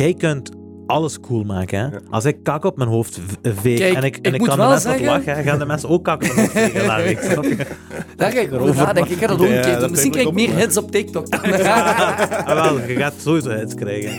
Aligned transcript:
jij 0.00 0.14
kunt 0.14 0.50
alles 0.86 1.20
cool 1.20 1.44
maken. 1.44 1.78
Hè? 1.90 1.98
Als 2.10 2.24
ik 2.24 2.42
kak 2.42 2.64
op 2.64 2.76
mijn 2.76 2.88
hoofd 2.88 3.18
v- 3.26 3.34
veeg 3.60 3.78
Kijk, 3.78 3.94
en 3.94 4.02
ik, 4.02 4.16
en 4.16 4.34
ik 4.34 4.40
ik 4.40 4.46
kan 4.46 4.58
de 4.58 4.64
mensen 4.66 4.90
wat 4.90 4.98
zeggen- 4.98 5.24
lachen, 5.26 5.44
gaan 5.44 5.58
de 5.58 5.66
mensen 5.66 5.88
ook 5.88 6.04
kak 6.04 6.22
op 6.22 6.34
mijn 6.34 6.38
hoofd 6.38 6.52
vegen? 6.52 6.86
Daar 8.16 8.32
ga 8.32 8.38
ik 8.40 8.52
over 8.52 8.60
Erover 8.62 8.74
nadenken. 8.84 9.12
Ik 9.12 9.18
ga 9.18 9.26
dat 9.26 9.40
ook 9.40 9.46
Ja, 9.46 9.56
een 9.56 9.62
keer 9.62 9.70
dat 9.72 9.80
doen. 9.80 9.90
Misschien 9.90 10.10
krijg 10.10 10.26
ik 10.28 10.34
denk 10.36 10.48
ik 10.48 10.54
meer 10.54 10.64
hits 10.64 10.76
op 10.76 10.90
TikTok. 10.90 11.26
Ah, 12.48 12.62
wel, 12.62 12.80
je 12.80 12.94
gaat 12.96 13.14
sowieso 13.18 13.50
hits 13.50 13.74
krijgen. 13.74 14.16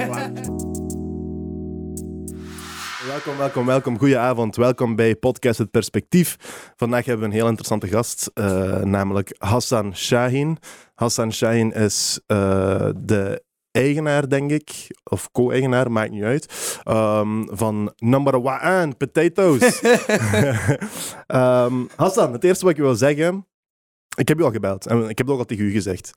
Welkom, 3.08 3.38
welkom, 3.38 3.66
welkom. 3.66 3.98
Goedenavond. 3.98 4.56
Welkom 4.56 4.96
bij 4.96 5.16
Podcast 5.16 5.58
Het 5.58 5.72
Perspectief. 5.72 6.38
Vandaag 6.76 7.06
hebben 7.06 7.24
we 7.26 7.32
een 7.32 7.40
heel 7.40 7.48
interessante 7.48 7.88
gast, 7.88 8.32
eh, 8.34 8.76
namelijk 8.78 9.36
Hassan 9.38 9.96
Shahin. 9.96 10.58
Hassan 10.96 11.34
Shahin 11.34 11.72
is 11.74 12.20
eh, 12.28 12.90
de 12.96 13.44
eigenaar, 13.72 14.30
denk 14.30 14.52
ik, 14.52 14.98
of 15.04 15.32
co-eigenaar, 15.32 15.92
maakt 15.92 16.12
niet 16.12 16.24
uit, 16.24 16.80
ehm, 16.84 17.44
van 17.50 17.94
Number 17.98 18.36
One 18.36 18.94
Potatoes. 18.98 19.82
Ehm, 21.28 21.84
Hassan, 21.96 22.34
het 22.34 22.44
eerste 22.44 22.66
wat 22.66 22.74
ik 22.74 22.80
wil 22.80 22.96
zeggen, 22.96 23.48
ik 24.18 24.28
heb 24.28 24.38
je 24.38 24.44
al 24.44 24.52
gebeld 24.52 24.86
en 24.86 25.10
ik 25.10 25.18
heb 25.18 25.28
het 25.28 25.30
ook 25.30 25.40
al 25.40 25.46
tegen 25.46 25.66
u 25.66 25.72
gezegd. 25.72 26.12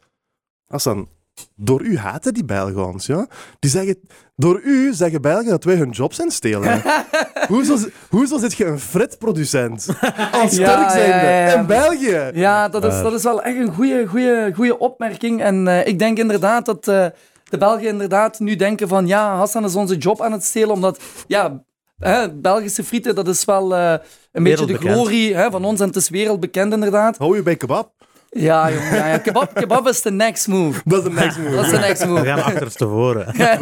Hassan, 0.66 1.08
door 1.56 1.82
u 1.82 1.98
haten 1.98 2.34
die 2.34 2.44
Belgen 2.44 2.86
ons, 2.86 3.06
ja? 3.06 3.26
Die 3.58 3.70
zeggen, 3.70 3.98
door 4.36 4.60
u 4.64 4.92
zeggen 4.92 5.22
Belgen 5.22 5.50
dat 5.50 5.64
wij 5.64 5.74
hun 5.74 5.90
jobs 5.90 6.16
zijn 6.16 6.30
stelen. 6.30 6.82
hoezo, 7.48 7.76
hoezo 8.10 8.38
zit 8.38 8.54
je 8.54 8.64
een 8.64 8.78
fritproducent 8.78 9.88
als 10.32 10.56
Ja, 10.56 10.76
Turk 10.76 10.90
zijnde 10.90 11.26
ja, 11.26 11.30
ja, 11.30 11.48
ja. 11.48 11.58
in 11.58 11.66
België? 11.66 12.30
Ja, 12.34 12.68
dat 12.68 12.84
is, 12.84 13.02
dat 13.02 13.12
is 13.12 13.22
wel 13.22 13.42
echt 13.42 13.56
een 13.56 13.74
goede, 13.74 14.06
goede, 14.06 14.52
goede 14.54 14.78
opmerking. 14.78 15.42
En 15.42 15.68
eh, 15.68 15.86
ik 15.86 15.98
denk 15.98 16.18
inderdaad 16.18 16.66
dat 16.66 16.88
eh, 16.88 17.06
de 17.54 17.60
Belgen 17.60 17.88
inderdaad 17.88 18.38
nu 18.38 18.56
denken 18.56 18.88
van 18.88 19.06
ja, 19.06 19.36
Hassan 19.36 19.64
is 19.64 19.74
onze 19.74 19.96
job 19.96 20.22
aan 20.22 20.32
het 20.32 20.44
stelen, 20.44 20.70
omdat 20.70 21.00
ja, 21.26 21.64
hè, 21.98 22.34
Belgische 22.34 22.84
frieten, 22.84 23.14
dat 23.14 23.28
is 23.28 23.44
wel 23.44 23.76
eh, 23.76 23.94
een 24.32 24.42
beetje 24.42 24.66
de 24.66 24.78
glorie 24.78 25.34
hè, 25.34 25.50
van 25.50 25.64
ons 25.64 25.80
en 25.80 25.86
het 25.86 25.96
is 25.96 26.08
wereldbekend 26.08 26.72
inderdaad. 26.72 27.18
Hou 27.18 27.36
je 27.36 27.42
bij 27.42 27.56
kebab? 27.56 27.92
Ja, 28.30 28.70
jongen, 28.72 28.94
ja, 28.94 29.06
ja. 29.06 29.18
Kebab, 29.18 29.54
kebab 29.60 29.88
is 29.88 30.02
de 30.02 30.10
next 30.10 30.48
move. 30.48 30.80
Dat 30.84 30.98
is 30.98 31.04
de 31.04 31.10
next 31.10 31.38
move. 31.38 31.54
Dat 31.54 31.64
is 31.64 31.70
de 31.70 31.78
next 31.78 32.02
We 32.02 32.08
move. 32.08 32.24
gaan 32.24 32.42
achterstevoren. 32.42 33.34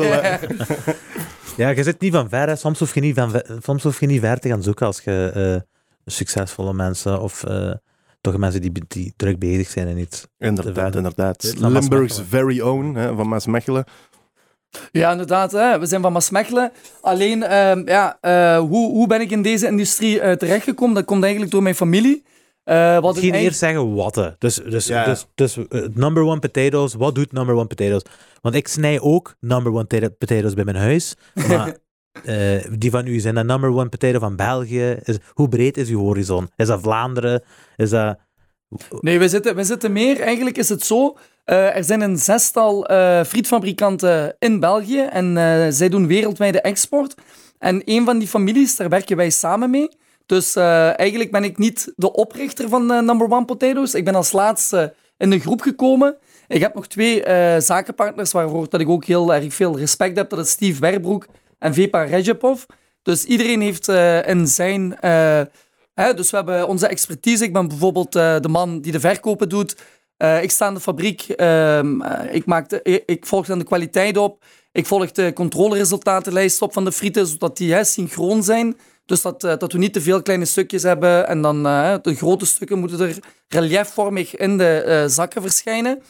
Ja, 1.56 1.68
je 1.68 1.82
zit 1.82 2.00
niet 2.00 2.12
van 2.12 2.28
ver. 2.28 2.48
Hè. 2.48 2.56
Soms, 2.56 2.78
hoef 2.78 2.94
je 2.94 3.00
niet 3.00 3.14
van 3.14 3.30
ver, 3.30 3.46
soms 3.62 3.82
hoef 3.82 4.00
je 4.00 4.06
niet 4.06 4.20
ver 4.20 4.38
te 4.38 4.48
gaan 4.48 4.62
zoeken 4.62 4.86
als 4.86 5.00
je 5.00 5.30
eh, 5.34 5.60
succesvolle 6.04 6.72
mensen 6.72 7.20
of 7.20 7.44
eh, 7.44 7.72
toch 8.22 8.36
mensen 8.36 8.60
die, 8.60 8.72
die 8.88 9.12
druk 9.16 9.38
bezig 9.38 9.68
zijn 9.70 9.86
en 9.88 9.94
niet. 9.94 10.28
Inderdaad, 10.38 10.96
inderdaad. 10.96 11.54
Limburg's 11.58 12.20
very 12.28 12.60
own, 12.60 12.94
hè, 12.94 13.14
van 13.14 13.28
Maasmechelen. 13.28 13.84
Ja, 14.92 15.10
inderdaad. 15.10 15.52
Hè. 15.52 15.78
We 15.78 15.86
zijn 15.86 16.02
van 16.02 16.12
Maasmechelen. 16.12 16.72
Alleen, 17.00 17.42
ehm, 17.42 17.88
ja, 17.88 18.18
eh, 18.20 18.58
hoe, 18.58 18.90
hoe 18.90 19.06
ben 19.06 19.20
ik 19.20 19.30
in 19.30 19.42
deze 19.42 19.66
industrie 19.66 20.20
eh, 20.20 20.32
terechtgekomen? 20.36 20.94
Dat 20.94 21.04
komt 21.04 21.22
eigenlijk 21.22 21.52
door 21.52 21.62
mijn 21.62 21.74
familie. 21.74 22.24
Eh 22.64 22.98
wat 22.98 23.14
Misschien 23.14 23.34
eerst 23.34 23.58
zeggen 23.58 23.94
wat. 23.94 24.14
hè. 24.14 24.28
Dus, 24.38 24.54
dus, 24.54 24.86
Ja. 24.86 25.04
dus, 25.04 25.26
dus 25.34 25.56
number 25.94 26.22
one 26.22 26.38
potatoes. 26.38 26.94
Wat 26.94 27.14
doet 27.14 27.32
number 27.32 27.54
one 27.54 27.66
potatoes? 27.66 28.02
Want 28.40 28.54
ik 28.54 28.68
snij 28.68 29.00
ook 29.00 29.34
number 29.40 29.72
one 29.72 29.84
pota- 29.84 30.08
potatoes 30.18 30.54
bij 30.54 30.64
mijn 30.64 30.76
huis. 30.76 31.14
Maar 31.48 31.76
eh, 32.24 32.64
die 32.78 32.90
van 32.90 33.06
u 33.06 33.18
zijn 33.18 33.34
de 33.34 33.44
number 33.44 33.70
one 33.70 33.88
potato 33.88 34.18
van 34.18 34.36
België. 34.36 34.98
Is, 35.02 35.16
hoe 35.32 35.48
breed 35.48 35.76
is 35.76 35.88
uw 35.88 36.00
horizon? 36.00 36.50
Is 36.56 36.66
dat 36.66 36.80
Vlaanderen? 36.80 37.42
Is 37.76 37.90
dat... 37.90 38.18
Nee, 39.00 39.18
we 39.18 39.28
zitten, 39.28 39.56
we 39.56 39.64
zitten 39.64 39.92
meer. 39.92 40.20
Eigenlijk 40.20 40.58
is 40.58 40.68
het 40.68 40.84
zo. 40.84 41.16
eh, 41.44 41.76
er 41.76 41.84
zijn 41.84 42.00
een 42.00 42.16
zestal 42.16 42.86
eh, 42.86 43.24
frietfabrikanten 43.24 44.36
in 44.38 44.60
België 44.60 45.00
en 45.00 45.36
zij 45.72 45.88
doen 45.88 46.06
wereldwijde 46.06 46.60
export. 46.60 47.14
En 47.58 47.82
een 47.84 48.04
van 48.04 48.18
die 48.18 48.28
families, 48.28 48.76
daar 48.76 48.88
werken 48.88 49.16
wij 49.16 49.30
samen 49.30 49.70
mee. 49.70 49.88
Dus 50.26 50.56
eigenlijk 50.56 51.30
ben 51.30 51.44
ik 51.44 51.58
niet 51.58 51.92
de 51.96 52.12
oprichter 52.12 52.68
van 52.68 52.86
Number 52.86 53.30
One 53.30 53.44
Potatoes. 53.44 53.94
Ik 53.94 54.04
ben 54.04 54.14
als 54.14 54.32
laatste 54.32 54.94
in 55.16 55.30
de 55.30 55.38
groep 55.38 55.60
gekomen. 55.60 56.16
Ik 56.48 56.60
heb 56.60 56.74
nog 56.74 56.86
twee 56.86 57.22
zakenpartners 57.60 58.32
waarvoor 58.32 58.68
dat 58.68 58.80
ik 58.80 58.88
ook 58.88 59.04
heel 59.04 59.34
erg 59.34 59.54
veel 59.54 59.78
respect 59.78 60.16
heb. 60.16 60.30
Dat 60.30 60.38
is 60.38 60.50
Steve 60.50 60.80
Werbroek 60.80 61.26
en 61.62 61.74
Vepa 61.74 62.02
Rejepov. 62.02 62.62
Dus 63.02 63.24
iedereen 63.24 63.60
heeft 63.60 63.88
eh, 63.88 64.28
in 64.28 64.46
zijn... 64.46 65.00
eh, 65.00 65.40
Hè, 65.94 66.14
dus 66.14 66.30
we 66.30 66.36
hebben 66.36 66.68
onze 66.68 66.86
expertise. 66.86 67.44
Ik 67.44 67.52
ben 67.52 67.68
bijvoorbeeld 67.68 68.14
eh, 68.16 68.36
de 68.40 68.48
man 68.48 68.80
die 68.80 68.92
de 68.92 69.00
verkopen 69.00 69.48
doet. 69.48 69.76
Ik 70.40 70.50
sta 70.50 70.68
in 70.68 70.74
de 70.74 70.80
fabriek. 70.80 71.22
ehm, 71.22 72.00
eh, 72.00 72.34
ik, 72.34 72.46
maak 72.46 72.68
de, 72.68 73.02
ik, 73.06 73.26
volg 73.26 73.46
dan 73.46 73.58
de 73.58 73.64
kwaliteit 73.64 74.16
op. 74.16 74.44
Ik 74.72 74.86
volg 74.86 75.12
de 75.12 75.32
controleresultatenlijst 75.32 76.62
op 76.62 76.72
van 76.72 76.84
de 76.84 76.92
frieten, 76.92 77.26
zodat 77.26 77.56
die 77.56 77.72
hè, 77.72 77.84
synchroon 77.84 78.42
zijn. 78.42 78.76
Dus 79.06 79.22
dat, 79.22 79.40
dat 79.40 79.72
we 79.72 79.78
niet 79.78 79.92
te 79.92 80.00
veel 80.00 80.22
kleine 80.22 80.44
stukjes 80.44 80.82
hebben. 80.82 81.28
En 81.28 81.42
dan 81.42 81.62
de 82.02 82.14
grote 82.14 82.46
stukken 82.46 82.78
moeten 82.78 83.00
er 83.00 83.18
reliefvormig 83.48 84.36
in 84.36 84.58
de 84.58 85.04
zakken 85.08 85.42
verschijnen. 85.42 86.02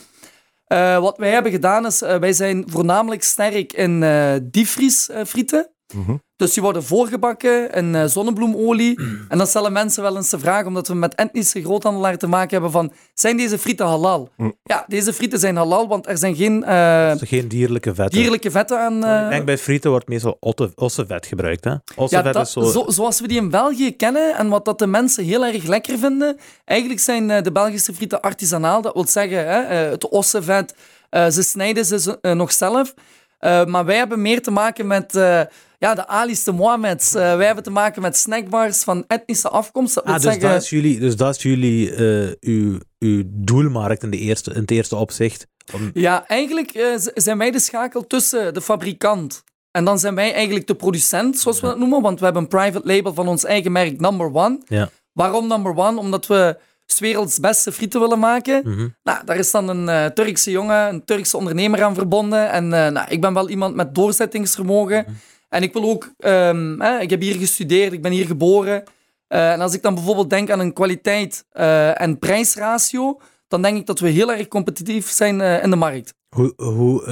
Eh, 0.73 0.99
wat 0.99 1.19
wij 1.19 1.31
hebben 1.31 1.53
gedaan 1.53 1.87
is, 1.87 2.03
eh, 2.03 2.17
wij 2.17 2.33
zijn 2.33 2.65
voornamelijk 2.67 3.23
sterk 3.23 3.73
in 3.73 4.03
eh 4.03 4.35
diepvriesfrieten. 4.43 5.71
Mhm. 5.95 6.17
Dus 6.43 6.55
die 6.55 6.63
worden 6.63 6.83
voorgebakken 6.83 7.73
in 7.73 7.95
eh, 7.95 8.05
zonnebloemolie. 8.05 8.99
En 9.29 9.39
dan 9.39 9.47
stellen 9.47 9.73
mensen 9.73 10.03
wel 10.03 10.17
eens 10.17 10.31
de 10.31 10.39
vraag, 10.39 10.67
omdat 10.67 10.89
we 10.89 10.95
met 10.95 11.15
etnische 11.15 11.63
groothandelaar 11.63 12.19
te 12.19 12.27
maken 12.27 12.51
hebben, 12.51 12.71
van, 12.71 12.93
zijn 13.15 13.37
deze 13.37 13.59
frieten 13.59 13.87
halal? 13.87 14.29
Mm. 14.37 14.55
Ja, 14.63 14.85
deze 14.89 15.13
frieten 15.13 15.39
zijn 15.39 15.57
halal, 15.57 15.89
want 15.89 16.09
er 16.09 16.19
zijn 16.19 16.35
geen 16.37 16.65
eh, 16.65 17.13
geen 17.17 17.49
dierlijke 17.49 17.95
vetten. 17.95 18.19
dierlijke 18.19 18.51
vetten 18.51 18.79
aan... 18.79 19.25
Ik 19.25 19.31
denk 19.31 19.45
bij 19.45 19.59
frieten 19.59 19.91
wordt 19.91 20.09
meestal 20.09 20.37
otte, 20.41 20.73
ossevet 20.75 21.27
gebruikt. 21.27 21.65
Hè? 21.65 21.71
ja, 21.71 21.81
Ossevet 21.97 22.33
dat, 22.33 22.47
is 22.47 22.53
zo... 22.53 22.63
zo, 22.63 22.85
zoals 22.87 23.21
we 23.21 23.29
die 23.29 23.41
in 23.41 23.51
België 23.51 23.97
kennen 23.97 24.37
en 24.37 24.49
wat 24.49 24.65
dat 24.65 24.79
de 24.79 24.87
mensen 24.87 25.25
heel 25.25 25.45
erg 25.45 25.65
lekker 25.65 25.99
vinden. 25.99 26.37
Eigenlijk 26.65 27.01
zijn 27.01 27.43
de 27.43 27.53
Belgische 27.53 27.95
frieten 27.95 28.21
artisanaal. 28.21 28.83
Dat 28.83 28.95
wil 28.95 29.07
zeggen, 29.07 29.47
hè, 29.47 29.75
het 29.75 30.09
ossenvet, 30.09 30.75
eh, 31.11 31.29
ze 31.29 31.43
snijden 31.43 31.85
ze 31.85 32.19
nog 32.35 32.53
zelf. 32.53 32.95
Eh, 33.43 33.65
maar 33.65 33.85
wij 33.85 33.97
hebben 33.97 34.23
meer 34.23 34.43
te 34.43 34.51
maken 34.51 34.87
met 34.87 35.15
eh, 35.17 35.41
ja, 35.79 35.95
de 35.95 36.07
Ali's, 36.07 36.45
de 36.45 36.53
Mohammeds. 36.53 37.15
Eh, 37.15 37.37
wij 37.37 37.47
hebben 37.47 37.65
te 37.65 37.71
maken 37.71 38.03
met 38.03 38.17
snackbars 38.17 38.83
van 38.83 39.05
etnische 39.07 39.49
afkomst. 39.49 39.95
Dat 39.95 40.05
Ah, 40.05 40.15
dus 40.15 40.23
zeggen, 40.23 40.51
dat 40.51 40.63
is 40.63 40.71
jullie, 40.71 40.99
dus 40.99 41.17
dat 41.17 41.37
is 41.37 41.43
jullie 41.43 41.97
uw, 42.41 42.79
uw 42.99 43.23
doelmarkt 43.27 44.03
in, 44.03 44.11
de 44.11 44.19
eerste, 44.19 44.51
in 44.55 44.61
het 44.61 44.71
eerste 44.71 44.97
opzicht. 44.97 45.47
Om- 45.75 45.91
Ja, 45.95 46.27
eigenlijk 46.27 46.99
zijn 47.15 47.39
wij 47.39 47.51
de 47.51 47.59
schakel 47.61 48.07
tussen 48.07 48.55
de 48.55 48.61
fabrikant 48.61 49.45
en 49.71 49.85
dan 49.85 49.99
zijn 49.99 50.15
wij 50.15 50.33
eigenlijk 50.35 50.67
de 50.67 50.75
producent, 50.75 51.39
zoals 51.39 51.61
we 51.61 51.67
dat 51.67 51.79
noemen. 51.79 52.03
Want 52.03 52.19
we 52.19 52.25
hebben 52.25 52.43
een 52.43 52.49
private 52.49 52.87
label 52.87 53.15
van 53.15 53.29
ons 53.29 53.45
eigen 53.45 53.73
merk 53.73 54.01
Number 54.01 54.35
One. 54.35 54.59
ja. 54.69 54.91
Waarom 55.13 55.47
number 55.49 55.77
one? 55.77 55.99
Omdat 55.99 56.27
we 56.27 56.57
's 56.93 56.99
werelds 57.01 57.41
beste 57.41 57.73
frieten 57.73 58.01
willen 58.01 58.19
maken. 58.19 58.63
Mhm. 58.65 58.89
Nou, 59.03 59.25
daar 59.25 59.37
is 59.37 59.51
dan 59.51 59.69
een 59.69 59.89
eh, 59.89 60.07
Turkse 60.07 60.51
jongen, 60.51 60.89
een 60.89 61.05
Turkse 61.05 61.37
ondernemer 61.37 61.83
aan 61.83 61.95
verbonden. 61.95 62.51
En 62.51 62.73
eh, 62.73 62.89
nou, 62.91 63.07
ik 63.09 63.21
ben 63.21 63.35
wel 63.35 63.49
iemand 63.49 63.75
met 63.75 63.95
doorzettingsvermogen. 63.95 65.07
En 65.49 65.63
ik 65.63 65.73
wil 65.73 65.83
ook... 65.83 66.13
ehm, 66.19 66.81
hè, 66.81 66.99
ik 66.99 67.11
heb 67.11 67.21
hier 67.21 67.35
gestudeerd, 67.35 67.93
ik 67.93 68.03
ben 68.03 68.13
hier 68.13 68.27
geboren. 68.27 68.83
Eh, 69.27 69.53
en 69.53 69.61
als 69.61 69.75
ik 69.75 69.83
dan 69.83 69.95
bijvoorbeeld 69.95 70.31
denk 70.31 70.51
aan 70.51 70.61
een 70.61 70.73
kwaliteit 70.73 71.45
en 71.95 72.19
prijsratio, 72.19 73.21
dan 73.49 73.63
denk 73.63 73.77
ik 73.77 73.87
dat 73.87 74.01
we 74.01 74.09
heel 74.09 74.33
erg 74.33 74.49
competitief 74.49 75.11
zijn 75.11 75.41
in 75.41 75.71
de 75.71 75.77
markt. 75.77 76.15
Hoe, 76.37 76.53
hoe, 76.57 77.03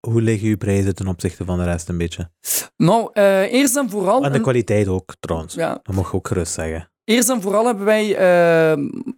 hoe 0.00 0.22
liggen 0.22 0.48
uw 0.48 0.56
prijzen 0.56 0.94
ten 0.94 1.06
opzichte 1.06 1.44
van 1.44 1.58
de 1.58 1.64
rest 1.64 1.88
een 1.88 1.98
beetje? 1.98 2.30
Nou, 2.76 3.10
eerst 3.50 3.76
en 3.76 3.90
vooral... 3.90 4.24
En 4.24 4.32
de 4.32 4.40
kwaliteit 4.40 4.88
ook, 4.88 5.14
trouwens. 5.20 5.54
ja, 5.54 5.80
Dat 5.82 5.94
mag 5.94 6.10
je 6.10 6.16
ook 6.16 6.28
gerust 6.28 6.52
zeggen. 6.52 6.90
Eerst 7.06 7.28
en 7.28 7.42
vooral 7.42 7.66
hebben 7.66 7.84
wij 7.84 8.08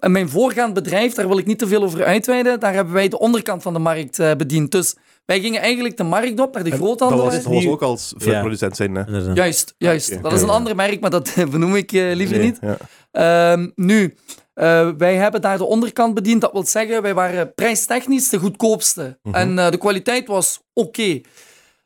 in 0.01 0.13
mijn 0.13 0.29
voorgaand 0.29 0.75
bedrijf, 0.75 1.15
daar 1.15 1.29
wil 1.29 1.39
ik 1.39 1.47
niet 1.47 1.59
te 1.59 1.67
veel 1.67 1.83
over 1.83 2.05
uitweiden, 2.05 2.61
daar 2.61 2.75
hebben 2.75 2.95
wij 2.95 3.09
de 3.09 3.19
onderkant 3.19 3.63
van 3.63 3.73
de 3.73 3.79
markt 3.79 4.19
eh, 4.19 4.35
bediend. 4.37 4.71
Dus 4.71 4.97
wij 5.25 5.41
gingen 5.41 5.61
eigenlijk 5.61 5.97
de 5.97 6.05
markt 6.05 6.41
op 6.41 6.55
naar 6.55 6.65
de 6.65 6.71
Dat 6.71 6.79
groothandel. 6.79 7.25
was, 7.25 7.35
dat 7.35 7.53
was 7.53 7.67
ook 7.67 7.83
als 7.83 8.15
fritproducent 8.19 8.77
zijn, 8.77 8.95
hè? 8.95 9.33
Juist, 9.33 9.75
juist. 9.79 10.23
Dat 10.23 10.33
is 10.33 10.43
een 10.43 10.49
ander 10.49 10.77
merk, 10.77 11.01
maar 11.01 11.11
dat 11.11 11.35
benoem 11.51 11.77
ik 11.77 11.93
eh, 11.93 12.15
liever 12.15 12.37
Nee, 12.37 12.47
niet. 12.47 12.59
Ja. 12.61 12.77
Ehm, 13.11 13.69
nu, 13.75 14.15
eh, 14.55 14.89
wij 14.99 15.15
hebben 15.15 15.41
daar 15.41 15.59
de 15.59 15.65
onderkant 15.65 16.15
bediend. 16.15 16.41
Dat 16.41 16.53
wil 16.53 16.67
zeggen, 16.67 17.03
wij 17.03 17.15
waren 17.15 17.55
prijstechnisch 17.55 18.29
de 18.29 18.39
goedkoopste. 18.39 19.19
Mhm. 19.23 19.35
En 19.35 19.59
eh, 19.59 19.71
de 19.71 19.79
kwaliteit 19.79 20.27
was 20.27 20.61
oké. 20.73 21.21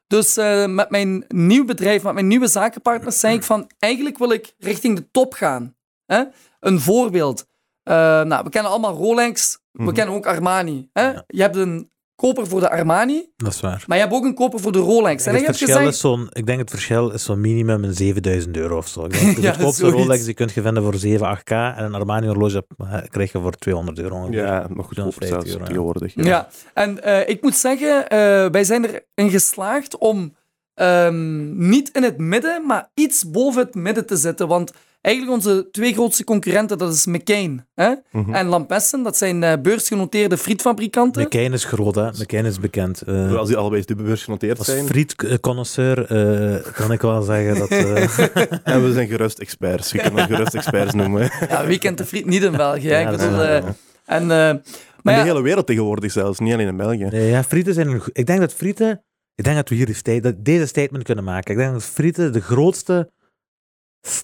Dus 0.06 0.36
eh, 0.36 0.66
met 0.66 0.90
mijn 0.90 1.24
nieuw 1.28 1.64
bedrijf, 1.64 2.02
met 2.02 2.14
mijn 2.14 2.26
nieuwe 2.26 2.48
zakenpartners, 2.48 3.20
zei 3.20 3.34
ik 3.34 3.42
van, 3.42 3.70
eigenlijk 3.78 4.18
wil 4.18 4.32
ik 4.32 4.54
richting 4.58 4.96
de 4.96 5.10
top 5.10 5.32
gaan. 5.32 5.74
Hè? 6.06 6.22
Een 6.60 6.80
voorbeeld. 6.80 7.46
Eh, 7.82 7.94
nou, 8.22 8.44
we 8.44 8.50
kennen 8.50 8.70
allemaal 8.70 8.94
Rolex, 8.96 9.58
we 9.72 9.82
Mhm. 9.82 9.92
kennen 9.92 10.14
ook 10.14 10.26
Armani. 10.26 10.88
Hè? 10.92 11.02
Ja. 11.10 11.24
Je 11.26 11.40
hebt 11.42 11.56
een 11.56 11.90
koper 12.14 12.46
voor 12.46 12.60
de 12.60 12.70
Armani, 12.70 13.32
Dat 13.36 13.52
is 13.52 13.60
waar. 13.60 13.84
maar 13.86 13.96
je 13.96 14.02
hebt 14.02 14.14
ook 14.16 14.24
een 14.24 14.34
koper 14.34 14.60
voor 14.60 14.72
de 14.72 14.78
Rolex. 14.78 15.26
En 15.26 15.30
het 15.32 15.40
ik 15.40 15.46
heb 15.46 15.56
verschil 15.56 15.76
gezegd... 15.76 15.94
is 15.94 16.00
zo'n, 16.00 16.28
ik 16.32 16.46
denk 16.46 16.58
het 16.58 16.70
verschil 16.70 17.10
is 17.10 17.24
zo'n 17.24 17.40
minimum 17.40 17.84
een 17.84 17.94
7000 17.94 18.56
euro 18.56 18.76
of 18.76 18.88
zo. 18.88 19.04
Ik 19.04 19.12
denk, 19.20 19.36
de 19.36 19.42
Ja, 19.42 19.52
goedkoopste. 19.52 19.88
Rolex 19.90 20.24
die 20.24 20.34
kun 20.34 20.50
je 20.54 20.62
vinden 20.62 20.82
voor 20.82 20.94
7, 20.94 21.26
8k 21.38 21.50
en 21.50 21.84
een 21.84 21.94
Armani 21.94 22.26
horloge 22.26 22.66
krijg 23.08 23.32
je 23.32 23.38
voor 23.40 23.52
200 23.52 23.98
euro. 23.98 24.16
ongeveer. 24.16 24.44
Ja, 24.46 24.66
nog 24.68 24.86
goedkoper 24.86 24.92
250 25.12 25.28
zelfs 25.30 25.50
euro, 25.50 25.58
ja. 25.60 25.66
tegenwoordig. 25.66 26.14
Ja, 26.14 26.48
en 26.74 27.02
eh, 27.02 27.28
ik 27.28 27.42
moet 27.42 27.56
zeggen, 27.56 28.08
eh, 28.08 28.18
wij 28.50 28.64
zijn 28.64 28.84
erin 29.14 29.30
geslaagd 29.30 29.98
om 29.98 30.36
ehm, 30.74 31.68
niet 31.68 31.90
in 31.92 32.02
het 32.02 32.18
midden, 32.18 32.66
maar 32.66 32.90
iets 32.94 33.30
boven 33.30 33.62
het 33.62 33.74
midden 33.74 34.06
te 34.06 34.16
zitten. 34.16 34.48
Want 34.48 34.72
eigenlijk 35.00 35.36
onze 35.36 35.68
twee 35.70 35.92
grootste 35.92 36.24
concurrenten, 36.24 36.78
dat 36.78 36.92
is 36.94 37.06
McCain 37.06 37.66
hè? 37.74 37.92
Mhm. 38.12 38.34
en 38.34 38.46
Lampessen. 38.46 39.02
Dat 39.02 39.16
zijn 39.16 39.42
eh, 39.42 39.52
beursgenoteerde 39.62 40.36
frietfabrikanten. 40.36 41.22
McCain 41.22 41.52
is 41.52 41.64
groot, 41.64 41.94
hè. 41.94 42.08
McCain 42.08 42.44
is 42.44 42.60
bekend. 42.60 43.02
Eh, 43.02 43.34
Als 43.36 43.48
die 43.48 43.56
allebei 43.56 43.82
de 43.84 43.94
beurs 43.94 44.24
genoteerd 44.24 44.58
als 44.58 44.66
zijn. 44.66 44.86
frietconnoisseur 44.86 46.04
eh, 46.06 46.72
kan 46.72 46.92
ik 46.92 47.00
wel 47.00 47.22
zeggen 47.22 47.58
dat... 47.58 47.68
eh, 47.68 48.18
En 48.74 48.84
we 48.84 48.92
zijn 48.92 49.08
gerust 49.08 49.38
experts. 49.38 49.92
Je 49.92 49.98
kunt 49.98 50.12
ons 50.14 50.22
gerust 50.22 50.54
experts 50.54 50.94
noemen. 50.94 51.30
Ja, 51.48 51.66
wie 51.66 51.78
kent 51.78 51.98
de 51.98 52.04
friet 52.06 52.26
niet 52.26 52.42
in 52.42 52.52
België? 52.56 52.88
Ja, 52.88 52.98
ik 53.10 53.16
bedoel, 53.16 53.40
eh, 53.42 53.56
en, 54.04 54.30
eh, 54.30 54.48
In 54.48 54.60
maar 55.02 55.14
de 55.14 55.20
ja, 55.20 55.26
hele 55.26 55.42
wereld 55.42 55.66
tegenwoordig 55.66 56.12
zelfs, 56.12 56.38
niet 56.38 56.52
alleen 56.52 56.66
in 56.66 56.76
België. 56.76 57.04
nee, 57.10 57.28
ja, 57.30 57.42
frieten 57.44 57.74
zijn... 57.74 58.00
Ik 58.12 58.26
denk 58.26 58.40
dat 58.40 58.52
frieten... 58.54 59.02
Ik 59.34 59.44
denk 59.44 59.56
dat 59.56 59.68
we 59.68 59.74
hier 59.74 59.86
die 59.86 59.94
sta- 59.94 60.20
dat 60.20 60.44
deze 60.44 60.66
statement 60.66 61.04
kunnen 61.04 61.24
maken. 61.24 61.52
Ik 61.52 61.58
denk 61.58 61.72
dat 61.72 61.84
frieten 61.84 62.32
de 62.32 62.40
grootste... 62.40 63.12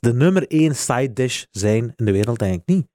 De 0.00 0.12
nummer 0.14 0.46
één 0.48 0.76
side 0.76 1.12
dish 1.12 1.44
zijn 1.50 1.92
in 1.96 2.04
de 2.04 2.12
wereld, 2.12 2.38
denk 2.38 2.60
ik 2.60 2.66
niet. 2.66 2.86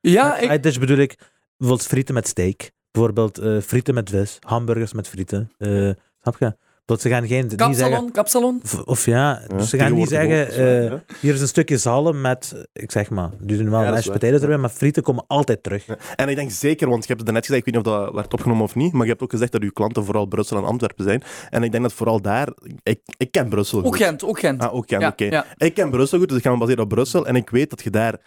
ja, 0.00 0.36
ik, 0.38 0.42
Side 0.50 0.60
dish 0.60 0.76
bedoel 0.78 0.96
ik 0.98 1.16
bijvoorbeeld 1.56 1.88
frieten 1.88 2.14
met 2.14 2.28
steak. 2.28 2.70
Bijvoorbeeld 2.90 3.38
eh, 3.38 3.60
frieten 3.60 3.94
met 3.94 4.10
vis. 4.10 4.36
Hamburgers 4.40 4.92
met 4.92 5.08
frieten. 5.08 5.50
Eh, 5.56 5.90
snap 6.20 6.38
je? 6.38 6.56
Dat 6.88 7.00
ze 7.00 7.08
gaan 7.08 7.26
geen, 7.26 7.42
niet 7.46 7.50
zeggen... 7.58 7.76
kapsalon, 7.76 8.10
kapsalon. 8.12 8.60
Of, 8.64 8.80
of 8.84 9.04
ja, 9.04 9.42
Ja, 9.48 9.56
dus 9.56 9.68
ze 9.70 9.78
gaan 9.78 9.94
niet 9.94 10.08
zeggen... 10.08 10.50
eh, 10.50 10.92
hier 11.20 11.34
is 11.34 11.40
een 11.40 11.48
stukje 11.48 11.76
zalm 11.78 12.20
met... 12.20 12.64
Ik 12.72 12.90
zeg 12.92 13.10
maar, 13.10 13.30
die 13.40 13.56
doen 13.56 13.70
wel 13.70 13.82
Ja, 13.82 13.90
mashed 13.90 14.04
waar. 14.04 14.18
potatoes 14.18 14.40
erbij, 14.40 14.56
maar 14.56 14.70
frieten 14.70 15.02
komen 15.02 15.24
altijd 15.26 15.62
terug. 15.62 15.86
Ja. 15.86 15.96
En 16.16 16.28
ik 16.28 16.36
denk 16.36 16.50
zeker, 16.50 16.88
want 16.88 17.02
je 17.06 17.08
hebt 17.12 17.24
het 17.26 17.34
net 17.34 17.46
gezegd, 17.46 17.66
ik 17.66 17.72
weet 17.74 17.84
niet 17.84 17.92
of 17.94 18.00
dat 18.04 18.14
werd 18.14 18.32
opgenomen 18.32 18.64
of 18.64 18.74
niet, 18.74 18.92
maar 18.92 19.02
je 19.02 19.08
hebt 19.10 19.22
ook 19.22 19.30
gezegd 19.30 19.52
dat 19.52 19.62
uw 19.62 19.70
klanten 19.70 20.04
vooral 20.04 20.26
Brussel 20.26 20.56
en 20.56 20.64
Antwerpen 20.64 21.04
zijn. 21.04 21.22
En 21.50 21.62
ik 21.62 21.70
denk 21.70 21.82
dat 21.82 21.92
vooral 21.92 22.20
daar... 22.22 22.48
Ik, 22.82 23.00
ik 23.16 23.30
ken 23.30 23.48
Brussel 23.48 23.78
Ook 23.78 23.86
goed. 23.86 23.96
Gent, 23.96 24.24
ook 24.24 24.38
Gent. 24.38 24.62
Ah, 24.62 24.74
ook 24.74 24.88
Gent, 24.88 25.02
ja, 25.02 25.08
oké. 25.08 25.24
ja. 25.24 25.44
Ik 25.56 25.74
ken 25.74 25.90
Brussel 25.90 26.18
goed, 26.18 26.28
dus 26.28 26.38
ik 26.38 26.44
ga 26.44 26.50
me 26.50 26.58
baseren 26.58 26.82
op 26.82 26.88
Brussel. 26.88 27.26
En 27.26 27.36
ik 27.36 27.50
weet 27.50 27.70
dat 27.70 27.82
je 27.82 27.90
daar... 27.90 28.20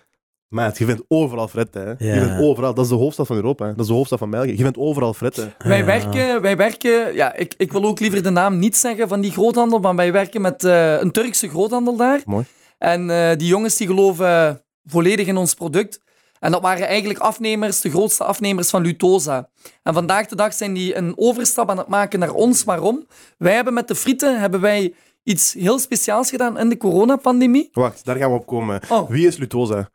Maat, 0.52 0.78
je 0.78 0.86
vindt 0.86 1.04
overal 1.08 1.48
fretten. 1.48 1.82
Hè. 1.82 1.90
Ja. 2.08 2.14
Je 2.14 2.22
vindt 2.22 2.42
overal... 2.42 2.74
Dat 2.74 2.84
is 2.84 2.92
de 2.92 2.98
hoofdstad 2.98 3.28
van 3.28 3.36
Europa. 3.36 3.66
Hè. 3.66 3.72
Dat 3.72 3.80
is 3.80 3.88
de 3.88 3.94
hoofdstad 3.94 4.20
van 4.20 4.30
België. 4.30 4.58
Je 4.58 4.64
vindt 4.64 4.78
overal 4.78 5.14
fretten. 5.14 5.54
Wij 5.58 5.86
werken, 5.86 6.42
wij 6.42 6.58
werken 6.58 7.16
ja, 7.16 7.36
ik, 7.36 7.54
ik 7.58 7.72
wil 7.72 7.84
ook 7.84 8.00
liever 8.00 8.24
de 8.24 8.30
naam 8.30 8.60
niet 8.60 8.78
zeggen 8.78 9.08
van 9.08 9.22
die 9.22 9.32
groothandel, 9.32 9.80
maar 9.80 9.96
wij 9.96 10.12
werken 10.12 10.42
met 10.42 10.64
eh, 10.64 11.00
een 11.00 11.12
Turkse 11.12 11.50
groothandel 11.50 11.96
daar. 11.96 12.22
Mooi. 12.26 12.46
En 12.78 13.10
eh, 13.10 13.38
die 13.38 13.48
jongens 13.48 13.78
die 13.78 13.88
geloven 13.88 14.62
volledig 14.86 15.28
in 15.28 15.38
ons 15.38 15.54
product. 15.54 16.02
En 16.40 16.52
dat 16.52 16.62
waren 16.62 16.88
eigenlijk 16.88 17.20
afnemers, 17.20 17.82
de 17.82 17.90
grootste 17.90 18.24
afnemers 18.24 18.70
van 18.70 18.82
Lutosa. 18.82 19.50
En 19.84 19.94
vandaag 19.94 20.26
de 20.28 20.36
dag 20.36 20.54
zijn 20.54 20.74
die 20.74 20.96
een 20.96 21.14
overstap 21.16 21.70
aan 21.70 21.78
het 21.78 21.88
maken 21.88 22.20
naar 22.20 22.34
ons. 22.34 22.64
Waarom? 22.64 23.08
Wij 23.38 23.54
hebben 23.54 23.74
met 23.74 23.88
de 23.88 23.96
frieten 23.96 24.40
hebben 24.40 24.62
wij 24.62 24.94
iets 25.24 25.54
heel 25.54 25.80
speciaals 25.80 26.30
gedaan 26.30 26.58
in 26.58 26.70
de 26.70 26.78
coronapandemie. 26.78 27.70
Wacht, 27.74 28.06
daar 28.06 28.16
gaan 28.16 28.30
we 28.32 28.38
op 28.38 28.46
komen. 28.46 28.82
Oh. 28.90 29.10
Wie 29.10 29.28
is 29.28 29.38
Lutosa? 29.38 29.90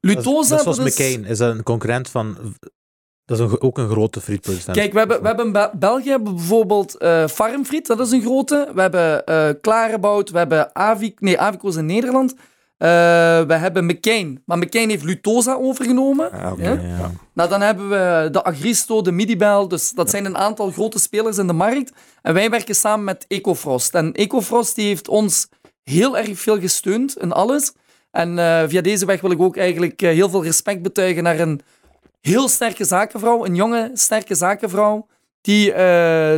Lutosa, 0.00 0.48
dat 0.48 0.58
is 0.58 0.62
zoals 0.62 0.76
dat 0.76 0.86
is- 0.86 0.92
McCain, 0.98 1.24
is 1.24 1.38
dat 1.38 1.54
een 1.54 1.62
concurrent 1.62 2.08
van... 2.08 2.36
Dat 3.24 3.38
is 3.40 3.44
een, 3.52 3.60
ook 3.60 3.78
een 3.78 3.88
grote 3.88 4.20
frietproducent. 4.20 4.76
Kijk, 4.76 4.92
we 4.92 4.98
hebben, 4.98 5.20
we 5.20 5.26
hebben 5.26 5.46
in 5.46 5.52
Be- 5.52 5.70
België 5.74 6.08
hebben 6.08 6.34
bijvoorbeeld 6.34 6.96
eh 6.96 7.26
Farmfriet, 7.26 7.86
dat 7.86 8.00
is 8.00 8.10
een 8.10 8.20
grote. 8.22 8.70
We 8.74 8.80
hebben 8.80 9.24
eh 9.26 9.48
Klarebout, 9.60 10.30
we 10.30 10.38
hebben 10.38 10.74
Avic, 10.76 11.20
nee, 11.20 11.38
Avico 11.38 11.68
is 11.68 11.76
in 11.76 11.86
Nederland. 11.86 12.34
Eh, 12.82 12.88
we 13.46 13.54
hebben 13.54 13.86
McCain, 13.86 14.42
maar 14.46 14.58
McCain 14.58 14.88
heeft 14.88 15.04
Lutosa 15.04 15.54
overgenomen. 15.54 16.32
Ah. 16.32 16.52
Ja? 16.58 16.72
Ja. 16.72 17.10
Nou, 17.32 17.48
dan 17.48 17.60
hebben 17.60 17.88
we 17.88 18.28
de 18.30 18.42
Agristo, 18.44 19.02
de 19.02 19.12
Midibel, 19.12 19.68
dus 19.68 19.90
dat 19.90 20.10
zijn 20.10 20.24
een 20.24 20.36
aantal 20.36 20.70
grote 20.70 20.98
spelers 20.98 21.38
in 21.38 21.46
de 21.46 21.52
markt. 21.52 21.92
En 22.22 22.34
wij 22.34 22.50
werken 22.50 22.74
samen 22.74 23.04
met 23.04 23.24
Ecofrost. 23.28 23.94
En 23.94 24.12
Ecofrost 24.12 24.74
die 24.74 24.86
heeft 24.86 25.08
ons 25.08 25.48
heel 25.82 26.18
erg 26.18 26.38
veel 26.38 26.60
gesteund 26.60 27.18
in 27.18 27.32
alles. 27.32 27.72
En 28.10 28.38
eh, 28.38 28.62
via 28.66 28.80
deze 28.80 29.06
weg 29.06 29.20
wil 29.20 29.30
ik 29.30 29.40
ook 29.40 29.56
eigenlijk 29.56 30.02
eh, 30.02 30.10
heel 30.10 30.30
veel 30.30 30.44
respect 30.44 30.82
betuigen 30.82 31.22
naar 31.22 31.38
een 31.38 31.60
heel 32.20 32.48
sterke 32.48 32.84
zakenvrouw, 32.84 33.44
een 33.44 33.54
jonge, 33.54 33.90
sterke 33.94 34.34
zakenvrouw, 34.34 35.06
die 35.40 35.72
eh, 35.72 35.78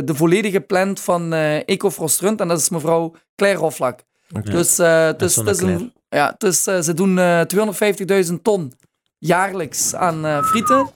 de 0.05 0.15
volledige 0.15 0.61
plant 0.61 0.99
van 0.99 1.33
eh, 1.33 1.67
Ecofrost 1.67 2.21
runt. 2.21 2.41
En 2.41 2.47
dat 2.47 2.59
is 2.59 2.69
mevrouw 2.69 3.13
Claire 3.35 3.59
Hoflak. 3.59 3.99
Oké. 4.35 4.51
Dus, 4.51 4.79
eh, 4.79 5.05
het 5.05 5.21
is, 5.21 5.35
het 5.35 5.47
is 5.47 5.59
een, 5.59 5.93
ja, 6.15 6.35
eh, 6.37 6.51
ze 6.81 6.93
doen 6.93 7.17
eh 7.19 7.41
250.000 8.27 8.41
ton 8.41 8.73
jaarlijks 9.17 9.95
aan 9.95 10.25
eh, 10.25 10.43
frieten. 10.43 10.89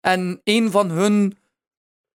En 0.00 0.40
een 0.44 0.70
van 0.70 0.90
hun 0.90 1.36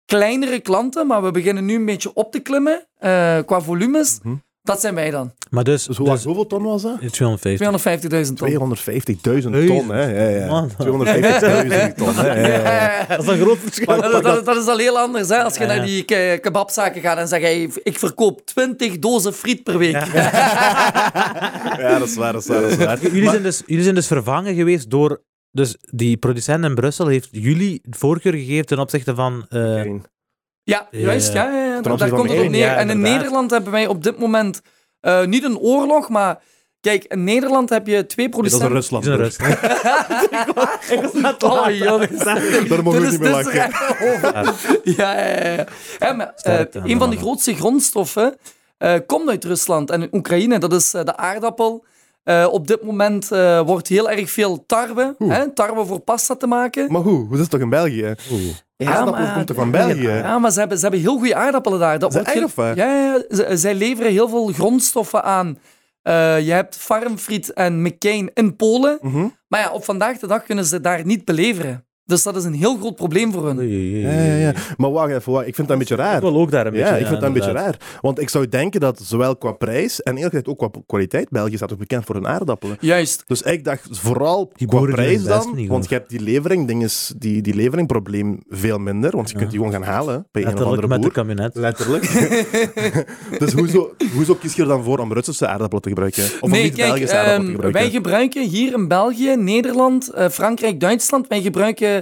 kleinere 0.05 0.61
klanten, 0.61 1.07
maar 1.07 1.23
we 1.23 1.31
beginnen 1.31 1.65
nu 1.65 1.75
een 1.75 1.85
beetje 1.85 2.15
op 2.15 2.33
te 2.33 2.41
klimmen 2.41 2.87
eh, 2.97 3.39
qua 3.47 3.61
volumes, 3.61 4.19
Mhm. 4.23 4.37
Dat 4.67 4.81
zijn 4.81 4.95
wij 4.95 5.11
dan. 5.11 5.33
Maar 5.51 5.65
dus... 5.65 5.85
Dus 5.85 5.97
hoe- 5.97 6.11
dus 6.11 6.25
hoeveel 6.25 6.47
ton 6.47 6.63
was 6.63 6.83
dat? 6.83 6.99
250. 7.13 8.29
250.000 8.29 8.35
ton. 8.35 8.77
250.000 8.77 9.51
Heus. 9.51 9.67
ton, 9.67 9.89
hè? 9.89 10.23
Ja, 10.25 10.39
ja. 10.41 10.47
Man. 10.47 10.71
250.000 10.71 10.77
ton, 11.97 12.15
hè? 12.15 12.41
Ja, 12.41 12.47
ja, 12.49 12.57
ja. 13.09 13.17
Dat 13.17 13.23
is 13.23 13.27
een 13.29 13.39
groot 13.41 13.59
verschil. 13.59 13.87
Dat, 13.87 14.23
dat, 14.23 14.45
dat 14.45 14.57
is 14.57 14.67
al 14.67 14.79
heel 14.79 14.99
anders 14.99 15.29
hè? 15.29 15.43
als 15.43 15.55
je 15.57 15.61
Ja, 15.65 15.71
ja. 15.71 15.77
naar 15.77 15.87
die 15.87 16.03
ke- 16.05 16.39
kebabzaken 16.43 17.01
gaat 17.01 17.19
en 17.19 17.29
zegt: 17.29 17.43
hey, 17.43 17.71
ik 17.83 17.99
verkoop 17.99 18.47
20 18.47 18.99
dozen 18.99 19.33
friet 19.33 19.63
per 19.63 19.79
week. 19.79 20.03
Ja, 21.79 21.99
dat 21.99 22.09
is 22.09 22.15
waar, 22.17 22.33
dat 22.33 22.43
is 22.43 22.49
waar, 22.49 22.61
dat 22.61 22.71
is 22.71 22.77
waar. 22.77 23.01
Jullie, 23.03 23.23
Maar- 23.23 23.31
zijn 23.31 23.43
dus, 23.43 23.63
jullie 23.67 23.83
zijn 23.83 23.95
dus 23.95 24.07
vervangen 24.07 24.55
geweest 24.55 24.91
door... 24.91 25.23
Dus 25.51 25.77
die 25.81 26.17
producent 26.17 26.65
in 26.65 26.75
Brussel 26.75 27.07
heeft 27.07 27.29
jullie 27.31 27.81
voorkeur 27.91 28.33
gegeven 28.33 28.67
ten 28.67 28.79
opzichte 28.79 29.15
van... 29.15 29.47
eh. 29.49 29.83
Ja, 30.67 30.89
Ja, 30.91 30.99
juist. 30.99 31.33
ja. 31.33 31.51
Ja, 31.51 31.81
Daar, 31.81 31.83
komt 31.83 32.01
het 32.01 32.13
op 32.13 32.27
neer. 32.49 32.55
ja, 32.55 32.77
en 32.77 32.91
in. 32.91 33.01
Nederland 33.01 33.51
hebben 33.51 33.73
wij 33.73 33.87
op 33.87 34.03
dit 34.03 34.19
moment 34.19 34.61
eh, 35.01 35.25
niet 35.25 35.45
een 35.45 35.59
oorlog, 35.59 36.09
maar 36.09 36.39
kijk, 36.81 37.05
in 37.05 37.25
Nederland 37.25 37.69
heb 37.69 37.87
je 37.87 38.07
twee 38.07 38.29
Dat 38.29 38.45
is 38.45 38.57
producenten. 38.59 38.67
een 38.67 38.73
Rusland. 38.73 39.05
die 39.05 39.31
zijn 39.31 39.49
hoor. 39.49 40.65
rust. 40.77 40.91
ik 40.91 41.01
was 41.03 41.13
net 41.13 41.43
Oh, 41.43 41.71
jongens. 41.71 42.25
Daar 42.69 42.83
mogen 42.83 43.01
we 43.01 43.07
niet 43.07 43.13
is- 43.13 43.19
meer 43.19 43.39
is 43.39 43.45
lachen. 43.45 43.71
Ja, 44.97 45.19
ja, 45.19 45.29
ja. 45.29 45.53
ja. 45.53 45.67
Ja, 45.99 46.13
maar, 46.13 46.33
eh, 46.37 46.61
een 46.73 46.99
van 46.99 47.11
de 47.11 47.17
grootste 47.17 47.55
grondstoffen 47.55 48.37
eh, 48.79 48.95
komt 49.07 49.29
uit 49.29 49.45
Rusland 49.45 49.91
en 49.91 50.09
Oekraïne. 50.13 50.59
Dat 50.59 50.73
is 50.73 50.95
eh, 50.95 51.05
de 51.05 51.17
aardappel. 51.17 51.85
Eh, 52.27 52.47
op 52.51 52.67
dit 52.67 52.83
moment 52.83 53.33
eh, 53.33 53.61
wordt 53.61 53.89
heel 53.89 54.11
erg 54.11 54.31
veel 54.31 54.65
tarwe, 54.67 55.15
hè, 55.19 55.53
tarwe 55.53 55.87
voor 55.87 55.99
pasta 56.01 56.37
te 56.37 56.47
maken. 56.47 56.93
Maar 56.93 57.01
hoe? 57.01 57.27
Hoe 57.27 57.35
is 57.35 57.41
het 57.41 57.51
toch 57.51 57.61
in 57.61 57.69
België? 57.69 58.15
Ja, 58.77 58.91
Aardappels 58.95 59.25
maar- 59.25 59.35
komt 59.35 59.47
toch 59.47 59.57
van 59.57 59.71
België? 59.71 60.09
Ja, 60.09 60.39
maar 60.39 60.51
ze 60.51 60.59
hebben, 60.59 60.77
ze 60.79 60.83
hebben 60.83 61.01
heel 61.01 61.17
goede 61.17 61.35
aardappelen 61.35 61.79
daar. 61.79 61.99
Dat 61.99 62.09
Is 62.11 62.17
dat 62.17 62.27
wordt 62.27 62.43
echt 62.45 62.55
waar? 62.55 62.77
Ja, 62.77 62.87
ja, 62.97 63.15
ja. 63.29 63.37
Ze- 63.37 63.57
zij 63.57 63.75
leveren 63.75 64.13
heel 64.13 64.29
veel 64.29 64.47
grondstoffen 64.47 65.23
aan. 65.25 65.59
Eh, 66.03 66.41
je 66.47 66.53
hebt 66.53 66.77
Farmfriet 66.77 67.53
en 67.53 67.83
McCain 67.83 68.31
in 68.35 68.57
Polen. 68.57 68.99
Mhm. 69.01 69.27
Maar 69.49 69.61
ja, 69.61 69.71
op 69.73 69.85
vandaag 69.85 70.19
de 70.19 70.27
dag 70.27 70.43
kunnen 70.43 70.65
ze 70.65 70.81
daar 70.81 71.05
niet 71.05 71.25
beleveren. 71.25 71.87
Dus 72.07 72.23
dat 72.23 72.37
is 72.37 72.45
een 72.45 72.55
heel 72.55 72.77
groot 72.77 72.95
probleem 72.95 73.33
voor 73.33 73.47
hun. 73.47 73.69
Ja, 73.69 74.11
ja, 74.11 74.35
ja. 74.35 74.55
Maar 74.77 74.91
wacht 74.91 75.13
even, 75.13 75.33
wacht. 75.33 75.47
ik 75.47 75.55
vind 75.55 75.69
dat 75.69 75.77
een 75.77 75.83
beetje 75.83 76.03
raar. 76.03 76.15
Ik 76.15 76.21
wil 76.21 76.37
ook 76.37 76.51
daar 76.51 76.67
een 76.67 76.73
beetje... 76.73 76.87
Ja, 76.87 76.97
ik 76.97 77.07
vind 77.07 77.21
dat 77.21 77.29
een 77.29 77.33
beetje 77.33 77.53
raar. 77.53 77.99
Want 78.01 78.21
ik 78.21 78.29
zou 78.29 78.49
denken 78.49 78.81
dat 78.81 79.01
zowel 79.03 79.37
qua 79.37 79.53
prijs 79.53 80.03
en 80.03 80.17
eerlijk 80.17 80.35
gezegd 80.35 80.49
ook 80.49 80.59
qua 80.59 80.81
kwaliteit, 80.87 81.29
België 81.31 81.57
staat 81.57 81.73
ook 81.73 81.79
bekend 81.79 82.05
voor 82.05 82.15
hun 82.15 82.27
aardappelen. 82.27 82.77
Juist. 82.81 83.25
Dus 83.27 83.43
ik 83.43 83.65
dacht 83.65 83.89
vooral 83.91 84.53
Die 84.57 84.69
qua 84.69 84.81
prijs 84.81 85.25
dan, 85.25 85.53
niet 85.55 85.69
want 85.69 85.89
je 85.89 85.95
hebt 85.95 86.11
die 86.11 86.21
levering, 86.21 86.67
ding 86.67 86.83
is, 86.83 87.13
die, 87.19 87.43
die 87.43 87.55
leveringprobleem 87.55 88.43
veel 88.49 88.79
minder, 88.79 89.17
want 89.17 89.31
je 89.31 89.37
kunt 89.37 89.51
die 89.51 89.59
gewoon 89.59 89.75
gaan 89.75 89.83
halen 89.83 90.27
bij 90.33 90.43
een 90.43 90.49
of 90.49 90.59
Letterlijk 90.59 90.83
andere 90.83 90.89
met 90.89 91.03
de 91.03 91.03
boer. 91.03 91.25
kabinet. 91.25 91.55
Letterlijk. 91.55 92.03
dus 93.41 93.53
hoezo, 93.53 93.95
hoezo 94.15 94.35
kies 94.35 94.55
je 94.55 94.63
er 94.63 94.69
dan 94.69 94.83
voor 94.83 94.99
om 94.99 95.13
Russische 95.13 95.47
aardappelen 95.47 95.83
te 95.83 95.89
gebruiken? 95.89 96.25
Of 96.25 96.41
om 96.41 96.51
nee, 96.51 96.63
niet 96.63 96.75
kijk, 96.75 96.89
Belgische 96.89 97.17
aardappelen 97.17 97.47
te 97.47 97.53
ehm, 97.53 97.63
gebruiken? 97.63 97.83
wij 97.83 97.91
gebruiken 97.91 98.49
hier 98.49 98.73
in 98.73 98.89
België, 98.89 99.37
Nederland, 99.37 100.11
eh, 100.11 100.29
Frankrijk, 100.29 100.81
Duitsland, 100.81 101.27
wij 101.27 101.43
gebruiken 101.43 101.96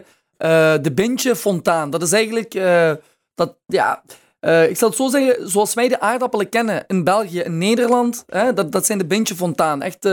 eh, 0.45 0.75
de 0.83 0.93
Bintje 0.93 1.37
Fontaan. 1.37 1.91
Dat 1.91 2.03
is 2.03 2.13
eigenlijk, 2.13 2.55
eh, 2.55 2.93
dat, 3.35 3.57
ja, 3.67 4.03
eh, 4.41 4.69
ik 4.69 4.77
zal 4.77 4.89
het 4.89 4.97
zo 4.97 5.09
zeggen, 5.09 5.51
zoals 5.51 5.75
wij 5.75 5.89
de 5.89 6.01
aardappelen 6.01 6.49
kennen 6.49 6.85
in 6.87 7.05
België, 7.05 7.41
in 7.41 7.59
Nederland, 7.59 8.25
hè, 8.27 8.53
dat, 8.53 8.73
dat 8.73 8.87
zijn 8.87 8.99
de 8.99 9.07
Bintje 9.07 9.35
Fontaan. 9.35 9.83
Echt 9.83 10.09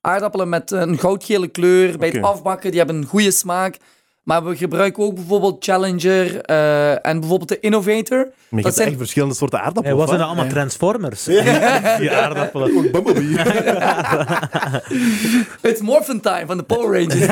aardappelen 0.00 0.48
met 0.48 0.70
een 0.70 0.98
goudgele 0.98 1.48
kleur, 1.48 1.98
bij 1.98 2.08
het 2.08 2.22
afbakken, 2.22 2.70
die 2.70 2.78
hebben 2.78 2.96
een 2.96 3.06
goede 3.06 3.30
smaak. 3.30 3.78
Maar 4.26 4.44
we 4.44 4.56
gebruiken 4.56 5.02
ook 5.02 5.14
bijvoorbeeld 5.14 5.64
Challenger 5.64 6.40
eh, 6.40 7.06
en 7.06 7.20
bijvoorbeeld 7.20 7.48
de 7.48 7.60
Innovator. 7.60 8.18
Maar 8.18 8.28
je 8.48 8.56
dat 8.56 8.62
hebt 8.64 8.74
zijn- 8.74 8.88
echt 8.88 8.96
verschillende 8.98 9.34
soorten 9.34 9.58
Hey, 9.58 9.66
aardappelen. 9.66 9.96
wat 9.98 10.06
zijn 10.08 10.20
dat 10.20 10.28
allemaal 10.28 10.48
Transformers? 10.48 11.24
Die 12.00 12.10
aardappelen. 12.10 12.90
Bumblebee. 12.92 13.22
It's 15.70 15.80
Morphin 15.80 16.20
Time 16.20 16.46
van 16.46 16.56
de 16.56 16.62
Power 16.62 17.00
Rangers. 17.00 17.26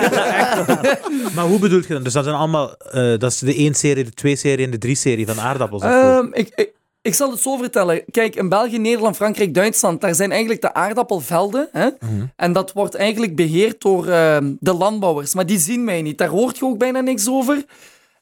Maar 1.34 1.44
hoe 1.44 1.58
bedoelt 1.58 1.86
je 1.86 1.92
dat? 1.94 2.04
Dus 2.04 2.12
dat 2.12 2.24
zijn 2.24 2.36
allemaal... 2.36 2.76
eh, 2.76 3.18
dat 3.18 3.32
is 3.32 3.38
de 3.38 3.70
1-serie, 3.70 4.04
de 4.04 4.28
2-serie 4.28 4.64
en 4.70 4.78
de 4.78 4.88
3-serie 4.88 5.26
van 5.26 5.40
aardappels. 5.40 5.82
Ehm, 5.82 6.26
ik, 6.32 6.52
ik, 6.54 6.72
ik 7.04 7.14
zal 7.14 7.30
het 7.30 7.40
zo 7.40 7.56
vertellen. 7.56 8.04
Kijk, 8.10 8.36
in 8.36 8.48
België, 8.48 8.78
Nederland, 8.78 9.16
Frankrijk, 9.16 9.54
Duitsland, 9.54 10.00
daar 10.00 10.14
zijn 10.14 10.30
eigenlijk 10.30 10.60
de 10.60 10.74
aardappelvelden. 10.74 11.68
Hè? 11.72 11.88
Mhm. 12.00 12.26
En 12.36 12.52
dat 12.52 12.72
wordt 12.72 12.94
eigenlijk 12.94 13.36
beheerd 13.36 13.80
door 13.80 14.08
ehm, 14.08 14.54
de 14.58 14.74
landbouwers. 14.74 15.34
Maar 15.34 15.46
die 15.46 15.58
zien 15.58 15.84
mij 15.84 16.02
niet. 16.02 16.18
Daar 16.18 16.28
hoort 16.28 16.58
je 16.58 16.64
ook 16.64 16.78
bijna 16.78 17.00
niks 17.00 17.28
over. 17.28 17.64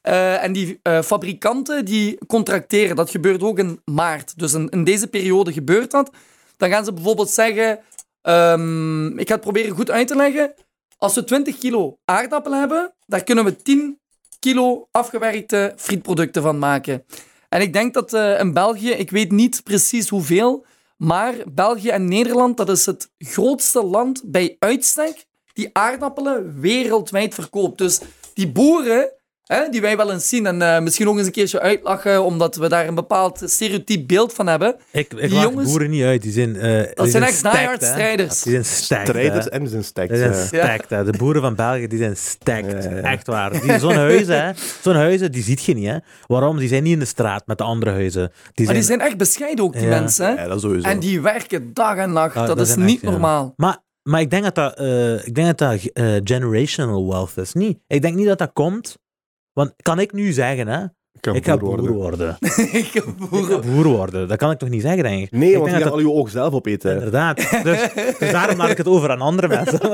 Eh, 0.01 0.43
en 0.43 0.53
die 0.53 0.79
eh, 0.81 1.01
fabrikanten 1.01 1.85
die 1.85 2.17
contracteren, 2.27 2.95
dat 2.95 3.09
gebeurt 3.09 3.43
ook 3.43 3.59
in 3.59 3.81
maart. 3.85 4.39
Dus 4.39 4.53
in, 4.53 4.69
in 4.69 4.83
deze 4.83 5.07
periode 5.07 5.53
gebeurt 5.53 5.91
dat. 5.91 6.11
Dan 6.57 6.69
gaan 6.69 6.85
ze 6.85 6.93
bijvoorbeeld 6.93 7.29
zeggen, 7.29 7.79
ehm, 8.21 9.17
ik 9.19 9.27
ga 9.27 9.33
het 9.33 9.43
proberen 9.43 9.75
goed 9.75 9.91
uit 9.91 10.07
te 10.07 10.15
leggen. 10.15 10.53
Als 10.97 11.15
we 11.15 11.23
20 11.23 11.57
kilo 11.57 11.97
aardappelen 12.05 12.59
hebben, 12.59 12.93
daar 13.05 13.23
kunnen 13.23 13.43
we 13.43 13.55
10 13.55 13.99
kilo 14.39 14.87
afgewerkte 14.91 15.73
frietproducten 15.75 16.41
van 16.41 16.59
maken. 16.59 17.03
En 17.53 17.61
ik 17.61 17.73
denk 17.73 17.93
dat 17.93 18.13
eh, 18.13 18.39
in 18.39 18.53
België, 18.53 18.89
ik 18.89 19.11
weet 19.11 19.31
niet 19.31 19.63
precies 19.63 20.09
hoeveel, 20.09 20.65
maar 20.97 21.33
België 21.51 21.89
en 21.89 22.07
Nederland, 22.07 22.57
dat 22.57 22.69
is 22.69 22.85
het 22.85 23.11
grootste 23.17 23.83
land 23.83 24.21
bij 24.25 24.55
uitstek 24.59 25.25
die 25.53 25.69
aardappelen 25.73 26.59
wereldwijd 26.59 27.33
verkoopt. 27.33 27.77
Dus 27.77 27.99
die 28.33 28.51
boeren, 28.51 29.11
hè, 29.53 29.69
die 29.69 29.81
wij 29.81 29.97
wel 29.97 30.11
eens 30.11 30.29
zien 30.29 30.45
en 30.45 30.61
eh, 30.61 30.79
misschien 30.81 31.07
ook 31.09 31.17
eens 31.17 31.25
een 31.25 31.31
keertje 31.31 31.59
uitlachen, 31.59 32.23
omdat 32.23 32.55
we 32.55 32.69
daar 32.69 32.87
een 32.87 32.95
bepaald 32.95 33.41
stereotyp 33.45 34.07
beeld 34.07 34.33
van 34.33 34.47
hebben. 34.47 34.75
Ik, 34.91 35.13
ik 35.13 35.29
Die 35.29 35.39
jongens- 35.39 35.69
boeren 35.69 35.89
niet 35.89 36.03
uit. 36.03 36.21
Die 36.21 36.31
zijn, 36.31 36.55
eh, 36.55 36.83
die 37.03 37.11
zijn 37.11 37.23
echt 37.23 37.35
stacked, 37.37 37.57
diehard 37.59 37.83
strijders. 37.83 38.41
Die 38.41 38.51
zijn 38.51 38.65
stacked, 38.65 39.07
Strijders 39.07 39.45
hè. 39.45 39.51
en 39.51 39.67
zijn 39.67 39.83
stacks. 39.83 40.09
Die 40.09 40.17
zijn 40.17 40.31
ja. 40.33 40.43
stacked, 40.45 40.89
hè. 40.89 41.03
De 41.03 41.17
boeren 41.17 41.41
van 41.41 41.55
België, 41.55 41.87
die 41.87 41.97
zijn 41.97 42.17
stacked. 42.17 42.83
Ja, 42.83 42.89
ja, 42.89 42.95
ja. 42.97 43.01
Echt 43.11 43.27
waar. 43.27 43.51
Die- 43.61 43.79
Zo'n 43.79 43.95
huizen, 43.95 44.43
hè. 44.45 44.51
Zo'n 44.81 44.95
huizen, 44.95 45.31
die 45.31 45.43
ziet 45.43 45.63
je 45.63 45.73
niet, 45.73 45.87
hè. 45.87 45.97
Waarom? 46.27 46.57
Die 46.57 46.67
zijn 46.67 46.83
niet 46.83 46.93
in 46.93 46.99
de 46.99 47.05
straat 47.05 47.47
met 47.47 47.57
de 47.57 47.63
andere 47.63 47.91
huizen. 47.91 48.31
Die 48.53 48.65
Maar 48.65 48.75
die 48.75 48.83
zijn 48.83 48.99
echt 49.01 49.17
bescheiden 49.17 49.65
ook, 49.65 49.73
die 49.73 49.81
Ja. 49.81 49.89
mensen. 49.89 50.25
Hè? 50.25 50.41
Ja, 50.41 50.47
dat 50.47 50.61
sowieso. 50.61 50.87
En 50.87 50.99
die 50.99 51.21
werken 51.21 51.73
dag 51.73 51.95
en 51.97 52.11
nacht. 52.13 52.35
Ah, 52.35 52.47
dat, 52.47 52.57
dat 52.57 52.67
is 52.67 52.73
zijn 52.73 52.85
niet 52.85 52.95
echt, 52.95 53.03
ja. 53.05 53.09
normaal. 53.11 53.53
Maar, 53.55 53.77
maar 54.03 54.21
ik 54.21 54.29
denk 54.29 54.43
dat 54.43 54.55
dat, 54.55 54.77
eh, 54.77 55.25
ik 55.27 55.35
denk 55.35 55.47
dat, 55.47 55.57
dat 55.57 55.91
eh, 55.93 56.05
generational 56.23 57.07
wealth 57.09 57.37
is. 57.37 57.53
Niet. 57.53 57.77
Ik 57.87 58.01
denk 58.01 58.15
niet 58.15 58.27
dat 58.27 58.37
dat 58.37 58.53
komt. 58.53 58.97
Want 59.53 59.73
kan 59.81 59.99
ik 59.99 60.11
nu 60.13 60.31
zeggen, 60.31 60.67
hè? 60.67 60.85
kan 61.19 61.35
ik 61.35 61.45
ga 61.45 61.57
boer 61.57 61.77
boer 61.77 61.91
worden. 61.91 62.37
Ik 62.39 62.89
heb 62.93 63.05
Ik 63.07 63.11
ga 63.11 63.25
boeren- 63.29 63.61
boer 63.61 63.85
worden. 63.85 64.27
Dat 64.27 64.37
kan 64.37 64.51
ik 64.51 64.57
toch 64.57 64.69
niet 64.69 64.81
zeggen, 64.81 65.03
denk 65.03 65.21
ik? 65.23 65.31
Nee, 65.31 65.49
ik 65.51 65.57
want 65.57 65.65
je 65.65 65.71
denk 65.71 65.83
gaat 65.83 65.83
dat 65.83 66.03
al 66.03 66.09
je 66.09 66.17
oog 66.19 66.29
zelf 66.29 66.53
opeten. 66.53 66.89
hè. 66.89 66.95
Inderdaad. 66.95 67.35
Dus, 67.63 67.93
dus 68.19 68.31
daarom 68.31 68.57
laat 68.57 68.69
ik 68.69 68.77
het 68.77 68.87
over 68.87 69.09
aan 69.09 69.21
andere 69.21 69.47
mensen. 69.47 69.79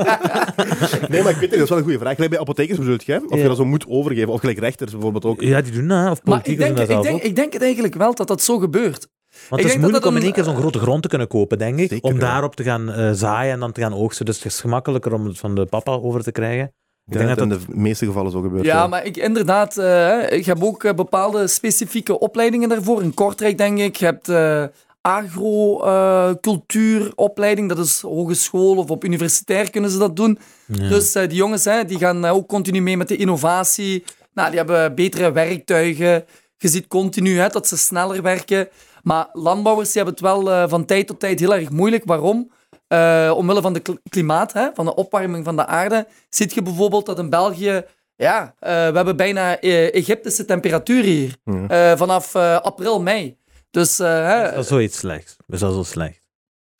Nee, 1.08 1.22
maar 1.22 1.30
ik 1.32 1.36
weet 1.38 1.50
het, 1.50 1.50
dat 1.50 1.60
is 1.62 1.68
wel 1.68 1.78
een 1.78 1.84
goede 1.84 1.98
vraag. 1.98 2.14
Gelijk 2.14 2.30
bij 2.30 2.40
apothekers 2.40 2.78
bedoelt 2.78 3.04
je, 3.04 3.22
of 3.28 3.36
Ja. 3.36 3.42
je 3.42 3.48
dat 3.48 3.56
zo 3.56 3.64
moet 3.64 3.86
overgeven. 3.88 4.28
Of 4.32 4.40
gelijk 4.40 4.58
rechters 4.58 4.92
bijvoorbeeld 4.92 5.24
ook. 5.24 5.40
Ja, 5.40 5.60
die 5.60 5.72
doen 5.72 5.88
dat. 5.88 5.98
hè. 6.04 6.10
Of 6.10 6.24
Maar 6.24 6.36
ik 6.38 6.42
politiekers 6.42 6.66
denk, 6.66 6.76
doen 6.76 6.86
dat 6.86 6.96
ik, 6.96 7.02
zelf 7.04 7.06
denk, 7.06 7.30
ik 7.30 7.36
denk 7.36 7.52
het 7.52 7.62
eigenlijk 7.62 7.94
wel 7.94 8.14
dat 8.14 8.28
dat 8.28 8.42
zo 8.42 8.58
gebeurt. 8.58 9.08
Want 9.30 9.40
ik 9.40 9.48
het 9.50 9.58
is 9.58 9.62
denk 9.64 9.72
dat 9.72 9.80
moeilijk 9.80 10.02
dat 10.02 10.12
om 10.12 10.16
in 10.18 10.22
één 10.24 10.32
keer 10.32 10.44
zo'n 10.44 10.56
grote 10.56 10.78
grond 10.78 11.02
te 11.02 11.08
kunnen 11.08 11.28
kopen, 11.28 11.58
denk 11.58 11.78
ik. 11.78 11.88
Zeker, 11.88 12.10
om 12.10 12.14
ja. 12.14 12.20
daarop 12.20 12.56
te 12.56 12.62
gaan 12.62 12.92
eh, 12.92 13.10
zaaien 13.12 13.52
en 13.52 13.60
dan 13.60 13.72
te 13.72 13.80
gaan 13.80 13.94
oogsten. 13.94 14.24
Dus 14.26 14.36
het 14.36 14.44
is 14.44 14.60
gemakkelijker 14.60 15.12
om 15.12 15.26
het 15.26 15.38
van 15.38 15.54
de 15.54 15.64
papa 15.66 15.92
over 15.92 16.22
te 16.22 16.32
krijgen. 16.32 16.72
Ik 17.10 17.18
denk 17.18 17.28
dat 17.28 17.38
dat 17.38 17.50
het 17.60 17.68
in 17.68 17.74
de 17.74 17.80
meeste 17.80 18.06
gevallen 18.06 18.30
zo 18.30 18.40
gebeurt. 18.40 18.64
Ja, 18.64 18.86
maar 18.86 19.04
ik, 19.04 19.16
inderdaad, 19.16 19.76
eh, 19.76 20.32
ik 20.32 20.46
heb 20.46 20.62
ook 20.62 20.84
eh, 20.84 20.94
bepaalde 20.94 21.46
specifieke 21.46 22.18
opleidingen 22.18 22.68
daarvoor. 22.68 23.02
In 23.02 23.14
Kortrijk, 23.14 23.58
denk 23.58 23.78
ik. 23.78 23.96
Je 23.96 24.04
hebt 24.04 24.28
eh 24.28 24.64
agro-cultuuropleiding. 25.02 27.68
dat 27.68 27.78
is 27.78 28.00
hogeschool 28.00 28.76
of 28.76 28.90
op 28.90 29.04
universitair 29.04 29.70
kunnen 29.70 29.90
ze 29.90 29.98
dat 29.98 30.16
doen. 30.16 30.38
Ja. 30.66 30.88
Dus 30.88 31.12
die 31.12 31.34
jongens 31.34 31.64
hè, 31.64 31.84
die 31.84 31.98
gaan 31.98 32.24
ook 32.24 32.48
continu 32.48 32.80
mee 32.80 32.96
met 32.96 33.08
de 33.08 33.16
innovatie. 33.16 34.04
Nou, 34.34 34.48
die 34.48 34.58
hebben 34.58 34.94
betere 34.94 35.32
werktuigen. 35.32 36.24
Je 36.56 36.68
ziet 36.68 36.86
continu 36.86 37.38
hè, 37.38 37.48
dat 37.48 37.68
ze 37.68 37.76
sneller 37.76 38.22
werken. 38.22 38.68
Maar 39.02 39.28
landbouwers 39.32 39.92
die 39.92 40.02
hebben 40.02 40.14
het 40.14 40.22
wel 40.22 40.52
eh, 40.52 40.68
van 40.68 40.84
tijd 40.84 41.06
tot 41.06 41.20
tijd 41.20 41.40
heel 41.40 41.54
erg 41.54 41.70
moeilijk. 41.70 42.04
Waarom? 42.04 42.50
Eh, 42.90 43.32
omwille 43.36 43.60
van 43.60 43.74
het 43.74 43.92
klimaat, 44.08 44.52
hè, 44.52 44.68
van 44.74 44.84
de 44.84 44.94
opwarming 44.94 45.44
van 45.44 45.56
de 45.56 45.66
aarde, 45.66 46.06
ziet 46.28 46.54
je 46.54 46.62
bijvoorbeeld 46.62 47.06
dat 47.06 47.18
in 47.18 47.30
België, 47.30 47.84
ja, 48.16 48.54
eh, 48.58 48.70
we 48.70 48.96
hebben 48.96 49.16
bijna 49.16 49.60
eh, 49.60 49.94
Egyptische 49.94 50.44
temperatuur 50.44 51.02
hier. 51.02 51.36
Ja. 51.44 51.68
Eh, 51.68 51.98
vanaf 51.98 52.36
april, 52.36 53.02
mei. 53.02 53.38
Dus 53.70 53.98
eh, 53.98 54.06
hè, 54.06 54.48
Is 54.48 54.54
dat 54.54 54.66
zoiets 54.66 54.98
slechts? 54.98 55.36
Is 55.48 55.60
dat 55.60 55.74
zo 55.74 55.82
slecht? 55.82 56.28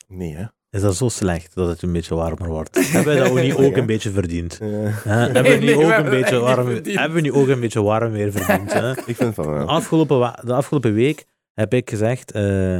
Nee, 0.07 0.35
hè? 0.35 0.45
Is 0.69 0.81
dat 0.81 0.95
zo 0.95 1.09
slecht 1.09 1.55
dat 1.55 1.67
het 1.67 1.81
een 1.81 1.91
beetje 1.91 2.15
warmer 2.15 2.49
wordt? 2.49 2.75
Hebben 2.91 3.13
we 3.13 3.19
dat 3.19 3.29
ook 3.29 3.39
niet 3.39 3.55
ook 3.55 3.75
een 3.75 3.85
beetje 3.85 4.11
verdiend? 4.11 4.57
Ja. 4.61 4.67
Hebben 5.33 5.43
we 5.43 5.57
niet 5.57 5.75
ook 5.75 5.91
een 5.91 6.09
beetje 6.09 6.39
warm, 6.39 6.67
hebben 6.67 7.13
we 7.13 7.21
niet 7.21 7.31
ook 7.31 7.47
een 7.47 7.59
beetje 7.59 7.81
warm 7.81 8.11
weer 8.11 8.31
verdiend? 8.31 8.73
Hè? 8.73 8.91
Ik 9.11 9.15
vind 9.15 9.35
van 9.35 9.49
wel. 9.49 9.67
Afgelopen 9.67 10.33
de 10.43 10.53
afgelopen 10.53 10.93
week 10.93 11.25
heb 11.53 11.73
ik 11.73 11.89
gezegd, 11.89 12.31
eh, 12.31 12.79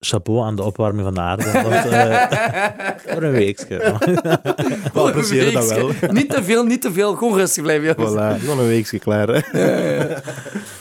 chapeau 0.00 0.40
aan 0.40 0.56
de 0.56 0.62
opwarming 0.62 1.04
van 1.04 1.14
de 1.14 1.20
aarde. 1.20 1.52
Want, 1.52 1.86
eh, 1.86 2.22
voor 3.12 3.22
een 3.22 3.32
weekje. 3.32 3.96
We 4.92 5.00
appreciëren 5.00 5.52
dat 5.52 5.68
wel. 5.68 5.90
niet 6.10 6.30
te 6.30 6.44
veel, 6.44 6.64
niet 6.64 6.82
te 6.82 6.92
veel. 6.92 7.14
Gewoon 7.14 7.36
rustig 7.36 7.62
blijven, 7.62 7.94
jongens. 7.96 8.12
Voilà, 8.12 8.46
nog 8.46 8.58
een 8.58 8.66
weekje 8.66 8.98
klaar. 8.98 9.28
Hè? 9.28 10.16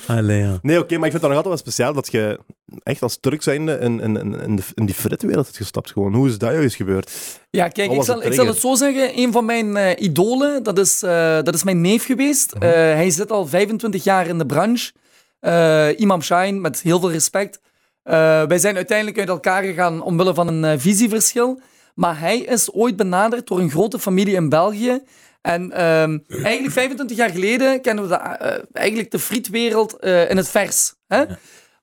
Allee, 0.08 0.41
ja. 0.41 0.60
Nee, 0.62 0.79
oké, 0.79 0.98
maar 0.98 1.05
ik 1.05 1.12
vind 1.12 1.13
het 1.13 1.22
dan 1.22 1.29
nog 1.29 1.46
altijd 1.46 1.46
wel 1.46 1.58
speciaal 1.58 1.93
dat 1.93 2.12
je 2.12 2.39
echt 2.84 3.01
als 3.01 3.17
Turk 3.20 3.43
zijnde 3.43 3.77
in, 3.79 4.00
in, 4.00 4.17
in, 4.17 4.41
in, 4.41 4.55
de, 4.55 4.63
in 4.74 4.86
die 4.86 4.96
fritwereld 4.96 5.46
hebt 5.46 5.58
gestapt. 5.58 5.91
Gewoon. 5.91 6.13
Hoe 6.13 6.27
is 6.27 6.38
dat 6.38 6.51
juist 6.51 6.75
gebeurd? 6.75 7.12
Ja, 7.50 7.67
kijk, 7.67 7.91
ik 7.91 8.03
zal, 8.03 8.24
ik 8.24 8.34
zal 8.34 8.48
het 8.48 8.58
zo 8.58 8.75
zeggen. 8.75 9.20
Een 9.20 9.32
van 9.32 9.46
mijn 9.46 9.77
eh, 9.77 10.03
idolen, 10.03 10.63
dat 10.63 10.79
is, 10.79 11.03
eh, 11.03 11.41
dat 11.41 11.53
is 11.53 11.63
mijn 11.63 11.82
neef 11.82 12.05
geweest. 12.05 12.53
Mhm. 12.55 12.63
Eh, 12.63 12.72
hij 12.72 13.10
zit 13.10 13.32
al 13.32 13.48
25 13.48 14.03
jaar 14.03 14.27
in 14.27 14.38
de 14.38 14.46
branche. 14.46 14.91
Eh, 15.39 16.00
Imam 16.00 16.22
Shine, 16.22 16.51
met 16.51 16.82
heel 16.82 17.00
veel 17.00 17.12
respect. 17.12 17.60
Eh, 18.03 18.43
wij 18.43 18.57
zijn 18.57 18.75
uiteindelijk 18.75 19.19
uit 19.19 19.27
elkaar 19.29 19.63
gegaan 19.63 20.01
omwille 20.01 20.33
van 20.33 20.48
een 20.48 20.63
eh, 20.63 20.79
visieverschil. 20.79 21.60
Maar 21.95 22.19
hij 22.19 22.38
is 22.39 22.72
ooit 22.74 22.95
benaderd 22.95 23.48
door 23.48 23.60
een 23.60 23.69
grote 23.69 24.00
familie 24.00 24.36
in 24.36 24.50
België. 24.50 25.01
En 25.41 25.72
ehm, 25.72 26.17
eigenlijk 26.43 26.74
25 26.74 27.17
jaar 27.17 27.29
geleden 27.29 27.81
kennen 27.81 28.03
we 28.03 28.10
de, 28.10 28.15
eh, 28.15 28.57
eigenlijk 28.74 29.12
de 29.12 29.19
frietwereld 29.19 30.00
eh, 30.00 30.29
in 30.29 30.38
het 30.38 30.50
vers. 30.50 30.93
Hè? 31.07 31.24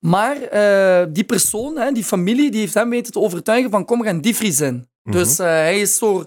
Maar 0.01 0.37
eh, 0.43 1.07
die 1.11 1.25
persoon, 1.25 1.77
hè, 1.77 1.93
die 1.93 2.05
familie, 2.05 2.51
die 2.51 2.61
heeft 2.61 2.75
hem 2.75 2.91
weten 2.91 3.13
te 3.13 3.19
overtuigen 3.21 3.71
van 3.71 3.85
kom, 3.85 3.99
we 3.99 4.05
gaan 4.07 4.21
diepvriezen. 4.21 4.89
Dus 5.03 5.39
eh, 5.39 5.47
hij 5.47 5.81
is 5.81 5.99
door... 5.99 6.27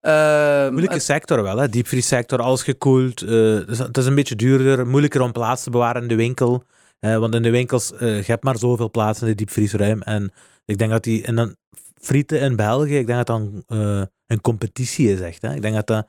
eh, 0.00 0.68
Moeilijke 0.68 0.98
sector 0.98 1.42
wel, 1.42 1.56
hè? 1.56 1.68
diepvriessector, 1.68 2.38
alles 2.38 2.62
gekoeld. 2.62 3.20
eh, 3.22 3.28
dus 3.66 3.78
het 3.78 3.96
is 3.96 4.06
een 4.06 4.14
beetje 4.14 4.36
duurder, 4.36 4.86
moeilijker 4.86 5.20
om 5.20 5.32
plaats 5.32 5.62
te 5.62 5.70
bewaren 5.70 6.02
in 6.02 6.08
de 6.08 6.14
winkel. 6.14 6.62
Eh, 7.02 7.18
want 7.18 7.34
in 7.34 7.42
de 7.42 7.50
winkels, 7.50 7.92
eh 7.92 8.16
je 8.16 8.30
hebt 8.30 8.44
maar 8.44 8.58
zoveel 8.58 8.90
plaats 8.90 9.20
in 9.20 9.26
de 9.26 9.34
diepvriesruim. 9.34 10.02
En 10.02 10.32
ik 10.64 10.78
denk 10.78 10.90
dat 10.90 11.04
die, 11.04 11.24
en 11.24 11.34
dan 11.34 11.56
frieten 12.00 12.40
in 12.40 12.56
België, 12.56 12.98
ik 12.98 13.06
denk 13.06 13.26
dat 13.26 13.26
dat 13.26 13.40
een, 13.40 13.64
eh, 13.66 14.02
een 14.26 14.40
competitie 14.40 15.12
is 15.12 15.20
echt. 15.20 15.42
Hè? 15.42 15.54
Ik 15.54 15.62
denk 15.62 15.74
dat 15.74 15.86
dat, 15.86 16.06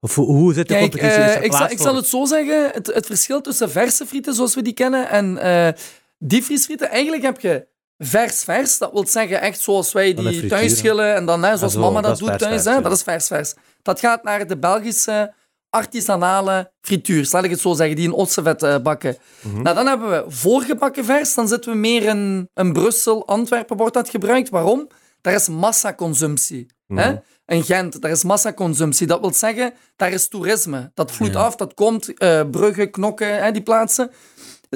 of 0.00 0.14
hoe, 0.14 0.54
zit 0.54 0.68
de 0.68 0.74
Kijk, 0.74 0.90
competitie? 0.90 1.22
Is 1.22 1.34
ik, 1.34 1.52
zal, 1.52 1.70
ik 1.70 1.78
zal 1.78 1.94
het 1.94 2.06
zo 2.06 2.24
zeggen. 2.24 2.70
Het, 2.72 2.86
het 2.86 3.06
verschil 3.06 3.40
tussen 3.40 3.70
verse 3.70 4.06
frieten, 4.06 4.34
zoals 4.34 4.54
we 4.54 4.62
die 4.62 4.72
kennen, 4.72 5.08
en 5.08 5.74
diepvriesfrieten. 6.18 6.90
Eigenlijk 6.90 7.22
heb 7.22 7.40
je 7.40 7.66
vers-vers. 7.98 8.78
Dat 8.78 8.92
wil 8.92 9.06
zeggen 9.06 9.40
echt 9.40 9.60
zoals 9.60 9.92
wij 9.92 10.14
die 10.14 10.46
thuis 10.46 10.78
schillen. 10.78 11.14
En 11.14 11.26
dan, 11.26 11.42
hè, 11.42 11.56
zoals 11.56 11.72
zo, 11.72 11.80
mama 11.80 12.00
dat 12.00 12.18
doet 12.18 12.38
thuis. 12.38 12.64
Hè, 12.64 12.72
ja. 12.72 12.80
dat 12.80 12.92
is 12.92 13.02
vers-vers. 13.02 13.54
Dat 13.82 14.00
gaat 14.00 14.22
naar 14.22 14.46
de 14.46 14.58
Belgische 14.58 15.32
artisanale 15.70 16.72
frituur, 16.80 17.28
laat 17.30 17.44
ik 17.44 17.50
het 17.50 17.60
zo 17.60 17.74
zeggen, 17.74 17.96
die 17.96 18.04
in 18.04 18.12
ossenvet 18.12 18.62
eh, 18.62 18.78
bakken. 18.78 19.16
Mhm. 19.40 19.62
Nou, 19.62 19.74
dan 19.76 19.86
hebben 19.86 20.10
we 20.10 20.24
voorgebakken 20.30 21.04
vers. 21.04 21.34
Dan 21.34 21.48
zitten 21.48 21.72
we 21.72 21.76
meer 21.78 22.02
in, 22.02 22.48
in 22.54 22.72
Brussel, 22.72 23.26
Antwerpen 23.26 23.76
wordt 23.76 23.94
dat 23.94 24.08
gebruikt. 24.10 24.48
Waarom? 24.48 24.88
Daar 25.20 25.34
is 25.34 25.48
massaconsumptie. 25.48 26.66
hè? 26.86 27.14
In 27.46 27.62
Gent, 27.64 28.00
daar 28.02 28.10
is 28.10 28.24
massaconsumptie. 28.24 29.06
Dat 29.06 29.20
wil 29.20 29.32
zeggen, 29.34 29.72
daar 29.96 30.10
is 30.12 30.28
toerisme. 30.28 30.90
Dat 30.94 31.12
vloeit 31.12 31.32
Ja. 31.32 31.38
af, 31.40 31.56
dat 31.56 31.74
komt. 31.74 32.18
eh 32.18 32.40
bruggen, 32.50 32.90
knokken, 32.90 33.42
hè, 33.42 33.52
die 33.52 33.62
plaatsen. 33.62 34.10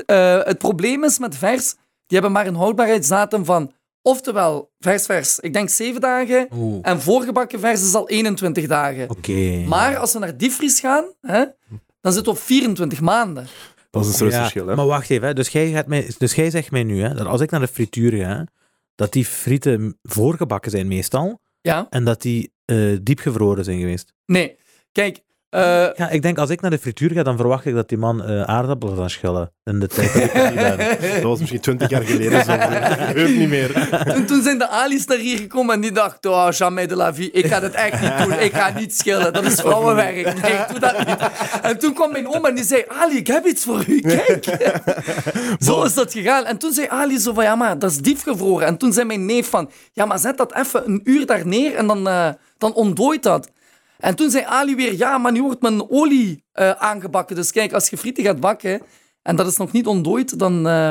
Eh, 0.06 0.42
het 0.44 0.58
probleem 0.58 1.04
is 1.04 1.18
met 1.18 1.36
vers, 1.36 1.70
die 2.06 2.18
hebben 2.18 2.32
maar 2.32 2.46
een 2.46 2.54
houdbaarheidsdatum 2.54 3.44
van 3.44 3.72
oftewel 4.04 4.70
vers-vers, 4.78 5.38
ik 5.40 5.52
denk 5.52 5.68
7 5.68 6.00
dagen. 6.00 6.48
Oeh, 6.54 6.78
En 6.82 7.00
voorgebakken 7.00 7.60
vers 7.60 7.82
is 7.82 7.94
al 7.94 8.08
21 8.08 8.66
dagen. 8.66 9.10
Oké. 9.10 9.64
Maar 9.66 9.96
als 9.96 10.12
we 10.12 10.18
naar 10.18 10.36
diepvries 10.36 10.80
gaan, 10.80 11.04
hè, 11.20 11.44
dan 12.00 12.12
zitten 12.12 12.32
we 12.32 12.38
op 12.38 12.44
24 12.44 13.00
maanden. 13.00 13.46
Dat 13.90 14.02
is 14.02 14.08
een 14.08 14.14
soort 14.14 14.32
Ja, 14.32 14.40
verschil. 14.40 14.66
Hè? 14.66 14.74
Maar 14.74 14.86
wacht 14.86 15.10
even, 15.10 15.26
hè. 15.28 15.34
Dus, 15.34 15.48
jij 15.48 15.70
gaat 15.70 15.86
mij, 15.86 16.10
dus 16.18 16.34
jij 16.34 16.50
zegt 16.50 16.70
mij 16.70 16.82
nu 16.82 17.02
hè, 17.02 17.14
dat 17.14 17.26
als 17.26 17.40
ik 17.40 17.50
naar 17.50 17.60
de 17.60 17.68
frituur 17.68 18.12
ga, 18.12 18.46
dat 18.94 19.12
die 19.12 19.24
frieten 19.24 19.98
voorgebakken 20.02 20.70
zijn 20.70 20.86
meestal 20.88 21.40
Ja? 21.60 21.86
en 21.90 22.04
dat 22.04 22.22
die 22.22 22.52
eh 22.64 22.96
diepgevroren 23.02 23.64
zijn 23.64 23.78
geweest. 23.78 24.12
Nee. 24.26 24.56
Kijk, 24.92 25.20
eh, 25.54 25.96
Ja, 25.96 26.10
ik 26.10 26.22
denk 26.22 26.38
als 26.38 26.50
ik 26.50 26.60
naar 26.60 26.70
de 26.70 26.78
frituur 26.78 27.10
ga, 27.10 27.22
dan 27.22 27.36
verwacht 27.36 27.64
ik 27.64 27.74
dat 27.74 27.88
die 27.88 27.98
man 27.98 28.24
eh 28.24 28.42
aardappelen 28.42 28.96
gaat 28.96 29.10
schillen. 29.10 29.52
In 29.64 29.80
de 29.80 29.86
tijd 29.86 30.12
dat 30.12 30.22
ik 30.22 30.34
er 30.34 30.50
niet 30.50 30.76
ben. 30.76 30.78
Dat 31.14 31.22
was 31.22 31.38
misschien 31.38 31.60
twintig 31.60 31.90
jaar 31.90 32.02
geleden. 32.02 32.44
Zo. 32.44 32.52
Gebeurt 32.58 33.36
niet 33.36 33.48
meer. 33.48 33.88
toen, 34.14 34.24
toen 34.24 34.42
zijn 34.42 34.58
de 34.58 34.68
Ali's 34.68 35.06
naar 35.06 35.18
hier 35.18 35.38
gekomen 35.38 35.74
en 35.74 35.80
die 35.80 35.92
dachten, 35.92 36.30
oh, 36.30 36.50
jamais 36.50 36.88
de 36.88 36.96
la 36.96 37.14
vie, 37.14 37.30
ik 37.30 37.46
ga 37.46 37.60
dat 37.60 37.72
echt 37.72 38.00
niet 38.00 38.18
doen. 38.18 38.32
Ik 38.40 38.54
ga 38.54 38.72
niet 38.78 38.96
schillen, 38.96 39.32
dat 39.32 39.44
is 39.44 39.54
vrouwenwerk. 39.54 40.12
Nee, 40.42 40.52
ik 40.52 40.68
doe 40.68 40.78
dat 40.78 41.06
niet. 41.06 41.16
En 41.62 41.78
toen 41.78 41.94
kwam 41.94 42.12
mijn 42.12 42.28
oma 42.28 42.48
en 42.48 42.54
die 42.54 42.64
zei, 42.64 42.84
Ali, 42.88 43.16
ik 43.16 43.26
heb 43.26 43.46
iets 43.46 43.64
voor 43.64 43.84
u, 43.88 44.00
kijk. 44.00 44.44
zo 45.58 45.82
is 45.82 45.94
dat 45.94 46.12
gegaan. 46.12 46.44
En 46.44 46.58
toen 46.58 46.72
zei 46.72 46.86
Ali 46.90 47.18
zo 47.18 47.32
van, 47.32 47.44
ja, 47.44 47.54
maar 47.54 47.78
dat 47.78 47.90
is 47.90 47.98
diepgevroren. 47.98 48.66
En 48.66 48.76
toen 48.76 48.92
zei 48.92 49.06
mijn 49.06 49.26
neef 49.26 49.48
van, 49.48 49.70
ja, 49.92 50.04
maar 50.04 50.18
zet 50.18 50.36
dat 50.36 50.54
even 50.54 50.82
een 50.86 51.00
uur 51.04 51.26
daar 51.26 51.46
neer 51.46 51.74
en 51.74 51.86
dan, 51.86 52.08
eh, 52.08 52.28
dan 52.58 52.74
ontdooit 52.74 53.22
dat. 53.22 53.50
En 54.04 54.14
toen 54.14 54.30
zei 54.30 54.44
Ali 54.44 54.74
weer, 54.74 54.96
ja, 54.96 55.18
maar 55.18 55.32
nu 55.32 55.42
wordt 55.42 55.62
mijn 55.62 55.90
olie 55.90 56.44
eh, 56.52 56.70
aangebakken. 56.70 57.36
Dus 57.36 57.50
kijk, 57.52 57.72
als 57.72 57.88
je 57.88 57.96
frieten 57.96 58.24
gaat 58.24 58.40
bakken, 58.40 58.80
en 59.22 59.36
dat 59.36 59.46
is 59.46 59.56
nog 59.56 59.72
niet 59.72 59.86
ontdooid, 59.86 60.38
dan, 60.38 60.66
eh, 60.68 60.90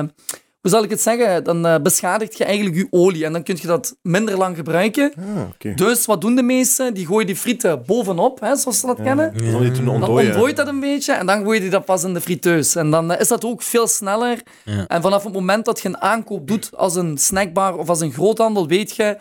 hoe 0.61 0.71
zal 0.71 0.83
ik 0.83 0.89
het 0.89 1.01
zeggen, 1.01 1.43
dan 1.43 1.65
eh, 1.65 1.75
beschadigt 1.81 2.37
je 2.37 2.43
eigenlijk 2.43 2.75
je 2.75 2.87
olie. 2.89 3.25
En 3.25 3.33
dan 3.33 3.43
kun 3.43 3.57
je 3.61 3.67
dat 3.67 3.95
minder 4.01 4.37
lang 4.37 4.55
gebruiken. 4.55 5.13
Ah, 5.19 5.41
oké. 5.53 5.73
Dus 5.73 6.05
wat 6.05 6.21
doen 6.21 6.35
de 6.35 6.41
meesten? 6.43 6.93
Die 6.93 7.05
gooien 7.05 7.25
die 7.27 7.35
frieten 7.35 7.83
bovenop, 7.85 8.39
hè, 8.39 8.55
zoals 8.55 8.79
ze 8.79 8.85
dat 8.85 9.01
kennen. 9.03 9.33
Dan 9.99 10.09
ontdooit 10.29 10.55
dat 10.55 10.67
een 10.67 10.79
beetje 10.79 11.13
en 11.13 11.25
dan 11.25 11.43
gooi 11.43 11.55
je 11.55 11.61
die 11.61 11.69
dat 11.71 11.85
pas 11.85 12.03
in 12.03 12.13
de 12.13 12.21
friteus. 12.21 12.75
En 12.75 12.91
dan 12.91 13.17
is 13.17 13.27
dat 13.27 13.45
ook 13.45 13.61
veel 13.61 13.87
sneller. 13.87 14.41
Ja. 14.65 14.87
En 14.87 15.01
vanaf 15.01 15.23
het 15.23 15.33
moment 15.33 15.65
dat 15.65 15.81
je 15.81 15.87
een 15.87 16.01
aankoop 16.01 16.47
doet 16.47 16.69
als 16.75 16.95
een 16.95 17.17
snackbar 17.17 17.77
of 17.77 17.89
als 17.89 18.01
een 18.01 18.11
groothandel, 18.13 18.67
weet 18.67 18.95
je, 18.95 19.17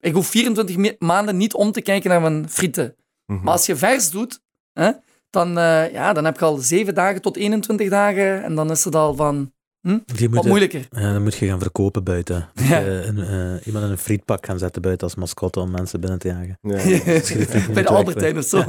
ik 0.00 0.12
hoef 0.14 0.26
24 0.26 0.76
me- 0.76 0.96
maanden 0.98 1.36
niet 1.36 1.54
om 1.54 1.72
te 1.72 1.80
kijken 1.80 2.10
naar 2.10 2.20
mijn 2.20 2.48
frieten. 2.48 2.94
Mhm. 3.32 3.42
Maar 3.42 3.52
als 3.52 3.66
je 3.66 3.76
vers 3.76 4.10
doet, 4.10 4.40
hè, 4.72 4.90
dan, 5.30 5.58
eh, 5.58 5.92
ja, 5.92 6.12
dan 6.12 6.24
heb 6.24 6.38
je 6.38 6.44
al 6.44 6.56
7 6.56 6.94
dagen 6.94 7.22
tot 7.22 7.36
21 7.36 7.88
dagen 7.88 8.42
en 8.42 8.54
dan 8.54 8.70
is 8.70 8.84
het 8.84 8.94
al 8.94 9.14
van 9.14 9.52
Die 9.80 10.30
wat 10.30 10.46
moeilijker. 10.46 10.88
Ja, 10.90 11.12
dan 11.12 11.22
moet 11.22 11.34
je 11.34 11.46
gaan 11.46 11.60
verkopen 11.60 12.04
buiten. 12.04 12.48
Ja. 12.54 12.78
je 12.78 13.02
een, 13.06 13.18
eh, 13.18 13.66
iemand 13.66 13.84
in 13.84 13.90
een 13.90 13.98
frietpak 13.98 14.46
gaan 14.46 14.58
zetten 14.58 14.82
buiten 14.82 15.06
als 15.06 15.16
mascotte 15.16 15.60
om 15.60 15.70
mensen 15.70 16.00
binnen 16.00 16.18
te 16.18 16.28
jagen. 16.28 16.58
Ja. 16.62 16.76
Bij 17.74 17.82
de 17.82 17.88
Albertijn 17.88 18.38
of 18.38 18.44
zo. 18.44 18.64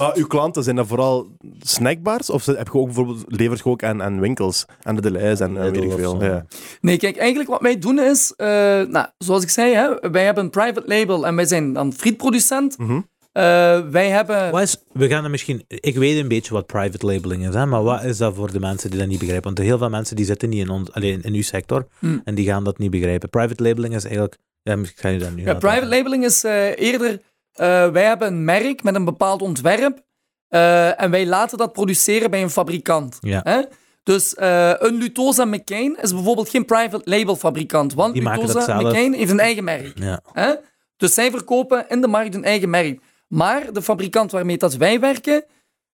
Maar 0.00 0.16
uw 0.16 0.26
klanten, 0.26 0.62
zijn 0.62 0.76
dat 0.76 0.86
vooral 0.86 1.36
snackbars? 1.60 2.30
Of 2.30 2.46
heb 2.46 2.66
je 2.66 2.78
ook 2.78 2.84
bijvoorbeeld, 2.84 3.24
levert 3.26 3.58
je 3.58 3.64
ook 3.64 3.82
aan, 3.82 4.02
aan 4.02 4.20
winkels? 4.20 4.64
Aan 4.82 4.94
de 4.94 5.00
Delijs 5.00 5.40
en 5.40 5.56
eh, 5.56 5.70
weet 5.70 5.82
ik 5.82 5.92
veel. 5.92 6.44
Nee, 6.80 6.96
kijk, 6.96 7.16
eigenlijk 7.16 7.50
wat 7.50 7.60
wij 7.60 7.78
doen 7.78 7.98
is, 7.98 8.32
eh, 8.36 8.46
nou, 8.82 9.06
zoals 9.18 9.42
ik 9.42 9.48
zei, 9.48 9.74
hè, 9.74 10.10
wij 10.10 10.24
hebben 10.24 10.44
een 10.44 10.50
private 10.50 10.82
label 10.86 11.26
en 11.26 11.36
wij 11.36 11.44
zijn 11.44 11.72
dan 11.72 11.92
frietproducent. 11.92 12.78
Mhm. 12.78 13.00
Eh, 13.32 13.80
wij 13.90 14.08
hebben... 14.08 14.50
Wat 14.50 14.62
is, 14.62 14.76
we 14.92 15.08
gaan 15.08 15.24
er 15.24 15.30
misschien, 15.30 15.64
ik 15.68 15.96
weet 15.96 16.18
een 16.18 16.28
beetje 16.28 16.52
wat 16.52 16.66
private 16.66 17.06
labeling 17.06 17.48
is, 17.48 17.54
hè, 17.54 17.66
maar 17.66 17.82
wat 17.82 18.04
is 18.04 18.18
dat 18.18 18.34
voor 18.34 18.52
de 18.52 18.60
mensen 18.60 18.90
die 18.90 18.98
dat 18.98 19.08
niet 19.08 19.18
begrijpen? 19.18 19.44
Want 19.54 19.58
heel 19.58 19.78
veel 19.78 19.88
mensen 19.88 20.16
die 20.16 20.24
zitten 20.24 20.48
niet 20.48 20.60
in, 20.64 20.70
ons, 20.70 20.92
alleen 20.92 21.22
in 21.22 21.34
uw 21.34 21.42
sector 21.42 21.86
Hmm. 21.98 22.20
en 22.24 22.34
die 22.34 22.46
gaan 22.46 22.64
dat 22.64 22.78
niet 22.78 22.90
begrijpen. 22.90 23.28
Private 23.30 23.62
labeling 23.62 23.94
is 23.94 24.04
eigenlijk, 24.04 24.36
ja, 24.62 24.74
ik 24.74 24.92
ga 24.96 25.08
je 25.08 25.18
dat 25.18 25.34
nu 25.34 25.44
Ja, 25.44 25.54
private 25.54 25.86
labeling 25.86 26.24
is 26.24 26.44
eh, 26.44 26.78
eerder, 26.78 27.20
eh, 27.52 27.88
wij 27.90 28.04
hebben 28.04 28.28
een 28.28 28.44
merk 28.44 28.82
met 28.82 28.94
een 28.94 29.04
bepaald 29.04 29.42
ontwerp 29.42 30.02
en 30.48 31.10
wij 31.10 31.26
laten 31.26 31.58
dat 31.58 31.72
produceren 31.72 32.30
bij 32.30 32.42
een 32.42 32.50
fabrikant. 32.50 33.16
Ja. 33.20 33.40
Hè? 33.44 33.62
Dus 34.02 34.34
een 34.78 34.94
Lutosa 34.94 35.44
McCain 35.44 35.98
is 36.02 36.12
bijvoorbeeld 36.14 36.48
geen 36.48 36.64
private 36.64 37.10
label 37.10 37.36
fabrikant, 37.36 37.94
want 37.94 38.14
Die 38.14 38.22
Lutosa. 38.30 38.80
McCain 38.80 39.12
heeft 39.12 39.30
een 39.30 39.40
eigen 39.40 39.64
merk. 39.64 39.92
Ja, 39.98 40.20
Hè? 40.32 40.54
Dus 40.96 41.14
zij 41.14 41.30
verkopen 41.30 41.84
in 41.88 42.00
de 42.00 42.06
markt 42.06 42.34
hun 42.34 42.44
eigen 42.44 42.70
merk. 42.70 43.00
Maar 43.32 43.72
de 43.72 43.82
fabrikant 43.82 44.30
waarmee 44.30 44.58
dat 44.58 44.74
wij 44.74 45.00
werken, 45.00 45.44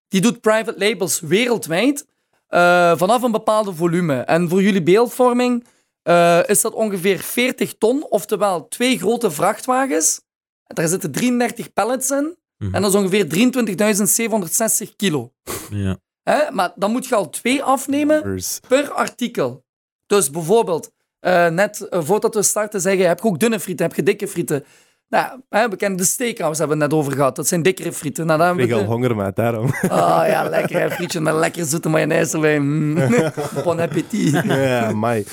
die 0.09 0.21
doet 0.21 0.40
private 0.40 0.78
labels 0.78 1.21
wereldwijd 1.21 2.07
eh, 2.47 2.97
vanaf 2.97 3.23
een 3.23 3.31
bepaalde 3.31 3.75
volume. 3.75 4.21
En 4.21 4.49
voor 4.49 4.62
jullie 4.62 4.83
beeldvorming 4.83 5.66
eh, 6.02 6.40
is 6.47 6.61
dat 6.61 6.73
ongeveer 6.73 7.19
40 7.19 7.75
ton, 7.78 8.07
oftewel 8.11 8.69
twee 8.69 8.99
grote 8.99 9.31
vrachtwagens. 9.31 10.21
Daar 10.66 10.88
zitten 10.88 11.12
33 11.12 11.73
pallets 11.73 12.11
in. 12.11 12.37
Mhm. 12.59 12.75
En 12.75 12.83
dat 12.83 12.95
is 12.95 13.00
ongeveer 13.00 13.26
23.760 14.88 14.97
kilo. 14.97 15.33
ja. 15.71 15.99
Hè? 16.23 16.50
Maar 16.50 16.73
dan 16.75 16.93
moet 16.93 17.07
je 17.07 17.14
al 17.14 17.31
twee 17.31 17.62
afnemen 17.62 18.40
per 18.69 18.90
artikel. 18.90 19.64
Dus 20.07 20.31
bijvoorbeeld, 20.31 20.90
eh, 21.19 21.49
net 21.49 21.87
voordat 21.90 22.35
we 22.35 22.43
starten 22.43 22.81
zeggen, 22.81 23.09
heb 23.09 23.21
je 23.21 23.28
ook 23.28 23.38
dunne 23.38 23.61
frieten, 23.61 23.87
heb 23.87 23.95
je 23.95 24.02
dikke 24.02 24.28
frieten? 24.28 24.64
Nou, 25.09 25.41
hè, 25.49 25.69
we 25.69 25.77
kennen 25.77 25.99
de 25.99 26.05
steakhouse, 26.05 26.59
hebben 26.59 26.77
we 26.79 26.83
het 26.83 26.93
net 26.93 27.01
over 27.01 27.13
gehad. 27.13 27.37
Dat 27.37 27.47
zijn 27.49 27.63
dikkere 27.63 27.93
frieten. 27.93 28.27
Nou, 28.27 28.39
dan 28.39 28.59
Ik 28.59 28.73
al 28.73 28.85
honger, 28.85 29.17
maat, 29.17 29.37
daarom. 29.37 29.71
Ah 29.89 30.27
ja, 30.27 30.49
lekker 30.49 30.81
hè, 30.81 30.91
frietje 30.91 31.21
met 31.21 31.35
lekker 31.35 31.65
zoete 31.65 31.89
mayonaise 31.89 32.35
erbij. 32.35 32.59
Mm. 32.59 32.95
bon 33.65 33.81
appétit. 33.81 34.43
ja, 34.45 34.93
mai. 34.93 35.27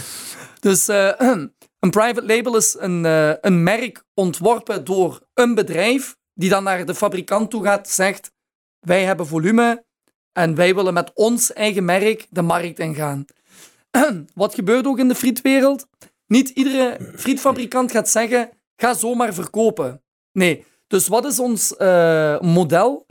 Dus 0.59 0.87
eh, 0.87 1.11
een 1.79 1.89
private 1.89 2.25
label 2.25 2.57
is 2.57 2.75
een, 2.79 3.05
eh, 3.05 3.31
een 3.41 3.63
merk 3.63 4.03
ontworpen 4.13 4.83
door 4.83 5.21
een 5.33 5.55
bedrijf 5.55 6.15
die 6.33 6.49
dan 6.49 6.63
naar 6.63 6.85
de 6.85 6.95
fabrikant 6.95 7.49
toe 7.49 7.63
gaat 7.63 7.89
zegt 7.89 8.31
wij 8.79 9.03
hebben 9.03 9.27
volume 9.27 9.85
en 10.31 10.55
wij 10.55 10.75
willen 10.75 10.93
met 10.93 11.11
ons 11.13 11.53
eigen 11.53 11.85
merk 11.85 12.27
de 12.29 12.41
markt 12.41 12.79
ingaan. 12.79 13.25
Wat 14.33 14.55
gebeurt 14.55 14.87
ook 14.87 14.99
in 14.99 15.07
de 15.07 15.15
frietwereld? 15.15 15.87
Niet 16.27 16.49
iedere 16.49 16.97
frietfabrikant 17.15 17.91
gaat 17.91 18.09
zeggen 18.09 18.49
ga 18.83 18.93
zomaar 18.93 19.33
verkopen. 19.33 20.01
Nee. 20.31 20.65
Dus 20.87 21.07
wat 21.07 21.25
is 21.25 21.39
ons 21.39 21.75
eh, 21.77 22.39
model? 22.39 23.05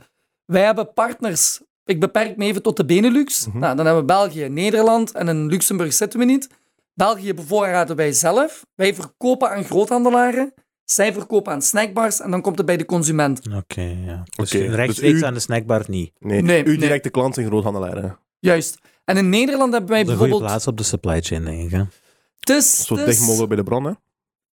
Wij 0.45 0.63
hebben 0.63 0.93
partners. 0.93 1.61
Ik 1.85 1.99
beperk 1.99 2.37
me 2.37 2.45
even 2.45 2.61
tot 2.61 2.77
de 2.77 2.85
Benelux. 2.85 3.47
Mhm. 3.47 3.57
nou, 3.59 3.75
dan 3.75 3.85
hebben 3.85 4.03
we 4.05 4.13
België, 4.13 4.47
Nederland 4.49 5.11
en 5.11 5.27
in 5.27 5.45
Luxemburg 5.47 5.93
zitten 5.93 6.19
we 6.19 6.25
niet. 6.25 6.49
België 6.93 7.33
bevoorraden 7.33 7.95
wij 7.95 8.11
zelf. 8.11 8.65
Wij 8.75 8.95
verkopen 8.95 9.49
aan 9.49 9.63
groothandelaren. 9.63 10.53
Zij 10.85 11.13
verkopen 11.13 11.51
aan 11.53 11.61
snackbars 11.61 12.19
en 12.19 12.31
dan 12.31 12.41
komt 12.41 12.57
het 12.57 12.65
bij 12.65 12.77
de 12.77 12.85
consument. 12.85 13.41
Oké, 13.55 13.81
ja. 14.05 14.23
Dus 14.35 14.51
rechtstreeks 14.51 15.13
dus 15.13 15.21
u- 15.21 15.25
aan 15.25 15.33
de 15.33 15.39
snackbar 15.39 15.83
niet. 15.87 16.11
Nee, 16.19 16.41
Nee, 16.41 16.59
uw 16.63 16.69
nee. 16.69 16.77
directe 16.77 17.09
klant 17.09 17.33
zijn 17.33 17.45
groothandelaren. 17.47 18.19
Juist. 18.39 18.77
En 19.05 19.17
in 19.17 19.29
Nederland 19.29 19.71
hebben 19.73 19.89
wij 19.89 19.99
Dat 20.03 20.07
is 20.07 20.13
een 20.13 20.17
goede 20.19 20.31
bijvoorbeeld... 20.31 20.51
plaats 20.51 20.67
op 20.67 20.77
de 20.77 20.83
supply 20.83 21.21
chain, 21.21 21.45
denk 21.45 21.61
ik. 21.63 21.71
Hè? 21.71 21.83
Het 22.39 22.49
is, 22.49 22.85
Zo 22.85 22.95
het 22.95 23.05
dicht 23.05 23.19
mogelijk 23.19 23.47
bij 23.47 23.57
de 23.57 23.63
bron, 23.63 23.83
hè? 23.85 23.91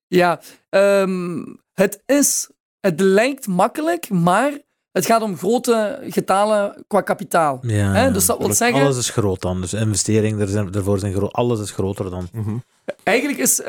Ja, 0.10 0.42
ehm, 0.70 1.46
het 1.74 2.04
is... 2.06 2.50
Het 2.80 3.00
lijkt 3.00 3.48
makkelijk, 3.48 4.10
maar 4.10 4.52
het 4.92 5.06
gaat 5.06 5.22
om 5.22 5.38
grote 5.38 6.00
getalen 6.10 6.84
qua 6.88 7.02
kapitaal. 7.02 7.60
Ja, 7.62 7.92
Hè? 7.92 8.12
Dus 8.12 8.26
dat 8.26 8.38
wil 8.38 8.54
zeggen... 8.54 8.82
Alles 8.82 8.98
is 8.98 9.10
groot 9.10 9.42
dan. 9.42 9.62
Dus 9.62 9.74
investeringen 9.74 10.40
er 10.40 10.48
zijn, 10.48 10.74
ervoor 10.74 11.00
zijn 11.00 11.14
groot. 11.14 11.34
Alles 11.34 11.60
is 11.60 11.72
groter 11.72 12.10
dan. 12.10 12.28
Mhm. 12.32 12.58
Eigenlijk 13.04 13.40
is 13.40 13.62
eh, 13.62 13.68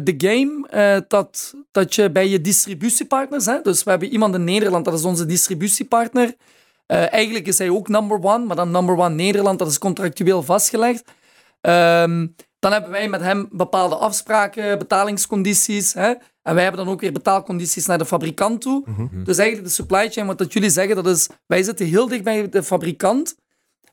de 0.00 0.14
game 0.16 0.68
eh, 0.68 0.96
dat, 1.08 1.54
dat 1.70 1.94
je 1.94 2.10
bij 2.10 2.28
je 2.28 2.40
distributiepartners, 2.40 3.46
hè, 3.46 3.60
dus 3.62 3.82
we 3.82 3.90
hebben 3.90 4.08
iemand 4.08 4.34
in 4.34 4.44
Nederland, 4.44 4.84
dat 4.84 4.94
is 4.94 5.04
onze 5.04 5.26
distributiepartner. 5.26 6.34
Eh, 6.86 7.12
eigenlijk 7.12 7.46
is 7.46 7.58
hij 7.58 7.70
ook 7.70 7.88
number 7.88 8.22
one, 8.22 8.44
maar 8.44 8.56
dan 8.56 8.70
number 8.70 8.96
one 8.96 9.14
Nederland, 9.14 9.58
dat 9.58 9.68
is 9.68 9.78
contractueel 9.78 10.42
vastgelegd. 10.42 11.04
Ehm, 11.60 12.26
dan 12.62 12.72
hebben 12.72 12.90
wij 12.90 13.08
met 13.08 13.20
hem 13.20 13.48
bepaalde 13.52 13.94
afspraken, 13.96 14.78
betalingscondities. 14.78 15.92
Hè, 15.92 16.12
en 16.42 16.54
wij 16.54 16.62
hebben 16.62 16.84
dan 16.84 16.94
ook 16.94 17.00
weer 17.00 17.12
betaalcondities 17.12 17.86
naar 17.86 17.98
de 17.98 18.06
fabrikant 18.06 18.60
toe. 18.60 18.84
Dus 19.24 19.38
eigenlijk 19.38 19.68
de 19.68 19.74
supply 19.74 20.10
chain, 20.10 20.26
wat 20.26 20.38
dat 20.38 20.52
jullie 20.52 20.70
zeggen, 20.70 20.94
dat 20.96 21.06
is, 21.06 21.28
wij 21.46 21.62
zitten 21.62 21.86
heel 21.86 22.08
dicht 22.08 22.24
bij 22.24 22.48
de 22.48 22.62
fabrikant. 22.62 23.34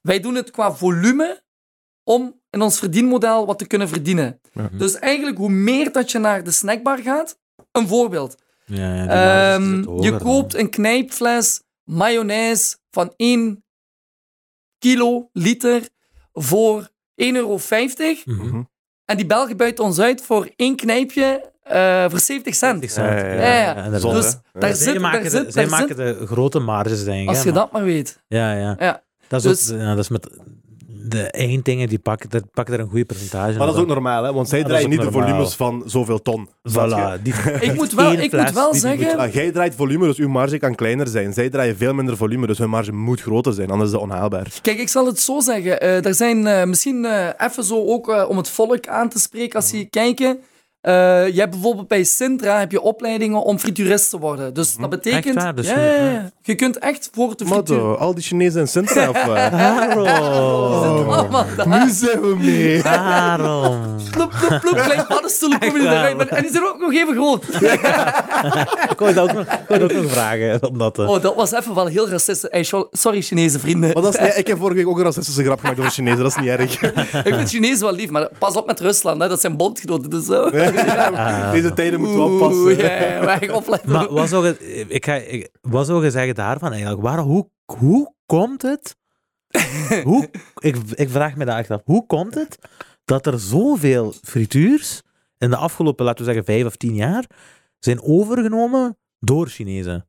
Wij 0.02 0.20
doen 0.20 0.36
het 0.36 0.52
qua 0.52 0.74
volume 0.74 1.42
om 2.04 2.40
in 2.50 2.62
ons 2.62 2.80
verdienmodel 2.80 3.46
wat 3.46 3.58
te 3.60 3.68
kunnen 3.68 3.88
verdienen. 3.90 4.42
Dus 4.72 4.96
eigenlijk, 4.96 5.38
hoe 5.38 5.50
meer 5.50 5.92
dat 5.92 6.12
je 6.12 6.20
naar 6.20 6.44
de 6.44 6.52
snackbar 6.52 6.98
gaat, 6.98 7.40
een 7.72 7.88
voorbeeld. 7.88 8.36
Ja, 8.66 8.94
ja, 8.94 9.54
Ehm, 9.56 10.02
je 10.02 10.18
koopt 10.18 10.54
een 10.56 10.70
knijpfles 10.70 11.62
mayonaise 11.84 12.78
van 12.92 13.14
1 13.18 13.64
kilo 14.78 15.30
liter 15.34 15.90
voor 16.34 16.90
1,50 17.20 17.26
euro. 17.36 17.60
Mhm. 18.26 18.62
En 19.06 19.18
die 19.18 19.26
Belgen 19.26 19.58
buiten 19.58 19.84
ons 19.84 20.00
uit 20.00 20.22
voor 20.22 20.50
één 20.56 20.76
knijpje 20.76 21.52
eh, 21.64 22.06
voor 22.10 22.20
70 22.20 22.56
cent. 22.56 22.82
70 22.84 22.92
cent. 22.92 23.08
Ja, 23.08 23.44
ja, 23.44 23.44
ja. 23.44 23.86
Ja. 23.92 24.00
Zonde, 24.00 24.18
Dus 24.18 24.32
hè? 24.32 24.60
daar 24.60 24.70
Ja. 24.70 24.76
zit, 24.76 24.84
zij 24.84 24.94
daar 24.94 25.02
maken, 25.02 25.24
de, 25.24 25.30
zit, 25.30 25.54
zij 25.54 25.62
daar 25.64 25.72
maken 25.80 25.96
zit- 25.96 26.20
de 26.20 26.26
grote 26.28 26.60
marges, 26.60 27.04
denk 27.04 27.22
ik. 27.22 27.28
als 27.28 27.38
hè, 27.38 27.44
je 27.44 27.52
maar- 27.52 27.62
dat 27.62 27.72
maar 27.72 27.84
weet. 27.84 28.24
Ja, 28.28 28.54
ja. 28.54 28.76
Ja. 28.80 29.04
Dat 29.28 29.46
is, 29.46 29.66
Dus- 29.66 29.72
ook, 29.76 29.80
ja, 29.82 29.90
dat 29.90 29.98
is 30.04 30.10
met 30.10 30.30
de 31.02 31.22
één 31.24 31.60
dingen 31.64 31.88
die 31.88 32.00
pakken, 32.00 32.30
dat 32.30 32.44
pakken 32.52 32.74
er 32.74 32.80
een 32.80 32.90
goede 32.90 33.06
percentage 33.06 33.58
Maar 33.58 33.66
dat 33.68 33.76
is 33.76 33.82
ook 33.82 33.88
normaal, 33.88 34.24
hè? 34.24 34.34
Want 34.34 34.50
zij 34.50 34.64
draaien 34.64 34.90
niet 34.90 35.02
de 35.02 35.12
volumes 35.12 35.54
van 35.54 35.84
zoveel 35.86 36.22
ton. 36.22 36.48
Voilà. 36.70 37.22
Die, 37.22 37.34
Ik 37.70 37.76
moet 37.76 37.94
wel, 37.94 38.12
ik 38.12 38.32
moet 38.32 38.52
wel 38.52 38.72
die- 38.72 38.82
die 38.82 38.90
moet- 38.90 39.00
zeggen... 39.02 39.18
Ah, 39.18 39.34
jij 39.34 39.52
draait 39.52 39.76
volume, 39.76 40.06
dus 40.06 40.18
uw 40.18 40.30
marge 40.30 40.58
kan 40.58 40.76
kleiner 40.76 41.08
zijn. 41.08 41.34
Zij 41.34 41.50
draaien 41.50 41.78
veel 41.78 41.94
minder 41.94 42.18
volume, 42.18 42.48
dus 42.48 42.58
hun 42.58 42.70
marge 42.70 42.92
moet 42.92 43.22
groter 43.22 43.54
zijn. 43.54 43.70
Anders 43.70 43.90
is 43.90 43.96
dat 43.96 44.04
onhaalbaar. 44.04 44.48
Kijk, 44.62 44.80
ik 44.80 44.90
zal 44.90 45.06
het 45.06 45.20
zo 45.20 45.40
zeggen. 45.40 45.82
Eh, 45.82 46.06
er 46.06 46.14
zijn 46.16 46.48
eh, 46.48 46.64
misschien 46.64 47.06
eh, 47.06 47.28
even 47.38 47.64
zo 47.64 47.86
ook 47.86 48.28
om 48.30 48.38
het 48.38 48.50
volk 48.50 48.88
aan 48.88 49.10
te 49.10 49.20
spreken 49.20 49.56
als 49.56 49.72
die 49.72 49.86
kijken. 49.86 50.40
Eh, 50.82 50.94
je 51.28 51.39
hebt 51.39 51.52
bijvoorbeeld 51.52 51.88
bij 51.88 52.04
Sintra 52.04 52.60
heb 52.60 52.72
je 52.72 52.82
opleidingen 52.82 53.44
om 53.44 53.60
frituurist 53.60 54.10
te 54.10 54.20
worden. 54.20 54.54
Dus 54.54 54.76
dat 54.76 54.89
betekent... 54.89 55.26
Echt 55.36 55.44
waar? 55.44 55.56
Dus 55.56 55.68
ja, 55.68 55.80
je- 55.80 55.86
ja, 56.02 56.12
ja. 56.12 56.30
je 56.42 56.56
kunt 56.56 56.78
echt 56.78 57.10
voor 57.13 57.36
de 57.38 57.46
frituur... 57.46 57.76
Matto, 57.78 57.94
al 57.96 58.13
die 58.13 58.24
Chinezen 58.24 58.60
in 58.62 58.68
Sintra, 58.68 59.10
of 59.10 59.26
wat? 59.26 59.50
Waarom? 59.50 60.08
Allemaal 61.10 61.46
daar. 61.56 61.68
Nu 61.68 61.89
zijn 61.92 62.22
we 62.22 62.36
mee. 62.39 62.82
Waarom? 62.82 63.78
Ploep, 64.12 64.34
ploep, 64.39 64.60
ploep, 64.62 64.76
klein 64.86 65.06
paddenstoelen 65.08 65.60
komen 65.60 65.80
die 65.80 65.88
Echt 65.89 65.98
eruit. 65.98 66.18
waar? 66.18 66.26
Maar- 66.28 66.38
En 66.38 66.42
die 66.44 66.52
zijn 66.52 66.63
ook 66.65 66.80
nog 66.80 66.94
even 66.94 67.13
groot. 67.15 67.44
Ik 68.92 69.00
wou 69.00 69.13
dat 69.13 69.30
ook 69.38 69.46
ook 69.84 69.92
nog 69.92 70.12
vragen. 70.12 70.68
Omdat, 70.70 71.00
eh, 71.00 71.10
Oh, 71.10 71.22
dat 71.22 71.36
was 71.36 71.52
even 71.52 71.76
wel 71.76 71.86
heel 71.86 72.10
racistisch. 72.10 72.52
Hey, 72.52 72.63
sorry, 72.92 73.22
Chinese 73.22 73.60
vrienden. 73.60 73.92
Maar 73.94 74.02
dat 74.04 74.20
is, 74.20 74.36
ik 74.44 74.48
heb 74.48 74.58
vorige 74.58 74.76
week 74.78 74.88
ook 74.88 74.98
een 74.98 75.04
racistische 75.04 75.44
grap 75.44 75.60
gemaakt 75.60 75.80
over 75.80 75.92
Chinezen, 75.92 76.18
dat 76.24 76.28
is 76.28 76.36
niet 76.38 76.50
erg. 76.50 76.82
Ik 77.26 77.34
vind 77.36 77.50
Chinezen 77.50 77.86
wel 77.86 77.94
lief, 77.96 78.10
maar 78.10 78.30
pas 78.39 78.56
op 78.56 78.65
met 78.68 78.80
Rusland. 78.80 79.22
Hè. 79.22 79.28
Dat 79.28 79.42
zijn 79.42 79.58
bondgenoten. 79.58 80.10
Dus, 80.10 80.26
Deze 81.52 81.74
tijden 81.74 82.00
moeten 82.00 82.18
we 82.18 82.24
Oeh, 82.24 82.42
oppassen. 82.42 82.78
ja, 82.78 83.02
ja, 83.13 83.24
maar 83.24 83.42
echt 83.42 83.52
opletten. 83.52 83.92
Maar 83.92 84.13
wat 84.13 84.30
zou 84.30 84.46
je, 84.48 84.86
ik 84.88 85.06
ga, 85.06 85.13
ik, 85.15 85.50
wat 85.62 85.86
zou 85.86 86.04
je 86.04 86.12
zeggen 86.12 86.36
daarvan 86.36 86.72
eigenlijk? 86.72 87.02
Waar, 87.02 87.20
hoe, 87.20 87.50
hoe 87.65 88.13
komt 88.26 88.62
het? 88.62 88.96
hoe, 90.04 90.30
ik, 90.60 90.76
ik 90.94 91.10
vraag 91.10 91.36
me 91.36 91.46
dat 91.46 91.58
echt 91.58 91.72
af. 91.72 91.82
Hoe 91.84 92.06
komt 92.06 92.36
het 92.36 92.58
dat 93.06 93.26
er 93.26 93.39
zoveel 93.39 94.13
frituurs 94.22 95.02
in 95.38 95.50
de 95.50 95.56
afgelopen, 95.56 96.06
laten 96.06 96.26
we 96.26 96.32
zeggen, 96.34 96.54
vijf 96.54 96.65
of 96.65 96.76
tien 96.76 96.96
jaar 96.96 97.26
zijn 97.80 98.02
overgenomen 98.02 98.98
door 99.20 99.48
Chinezen? 99.48 100.08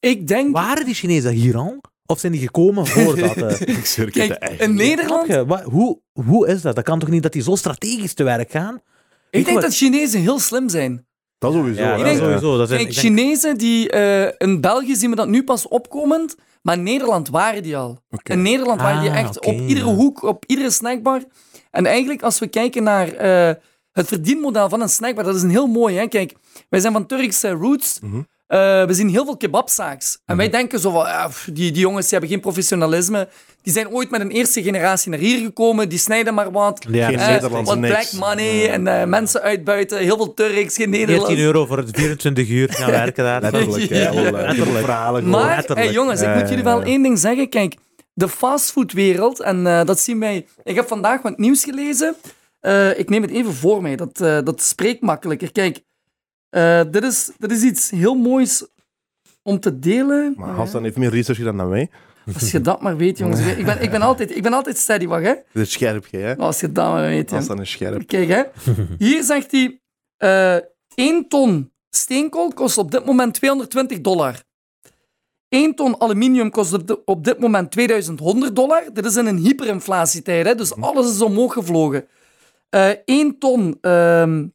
Ik 0.00 0.28
denk... 0.28 0.52
Waren 0.56 0.84
die 0.84 0.94
Chinezen 0.94 1.32
hier 1.32 1.56
al? 1.56 1.80
Of 2.06 2.18
zijn 2.18 2.32
die 2.32 2.40
gekomen 2.40 2.86
voordat? 2.86 3.36
eh, 3.42 3.60
Ik 3.60 3.68
ik 3.68 3.96
weet 3.96 3.96
het 3.96 4.38
Kijk, 4.38 4.60
in. 4.60 4.74
Nederland... 4.74 5.62
hoe, 5.62 6.00
hoe 6.12 6.48
is 6.48 6.62
dat? 6.62 6.74
Dat 6.74 6.84
kan 6.84 6.98
toch 6.98 7.08
niet 7.08 7.22
dat 7.22 7.32
die 7.32 7.42
zo 7.42 7.54
strategisch 7.54 8.14
te 8.14 8.24
werk 8.24 8.50
gaan? 8.50 8.80
Ik 9.38 9.46
je 9.46 9.52
denk 9.52 9.60
wat- 9.62 9.70
dat 9.70 9.76
Chinezen 9.76 10.20
heel 10.20 10.38
slim 10.38 10.68
zijn. 10.68 11.06
Dat 11.38 11.52
sowieso. 11.52 11.80
Ja, 11.82 11.96
dat 11.96 12.04
denk- 12.04 12.18
sowieso. 12.18 12.56
Dat 12.58 12.68
zijn, 12.68 12.80
Kijk, 12.80 12.96
ik 12.96 13.02
denk- 13.02 13.16
Chinezen 13.16 13.58
die... 13.58 13.90
eh, 13.90 14.32
in 14.38 14.60
België 14.60 14.94
zien 14.96 15.10
we 15.10 15.16
dat 15.16 15.28
nu 15.28 15.44
pas 15.44 15.68
opkomend, 15.68 16.36
maar 16.62 16.76
in 16.76 16.82
Nederland 16.82 17.28
waren 17.28 17.62
die 17.62 17.76
al. 17.76 17.98
In 18.22 18.42
Nederland 18.42 18.80
waren 18.80 19.00
die 19.00 19.10
Ah, 19.10 19.18
echt 19.18 19.46
op 19.46 19.54
iedere 19.54 19.86
ja. 19.86 19.94
hoek, 19.94 20.22
op 20.22 20.44
iedere 20.46 20.70
snackbar. 20.70 21.22
En 21.70 21.86
eigenlijk, 21.86 22.22
als 22.22 22.38
we 22.38 22.46
kijken 22.46 22.82
naar 22.82 23.12
eh, 23.12 23.54
het 23.92 24.06
verdienmodel 24.06 24.68
van 24.68 24.80
een 24.80 24.88
snackbar, 24.88 25.24
dat 25.24 25.34
is 25.34 25.42
een 25.42 25.50
heel 25.50 25.66
mooi. 25.66 25.96
Hè? 25.96 26.06
Kijk, 26.06 26.34
wij 26.68 26.80
zijn 26.80 26.92
van 26.92 27.06
Turkse 27.06 27.50
roots. 27.50 27.98
Mhm. 28.00 28.20
Eh, 28.46 28.84
we 28.84 28.94
zien 28.94 29.08
heel 29.08 29.24
veel 29.24 29.36
kebabzaaks. 29.36 30.14
En 30.14 30.20
Mhm. 30.26 30.36
wij 30.36 30.48
denken 30.50 30.80
zo 30.80 30.90
van, 30.90 31.06
ja, 31.06 31.28
die, 31.46 31.72
die 31.72 31.80
jongens 31.80 32.02
die 32.02 32.10
hebben 32.12 32.28
geen 32.30 32.40
professionalisme. 32.40 33.28
Die 33.62 33.72
zijn 33.72 33.88
ooit 33.88 34.10
met 34.10 34.20
een 34.20 34.30
eerste 34.30 34.62
generatie 34.62 35.10
naar 35.10 35.18
hier 35.20 35.38
gekomen. 35.44 35.88
Die 35.88 35.98
snijden 35.98 36.34
maar 36.34 36.50
wat. 36.50 36.86
Ja, 36.90 37.08
Geen 37.08 37.18
Eh, 37.18 37.28
Nederlands, 37.28 37.70
wat 37.70 37.78
niks. 37.78 37.94
black 38.10 38.28
money 38.28 38.70
en 38.70 38.86
eh, 38.86 39.04
mensen 39.06 39.40
uitbuiten. 39.42 39.98
Heel 39.98 40.16
veel 40.16 40.34
Turks, 40.34 40.54
geen 40.54 40.66
14 40.68 40.90
Nederlands. 40.90 41.34
euro 41.40 41.66
voor 41.66 41.78
het 41.78 41.88
24 41.92 42.48
uur 42.48 42.72
gaan 42.72 42.90
werken 43.02 43.24
daar. 43.24 43.40
Letterlijk. 43.40 43.88
Ja. 43.88 44.12
Letterlijk. 44.12 44.84
verhalen. 44.84 45.28
Maar, 45.28 45.64
hey, 45.74 45.90
jongens, 45.92 46.20
ik 46.22 46.34
moet 46.34 46.48
jullie 46.48 46.64
wel 46.64 46.82
één 46.82 47.02
ding 47.02 47.18
zeggen. 47.18 47.48
Kijk, 47.48 47.76
de 48.14 48.28
fastfoodwereld, 48.28 49.40
en 49.40 49.66
eh, 49.66 49.84
dat 49.84 50.00
zien 50.00 50.20
wij... 50.20 50.46
Ik 50.64 50.74
heb 50.74 50.88
vandaag 50.88 51.22
wat 51.22 51.38
nieuws 51.38 51.64
gelezen. 51.64 52.14
Eh, 52.60 52.98
ik 52.98 53.08
neem 53.08 53.22
het 53.22 53.30
even 53.30 53.54
voor 53.54 53.82
mij, 53.82 53.96
dat, 53.96 54.20
eh, 54.20 54.38
dat 54.44 54.62
spreekt 54.62 55.00
makkelijker. 55.02 55.52
Kijk, 55.52 55.80
eh, 56.50 56.80
dit, 56.90 57.02
is, 57.04 57.30
dit 57.38 57.50
is 57.50 57.62
iets 57.62 57.90
heel 57.90 58.14
moois 58.14 58.66
om 59.42 59.60
te 59.60 59.78
delen. 59.78 60.34
Maar 60.36 60.48
Hassan 60.54 60.82
heeft 60.82 60.96
meer 60.96 61.10
research 61.10 61.38
gedaan 61.38 61.56
dan 61.56 61.68
wij. 61.68 61.90
Als 62.34 62.50
je 62.50 62.60
dat 62.60 62.80
maar 62.80 62.96
weet, 62.96 63.18
jongens. 63.18 63.40
Ik 63.40 63.64
ben, 63.64 63.82
ik 63.82 63.90
ben, 63.90 64.02
altijd, 64.02 64.36
ik 64.36 64.42
ben 64.42 64.52
altijd 64.52 64.76
steady, 64.78 65.06
wacht, 65.06 65.24
hè. 65.24 65.34
Dat 65.52 65.62
is 65.62 65.72
scherp, 65.72 66.06
hè. 66.10 66.36
Als 66.36 66.60
je 66.60 66.72
dat 66.72 66.92
maar 66.92 67.02
weet, 67.08 67.30
hè. 67.30 67.36
Hassan 67.36 67.60
is 67.60 67.70
scherp. 67.70 68.06
Kijk, 68.06 68.28
hè. 68.28 68.42
Hier 68.98 69.22
zegt 69.22 69.50
hij... 69.50 69.80
eh 70.16 70.56
1 70.94 71.28
ton 71.28 71.72
steenkool 71.90 72.52
kost 72.52 72.78
op 72.78 72.90
dit 72.90 73.04
moment 73.04 73.34
220 73.34 74.00
dollar. 74.00 74.42
1 75.48 75.74
ton 75.74 76.00
aluminium 76.00 76.50
kost 76.50 76.72
op, 76.72 76.86
di- 76.86 76.96
op 77.04 77.24
dit 77.24 77.38
moment 77.38 77.70
2100 77.70 78.56
dollar. 78.56 78.82
Dit 78.92 79.04
is 79.04 79.16
in 79.16 79.26
een 79.26 79.36
hyperinflatietijd, 79.38 80.46
hè, 80.46 80.54
dus 80.54 80.74
alles 80.76 81.10
is 81.14 81.20
omhoog 81.20 81.52
gevlogen. 81.52 82.06
Eh 82.68 82.90
1 83.04 83.38
ton... 83.38 83.78
ehm, 83.80 84.46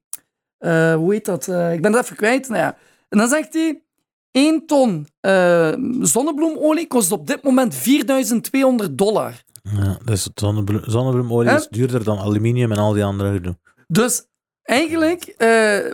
eh, 0.61 0.95
hoe 0.95 1.13
heet 1.13 1.25
dat? 1.25 1.47
Eh, 1.47 1.73
ik 1.73 1.81
ben 1.81 1.93
het 1.93 2.03
even 2.03 2.15
kwijt. 2.15 2.49
Nou 2.49 2.61
ja. 2.61 2.77
En 3.09 3.17
dan 3.17 3.27
zegt 3.27 3.53
hij... 3.53 3.83
1 4.31 4.65
ton 4.65 5.07
eh, 5.19 5.73
zonnebloemolie 6.01 6.87
kost 6.87 7.11
op 7.11 7.27
dit 7.27 7.43
moment 7.43 7.75
4200 7.75 8.97
dollar. 8.97 9.43
Ja, 9.61 9.97
dus 10.05 10.29
zonnebloem, 10.33 10.81
zonnebloemolie 10.85 11.51
is 11.51 11.67
duurder 11.67 12.03
dan 12.03 12.19
aluminium 12.19 12.71
en 12.71 12.77
al 12.77 12.93
die 12.93 13.03
andere 13.03 13.31
gedoe. 13.31 13.57
Dus 13.87 14.25
eigenlijk 14.63 15.35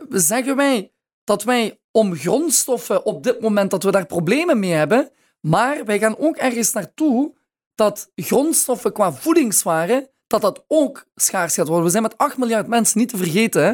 zeggen 0.09 0.55
wij 0.55 0.91
dat 1.23 1.43
wij 1.43 1.79
om 1.91 2.15
grondstoffen 2.15 3.05
op 3.05 3.23
dit 3.23 3.41
moment 3.41 3.71
dat 3.71 3.83
we 3.83 3.91
daar 3.91 4.05
problemen 4.05 4.59
mee 4.59 4.71
hebben, 4.71 5.09
maar 5.41 5.85
wij 5.85 5.99
gaan 5.99 6.17
ook 6.17 6.35
ergens 6.35 6.73
naartoe 6.73 7.33
dat 7.75 8.11
grondstoffen 8.15 8.93
qua 8.93 9.13
voedingswaren 9.13 10.09
dat 10.27 10.41
dat 10.41 10.63
ook 10.67 11.05
schaars 11.15 11.53
gaat 11.53 11.67
worden. 11.67 11.85
We 11.85 11.91
zijn 11.91 12.03
met 12.03 12.17
8 12.17 12.37
miljard 12.37 12.67
mensen 12.67 12.99
niet 12.99 13.09
te 13.09 13.17
vergeten. 13.17 13.63
Hè? 13.63 13.73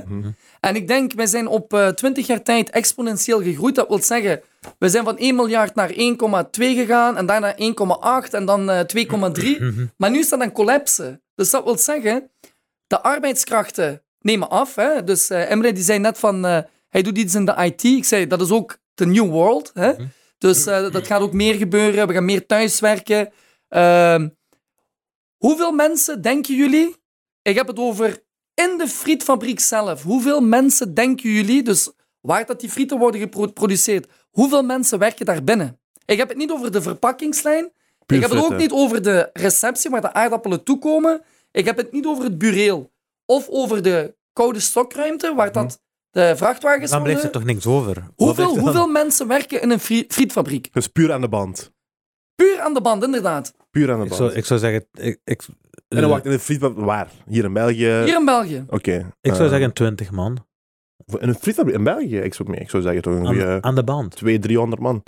En 0.59 0.75
ik 0.75 0.87
denk, 0.87 1.13
wij 1.13 1.25
zijn 1.25 1.47
op 1.47 1.73
eh 1.73 1.87
20 1.87 2.27
jaar 2.27 2.41
tijd 2.43 2.69
exponentieel 2.69 3.41
gegroeid. 3.41 3.75
Dat 3.75 3.87
wil 3.87 4.01
zeggen, 4.01 4.41
we 4.77 4.89
zijn 4.89 5.03
van 5.03 5.17
1 5.17 5.35
miljard 5.35 5.75
naar 5.75 5.89
1,2 5.89 5.95
gegaan 6.51 7.17
en 7.17 7.25
daarna 7.25 7.55
1,8 8.25 8.29
en 8.31 8.45
dan 8.45 8.69
eh 8.69 8.79
2,3. 8.79 9.61
Maar 9.97 10.11
nu 10.11 10.23
staat 10.23 10.41
een 10.41 10.51
collapse. 10.51 11.21
Dus 11.35 11.49
dat 11.49 11.63
wil 11.63 11.77
zeggen, 11.77 12.29
de 12.87 13.01
arbeidskrachten 13.01 14.01
nemen 14.19 14.49
af. 14.49 14.75
Hè? 14.75 15.03
Dus 15.03 15.29
eh 15.29 15.51
Emre 15.51 15.73
die 15.73 15.83
zei 15.83 15.99
net 15.99 16.19
van, 16.19 16.45
eh, 16.45 16.57
hij 16.89 17.01
doet 17.01 17.17
iets 17.17 17.35
in 17.35 17.45
de 17.45 17.55
IT. 17.57 17.83
Ik 17.83 18.05
zei, 18.05 18.27
dat 18.27 18.41
is 18.41 18.51
ook 18.51 18.77
de 18.93 19.05
new 19.05 19.29
world. 19.29 19.71
Hè? 19.73 19.93
Dus 20.37 20.65
eh, 20.65 20.91
dat 20.91 21.07
gaat 21.07 21.21
ook 21.21 21.33
meer 21.33 21.55
gebeuren. 21.55 22.07
We 22.07 22.13
gaan 22.13 22.25
meer 22.25 22.45
thuiswerken. 22.45 23.31
Hoeveel 25.45 25.71
mensen 25.71 26.21
denken 26.21 26.55
jullie? 26.55 26.95
Ik 27.41 27.55
heb 27.55 27.67
het 27.67 27.79
over 27.79 28.23
in 28.53 28.77
de 28.77 28.87
frietfabriek 28.87 29.59
zelf. 29.59 30.03
Hoeveel 30.03 30.41
mensen 30.41 30.93
denken 30.93 31.29
jullie, 31.29 31.63
dus 31.63 31.91
waar 32.21 32.45
dat 32.45 32.59
die 32.59 32.69
frieten 32.69 32.97
worden 32.99 33.21
geproduceerd, 33.21 34.07
hoeveel 34.31 34.63
mensen 34.63 34.99
werken 34.99 35.25
daar 35.25 35.43
binnen? 35.43 35.79
Ik 36.05 36.17
heb 36.17 36.29
het 36.29 36.37
niet 36.37 36.51
over 36.51 36.71
de 36.71 36.81
verpakkingslijn. 36.81 37.71
Puur 38.05 38.17
ik 38.17 38.23
heb 38.23 38.31
het 38.31 38.43
ook 38.43 38.57
niet 38.57 38.71
over 38.71 39.01
de 39.01 39.29
receptie 39.33 39.89
waar 39.89 40.01
de 40.01 40.13
aardappelen 40.13 40.63
toekomen. 40.63 41.21
Ik 41.51 41.65
heb 41.65 41.77
het 41.77 41.91
niet 41.91 42.05
over 42.05 42.23
het 42.23 42.37
bureel. 42.37 42.91
Of 43.25 43.47
over 43.49 43.81
de 43.81 44.15
koude 44.33 44.59
stokruimte 44.59 45.33
waar 45.35 45.51
dat 45.51 45.81
de 46.11 46.33
vrachtwagens 46.35 46.91
Dan 46.91 47.03
blijft 47.03 47.23
er 47.23 47.31
toch 47.31 47.43
niks 47.43 47.65
over. 47.65 48.03
Hoeveel, 48.15 48.57
hoeveel 48.57 48.87
mensen 48.87 49.27
werken 49.27 49.61
in 49.61 49.69
een 49.69 49.79
fri- 49.79 50.05
frietfabriek? 50.07 50.73
Dus 50.73 50.87
puur 50.87 51.13
aan 51.13 51.21
de 51.21 51.29
band. 51.29 51.71
Puur 52.35 52.59
aan 52.59 52.73
de 52.73 52.81
band, 52.81 53.03
inderdaad. 53.03 53.53
Puur 53.73 53.91
aan 53.91 53.97
de 53.97 54.03
Ik 54.03 54.09
band. 54.09 54.21
zou, 54.21 54.33
ik 54.33 54.45
zou 54.45 54.59
zeggen... 54.59 54.85
Ik, 54.93 55.19
ik, 55.23 55.41
En 55.87 56.01
dan 56.01 56.09
wacht, 56.09 56.25
in 56.25 56.31
de 56.31 56.39
frietfabriek, 56.39 56.85
waar? 56.85 57.07
Hier 57.27 57.43
in 57.43 57.53
België? 57.53 57.75
Hier 58.03 58.15
in 58.19 58.25
België. 58.25 58.63
Oké. 58.69 59.11
ik 59.21 59.31
zou 59.33 59.43
eh, 59.43 59.49
zeggen 59.49 59.73
20 59.73 60.11
man. 60.11 60.45
In 61.19 61.27
een 61.27 61.35
frietfabriek 61.35 61.75
in 61.75 61.83
België? 61.83 62.17
Ik 62.17 62.33
zou, 62.33 62.53
ik 62.53 62.69
zou 62.69 62.83
zeggen 62.83 63.01
toch 63.01 63.13
een 63.13 63.19
Aan, 63.19 63.25
goede 63.35 63.57
aan 63.61 63.75
de 63.75 63.83
band. 63.83 64.11
200, 64.15 64.43
300 64.43 64.81
man. 64.81 65.03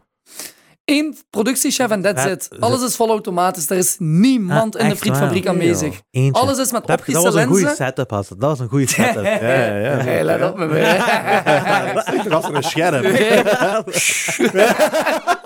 Eén 0.85 1.15
productiechef 1.29 1.89
en 1.89 2.01
that's 2.01 2.23
Ja, 2.23 2.29
it. 2.29 2.49
Alles 2.59 2.83
is 2.83 2.95
volautomatisch. 2.95 3.69
Er 3.69 3.77
is 3.77 3.95
niemand 3.99 4.75
Ah, 4.77 4.83
in 4.83 4.89
de 4.89 4.95
frietfabriek 4.95 5.43
waar? 5.43 5.53
aanwezig. 5.53 6.01
Eentje. 6.11 6.41
Alles 6.41 6.57
is 6.57 6.71
met 6.71 6.87
dat, 6.87 7.05
je- 7.05 7.11
dat 7.13 7.21
optische 7.21 7.21
was 7.21 7.35
een 7.35 7.47
goede 7.47 7.75
setup. 7.75 8.09
Dat 8.09 8.29
was 8.37 8.59
een 8.59 8.69
goede 8.69 8.87
setup. 8.97 9.23
Ja, 9.23 9.39
ja, 9.39 9.77
ja. 9.77 9.97
Hey, 9.97 10.23
let 10.23 10.49
op 10.51 10.57
me. 10.57 10.79
Ik 12.23 12.29
was 12.31 12.45
er 12.45 12.55
een 12.55 12.63
scherp. 12.63 13.03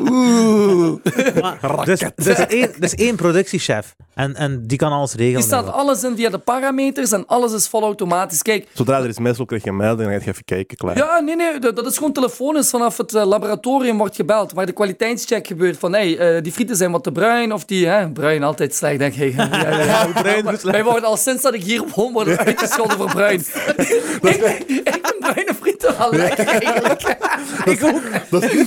Oeh. 0.00 0.96
Maar, 1.40 1.84
dus, 1.84 2.00
dus, 2.14 2.38
één, 2.46 2.70
dus 2.78 2.94
één 2.94 3.16
productiechef. 3.16 3.94
En, 4.14 4.34
en 4.34 4.66
die 4.66 4.78
kan 4.78 4.92
alles 4.92 5.14
regelen. 5.14 5.40
Die 5.40 5.46
staat 5.46 5.72
alles 5.72 6.02
in 6.02 6.16
via 6.16 6.30
de 6.30 6.38
parameters 6.38 7.12
en 7.12 7.26
alles 7.26 7.52
is 7.52 7.68
volautomatisch. 7.68 8.42
Kijk, 8.42 8.68
Zodra 8.72 8.98
er 8.98 9.08
iets 9.08 9.18
mis 9.18 9.36
wil, 9.36 9.46
krijg 9.46 9.64
je 9.64 9.70
een 9.70 9.76
melding 9.76 10.08
en 10.08 10.12
dan 10.12 10.18
ga 10.18 10.24
je 10.24 10.30
even 10.30 10.44
kijken. 10.44 10.76
Klaar. 10.76 10.96
Ja, 10.96 11.20
nee, 11.20 11.36
nee, 11.36 11.58
dat 11.58 11.76
dat 11.76 11.86
is 11.86 11.96
gewoon 11.96 12.12
telefonisch 12.12 12.70
vanaf 12.70 12.96
het 12.96 13.14
eh, 13.14 13.26
laboratorium 13.26 13.98
wordt 13.98 14.16
gebeld, 14.16 14.52
waar 14.52 14.66
de 14.66 14.72
kwaliteitscheck 14.72 15.46
gebeurt 15.46 15.78
van, 15.78 15.92
hey, 15.92 16.18
eh, 16.18 16.42
die 16.42 16.52
frieten 16.52 16.76
zijn 16.76 16.90
wat 16.90 17.02
te 17.04 17.12
bruin, 17.12 17.52
of 17.52 17.64
die, 17.64 17.86
hè, 17.86 18.10
bruin, 18.10 18.42
altijd 18.42 18.74
slecht, 18.74 18.98
denk 18.98 19.14
ik. 19.14 19.34
Ja, 19.44 19.70
ja, 19.70 19.80
ja. 19.84 20.06
bruin 20.06 20.46
is 20.46 20.60
slecht. 20.60 20.76
Wij 20.76 20.84
worden 20.84 21.04
al 21.04 21.16
sinds 21.16 21.42
dat 21.42 21.54
ik 21.54 21.62
hier 21.62 21.82
woon, 21.94 22.12
worden 22.12 22.38
uitgescholden 22.38 22.96
voor 22.96 23.10
bruin. 23.10 23.40
ik, 24.22 24.42
ik 24.66 24.98
vind 25.02 25.18
bruine 25.18 25.54
frieten 25.60 25.98
wel 25.98 26.12
lekker, 26.12 26.46
eigenlijk. 26.46 27.16
ik 27.64 27.84
ook. 27.84 28.02
Dat 28.30 28.42
is, 28.42 28.66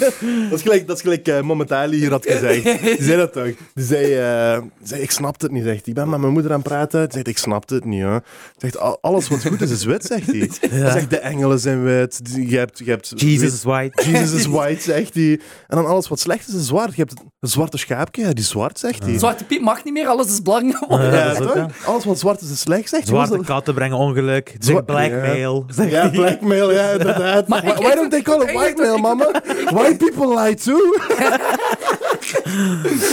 dat 0.49 0.59
is 0.59 0.61
gelijk, 0.67 0.87
dat 0.87 0.95
is 0.95 1.01
gelijk 1.01 1.27
eh, 1.27 1.41
Momentali 1.41 1.97
hier 1.97 2.09
had 2.09 2.25
gezegd. 2.29 2.63
Die 2.63 3.03
zei 3.03 3.17
dat 3.17 3.33
toch? 3.33 3.49
Die 3.73 3.85
zei, 3.85 4.13
eh, 4.15 4.61
zei, 4.83 5.01
ik 5.01 5.11
snapte 5.11 5.45
het 5.45 5.53
niet, 5.53 5.63
zegt. 5.63 5.87
Ik 5.87 5.93
ben 5.93 6.09
met 6.09 6.19
mijn 6.19 6.31
moeder 6.33 6.51
aan 6.51 6.59
het 6.59 6.67
praten. 6.67 7.01
Die 7.03 7.11
zegt, 7.13 7.27
ik 7.27 7.37
snapte 7.37 7.75
het 7.75 7.85
niet, 7.85 8.03
hoor. 8.03 8.21
Zegt, 8.57 8.77
"Al- 8.79 8.97
alles 9.01 9.27
wat 9.27 9.45
goed 9.47 9.61
is, 9.61 9.71
is 9.71 9.83
wit, 9.83 10.05
zegt 10.05 10.25
hij. 10.27 10.49
Hij 10.69 10.91
zegt, 10.91 11.09
de 11.09 11.17
engelen 11.19 11.59
zijn 11.59 11.83
wit. 11.83 12.19
Je 12.35 12.57
hebt, 12.57 12.79
je 12.79 12.89
hebt 12.89 13.13
Jesus 13.15 13.53
is 13.53 13.63
white. 13.63 14.03
Jesus 14.11 14.31
is 14.39 14.45
white, 14.57 14.81
zegt 14.81 15.13
hij. 15.13 15.31
En 15.67 15.75
dan 15.77 15.85
alles 15.85 16.07
wat 16.07 16.19
slecht 16.19 16.47
is, 16.47 16.53
is 16.53 16.67
zwart. 16.67 16.95
Je 16.95 17.01
hebt 17.01 17.13
een 17.39 17.49
zwarte 17.49 17.77
schaapje, 17.77 18.21
ja, 18.21 18.27
die 18.33 18.43
is 18.43 18.49
zwart, 18.49 18.79
zegt 18.79 19.03
hij. 19.03 19.17
Zwarte 19.17 19.43
Piet 19.43 19.61
mag 19.61 19.83
niet 19.83 19.93
meer, 19.93 20.07
alles 20.07 20.27
is 20.27 20.39
blank 20.39 20.75
geworden. 20.77 21.11
Ja, 21.13 21.31
Ja, 21.33 21.51
ja. 21.55 21.67
Alles 21.85 22.05
wat 22.05 22.19
zwart 22.19 22.41
is, 22.41 22.49
is 22.51 22.59
slecht, 22.59 22.89
zegt 22.89 23.07
hij. 23.09 23.15
Zwarte 23.25 23.43
katten 23.45 23.73
brengen 23.73 23.97
ongeluk. 23.97 24.55
Zwa- 24.59 24.73
Zeg 24.73 24.85
blackmail. 24.85 25.65
Zeg 25.67 25.91
Ja, 25.91 26.09
blackmail, 26.09 26.71
ja, 26.71 26.89
inderdaad. 26.91 27.47
Maar 27.47 27.61
Why, 27.63 27.95
don't 27.95 28.11
they 28.11 28.21
call 28.21 28.41
it 28.41 28.51
blackmail, 28.51 28.95
ik- 28.95 29.01
mama? 29.01 29.31
White 29.73 29.95
people 29.97 30.41
lie 30.43 30.56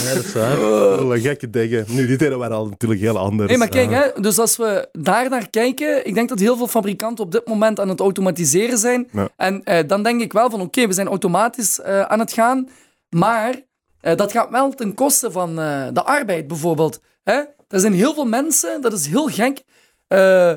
Ja, 0.05 0.15
dat 0.15 0.25
is 0.25 0.33
waar. 0.33 0.59
Oh, 0.59 1.13
gekke 1.13 1.51
dingen. 1.51 1.85
Nu, 1.89 2.07
die 2.07 2.17
tijden 2.17 2.39
waren 2.39 2.57
al 2.57 2.67
natuurlijk 2.67 3.01
heel 3.01 3.19
anders. 3.19 3.49
Hey, 3.49 3.59
maar 3.59 3.69
kijk, 3.69 3.91
hè, 3.91 4.21
dus 4.21 4.39
als 4.39 4.57
we 4.57 4.89
daar 4.93 5.29
naar 5.29 5.51
kijken, 5.51 6.07
ik 6.07 6.15
denk 6.15 6.29
dat 6.29 6.39
heel 6.39 6.57
veel 6.57 6.67
fabrikanten 6.67 7.25
op 7.25 7.33
dit 7.33 7.47
moment 7.47 7.81
aan 7.81 7.89
het 7.89 8.01
automatiseren 8.01 8.79
zijn. 8.79 9.09
Ja. 9.13 9.29
En 9.37 9.65
eh, 9.65 9.89
dan 9.89 10.03
denk 10.03 10.21
ik 10.21 10.33
wel 10.33 10.51
van, 10.51 10.61
oké, 10.61 10.87
we 10.87 10.93
zijn 10.93 11.09
automatisch 11.09 11.81
eh, 11.81 12.01
aan 12.03 12.19
het 12.19 12.33
gaan, 12.33 12.69
maar 13.09 13.55
eh, 14.05 14.17
dat 14.17 14.33
gaat 14.33 14.51
wel 14.51 14.71
ten 14.71 14.95
koste 14.95 15.31
van 15.31 15.59
eh, 15.61 15.87
de 15.93 16.03
arbeid 16.03 16.47
bijvoorbeeld. 16.47 17.01
Hè? 17.23 17.43
Er 17.69 17.81
zijn 17.81 17.93
heel 17.93 18.15
veel 18.15 18.27
mensen, 18.27 18.81
dat 18.81 18.93
is 18.93 19.07
heel 19.07 19.29
gek. 19.29 19.65
Eh, 20.07 20.51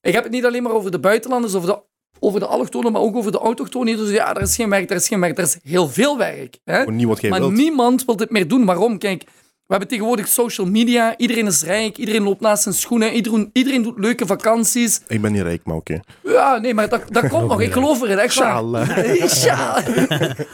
ik 0.00 0.12
heb 0.12 0.22
het 0.22 0.32
niet 0.32 0.44
alleen 0.44 0.62
maar 0.62 0.72
over 0.72 0.90
de 0.90 1.00
buitenlanders, 1.00 1.54
over 1.54 1.68
de, 1.68 1.82
over 2.20 2.40
de 2.40 2.46
allochtonen, 2.46 2.92
maar 2.92 3.00
ook 3.00 3.16
over 3.16 3.32
de 3.32 3.38
autochtonen. 3.38 3.96
Dus 3.96 4.10
ja, 4.10 4.34
er 4.34 4.42
is 4.42 4.54
geen 4.54 4.70
werk, 4.70 4.90
er 4.90 4.96
is 4.96 5.08
geen 5.08 5.20
werk, 5.20 5.38
er 5.38 5.44
is 5.44 5.58
heel 5.62 5.88
veel 5.88 6.18
werk. 6.18 6.58
Hè? 6.64 6.78
Jij 6.82 7.30
Maar 7.30 7.40
wilt. 7.40 7.52
niemand 7.52 8.04
wil 8.04 8.16
dit 8.16 8.30
meer 8.30 8.48
doen. 8.48 8.64
Waarom? 8.64 8.98
Kijk, 8.98 9.22
we 9.68 9.74
hebben 9.74 9.88
tegenwoordig 9.88 10.28
social 10.28 10.66
media. 10.66 11.16
Iedereen 11.16 11.46
is 11.46 11.62
rijk. 11.62 11.98
Iedereen 11.98 12.22
loopt 12.22 12.40
naast 12.40 12.62
zijn 12.62 12.74
schoenen. 12.74 13.12
Iedereen, 13.12 13.50
iedereen 13.52 13.82
doet 13.82 13.98
leuke 13.98 14.26
vakanties. 14.26 15.00
Ik 15.06 15.20
ben 15.20 15.32
niet 15.32 15.42
rijk, 15.42 15.60
maar 15.64 15.76
oké. 15.76 16.00
Ja, 16.22 16.58
nee, 16.58 16.74
maar 16.74 16.88
dat, 16.88 17.02
dat 17.08 17.28
komt 17.32 17.48
nog. 17.48 17.60
Ik 17.60 17.72
geloof 17.72 18.02
erin, 18.02 18.18
echt 18.18 18.34
waar. 18.34 18.62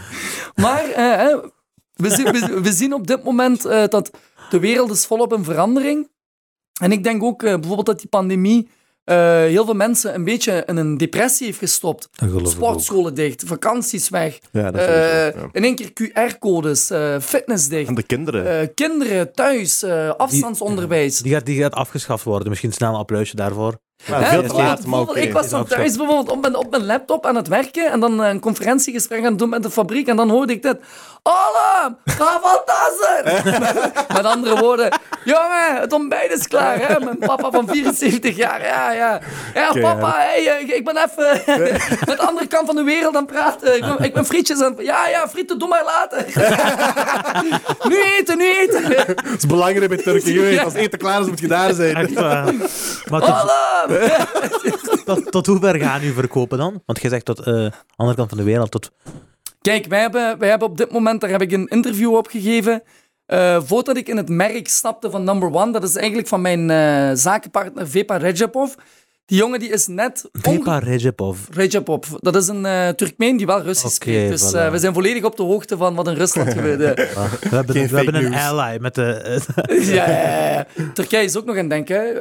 Maar 0.55 0.85
eh, 0.85 1.39
we, 1.95 2.11
zien, 2.11 2.25
we, 2.33 2.61
we 2.61 2.73
zien 2.73 2.95
op 2.95 3.07
dit 3.07 3.25
moment 3.25 3.65
eh, 3.65 3.85
dat 3.89 4.11
de 4.51 4.59
wereld 4.59 4.91
is 4.91 5.07
volop 5.07 5.33
in 5.33 5.45
verandering. 5.45 6.09
En 6.81 6.93
ik 6.93 7.03
denk 7.05 7.23
ook 7.23 7.43
eh, 7.43 7.55
bijvoorbeeld 7.55 7.87
dat 7.87 7.99
die 7.99 8.09
pandemie 8.09 8.69
heel 9.05 9.65
veel 9.65 9.75
mensen 9.75 10.15
een 10.15 10.25
beetje 10.25 10.63
in 10.67 10.77
een 10.77 10.97
depressie 10.97 11.47
heeft 11.47 11.59
gestopt. 11.59 12.09
Sportscholen 12.43 13.15
dicht, 13.15 13.43
vakanties 13.47 14.09
weg. 14.09 14.39
Ja, 14.53 14.71
dat 14.71 14.81
is 14.81 14.87
Eh, 14.87 15.41
ja. 15.41 15.49
In 15.53 15.65
één 15.65 15.75
keer 15.75 15.93
QR-codes, 15.93 16.91
eh, 16.91 17.19
fitness 17.21 17.69
dicht. 17.69 17.89
En 17.89 17.95
de 17.95 18.03
kinderen. 18.03 18.61
Eh, 18.61 18.69
kinderen 18.75 19.33
thuis, 19.33 19.83
eh, 19.83 20.09
afstandsonderwijs. 20.11 21.19
Die 21.19 21.33
gaat, 21.33 21.47
die 21.47 21.61
gaat 21.61 21.75
afgeschaft 21.75 22.25
worden. 22.25 22.49
Misschien 22.49 22.73
snel 22.73 22.91
een 22.91 22.99
applausje 22.99 23.37
daarvoor. 23.37 23.79
Veel 24.05 24.43
te 24.43 24.55
laat, 24.55 24.85
maar 24.87 24.99
bijvoorbeeld, 24.99 25.17
Ik 25.27 25.33
was 25.33 25.49
dan 25.49 25.65
thuis 25.67 25.97
bijvoorbeeld 25.97 26.31
op 26.31 26.41
mijn, 26.41 26.57
op 26.57 26.71
mijn 26.71 26.87
laptop 26.87 27.27
aan 27.27 27.37
het 27.37 27.49
werken 27.49 27.91
en 27.91 28.01
dan 28.01 28.23
eh, 28.23 28.29
een 28.29 28.41
conferentiegesprek 28.41 29.19
aan 29.19 29.25
het 29.25 29.39
doen 29.39 29.49
met 29.49 29.63
de 29.63 29.71
fabriek 29.71 30.09
en 30.09 30.17
dan 30.17 30.31
hoorde 30.31 30.53
ik 30.53 30.63
dit. 30.63 30.77
Alarm! 31.23 31.97
Ga 32.05 32.41
van 32.43 32.61
tassen! 32.65 33.53
met 34.17 34.25
andere 34.25 34.61
woorden, 34.61 34.99
jongen, 35.25 35.81
het 35.81 35.93
ontbijt 35.93 36.31
is 36.33 36.49
klaar. 36.49 36.79
Hè? 36.89 37.01
Mijn 37.05 37.19
papa 37.19 37.51
van 37.51 37.69
74 37.69 38.37
jaar, 38.37 38.65
ja, 38.67 38.93
ja. 38.93 39.21
Ja, 39.55 39.73
papa, 39.81 40.13
hey, 40.17 40.49
eh, 40.49 40.77
ik 40.77 40.85
ben 40.85 40.97
even 40.97 41.43
met 42.07 42.17
de 42.19 42.27
andere 42.27 42.47
kant 42.47 42.67
van 42.67 42.77
de 42.77 42.83
wereld 42.83 43.17
aan 43.17 43.23
het 43.23 43.33
praten. 43.33 43.75
Ik 43.77 43.81
ben, 43.81 43.99
ik 43.99 44.15
ben 44.15 44.25
frietjes 44.27 44.61
aan 44.61 44.73
het... 44.77 44.87
Ja, 44.87 45.09
ja, 45.09 45.29
frieten, 45.29 45.59
doe 45.59 45.69
maar 45.69 45.85
later. 45.85 46.25
nu 47.91 48.03
eten, 48.19 48.37
nu 48.39 48.59
eten. 48.59 48.91
Dat 49.07 49.35
is 49.39 49.47
belangrijk 49.47 49.89
bij 49.89 49.97
Turken. 49.97 50.33
Je 50.33 50.41
weet, 50.41 50.55
Ja. 50.55 50.63
als 50.63 50.75
eten 50.75 50.99
klaar 50.99 51.21
is, 51.21 51.27
moet 51.27 51.41
je 51.41 51.49
daar 51.49 51.73
zijn. 51.73 51.97
Echt 51.97 52.13
waar. 52.13 52.53
Maar 53.11 53.21
tot, 55.05 55.31
tot, 55.33 55.47
hoe 55.47 55.59
ver 55.61 55.81
gaan 55.81 56.03
u 56.05 56.13
verkopen 56.13 56.59
dan? 56.59 56.83
Want 56.87 57.03
je 57.03 57.09
zegt 57.09 57.25
tot 57.25 57.45
de 57.45 57.73
andere 57.97 58.17
kant 58.17 58.29
van 58.29 58.39
de 58.39 58.45
wereld. 58.45 58.71
Tot... 58.71 58.91
Kijk, 59.61 59.87
wij 59.87 60.01
hebben, 60.01 60.39
wij 60.39 60.49
hebben 60.49 60.69
op 60.69 60.77
dit 60.77 60.91
moment, 60.93 61.21
daar 61.21 61.31
heb 61.31 61.43
ik 61.43 61.53
een 61.53 61.69
interview 61.69 62.15
op 62.15 62.27
gegeven. 62.27 62.83
eh, 63.27 63.61
voordat 63.65 63.97
ik 63.97 64.09
in 64.09 64.17
het 64.17 64.29
merk 64.29 64.69
stapte 64.69 65.11
van 65.11 65.25
Number 65.25 65.53
One, 65.53 65.73
dat 65.73 65.83
is 65.85 65.97
eigenlijk 65.97 66.29
van 66.29 66.41
mijn 66.41 66.71
eh, 66.71 67.11
zakenpartner 67.15 67.89
Vepa 67.89 68.17
Rejapov. 68.17 68.75
Die 69.27 69.39
jongen 69.39 69.59
die 69.59 69.69
is 69.71 69.87
net... 69.87 70.29
Vepa 70.33 70.79
Rejepov. 70.79 71.39
Rejapov, 71.51 72.09
dat 72.21 72.37
is 72.37 72.49
een 72.49 72.67
eh 72.67 72.89
Turkmeen 72.89 73.37
die 73.37 73.47
wel 73.47 73.63
Russisch 73.63 73.95
spreekt. 73.95 74.29
Dus 74.31 74.53
eh, 74.53 74.71
we 74.71 74.79
zijn 74.79 74.95
volledig 74.95 75.23
op 75.25 75.37
de 75.37 75.43
hoogte 75.43 75.77
van 75.77 75.95
wat 75.95 76.09
in 76.09 76.15
Rusland 76.15 76.53
gebeurt. 76.53 76.81
eh. 76.81 77.17
Ah, 77.17 77.33
we 77.33 77.57
hebben, 77.57 77.75
Geen 77.75 77.87
we 77.89 77.97
hebben 77.97 78.15
een 78.15 78.35
ally 78.35 78.79
met 78.81 78.95
de... 78.95 79.13
eh, 79.67 79.95
ja, 79.95 80.09
ja, 80.11 80.49
ja. 80.53 80.67
Turkije 80.95 81.25
is 81.25 81.37
ook 81.37 81.45
nog 81.45 81.55
aan 81.57 81.61
het 81.61 81.71
denken. 81.71 81.97
hè. 81.97 82.21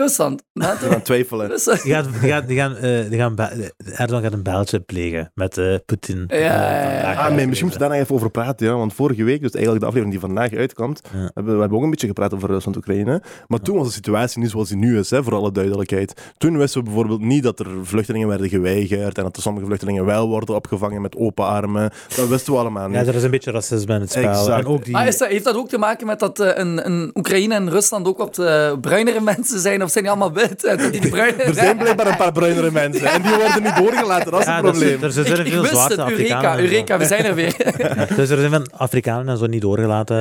Rusland. 0.00 0.42
NATO, 0.52 0.86
aan 0.86 0.92
het 0.92 1.04
twijfelen. 1.04 1.48
Die, 1.58 1.58
gaat, 1.92 2.06
die, 2.20 2.30
gaan, 2.30 2.46
die, 2.46 2.56
gaan, 2.56 2.76
eh, 2.76 3.08
die 3.10 3.18
gaan, 3.18 3.34
Be- 3.34 3.72
Erdogan 3.94 4.22
gaat 4.22 4.32
een 4.32 4.42
bijltje 4.42 4.80
plegen 4.80 5.30
met 5.34 5.58
eh 5.58 5.74
Poetin. 5.86 6.24
Ja, 6.28 6.36
ja, 6.36 6.42
ja. 6.82 7.12
Eh, 7.12 7.18
Ah, 7.18 7.34
nee, 7.34 7.46
misschien 7.46 7.66
moeten 7.68 7.72
we 7.72 7.78
daar 7.78 7.88
nog 7.88 7.98
even 7.98 8.14
over 8.14 8.30
praten. 8.30 8.66
Ja? 8.66 8.74
Want 8.76 8.94
vorige 8.94 9.24
week, 9.24 9.40
dus 9.40 9.50
eigenlijk 9.52 9.80
de 9.84 9.86
aflevering 9.90 10.10
die 10.20 10.20
vandaag 10.28 10.52
uitkomt, 10.58 11.00
Ja. 11.12 11.30
hebben 11.34 11.54
we 11.54 11.60
hebben 11.60 11.78
ook 11.78 11.84
een 11.84 11.90
beetje 11.90 12.06
gepraat 12.06 12.34
over 12.34 12.48
Rusland-Oekraïne. 12.48 13.22
Maar 13.46 13.60
toen 13.60 13.76
was 13.76 13.86
de 13.86 13.92
situatie 13.92 14.40
niet 14.40 14.50
zoals 14.50 14.68
die 14.68 14.76
nu 14.76 14.98
is, 14.98 15.10
hè, 15.10 15.22
voor 15.22 15.34
alle 15.34 15.52
duidelijkheid. 15.52 16.32
Toen 16.38 16.58
wisten 16.58 16.78
we 16.80 16.84
bijvoorbeeld 16.86 17.20
niet 17.20 17.42
dat 17.42 17.58
er 17.60 17.66
vluchtelingen 17.82 18.28
werden 18.28 18.48
geweigerd 18.48 19.16
en 19.18 19.22
dat 19.24 19.36
er 19.36 19.42
sommige 19.42 19.66
vluchtelingen 19.66 20.04
wel 20.04 20.28
worden 20.28 20.54
opgevangen 20.54 21.00
met 21.02 21.16
open 21.16 21.44
armen. 21.46 21.90
Dat 22.16 22.28
wisten 22.28 22.52
we 22.52 22.58
allemaal 22.58 22.86
niet. 22.88 22.96
Ja, 22.96 23.04
er 23.06 23.14
is 23.14 23.22
een 23.22 23.30
beetje 23.30 23.50
racisme 23.50 23.94
in 23.94 24.00
het 24.00 24.10
spel. 24.10 24.22
Exact. 24.30 24.64
En 24.64 24.66
ook 24.66 24.84
die... 24.84 25.04
Dat, 25.04 25.28
heeft 25.28 25.44
dat 25.44 25.56
ook 25.56 25.68
te 25.68 25.78
maken 25.78 26.06
met 26.06 26.18
dat 26.18 26.40
eh, 26.40 26.58
in, 26.64 26.84
in 26.84 27.10
Oekraïne 27.14 27.54
en 27.54 27.70
Rusland 27.70 28.06
ook 28.06 28.18
wat 28.18 28.38
eh, 28.38 28.72
bruinere 28.80 29.20
mensen 29.34 29.60
zijn? 29.60 29.82
Of 29.82 29.89
zijn 29.92 30.04
die 30.04 30.12
allemaal 30.12 30.32
wit? 30.32 30.60
Dat 30.60 30.92
die 30.92 31.08
bruine... 31.14 31.42
Er 31.42 31.54
zijn 31.54 31.76
blijkbaar 31.76 32.06
een 32.06 32.16
paar 32.16 32.32
bruinere 32.32 32.70
mensen 32.70 33.06
en 33.10 33.22
die 33.22 33.34
worden 33.34 33.62
niet 33.62 33.76
doorgelaten. 33.76 34.30
Dat 34.30 34.40
is 34.40 34.46
ja, 34.46 34.54
het 34.54 34.64
dat 34.64 34.74
is- 34.74 34.80
probleem. 34.80 35.02
er 35.02 35.12
zijn 35.12 35.26
Ik, 35.26 35.46
ik 35.46 35.52
veel 35.52 35.60
wist 35.62 35.74
zwarte 35.74 36.00
het, 36.02 36.10
Eureka. 36.10 36.58
Eureka, 36.58 36.98
we 36.98 37.04
zijn 37.04 37.24
er 37.24 37.34
weer. 37.34 37.56
Dus 38.16 38.30
er 38.30 38.38
zijn 38.38 38.50
van 38.50 38.70
Afrikanen 38.76 39.28
en 39.28 39.36
zo 39.38 39.46
niet 39.46 39.60
doorgelaten. 39.60 40.16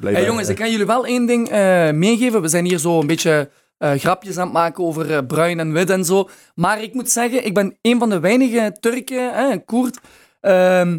Hey, 0.00 0.24
jongens, 0.24 0.48
ik 0.48 0.56
kan 0.56 0.70
jullie 0.70 0.86
wel 0.86 1.06
één 1.06 1.26
ding 1.26 1.48
eh, 1.48 1.90
meegeven. 1.90 2.42
We 2.42 2.48
zijn 2.48 2.64
hier 2.64 2.78
zo 2.78 3.00
een 3.00 3.06
beetje 3.06 3.50
eh, 3.78 3.92
grapjes 3.92 4.36
aan 4.38 4.44
het 4.44 4.52
maken 4.52 4.84
over 4.84 5.10
eh, 5.14 5.18
bruin 5.26 5.58
en 5.60 5.72
wit 5.72 5.90
en 5.90 6.04
zo. 6.04 6.28
Maar 6.54 6.82
ik 6.82 6.94
moet 6.94 7.10
zeggen, 7.10 7.44
ik 7.46 7.54
ben 7.54 7.76
een 7.82 7.98
van 7.98 8.08
de 8.10 8.20
weinige 8.20 8.76
Turken, 8.80 9.34
hè, 9.34 9.58
Koerd. 9.58 9.98
Ehm, 10.40 10.98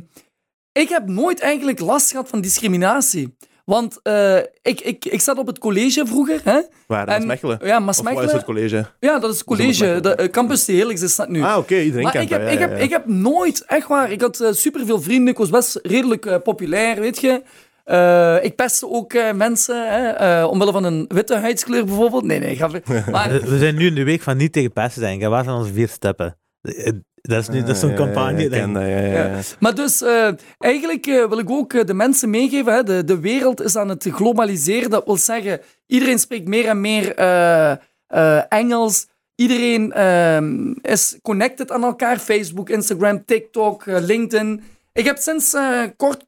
ik 0.71 0.89
heb 0.89 1.07
nooit 1.07 1.39
eigenlijk 1.39 1.79
last 1.79 2.11
gehad 2.11 2.29
van 2.29 2.41
discriminatie. 2.41 3.37
Want 3.65 3.99
eh, 4.03 4.37
ik, 4.61 4.81
ik, 4.81 5.05
ik 5.05 5.21
zat 5.21 5.37
op 5.37 5.47
het 5.47 5.57
college 5.59 6.05
vroeger. 6.05 6.39
Hè? 6.43 6.59
Waar, 6.87 7.05
dat 7.05 7.19
is 7.19 7.25
Mechelen. 7.25 7.59
Ja, 7.63 7.77
Of 7.77 7.85
wat 7.85 7.95
is 7.95 8.01
Maasmechelen. 8.01 8.35
het 8.35 8.43
college? 8.45 8.85
Ja, 8.99 9.19
dat 9.19 9.29
is 9.31 9.35
het 9.37 9.45
college. 9.45 9.99
De, 10.01 10.15
eh, 10.15 10.29
Campus 10.29 10.65
de 10.65 10.73
Helix 10.73 11.01
is 11.01 11.15
dat 11.15 11.29
nu. 11.29 11.41
Ah, 11.43 11.57
oké, 11.57 11.75
iedereen 11.79 12.03
Maar 12.03 12.11
kent 12.11 12.23
ik 12.23 12.29
heb, 12.29 12.41
dat. 12.41 12.51
ik, 12.51 12.59
ja, 12.59 12.67
heb, 12.67 12.77
ja, 12.77 12.83
ik 12.83 12.89
heb 12.89 13.05
nooit, 13.05 13.63
echt 13.65 13.87
waar, 13.87 14.11
ik 14.11 14.21
had 14.21 14.35
super 14.35 14.55
superveel 14.55 15.01
vrienden, 15.01 15.27
ik 15.33 15.37
was 15.37 15.49
best 15.49 15.79
redelijk 15.83 16.25
eh, 16.25 16.35
populair, 16.43 16.99
weet 16.99 17.21
je. 17.21 17.41
Eh, 17.83 18.43
ik 18.43 18.55
pestte 18.55 18.89
ook 18.89 19.13
eh, 19.13 19.31
mensen, 19.33 19.89
hè, 19.93 20.07
eh, 20.09 20.47
omwille 20.51 20.71
van 20.71 20.83
een 20.83 21.05
witte 21.07 21.35
huidskleur 21.35 21.85
bijvoorbeeld. 21.85 22.23
Nee, 22.23 22.39
nee, 22.39 22.55
ga 22.55 22.67
maar, 23.11 23.31
Eh, 23.35 23.43
We 23.43 23.57
zijn 23.57 23.75
nu 23.75 23.85
in 23.85 23.95
de 23.95 24.03
week 24.03 24.21
van 24.21 24.37
niet 24.37 24.53
tegen 24.53 24.71
pesten 24.73 25.01
zijn. 25.01 25.29
Waar 25.29 25.43
zijn 25.43 25.55
onze 25.55 25.73
vier 25.73 25.87
steppen? 25.87 26.37
Dat 27.21 27.41
is, 27.41 27.49
nu, 27.49 27.59
dat 27.59 27.69
is 27.69 27.79
zo'n 27.79 27.89
Ja, 27.89 27.95
ja, 27.95 28.01
ja, 28.01 28.05
campagne. 28.13 28.49
denk 28.49 28.73
dat, 28.73 28.83
ja, 28.83 28.99
ja, 28.99 29.39
maar 29.59 29.75
dus, 29.75 30.01
eh, 30.01 30.29
eigenlijk 30.57 31.05
eh, 31.05 31.27
wil 31.27 31.37
ik 31.39 31.49
ook 31.49 31.73
eh, 31.73 31.85
de 31.85 31.93
mensen 31.93 32.29
meegeven, 32.29 32.73
hè, 32.73 32.83
de, 32.83 33.03
de 33.03 33.19
wereld 33.19 33.61
is 33.61 33.75
aan 33.75 33.89
het 33.89 34.07
globaliseren. 34.11 34.89
Dat 34.89 35.05
wil 35.05 35.17
zeggen, 35.17 35.61
iedereen 35.87 36.19
spreekt 36.19 36.47
meer 36.47 36.67
en 36.67 36.81
meer 36.81 37.15
eh, 37.15 37.71
eh, 38.07 38.41
Engels. 38.49 39.07
Iedereen 39.35 39.91
ehm, 39.93 40.71
is 40.81 41.17
connected 41.21 41.71
aan 41.71 41.83
elkaar. 41.83 42.17
Facebook, 42.19 42.69
Instagram, 42.69 43.25
TikTok, 43.25 43.83
LinkedIn. 43.85 44.63
Ik 44.93 45.05
heb 45.05 45.17
sinds 45.17 45.53
eh, 45.53 45.81
kort 45.97 46.25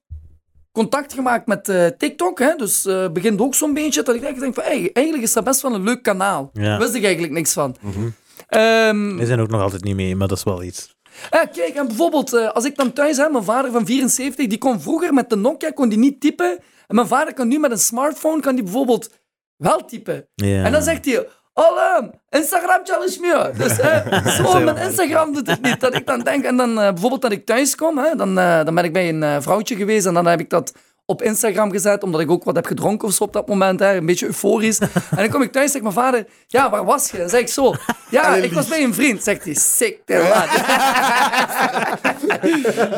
contact 0.72 1.14
gemaakt 1.14 1.48
met 1.48 1.70
eh, 1.70 1.86
TikTok. 1.86 2.40
Hè? 2.40 2.56
Dus 2.56 2.86
eh 2.86 3.10
begint 3.10 3.40
ook 3.42 3.56
zo'n 3.56 3.74
beetje 3.74 4.04
dat 4.04 4.16
ik 4.16 4.22
denk, 4.40 4.54
van, 4.54 4.64
hey, 4.64 4.90
eigenlijk 4.94 5.26
is 5.26 5.34
dat 5.34 5.44
best 5.44 5.62
wel 5.62 5.74
een 5.74 5.84
leuk 5.84 6.04
kanaal. 6.04 6.50
Ja. 6.54 6.78
Wist 6.78 6.94
ik 6.94 7.04
eigenlijk 7.04 7.34
niks 7.34 7.54
van. 7.54 7.76
Mhm. 7.82 8.08
Ehm, 8.48 9.18
We 9.18 9.26
zijn 9.26 9.40
ook 9.40 9.50
nog 9.50 9.62
altijd 9.62 9.84
niet 9.84 9.96
mee, 9.96 10.16
maar 10.16 10.28
dat 10.28 10.38
is 10.38 10.44
wel 10.44 10.64
iets. 10.64 10.96
ja, 11.32 11.46
kijk, 11.46 11.76
en 11.76 11.88
bijvoorbeeld, 11.88 12.34
eh, 12.34 12.50
als 12.50 12.66
ik 12.66 12.76
dan 12.76 12.94
thuis 12.94 13.18
heb, 13.18 13.32
mijn 13.32 13.44
vader 13.44 13.72
van 13.72 13.86
74, 13.86 14.48
die 14.48 14.58
kon 14.58 14.82
vroeger 14.82 15.14
met 15.14 15.30
de 15.30 15.36
Nokia 15.36 15.72
kon 15.72 15.90
die 15.90 15.98
niet 15.98 16.22
typen. 16.22 16.60
En 16.88 16.96
mijn 16.96 17.08
vader 17.08 17.34
kan 17.34 17.48
nu 17.48 17.60
met 17.60 17.72
een 17.72 17.78
smartphone, 17.78 18.42
kan 18.42 18.56
die 18.56 18.64
bijvoorbeeld 18.64 19.10
wel 19.58 19.86
typen. 19.86 20.28
Ja. 20.36 20.64
En 20.64 20.72
dan 20.72 20.82
zegt 20.84 21.06
hij, 21.06 21.28
Olam, 21.54 22.12
Instagram 22.30 22.80
challenge 22.84 23.18
me. 23.22 23.52
Dus 23.58 23.80
eh, 23.80 24.26
zo, 24.46 24.60
mijn 24.60 24.78
Instagram 24.78 25.34
doet 25.34 25.48
het 25.48 25.62
niet. 25.62 25.80
Dat 25.80 25.96
ik 25.96 26.06
dan 26.06 26.20
denk, 26.20 26.44
en 26.46 26.58
dan 26.58 26.70
eh, 26.80 26.90
bijvoorbeeld 26.92 27.22
dat 27.22 27.32
ik 27.32 27.46
thuis 27.46 27.76
kom, 27.76 27.98
hè, 27.98 28.16
dan, 28.16 28.40
eh, 28.40 28.66
dan 28.66 28.76
ben 28.76 28.84
ik 28.84 28.94
bij 28.94 29.10
een 29.10 29.24
eh, 29.24 29.36
vrouwtje 29.40 29.76
geweest 29.76 30.06
en 30.06 30.14
dan 30.14 30.26
heb 30.26 30.40
ik 30.40 30.50
dat 30.50 30.74
op 31.10 31.22
Instagram 31.22 31.72
gezet, 31.72 32.04
omdat 32.04 32.22
ik 32.22 32.32
ook 32.32 32.44
wat 32.44 32.56
heb 32.56 32.66
gedronken 32.66 33.08
of 33.08 33.14
zo 33.14 33.24
op 33.24 33.34
dat 33.34 33.48
moment, 33.48 33.80
hè, 33.80 33.96
een 33.96 34.06
beetje 34.06 34.26
euforisch. 34.26 34.80
En 34.80 34.90
dan 35.10 35.30
kom 35.30 35.42
ik 35.42 35.52
thuis 35.52 35.66
en 35.66 35.72
zegt 35.72 35.84
mijn 35.84 35.96
vader, 35.96 36.26
ja, 36.48 36.70
waar 36.70 36.86
was 36.86 37.12
je? 37.12 37.18
Dan 37.18 37.30
zeg 37.30 37.40
ik 37.40 37.48
zo, 37.48 37.74
ja, 38.10 38.36
ik 38.36 38.54
was 38.54 38.68
bij 38.68 38.84
een 38.84 38.94
vriend. 38.94 39.24
Zegt 39.24 39.44
hij, 39.44 39.54
sick, 39.54 40.02
te 40.06 40.28
laat. 40.30 40.50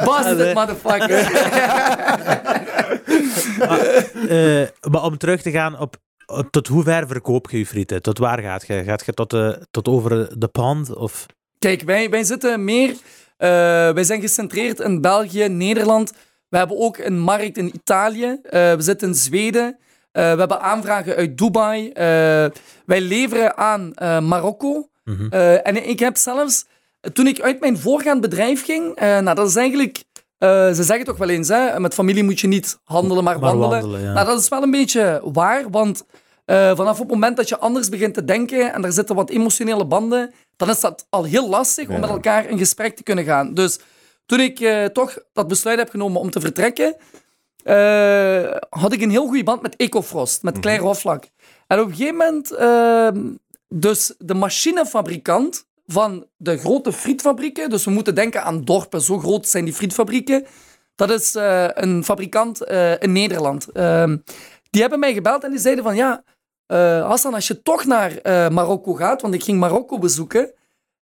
Bastard, 0.05 0.53
motherfucker. 0.53 1.27
Eh, 4.29 4.67
maar 4.91 5.03
om 5.03 5.17
terug 5.17 5.41
te 5.41 5.51
gaan 5.51 5.79
op, 5.79 5.95
tot 6.51 6.67
hoe 6.67 6.83
ver 6.83 7.07
verkoop 7.07 7.49
je 7.49 7.57
je 7.57 7.65
frieten? 7.65 8.01
Tot 8.01 8.17
waar 8.17 8.39
gaat 8.39 8.67
je? 8.67 8.83
Gaat 8.83 9.05
je 9.05 9.13
tot, 9.13 9.29
de, 9.29 9.67
tot 9.71 9.87
over 9.87 10.39
de 10.39 10.47
pond? 10.47 10.95
Of... 10.95 11.25
Kijk, 11.59 11.81
wij, 11.81 12.09
wij 12.09 12.23
zitten 12.23 12.63
meer... 12.63 12.89
eh, 13.37 13.49
wij 13.91 14.03
zijn 14.03 14.21
gecentreerd 14.21 14.79
in 14.79 15.01
België, 15.01 15.47
Nederland. 15.47 16.13
We 16.49 16.57
hebben 16.57 16.77
ook 16.77 16.97
een 16.97 17.19
markt 17.19 17.57
in 17.57 17.75
Italië. 17.75 18.39
Eh, 18.43 18.73
we 18.73 18.81
zitten 18.81 19.07
in 19.07 19.15
Zweden. 19.15 19.77
Eh, 20.11 20.33
we 20.33 20.39
hebben 20.39 20.61
aanvragen 20.61 21.15
uit 21.15 21.37
Dubai. 21.37 21.89
Eh, 21.89 22.03
wij 22.85 23.01
leveren 23.01 23.57
aan 23.57 23.93
Marokko. 24.27 24.87
Mhm. 25.03 25.33
En 25.63 25.89
ik 25.89 25.99
heb 25.99 26.17
zelfs, 26.17 26.65
toen 27.13 27.27
ik 27.27 27.41
uit 27.41 27.59
mijn 27.59 27.77
voorgaand 27.77 28.21
bedrijf 28.21 28.65
ging, 28.65 28.99
nou, 28.99 29.35
dat 29.35 29.47
is 29.47 29.55
eigenlijk 29.55 30.03
ze 30.39 30.83
zeggen 30.83 31.05
toch 31.05 31.17
wel 31.17 31.29
eens, 31.29 31.47
hè, 31.47 31.79
met 31.79 31.93
familie 31.93 32.23
moet 32.23 32.39
je 32.39 32.47
niet 32.47 32.79
handelen, 32.83 33.23
maar, 33.23 33.39
Maar 33.39 33.57
wandelen. 33.57 33.81
wandelen, 33.81 34.01
ja. 34.01 34.13
Nou, 34.13 34.25
dat 34.25 34.39
is 34.39 34.47
wel 34.47 34.63
een 34.63 34.71
beetje 34.71 35.21
waar, 35.23 35.69
want 35.69 36.05
vanaf 36.45 36.99
het 36.99 37.07
moment 37.07 37.37
dat 37.37 37.49
je 37.49 37.57
anders 37.57 37.89
begint 37.89 38.13
te 38.13 38.23
denken 38.23 38.73
en 38.73 38.85
er 38.85 38.91
zitten 38.91 39.15
wat 39.15 39.29
emotionele 39.29 39.85
banden, 39.85 40.33
dan 40.55 40.69
is 40.69 40.79
dat 40.79 41.05
al 41.09 41.23
heel 41.23 41.49
lastig 41.49 41.89
om 41.89 41.99
met 41.99 42.09
elkaar 42.09 42.49
in 42.49 42.57
gesprek 42.57 42.95
te 42.95 43.03
kunnen 43.03 43.25
gaan. 43.25 43.53
Dus 43.53 43.79
toen 44.29 44.39
ik 44.39 44.59
eh, 44.59 44.85
toch 44.85 45.17
dat 45.33 45.47
besluit 45.47 45.79
heb 45.79 45.89
genomen 45.89 46.21
om 46.21 46.31
te 46.31 46.39
vertrekken, 46.39 46.95
eh, 47.63 48.55
had 48.69 48.93
ik 48.93 49.01
een 49.01 49.09
heel 49.09 49.27
goede 49.27 49.43
band 49.43 49.61
met 49.61 49.75
Ecofrost, 49.75 50.43
met 50.43 50.59
Claire 50.59 50.83
Hoflak. 50.83 51.23
En 51.67 51.79
op 51.79 51.87
een 51.87 51.95
gegeven 51.95 52.15
moment, 52.15 52.51
ehm, 52.51 53.33
dus 53.67 54.13
de 54.17 54.33
machinefabrikant 54.33 55.67
van 55.87 56.25
de 56.37 56.57
grote 56.57 56.93
frietfabrieken, 56.93 57.69
dus 57.69 57.85
we 57.85 57.91
moeten 57.91 58.15
denken 58.15 58.43
aan 58.43 58.63
dorpen, 58.63 59.01
zo 59.01 59.17
groot 59.17 59.47
zijn 59.47 59.65
die 59.65 59.73
frietfabrieken. 59.73 60.45
Dat 60.95 61.09
is 61.09 61.35
eh, 61.35 61.67
een 61.73 62.03
fabrikant 62.03 62.61
in 62.99 63.11
Nederland. 63.11 63.71
Ehm, 63.71 64.17
die 64.69 64.81
hebben 64.81 64.99
mij 64.99 65.13
gebeld 65.13 65.43
en 65.43 65.49
die 65.49 65.59
zeiden 65.59 65.83
van 65.83 65.95
ja, 65.95 66.23
Hassan, 67.03 67.33
als 67.33 67.47
je 67.47 67.61
toch 67.61 67.85
naar 67.85 68.11
Marokko 68.51 68.93
gaat, 68.93 69.21
want 69.21 69.33
ik 69.33 69.43
ging 69.43 69.59
Marokko 69.59 69.97
bezoeken, 69.97 70.53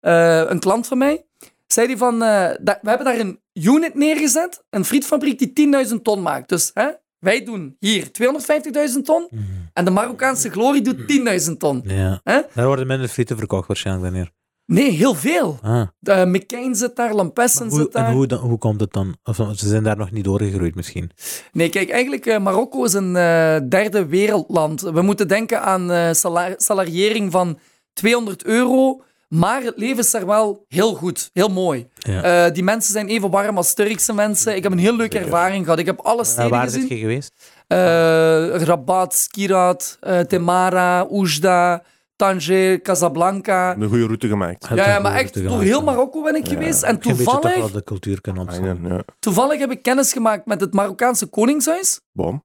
een 0.00 0.58
klant 0.58 0.86
van 0.86 0.98
mij, 0.98 1.24
zei 1.66 1.86
die 1.86 1.96
van, 1.96 2.14
eh, 2.22 2.50
we 2.64 2.78
hebben 2.82 3.04
daar 3.04 3.18
een 3.18 3.40
unit 3.52 3.94
neergezet, 3.94 4.64
een 4.70 4.84
frietfabriek 4.84 5.38
die 5.38 5.52
10.000 5.52 6.02
ton 6.02 6.22
maakt. 6.22 6.48
Dus 6.48 6.70
hè, 6.74 6.88
wij 7.18 7.44
doen 7.44 7.76
hier 7.78 8.10
250.000 8.12 9.04
ton 9.04 9.28
en 9.72 9.84
de 9.84 9.90
Marokkaanse 9.90 10.50
glorie 10.50 10.82
doet 10.82 11.06
10.000 11.46 11.52
ton. 11.58 11.82
Ja. 11.86 12.20
Hè? 12.24 12.40
Daar 12.54 12.66
worden 12.66 12.86
minder 12.86 13.08
frieten 13.08 13.36
verkocht 13.38 13.66
waarschijnlijk 13.66 14.06
dan 14.06 14.14
hier. 14.14 14.30
Nee, 14.66 14.90
heel 14.90 15.14
veel. 15.14 15.58
Ah. 15.62 15.86
Uh, 16.00 16.24
McCain 16.24 16.74
zit 16.74 16.96
daar, 16.96 17.14
Lampessen 17.14 17.68
Hoe, 17.68 17.78
zit 17.78 17.92
daar. 17.92 18.06
en 18.06 18.12
hoe, 18.12 18.26
dan, 18.26 18.38
hoe 18.38 18.58
komt 18.58 18.80
het 18.80 18.92
dan? 18.92 19.16
Of 19.22 19.36
ze 19.36 19.68
zijn 19.68 19.82
daar 19.82 19.96
nog 19.96 20.10
niet 20.10 20.24
doorgegroeid 20.24 20.74
misschien. 20.74 21.10
Nee, 21.52 21.68
kijk, 21.68 21.90
eigenlijk 21.90 22.26
eh, 22.26 22.38
Marokko 22.38 22.84
is 22.84 22.92
een 22.92 23.16
eh, 23.16 23.56
derde 23.68 24.06
wereldland. 24.06 24.80
We 24.80 25.02
moeten 25.02 25.28
denken 25.28 25.62
aan 25.62 26.14
sala- 26.14 26.54
salariering 26.56 27.32
van 27.32 27.58
200 27.92 28.44
euro, 28.44 29.02
maar 29.34 29.62
het 29.62 29.76
leven 29.76 29.98
is 29.98 30.10
daar 30.10 30.26
wel 30.26 30.64
heel 30.68 30.94
goed, 30.94 31.30
heel 31.32 31.48
mooi. 31.48 31.88
Ja. 31.94 32.46
Eh, 32.46 32.52
die 32.52 32.62
mensen 32.62 32.92
zijn 32.92 33.08
even 33.08 33.30
warm 33.30 33.56
als 33.56 33.74
Turkse 33.74 34.12
mensen. 34.12 34.56
Ik 34.56 34.62
heb 34.62 34.72
een 34.72 34.78
heel 34.78 34.96
leuke 34.96 35.18
ervaring 35.18 35.64
gehad. 35.64 35.78
Ik 35.78 35.86
heb 35.86 36.00
alle 36.00 36.18
En 36.18 36.26
steden 36.26 36.50
waar 36.50 36.64
gezien. 36.64 36.80
zit 36.80 36.90
je 36.90 36.96
geweest? 36.96 37.52
Eh, 37.66 37.76
Rabat, 38.56 39.14
Skirat, 39.14 39.96
eh, 40.00 40.20
Temara, 40.20 41.00
Oujda, 41.00 41.82
Tanger, 42.16 42.80
Casablanca. 42.80 43.76
Een 43.76 43.88
goede 43.88 44.04
route 44.04 44.28
gemaakt. 44.28 44.68
Ja, 44.74 44.88
ja, 44.88 44.98
maar 44.98 45.14
echt 45.14 45.44
door 45.44 45.62
heel 45.62 45.82
Marokko 45.82 46.22
ben 46.22 46.34
ik 46.34 46.48
geweest. 46.48 46.82
En 46.82 46.98
toch 46.98 47.16
toevallig, 47.16 47.70
de 47.70 47.84
cultuur 47.84 48.18
ja. 48.22 49.02
toevallig 49.18 49.58
heb 49.58 49.70
ik 49.70 49.82
kennis 49.82 50.12
gemaakt 50.12 50.46
met 50.46 50.60
het 50.60 50.72
Marokkaanse 50.74 51.26
Koningshuis. 51.26 52.00
Bom. 52.12 52.44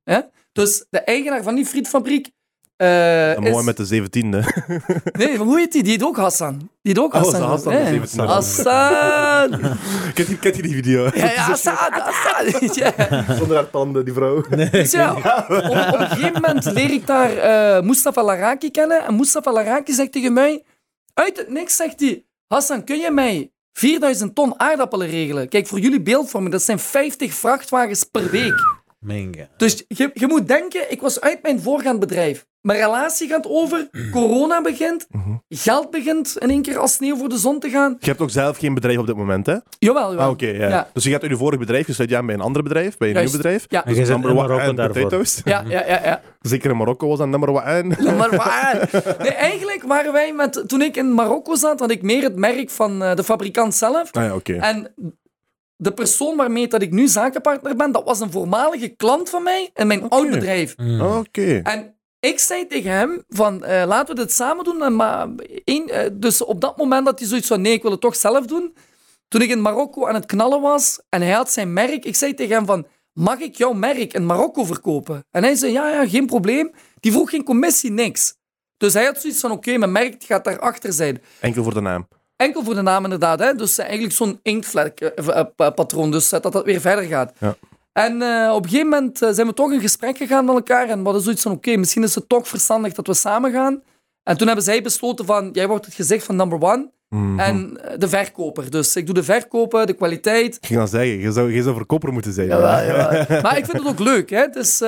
Dus 0.51 0.85
de 0.89 0.99
eigenaar 0.99 1.43
van 1.43 1.55
die 1.55 1.65
frietfabriek. 1.65 2.31
Eh, 2.79 3.31
En 3.31 3.41
mooi 3.41 3.55
is... 3.57 3.63
met 3.63 3.77
de 3.77 4.01
17e. 4.01 4.45
Nee, 5.19 5.37
hoe 5.37 5.57
heet 5.59 5.71
die? 5.71 5.83
Die 5.83 5.91
heet 5.91 6.03
ook 6.03 6.17
Hassan. 6.17 6.57
Die 6.57 6.67
heet 6.81 6.99
ook 6.99 7.13
Oh, 7.13 7.21
Hassan. 7.21 7.41
is 7.41 7.47
Hassan, 7.47 7.73
Ja. 7.73 7.89
de 7.89 8.07
17e. 8.07 8.25
Hassan! 8.25 9.49
Kent 10.13 10.27
je, 10.27 10.37
kent 10.39 10.55
je 10.55 10.61
die 10.61 10.73
video? 10.73 11.03
Ja, 11.13 11.25
ja, 11.31 11.41
Hassan, 11.41 11.73
Hassan. 11.75 12.69
Ja. 12.73 13.35
Zonder 13.35 13.55
haar 13.55 13.69
tanden, 13.69 14.05
die 14.05 14.13
vrouw. 14.13 14.43
Dus 14.71 14.91
ja, 14.91 15.13
op, 15.15 15.49
op 15.49 15.99
een 15.99 16.07
gegeven 16.09 16.31
moment 16.41 16.65
leer 16.65 16.91
ik 16.91 17.07
daar 17.07 17.37
eh 17.37 17.81
Mustafa 17.83 18.23
Laraki 18.23 18.71
kennen. 18.71 19.05
En 19.05 19.15
Mustafa 19.15 19.51
Laraki 19.51 19.93
zegt 19.93 20.11
tegen 20.11 20.33
mij... 20.33 20.63
Uit 21.13 21.37
het 21.37 21.49
niks 21.49 21.75
zegt 21.75 21.99
hij... 21.99 22.23
Hassan, 22.47 22.83
kun 22.83 22.97
je 22.97 23.11
mij 23.11 23.51
4000 23.73 24.35
ton 24.35 24.59
aardappelen 24.59 25.07
regelen? 25.09 25.49
Kijk, 25.49 25.67
voor 25.67 25.79
jullie 25.79 26.01
beeldvorming, 26.01 26.51
dat 26.51 26.61
zijn 26.61 26.79
50 26.79 27.33
vrachtwagens 27.33 28.03
per 28.03 28.29
week. 28.29 28.53
Menga. 28.99 29.47
Dus 29.57 29.83
je, 29.87 30.09
je 30.13 30.27
moet 30.27 30.47
denken, 30.47 30.91
ik 30.91 31.01
was 31.01 31.21
uit 31.21 31.41
mijn 31.41 31.59
voorgaand 31.61 31.99
bedrijf. 31.99 32.47
Mijn 32.61 32.79
relatie 32.79 33.27
gaat 33.29 33.45
over, 33.47 33.89
corona 34.11 34.61
begint, 34.61 35.07
geld 35.49 35.89
begint 35.91 36.35
in 36.39 36.49
één 36.49 36.61
keer 36.61 36.77
als 36.77 36.93
sneeuw 36.93 37.15
voor 37.17 37.29
de 37.29 37.37
zon 37.37 37.59
te 37.59 37.69
gaan. 37.69 37.95
Je 37.99 38.05
hebt 38.09 38.21
ook 38.21 38.29
zelf 38.29 38.57
geen 38.57 38.73
bedrijf 38.73 38.97
op 38.97 39.05
dit 39.07 39.15
moment, 39.15 39.45
hè? 39.45 39.55
Jawel, 39.79 40.09
jawel. 40.09 40.25
Ah, 40.25 40.29
oké, 40.31 40.45
ja. 40.47 40.67
Ja. 40.67 40.89
Dus 40.93 41.03
je 41.03 41.09
gaat 41.11 41.21
uit 41.21 41.31
je 41.31 41.37
vorig 41.37 41.59
bedrijf, 41.59 41.87
je 41.87 41.93
sluit 41.93 42.09
je 42.09 42.17
aan 42.17 42.25
bij 42.25 42.35
een 42.35 42.41
ander 42.41 42.63
bedrijf, 42.63 42.97
bij 42.97 43.07
een 43.07 43.13
Juist. 43.13 43.27
nieuw 43.33 43.41
bedrijf. 43.41 43.65
Ja, 43.69 43.85
En 43.85 43.93
jij 43.93 44.05
bent 44.05 44.23
in 44.23 44.29
one 44.29 44.33
Marokko 44.33 44.67
and 44.67 44.77
daarvoor. 44.77 45.01
potatoes. 45.01 45.41
ja, 45.45 45.63
ja, 45.67 45.85
ja. 45.87 46.01
ja. 46.03 46.21
Zeker 46.41 46.69
in 46.71 46.77
Marokko 46.77 47.07
was 47.07 47.17
dat 47.17 47.27
number 47.27 47.49
one. 47.49 47.95
Maar 48.17 48.35
waar? 48.35 48.89
Nee, 49.19 49.31
eigenlijk 49.33 49.83
waren 49.83 50.11
wij 50.13 50.33
met... 50.33 50.63
Toen 50.67 50.81
ik 50.81 50.97
in 50.97 51.13
Marokko 51.13 51.55
zat, 51.55 51.79
had 51.79 51.91
ik 51.91 52.01
meer 52.01 52.23
het 52.23 52.35
merk 52.35 52.69
van 52.69 53.03
eh, 53.03 53.15
de 53.15 53.23
fabrikant 53.23 53.75
zelf. 53.75 54.11
Ah 54.11 54.23
ja, 54.23 54.35
oké. 54.35 54.53
En 54.53 54.93
de 55.81 55.91
persoon 55.91 56.35
waarmee 56.37 56.67
dat 56.67 56.81
ik 56.81 56.91
nu 56.91 57.07
zakenpartner 57.07 57.75
ben, 57.75 57.91
dat 57.91 58.03
was 58.03 58.19
een 58.19 58.31
voormalige 58.31 58.87
klant 58.87 59.29
van 59.29 59.43
mij 59.43 59.69
in 59.73 59.87
mijn 59.87 60.09
oud 60.09 60.29
bedrijf. 60.29 60.77
Mm. 60.77 61.01
Ah, 61.01 61.17
Oké. 61.17 61.59
En 61.63 61.95
ik 62.19 62.39
zei 62.39 62.67
tegen 62.67 62.91
hem 62.91 63.23
van, 63.27 63.63
eh, 63.63 63.83
laten 63.87 64.15
we 64.15 64.21
dit 64.21 64.31
samen 64.31 64.63
doen. 64.63 64.83
En 64.83 64.95
maar 64.95 65.27
één, 65.63 65.89
eh, 65.89 66.09
dus 66.13 66.43
op 66.43 66.61
dat 66.61 66.77
moment 66.77 67.05
dat 67.05 67.19
hij 67.19 67.27
zoiets 67.27 67.47
van, 67.47 67.61
nee, 67.61 67.73
ik 67.73 67.81
wil 67.81 67.91
het 67.91 68.01
toch 68.01 68.15
zelf 68.15 68.45
doen. 68.45 68.75
Toen 69.27 69.41
ik 69.41 69.49
in 69.49 69.61
Marokko 69.61 70.07
aan 70.07 70.13
het 70.15 70.25
knallen 70.25 70.61
was 70.61 71.01
en 71.09 71.21
hij 71.21 71.31
had 71.31 71.51
zijn 71.51 71.73
merk, 71.73 72.05
ik 72.05 72.15
zei 72.15 72.33
tegen 72.33 72.55
hem 72.55 72.65
van, 72.65 72.87
mag 73.13 73.39
ik 73.39 73.55
jouw 73.55 73.73
merk 73.73 74.13
in 74.13 74.25
Marokko 74.25 74.63
verkopen? 74.63 75.25
En 75.31 75.43
hij 75.43 75.55
zei, 75.55 75.71
ja, 75.71 75.89
ja, 75.89 76.07
geen 76.07 76.25
probleem. 76.25 76.71
Die 76.99 77.11
vroeg 77.11 77.29
geen 77.29 77.43
commissie, 77.43 77.91
niks. 77.91 78.33
Dus 78.77 78.93
hij 78.93 79.05
had 79.05 79.21
zoiets 79.21 79.39
van, 79.39 79.51
oké, 79.51 79.77
mijn 79.77 79.91
merk 79.91 80.23
gaat 80.23 80.43
daarachter 80.43 80.93
zijn. 80.93 81.21
Enkel 81.39 81.63
voor 81.63 81.73
de 81.73 81.81
naam. 81.81 82.07
Enkel 82.39 82.63
voor 82.63 82.75
de 82.75 82.81
naam 82.81 83.03
inderdaad. 83.03 83.39
Hè? 83.39 83.55
Dus 83.55 83.77
eigenlijk 83.77 84.13
zo'n 84.13 84.39
inktvlek-patroon. 84.43 86.11
Dus 86.11 86.31
eh, 86.31 86.41
dat 86.41 86.53
dat 86.53 86.65
weer 86.65 86.81
verder 86.81 87.03
gaat. 87.03 87.33
Ja. 87.37 87.55
En 87.91 88.21
eh, 88.21 88.53
op 88.53 88.63
een 88.63 88.69
gegeven 88.69 88.89
moment 88.89 89.21
eh, 89.21 89.29
zijn 89.31 89.47
we 89.47 89.53
toch 89.53 89.71
in 89.71 89.79
gesprek 89.79 90.17
gegaan 90.17 90.45
met 90.45 90.55
elkaar. 90.55 90.89
En 90.89 90.97
we 90.97 91.03
hadden 91.03 91.21
zoiets 91.21 91.41
van, 91.41 91.51
oké, 91.51 91.75
misschien 91.75 92.03
is 92.03 92.15
het 92.15 92.29
toch 92.29 92.47
verstandig 92.47 92.93
dat 92.93 93.07
we 93.07 93.13
samen 93.13 93.51
gaan. 93.51 93.81
En 94.23 94.37
toen 94.37 94.47
hebben 94.47 94.65
zij 94.65 94.81
besloten 94.81 95.25
van, 95.25 95.49
jij 95.53 95.67
wordt 95.67 95.85
het 95.85 95.93
gezicht 95.93 96.25
van 96.25 96.35
number 96.35 96.61
one. 96.61 96.89
Mhm. 97.09 97.39
En 97.39 97.83
eh, 97.83 97.97
de 97.97 98.09
verkoper. 98.09 98.71
Dus 98.71 98.95
ik 98.95 99.05
doe 99.05 99.15
de 99.15 99.23
verkopen, 99.23 99.87
de 99.87 99.93
kwaliteit. 99.93 100.55
Ik 100.55 100.65
ging 100.65 100.79
dan 100.79 100.87
zeggen, 100.87 101.19
je 101.19 101.31
zou, 101.31 101.53
je 101.53 101.61
zou 101.61 101.75
verkoper 101.75 102.13
moeten 102.13 102.33
zijn. 102.33 102.47
Jawel, 102.47 102.85
jawel. 102.85 103.25
Maar 103.41 103.57
ik 103.57 103.65
vind 103.65 103.77
het 103.77 103.87
ook 103.87 103.99
leuk. 103.99 104.29
Hè? 104.29 104.47
Dus, 104.47 104.83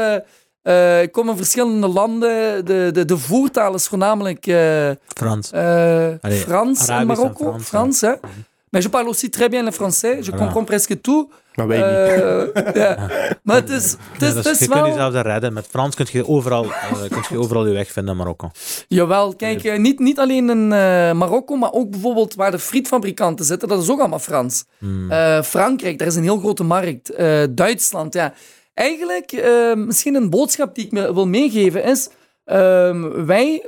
eh, 0.63 0.97
eh, 0.97 1.01
ik 1.01 1.11
kom 1.11 1.29
in 1.29 1.37
verschillende 1.37 1.87
landen. 1.87 2.65
De, 2.65 2.89
de, 2.93 3.05
de 3.05 3.17
voertaal 3.17 3.73
is 3.73 3.87
voornamelijk 3.87 4.47
eh, 4.47 4.89
Frans. 5.07 5.53
Allee, 5.53 6.37
Frans 6.37 6.87
in 6.87 7.07
Marokko. 7.07 7.43
Frans, 7.43 7.67
Frans, 7.67 7.99
ja. 7.99 8.17
hè. 8.21 8.27
Mais 8.71 8.83
je 8.83 8.89
parle 8.89 9.07
aussi 9.07 9.29
très 9.29 9.49
bien 9.49 9.63
le 9.63 9.71
français. 9.71 10.25
Je 10.25 10.31
comprends 10.31 10.65
presque 10.65 11.01
tout. 11.01 11.27
Maar 11.55 11.67
wij 11.67 11.77
niet. 11.77 12.75
Ja. 12.75 12.97
Maar 13.43 13.55
het 13.55 13.69
is, 13.69 13.91
het 14.13 14.21
is, 14.21 14.27
Ja, 14.27 14.33
dus 14.33 14.35
het 14.35 14.45
is 14.45 14.59
je 14.59 14.67
kunt 14.67 14.79
wel... 14.79 14.87
jezelf 14.87 15.13
daar 15.13 15.25
redden. 15.25 15.53
Met 15.53 15.67
Frans 15.67 15.95
kun 15.95 16.05
je 16.11 16.27
overal, 16.27 16.63
eh, 16.63 17.09
kunt 17.09 17.27
je 17.29 17.37
overal 17.37 17.67
je 17.67 17.73
weg 17.73 17.91
vinden 17.91 18.11
in 18.11 18.17
Marokko. 18.17 18.51
Jawel, 18.87 19.35
kijk, 19.35 19.63
eh, 19.63 19.79
niet, 19.79 19.99
niet 19.99 20.19
alleen 20.19 20.49
in 20.49 20.63
eh, 20.63 21.11
Marokko, 21.11 21.55
maar 21.55 21.71
ook 21.71 21.89
bijvoorbeeld 21.89 22.35
waar 22.35 22.51
de 22.51 22.59
frietfabrikanten 22.59 23.45
zitten. 23.45 23.67
Dat 23.67 23.81
is 23.81 23.89
ook 23.89 23.99
allemaal 23.99 24.19
Frans. 24.19 24.65
Hmm. 24.77 25.11
Eh, 25.11 25.41
Frankrijk, 25.41 25.97
daar 25.97 26.07
is 26.07 26.15
een 26.15 26.23
heel 26.23 26.39
grote 26.39 26.63
markt. 26.63 27.09
Eh, 27.09 27.43
Duitsland, 27.49 28.13
ja. 28.13 28.33
Eigenlijk, 28.81 29.31
eh, 29.31 29.73
misschien 29.73 30.15
een 30.15 30.29
boodschap 30.29 30.75
die 30.75 30.85
ik 30.85 30.91
me 30.91 31.13
wil 31.13 31.27
meegeven 31.27 31.83
is... 31.83 32.09
ehm, 32.43 33.25
wij, 33.25 33.65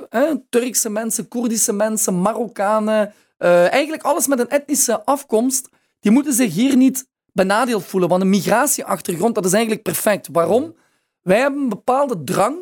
Turkse 0.49 0.89
mensen, 0.89 1.27
Koerdische 1.27 1.73
mensen, 1.73 2.21
Marokkanen... 2.21 3.13
eh, 3.37 3.71
eigenlijk 3.71 4.03
alles 4.03 4.27
met 4.27 4.39
een 4.39 4.49
etnische 4.49 5.05
afkomst, 5.05 5.69
die 5.99 6.11
moeten 6.11 6.33
zich 6.33 6.53
hier 6.53 6.75
niet 6.77 7.07
benadeeld 7.33 7.83
voelen. 7.85 8.09
Want 8.09 8.21
een 8.21 8.29
migratieachtergrond, 8.29 9.35
dat 9.35 9.45
is 9.45 9.53
eigenlijk 9.53 9.83
perfect. 9.83 10.27
Waarom? 10.31 10.75
Wij 11.21 11.39
hebben 11.39 11.61
een 11.61 11.69
bepaalde 11.69 12.23
drang, 12.23 12.57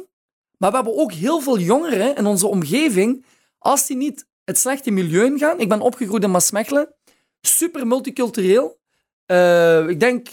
maar 0.57 0.69
we 0.69 0.75
hebben 0.75 0.97
ook 0.97 1.11
heel 1.11 1.41
veel 1.41 1.59
jongeren 1.59 2.15
in 2.15 2.25
onze 2.25 2.47
omgeving, 2.47 3.25
als 3.57 3.87
die 3.87 3.97
niet 3.97 4.25
het 4.43 4.57
slechte 4.57 4.91
milieu 4.91 5.25
ingaan. 5.25 5.59
Ik 5.59 5.69
ben 5.69 5.81
opgegroeid 5.81 6.23
in 6.23 6.31
Maasmechelen, 6.31 6.93
super 7.41 7.87
multicultureel. 7.87 8.79
Eh, 9.25 9.87
ik 9.87 9.99
denk 9.99 10.27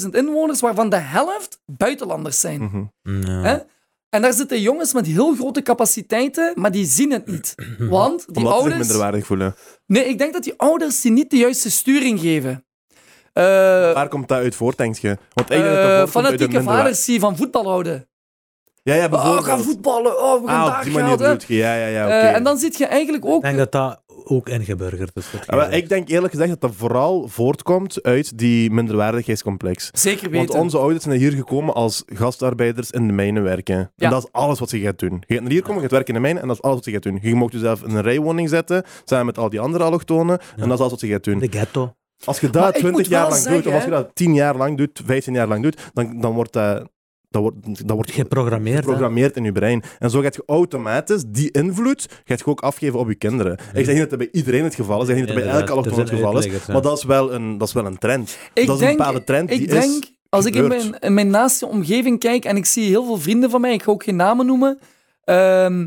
40.000 0.00 0.08
inwoners, 0.10 0.60
waarvan 0.60 0.88
de 0.90 0.96
helft 0.96 1.60
buitenlanders 1.66 2.40
zijn. 2.40 2.62
Mhm. 2.62 3.20
Ja. 3.30 3.40
Hè? 3.42 3.58
En 4.08 4.22
daar 4.22 4.32
zitten 4.32 4.60
jongens 4.60 4.92
met 4.92 5.06
heel 5.06 5.34
grote 5.34 5.62
capaciteiten, 5.62 6.52
maar 6.54 6.70
die 6.70 6.86
zien 6.86 7.12
het 7.12 7.26
niet. 7.26 7.54
Want 7.78 8.24
die 8.26 8.36
Omdat 8.36 8.36
ze 8.36 8.40
zich 8.40 8.50
ouders... 8.52 8.78
minderwaardig 8.78 9.26
voelen. 9.26 9.54
Nee, 9.86 10.04
ik 10.04 10.18
denk 10.18 10.32
dat 10.32 10.42
die 10.42 10.54
ouders 10.56 11.00
die 11.00 11.12
niet 11.12 11.30
de 11.30 11.36
juiste 11.36 11.70
sturing 11.70 12.20
geven. 12.20 12.64
Eh, 13.32 13.44
Waar 13.92 14.08
komt 14.08 14.28
dat 14.28 14.38
uit 14.38 14.54
voort, 14.54 14.76
denk 14.76 14.96
je? 14.96 15.18
Want 15.34 15.50
eigenlijk 15.50 15.82
eh, 15.82 15.98
dat 15.98 16.10
fanatieke 16.10 16.62
vaders 16.62 17.04
die 17.04 17.20
van 17.20 17.36
voetbal 17.36 17.64
houden. 17.64 18.08
Ja, 18.82 18.94
ja, 18.94 19.04
Oh, 19.04 19.10
bijvoorbeeld. 19.10 19.44
we 19.44 19.50
gaan 19.50 19.62
voetballen. 19.62 20.22
Oh, 20.22 20.42
we 20.42 20.48
gaan 20.48 20.60
Ah, 20.60 21.12
op 21.12 21.18
daar 21.18 21.44
je. 21.46 21.56
Ja, 21.56 21.74
ja, 21.74 21.86
ja, 21.86 22.04
oké. 22.04 22.12
Eh, 22.14 22.34
en 22.34 22.42
dan 22.44 22.58
zit 22.58 22.76
je 22.78 22.86
eigenlijk 22.86 23.24
ook... 23.24 23.36
Ik 23.36 23.42
denk 23.42 23.56
dat 23.56 23.72
dat 23.72 24.02
ook 24.30 24.48
ingeburgerd 24.48 25.12
maar 25.46 25.72
ik 25.72 25.88
denk 25.88 26.08
eerlijk 26.08 26.32
gezegd 26.32 26.50
dat 26.50 26.60
dat 26.60 26.74
vooral 26.74 27.28
voortkomt 27.28 28.02
uit 28.02 28.38
die 28.38 28.70
minderwaardigheidscomplex. 28.70 29.88
Zeker 29.92 30.30
Want 30.30 30.48
weten. 30.48 30.60
onze 30.60 30.78
ouders 30.78 31.04
zijn 31.04 31.18
hier 31.18 31.32
gekomen 31.32 31.74
als 31.74 32.02
gastarbeiders 32.06 32.90
in 32.90 33.06
de 33.06 33.12
mijnen 33.12 33.42
werken. 33.42 33.76
Ja. 33.76 33.90
En 33.96 34.10
dat 34.10 34.24
is 34.24 34.32
alles 34.32 34.58
wat 34.58 34.68
ze 34.68 34.78
gaat 34.78 34.98
doen. 34.98 35.22
Je 35.26 35.34
gaat 35.34 35.42
naar 35.42 35.52
hier 35.52 35.62
komen, 35.62 35.76
je 35.76 35.82
gaat 35.82 35.90
werken 35.90 36.08
in 36.08 36.14
de 36.14 36.20
mijnen 36.20 36.42
en 36.42 36.48
dat 36.48 36.56
is 36.56 36.62
alles 36.62 36.76
wat 36.76 36.84
ze 36.84 36.90
gaat 36.90 37.02
doen. 37.02 37.18
Je 37.22 37.34
mag 37.34 37.52
jezelf 37.52 37.82
in 37.82 37.94
een 37.94 38.02
rijwoning 38.02 38.48
zetten, 38.48 38.84
samen 39.04 39.26
met 39.26 39.38
al 39.38 39.50
die 39.50 39.60
andere 39.60 39.84
allochtonen, 39.84 40.38
en 40.38 40.68
dat 40.68 40.72
is 40.72 40.78
alles 40.78 40.90
wat 40.90 41.00
ze 41.00 41.06
gaat 41.06 41.24
doen. 41.24 41.38
De 41.38 41.48
ghetto. 41.50 41.94
Als 42.24 42.40
je 42.40 42.50
dat 42.50 42.68
ik 42.68 42.74
20 42.74 42.92
moet 42.92 43.06
jaar 43.06 43.28
lang 43.28 43.42
doet, 43.42 43.66
of 43.66 43.74
als 43.74 43.84
je 43.84 43.90
dat 43.90 44.10
10 44.14 44.34
jaar 44.34 44.56
lang 44.56 44.76
doet, 44.76 45.00
15 45.04 45.34
jaar 45.34 45.48
lang 45.48 45.62
doet, 45.62 45.90
dan, 45.92 46.20
dan 46.20 46.32
wordt 46.32 46.52
dat... 46.52 46.88
Dat 47.30 47.42
wordt, 47.42 47.86
dat 47.86 47.96
wordt 47.96 48.10
Geprogrammeerd. 48.10 48.84
geprogrammeerd 48.84 49.36
in 49.36 49.44
je 49.44 49.52
brein. 49.52 49.82
En 49.98 50.10
zo 50.10 50.20
gaat 50.20 50.34
je 50.34 50.42
automatisch 50.46 51.24
die 51.26 51.50
invloed 51.50 52.08
gaat 52.24 52.38
je 52.38 52.46
ook 52.46 52.60
afgeven 52.60 52.98
op 52.98 53.08
je 53.08 53.14
kinderen. 53.14 53.52
Ik 53.52 53.84
zeg 53.84 53.86
niet 53.86 53.98
dat 53.98 54.10
dat 54.10 54.18
bij 54.18 54.28
iedereen 54.32 54.64
het 54.64 54.74
geval 54.74 55.02
is, 55.02 55.08
ik 55.08 55.08
zeg 55.08 55.16
niet 55.16 55.26
dat 55.26 55.36
dat 55.36 55.44
bij 55.44 55.54
elke 55.54 55.72
allochtoon 55.72 55.98
het 55.98 56.08
geval 56.08 56.38
is, 56.38 56.66
maar 56.66 56.82
dat 56.82 56.98
is 56.98 57.04
wel 57.04 57.32
een, 57.32 57.58
dat 57.58 57.68
is 57.68 57.74
wel 57.74 57.86
een 57.86 57.98
trend. 57.98 58.38
Ik 58.54 58.66
dat 58.66 58.80
is 58.80 58.88
een 58.88 58.96
bepaalde 58.96 59.24
trend 59.24 59.48
die 59.48 59.60
ik 59.60 59.72
is 59.72 59.72
denk, 59.72 60.04
als 60.28 60.44
ik 60.44 60.54
in 60.54 60.68
mijn, 60.68 60.98
in 60.98 61.14
mijn 61.14 61.30
naaste 61.30 61.66
omgeving 61.66 62.18
kijk 62.18 62.44
en 62.44 62.56
ik 62.56 62.66
zie 62.66 62.84
heel 62.84 63.04
veel 63.04 63.18
vrienden 63.18 63.50
van 63.50 63.60
mij, 63.60 63.72
ik 63.72 63.82
ga 63.82 63.90
ook 63.90 64.04
geen 64.04 64.16
namen 64.16 64.46
noemen, 64.46 64.78
ehm, 65.24 65.86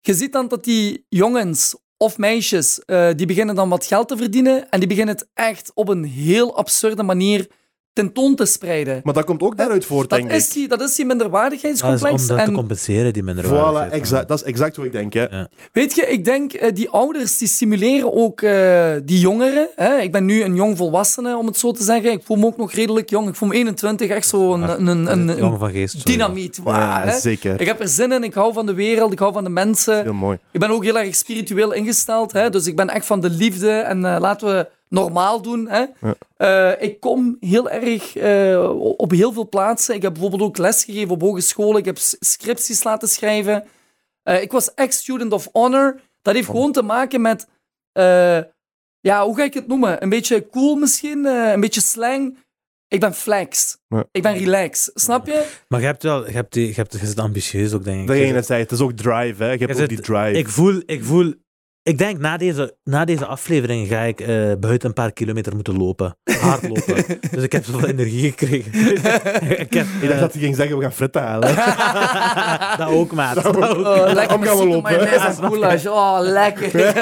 je 0.00 0.14
ziet 0.14 0.32
dan 0.32 0.48
dat 0.48 0.64
die 0.64 1.04
jongens 1.08 1.76
of 1.96 2.18
meisjes, 2.18 2.84
eh, 2.84 3.10
die 3.16 3.26
beginnen 3.26 3.54
dan 3.54 3.68
wat 3.68 3.86
geld 3.86 4.08
te 4.08 4.16
verdienen 4.16 4.70
en 4.70 4.78
die 4.78 4.88
beginnen 4.88 5.14
het 5.14 5.28
echt 5.34 5.70
op 5.74 5.88
een 5.88 6.04
heel 6.04 6.56
absurde 6.56 7.02
manier 7.02 7.46
tentoon 7.92 8.34
te 8.34 8.44
spreiden. 8.46 9.00
Maar 9.04 9.14
dat 9.14 9.24
komt 9.24 9.42
ook 9.42 9.56
daaruit 9.56 9.84
voort, 9.84 10.10
Dat 10.10 10.18
denk 10.18 10.30
is, 10.32 10.46
ik. 10.46 10.52
die, 10.52 10.68
dat 10.68 10.80
is 10.80 10.94
die 10.94 11.06
Dat 11.06 11.16
is 11.16 11.18
minderwaardigheidscomplex. 11.22 12.22
om 12.22 12.26
dat 12.28 12.36
te 12.36 12.42
en 12.42 12.52
compenseren, 12.52 13.12
die 13.12 13.22
minderwaardigheid. 13.22 13.90
Voilà, 13.90 13.94
exact, 13.94 14.28
dat 14.28 14.38
is 14.40 14.44
exact 14.46 14.76
wat 14.76 14.86
ik 14.86 14.92
denk. 14.92 15.12
Hè. 15.12 15.22
Ja. 15.22 15.48
Weet 15.72 15.94
je, 15.94 16.06
ik 16.06 16.24
denk, 16.24 16.52
eh, 16.52 16.74
die 16.74 16.88
ouders 16.88 17.38
die 17.38 17.48
stimuleren 17.48 18.12
ook 18.14 18.42
eh, 18.42 18.90
die 19.04 19.18
jongeren. 19.20 19.68
Hè? 19.74 19.96
Ik 19.98 20.12
ben 20.12 20.24
nu 20.24 20.42
een 20.42 20.54
jong 20.54 20.76
volwassene, 20.76 21.36
om 21.36 21.46
het 21.46 21.56
zo 21.58 21.72
te 21.72 21.82
zeggen. 21.82 22.10
Ik 22.12 22.22
voel 22.24 22.36
me 22.36 22.46
ook 22.46 22.56
nog 22.56 22.72
redelijk 22.72 23.10
jong. 23.10 23.28
Ik 23.28 23.34
voel 23.34 23.48
me 23.48 23.54
21, 23.54 24.10
echt 24.10 24.28
zo 24.28 24.52
een, 24.54 24.62
een, 24.62 24.86
een, 24.86 25.28
een, 25.28 25.36
Jong 25.36 25.58
van 25.58 25.70
geest. 25.70 25.98
sorry. 25.98 26.12
dynamiet. 26.16 26.60
Ja, 26.64 27.02
hè? 27.04 27.18
zeker. 27.18 27.60
Ik 27.60 27.66
heb 27.66 27.80
er 27.80 27.88
zin 27.88 28.12
in, 28.12 28.24
ik 28.24 28.34
hou 28.34 28.52
van 28.52 28.66
de 28.66 28.74
wereld, 28.74 29.12
ik 29.12 29.18
hou 29.18 29.32
van 29.32 29.44
de 29.44 29.50
mensen. 29.50 30.02
Heel 30.02 30.12
mooi. 30.12 30.38
Ik 30.52 30.60
ben 30.60 30.70
ook 30.70 30.84
heel 30.84 30.98
erg 30.98 31.14
spiritueel 31.14 31.72
ingesteld, 31.72 32.32
hè? 32.32 32.50
dus 32.50 32.66
ik 32.66 32.76
ben 32.76 32.88
echt 32.88 33.06
van 33.06 33.20
de 33.20 33.30
liefde 33.30 33.70
en 33.70 34.04
eh, 34.04 34.16
laten 34.20 34.48
we 34.48 34.68
normaal 34.88 35.42
doen. 35.42 35.68
Hè? 35.68 35.84
Ja. 36.00 36.14
Eh, 36.36 36.82
ik 36.88 37.00
kom 37.00 37.36
heel 37.40 37.70
erg 37.70 38.16
eh, 38.16 38.70
op 38.96 39.10
heel 39.10 39.32
veel 39.32 39.48
plaatsen. 39.48 39.94
Ik 39.94 40.02
heb 40.02 40.12
bijvoorbeeld 40.12 40.42
ook 40.42 40.58
lesgegeven 40.58 41.10
op 41.10 41.20
hogescholen. 41.20 41.78
Ik 41.78 41.84
heb 41.84 41.98
scripties 42.20 42.84
laten 42.84 43.08
schrijven. 43.08 43.64
Eh, 44.22 44.42
ik 44.42 44.52
was 44.52 44.74
ex-student 44.74 45.32
of 45.32 45.48
honor. 45.52 46.00
Dat 46.22 46.34
heeft 46.34 46.46
gewoon 46.46 46.72
te 46.72 46.82
maken 46.82 47.20
met, 47.20 47.46
eh, 47.92 48.38
ja, 49.00 49.24
hoe 49.24 49.36
ga 49.36 49.42
ik 49.44 49.54
het 49.54 49.66
noemen? 49.66 50.02
Een 50.02 50.08
beetje 50.08 50.46
cool 50.50 50.76
misschien, 50.76 51.26
eh, 51.26 51.50
een 51.52 51.60
beetje 51.60 51.80
slang. 51.80 52.36
Ik 52.88 53.00
ben 53.00 53.14
flex. 53.14 53.78
Ja. 53.88 54.04
Ik 54.12 54.22
ben 54.22 54.36
relax. 54.36 54.90
Snap 54.94 55.26
je? 55.26 55.46
Maar 55.68 55.80
je 55.80 55.86
hebt 55.86 56.02
wel, 56.02 56.26
je, 56.26 56.32
hebt 56.32 56.52
die, 56.52 56.66
je, 56.66 56.74
hebt, 56.74 56.92
je 57.00 57.06
zit 57.06 57.18
ambitieus 57.18 57.72
ook, 57.72 57.84
denk 57.84 58.00
ik. 58.00 58.06
Dat 58.06 58.16
Je 58.16 58.42
zei, 58.42 58.62
het 58.62 58.72
is 58.72 58.80
ook 58.80 58.92
drive. 58.92 59.42
Hè. 59.42 59.50
Je 59.52 59.58
hebt 59.58 59.60
Je 59.60 59.68
ook 59.68 59.76
zit- 59.76 59.88
die 59.88 60.00
drive. 60.00 60.38
ik 60.38 60.48
voel, 60.48 60.82
ik 60.86 61.04
voel, 61.04 61.34
ik 61.88 61.98
denk 61.98 62.18
na 62.18 62.36
deze, 62.36 62.76
na 62.84 63.04
deze 63.04 63.26
aflevering 63.26 63.88
ga 63.88 64.00
ik 64.00 64.20
eh, 64.20 64.28
buiten 64.60 64.88
een 64.88 64.94
paar 64.94 65.12
kilometer 65.12 65.54
moeten 65.54 65.76
lopen. 65.76 66.16
Hardlopen. 66.40 67.04
dus 67.34 67.42
ik 67.42 67.52
heb 67.52 67.64
zoveel 67.64 67.88
energie 67.88 68.30
gekregen. 68.30 68.72
ik 69.64 69.72
heb, 69.72 69.86
Ik 69.86 70.00
dacht 70.00 70.12
eh, 70.12 70.20
dat 70.20 70.32
hij 70.32 70.42
ging 70.42 70.56
zeggen, 70.56 70.76
we 70.76 70.82
gaan 70.82 70.92
fritten 70.92 71.22
halen. 71.22 71.54
dat 72.78 72.88
ook, 72.88 73.12
maat. 73.12 73.34
Dat 73.34 73.56
ook. 73.56 73.86
Oh, 73.86 74.12
lekker 74.12 74.36
Om 74.36 74.42
gaan 74.42 74.58
we 74.58 74.66
lopen. 74.66 75.92
Oh, 75.92 76.18
lekker. 76.20 76.94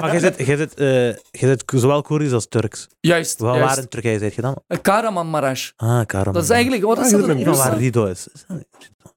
Maar 0.00 0.12
je 0.12 0.20
zit, 0.20 0.46
je 0.46 0.56
zit, 0.56 0.74
eh, 0.74 0.86
je 1.08 1.18
zit 1.30 1.62
zowel 1.66 2.02
Koerisch 2.02 2.32
als 2.32 2.48
Turks. 2.48 2.88
Juist, 3.00 3.38
Waar, 3.40 3.50
waar 3.52 3.60
juist. 3.60 3.78
in 3.78 3.88
Turkije 3.88 4.18
zit 4.18 4.34
je 4.34 4.42
dan? 4.42 4.56
Kahramanmaraş. 4.82 5.72
Ah, 5.76 6.06
Karaman. 6.06 6.32
Dat 6.32 6.42
is 6.42 6.50
eigenlijk... 6.50 6.84
Wat 6.84 6.98
is 6.98 7.04
Ah, 7.04 7.20
dat? 7.20 7.28
in 7.28 7.36
met 7.36 7.44
Van 7.44 7.56
waar? 7.56 7.78
Rido 7.78 8.04
is. 8.04 8.28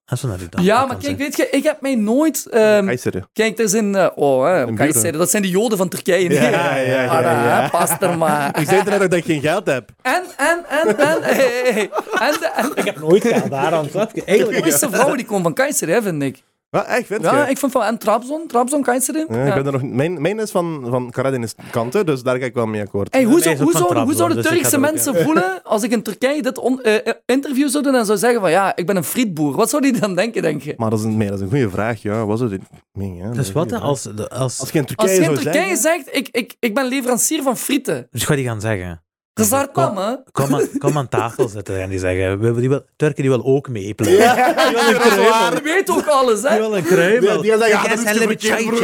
Dat 0.10 0.18
is 0.18 0.22
wel 0.24 0.38
naar. 0.52 0.64
Ja, 0.64 0.78
maar 0.86 0.88
kijk, 0.96 1.02
zijn. 1.04 1.18
weet 1.18 1.36
je, 1.36 1.48
ik 1.50 1.64
heb 1.64 1.82
mij 1.82 1.96
nooit... 1.96 2.48
ehm, 2.52 2.86
Kayseri. 2.86 3.24
kijk, 3.34 3.60
er 3.60 3.70
zijn... 3.70 3.96
eh, 3.96 4.08
oh, 4.16 4.46
hè, 4.46 4.74
Kayseri, 4.74 5.18
dat 5.18 5.30
zijn 5.30 5.42
de 5.44 5.50
joden 5.50 5.78
van 5.78 5.90
Turkije. 5.90 6.30
Ja, 6.34 6.50
ja, 6.50 6.76
ja, 6.76 7.06
Ah, 7.08 7.22
ja. 7.22 7.62
hè, 7.62 7.70
Pas 7.70 7.90
er 8.00 8.18
maar. 8.18 8.48
Ik 8.62 8.68
zei 8.68 8.84
net 8.84 8.94
ook 8.94 9.00
dat 9.00 9.14
ik 9.14 9.26
geen 9.26 9.42
geld 9.42 9.66
heb. 9.68 9.90
En, 10.02 10.24
en, 10.38 10.66
en, 10.70 10.98
en... 10.98 11.22
hey, 11.36 11.36
hey, 11.36 11.72
hey. 11.74 11.90
En, 12.28 12.34
de, 12.40 12.52
en 12.56 12.72
Ik 12.76 12.84
heb 12.86 13.00
nooit 13.00 13.28
gehad 13.28 13.50
daarom, 13.50 13.88
je? 13.94 14.08
de 14.14 14.24
Eigenlijk. 14.26 14.60
mooiste 14.60 14.90
vrouwen 14.90 15.18
die 15.18 15.26
komen 15.26 15.44
van 15.44 15.54
Kayseri, 15.54 15.92
hè, 15.92 16.02
vind 16.02 16.24
ik. 16.24 16.44
Wat, 16.70 16.86
echt, 16.86 17.06
vind 17.06 17.22
Ja, 17.22 17.44
je? 17.44 17.50
ik 17.50 17.58
vind 17.58 17.72
van... 17.72 17.84
En 17.84 17.98
Trabzon, 17.98 18.48
Trabzon, 18.48 18.82
Kayseri. 18.82 19.18
Ja, 19.30 19.42
ik 19.42 19.48
Ja. 19.48 19.54
ben 19.56 19.66
er 19.66 19.72
nog, 19.72 19.84
mijn, 19.84 20.22
mijn 20.22 20.40
is 20.40 20.52
van, 20.52 20.86
van 20.90 21.10
Karadin's 21.12 21.54
kanten, 21.72 22.06
dus 22.06 22.24
daar 22.24 22.38
ga 22.38 22.46
ik 22.46 22.54
wel 22.54 22.66
mee 22.66 22.82
akkoord. 22.82 23.14
Hey, 23.14 23.24
hoe, 23.24 23.42
zou, 23.42 23.56
ook 23.56 23.62
hoe, 23.62 23.72
zouden 23.72 23.96
Trabzon, 23.96 24.28
dus 24.28 24.46
ik 24.46 24.52
Turkse 24.52 24.76
ook, 24.76 24.82
mensen 24.82 25.16
voelen 25.16 25.64
als 25.64 25.84
ik 25.84 25.92
in 25.92 26.02
Turkije 26.04 26.42
dit 26.42 26.58
on- 26.58 26.82
eh, 26.82 26.96
eh, 26.96 27.14
interview 27.26 27.70
zou 27.70 27.84
doen 27.84 27.96
en 27.96 28.06
zou 28.06 28.18
zeggen 28.18 28.42
van 28.42 28.52
ja, 28.52 28.76
ik 28.76 28.86
ben 28.86 28.96
een 28.96 29.04
frietboer. 29.04 29.56
Wat 29.56 29.70
zou 29.70 29.82
die 29.82 30.00
dan 30.00 30.16
denken, 30.16 30.42
denk 30.42 30.62
je? 30.62 30.74
Maar 30.78 30.90
dat 30.90 31.00
is 31.00 31.06
een, 31.06 31.18
nee, 31.18 31.28
dat 31.28 31.38
is 31.38 31.44
een 31.44 31.50
goede 31.50 31.70
vraag. 31.70 32.02
Ja, 32.02 32.26
was 32.26 32.40
het? 32.40 32.62
Nee, 32.94 33.14
ja, 33.16 33.26
dat 33.26 33.36
Dus 33.36 33.52
wat 33.52 33.72
als, 33.74 34.08
als, 34.30 34.60
Als 34.60 34.70
je 34.72 34.78
in 34.80 34.86
Als 34.86 34.96
Turkije 34.96 35.12
je 35.14 35.18
in 35.18 35.24
zou 35.24 35.38
Turkije 35.38 35.76
zeggen... 35.78 36.04
zegt, 36.04 36.16
ik, 36.18 36.28
ik, 36.32 36.56
ik 36.60 36.74
ben 36.74 36.86
leverancier 36.86 37.42
van 37.44 37.58
frieten. 37.58 38.08
Dus 38.12 38.26
ga 38.26 38.36
die 38.36 38.46
gaan 38.46 38.62
zeggen. 38.62 39.04
Dat 39.40 39.46
is 39.46 39.52
daar 39.52 39.68
Kom. 39.88 39.98
hè? 39.98 40.16
Kom 40.32 40.56
aan, 40.56 40.68
kom 40.78 40.98
aan 40.98 41.08
tafel 41.08 41.48
zitten 41.48 41.82
en 41.82 41.90
die 41.90 42.00
zeggen, 42.00 42.40
we- 42.40 42.60
die 42.60 42.70
wil, 42.70 42.82
Turken 42.96 43.22
die 43.22 43.32
wil 43.32 43.46
ook 43.46 43.70
meepelen. 43.70 44.12
Ja, 44.14 44.36
Die 44.36 44.54
wil 44.54 44.88
een 44.88 44.94
dat 44.94 45.06
is 45.06 45.14
kruimel. 45.14 45.54
Je 45.56 45.62
weet 45.64 45.90
ook 45.90 46.06
alles, 46.08 46.42
Die 46.42 46.50
hè? 46.50 46.58
wil 46.58 46.76
een 46.78 46.84
kruimel. 46.84 47.42
Die- 47.42 47.52
die 47.52 47.60
zeggen, 47.60 47.90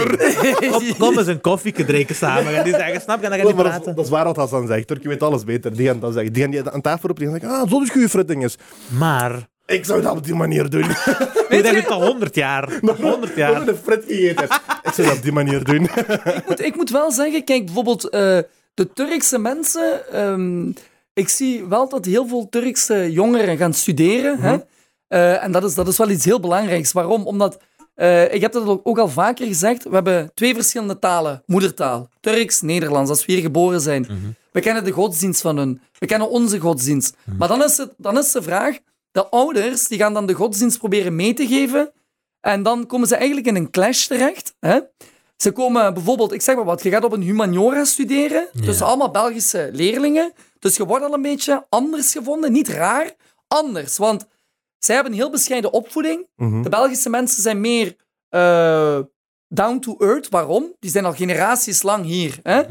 dat 0.08 0.22
is. 0.22 0.70
Kom, 0.72 0.98
kom 0.98 1.18
eens 1.18 1.28
een 1.28 1.42
koffie 1.42 1.86
drinken 1.86 2.16
samen. 2.16 2.56
En 2.56 2.64
die 2.64 2.74
zeggen, 2.74 3.02
snap 3.02 3.20
je, 3.20 3.24
en 3.26 3.30
dan 3.30 3.40
gaan 3.40 3.48
die 3.48 3.56
Maar 3.56 3.64
dat, 3.64 3.74
is- 3.74 3.78
praten. 3.80 3.96
dat 3.96 4.06
is 4.06 4.12
waar 4.12 4.26
wat 4.26 4.36
Hassan 4.36 4.68
zegt. 4.68 4.88
Turkije 4.88 5.10
weet 5.10 5.24
alles 5.24 5.44
beter. 5.44 5.76
Die 5.76 5.88
gaan 5.88 6.00
dat 6.00 6.14
zeggen. 6.14 6.34
Die 6.34 6.42
gaan 6.42 6.52
die 6.52 6.70
aan 6.70 6.82
tafel 6.82 7.08
roepen. 7.08 7.24
Die 7.24 7.32
gaan 7.34 7.42
zeggen, 7.42 7.60
ah, 7.66 7.70
zo 7.72 7.82
is 7.82 7.90
goede 7.90 8.10
frittinges. 8.10 8.56
Maar, 8.88 9.48
Ik 9.66 9.86
zou 9.86 10.02
dat 10.02 10.12
op 10.18 10.24
die 10.26 10.36
manier 10.36 10.70
doen. 10.70 10.86
ik 11.50 11.64
denk 11.64 11.76
het 11.76 11.88
al 11.90 12.06
honderd 12.06 12.36
jaar. 12.36 12.70
Honderd 13.02 13.36
jaar. 13.36 13.54
Nog 13.60 13.68
een 13.68 13.78
frit 13.84 14.04
gegeten. 14.08 14.44
Ik 14.84 14.92
zou 14.94 15.08
dat 15.08 15.18
op 15.18 15.24
die 15.24 15.32
manier 15.32 15.64
doen. 15.64 15.84
ik, 15.84 16.44
moet, 16.48 16.62
ik 16.66 16.76
moet 16.76 16.90
wel 16.90 17.12
zeggen, 17.12 17.44
kijk, 17.44 17.66
bijvoorbeeld 17.66 18.10
eh, 18.10 18.38
de 18.76 18.94
Turkse 18.94 19.38
mensen... 19.38 20.12
ehm, 20.14 20.70
ik 21.14 21.30
zie 21.30 21.66
wel 21.66 21.90
dat 21.90 22.06
heel 22.06 22.28
veel 22.28 22.50
Turkse 22.50 23.12
jongeren 23.12 23.58
gaan 23.58 23.74
studeren. 23.74 24.40
hè? 24.40 24.58
Eh, 25.08 25.44
en 25.44 25.52
dat 25.52 25.64
is, 25.64 25.76
dat 25.76 25.88
is 25.88 25.98
wel 25.98 26.10
iets 26.10 26.26
heel 26.26 26.40
belangrijks. 26.40 26.92
Waarom? 26.92 27.26
Omdat, 27.28 27.58
eh, 27.96 28.34
ik 28.34 28.42
heb 28.42 28.52
dat 28.52 28.80
ook 28.84 28.98
al 28.98 29.08
vaker 29.10 29.48
gezegd, 29.48 29.84
we 29.84 29.94
hebben 29.94 30.32
twee 30.34 30.54
verschillende 30.54 31.00
talen. 31.00 31.44
Moedertaal. 31.46 32.10
Turks, 32.20 32.62
Nederlands, 32.62 33.10
als 33.10 33.26
we 33.26 33.32
hier 33.32 33.42
geboren 33.42 33.82
zijn. 33.82 34.08
We 34.52 34.60
kennen 34.62 34.84
de 34.84 34.92
godsdienst 34.92 35.42
van 35.42 35.58
hun. 35.58 35.82
We 36.00 36.06
kennen 36.06 36.30
onze 36.30 36.60
godsdienst. 36.60 37.16
Maar 37.38 37.48
dan 37.48 37.64
is, 37.64 37.78
het, 37.78 37.94
dan 37.98 38.18
is 38.18 38.32
de 38.32 38.42
vraag, 38.42 38.78
de 39.12 39.30
ouders 39.30 39.88
die 39.88 39.98
gaan 39.98 40.14
dan 40.14 40.26
de 40.26 40.34
godsdienst 40.34 40.78
proberen 40.78 41.16
mee 41.16 41.34
te 41.34 41.48
geven. 41.48 41.92
En 42.42 42.64
dan 42.64 42.86
komen 42.86 43.08
ze 43.08 43.16
eigenlijk 43.16 43.48
in 43.48 43.56
een 43.56 43.72
clash 43.72 44.06
terecht. 44.08 44.56
Hè? 44.60 44.80
Ze 45.38 45.52
komen 45.52 45.94
bijvoorbeeld, 45.94 46.32
ik 46.34 46.42
zeg 46.42 46.56
maar 46.56 46.66
wat, 46.66 46.84
je 46.84 46.90
gaat 46.90 47.04
op 47.04 47.12
een 47.12 47.22
humaniora 47.22 47.84
studeren. 47.86 48.48
Dus 48.54 48.82
allemaal 48.82 49.12
Belgische 49.12 49.70
leerlingen. 49.74 50.34
Dus 50.60 50.76
je 50.78 50.86
wordt 50.86 51.06
al 51.06 51.14
een 51.14 51.22
beetje 51.22 51.66
anders 51.70 52.12
gevonden. 52.12 52.52
Niet 52.52 52.68
raar, 52.68 53.12
anders. 53.48 53.98
Want 53.98 54.26
zij 54.78 54.96
hebben 54.96 55.14
een 55.14 55.20
heel 55.20 55.30
bescheiden 55.30 55.74
opvoeding. 55.74 56.28
De 56.36 56.70
Belgische 56.70 57.10
mensen 57.10 57.42
zijn 57.42 57.62
meer 57.62 57.96
eh, 58.30 59.00
down 59.48 59.80
to 59.80 59.96
earth. 60.00 60.30
Waarom? 60.30 60.74
Die 60.80 60.92
zijn 60.92 61.06
al 61.06 61.14
generaties 61.14 61.82
lang 61.84 62.06
hier. 62.06 62.40
Hè? 62.44 62.62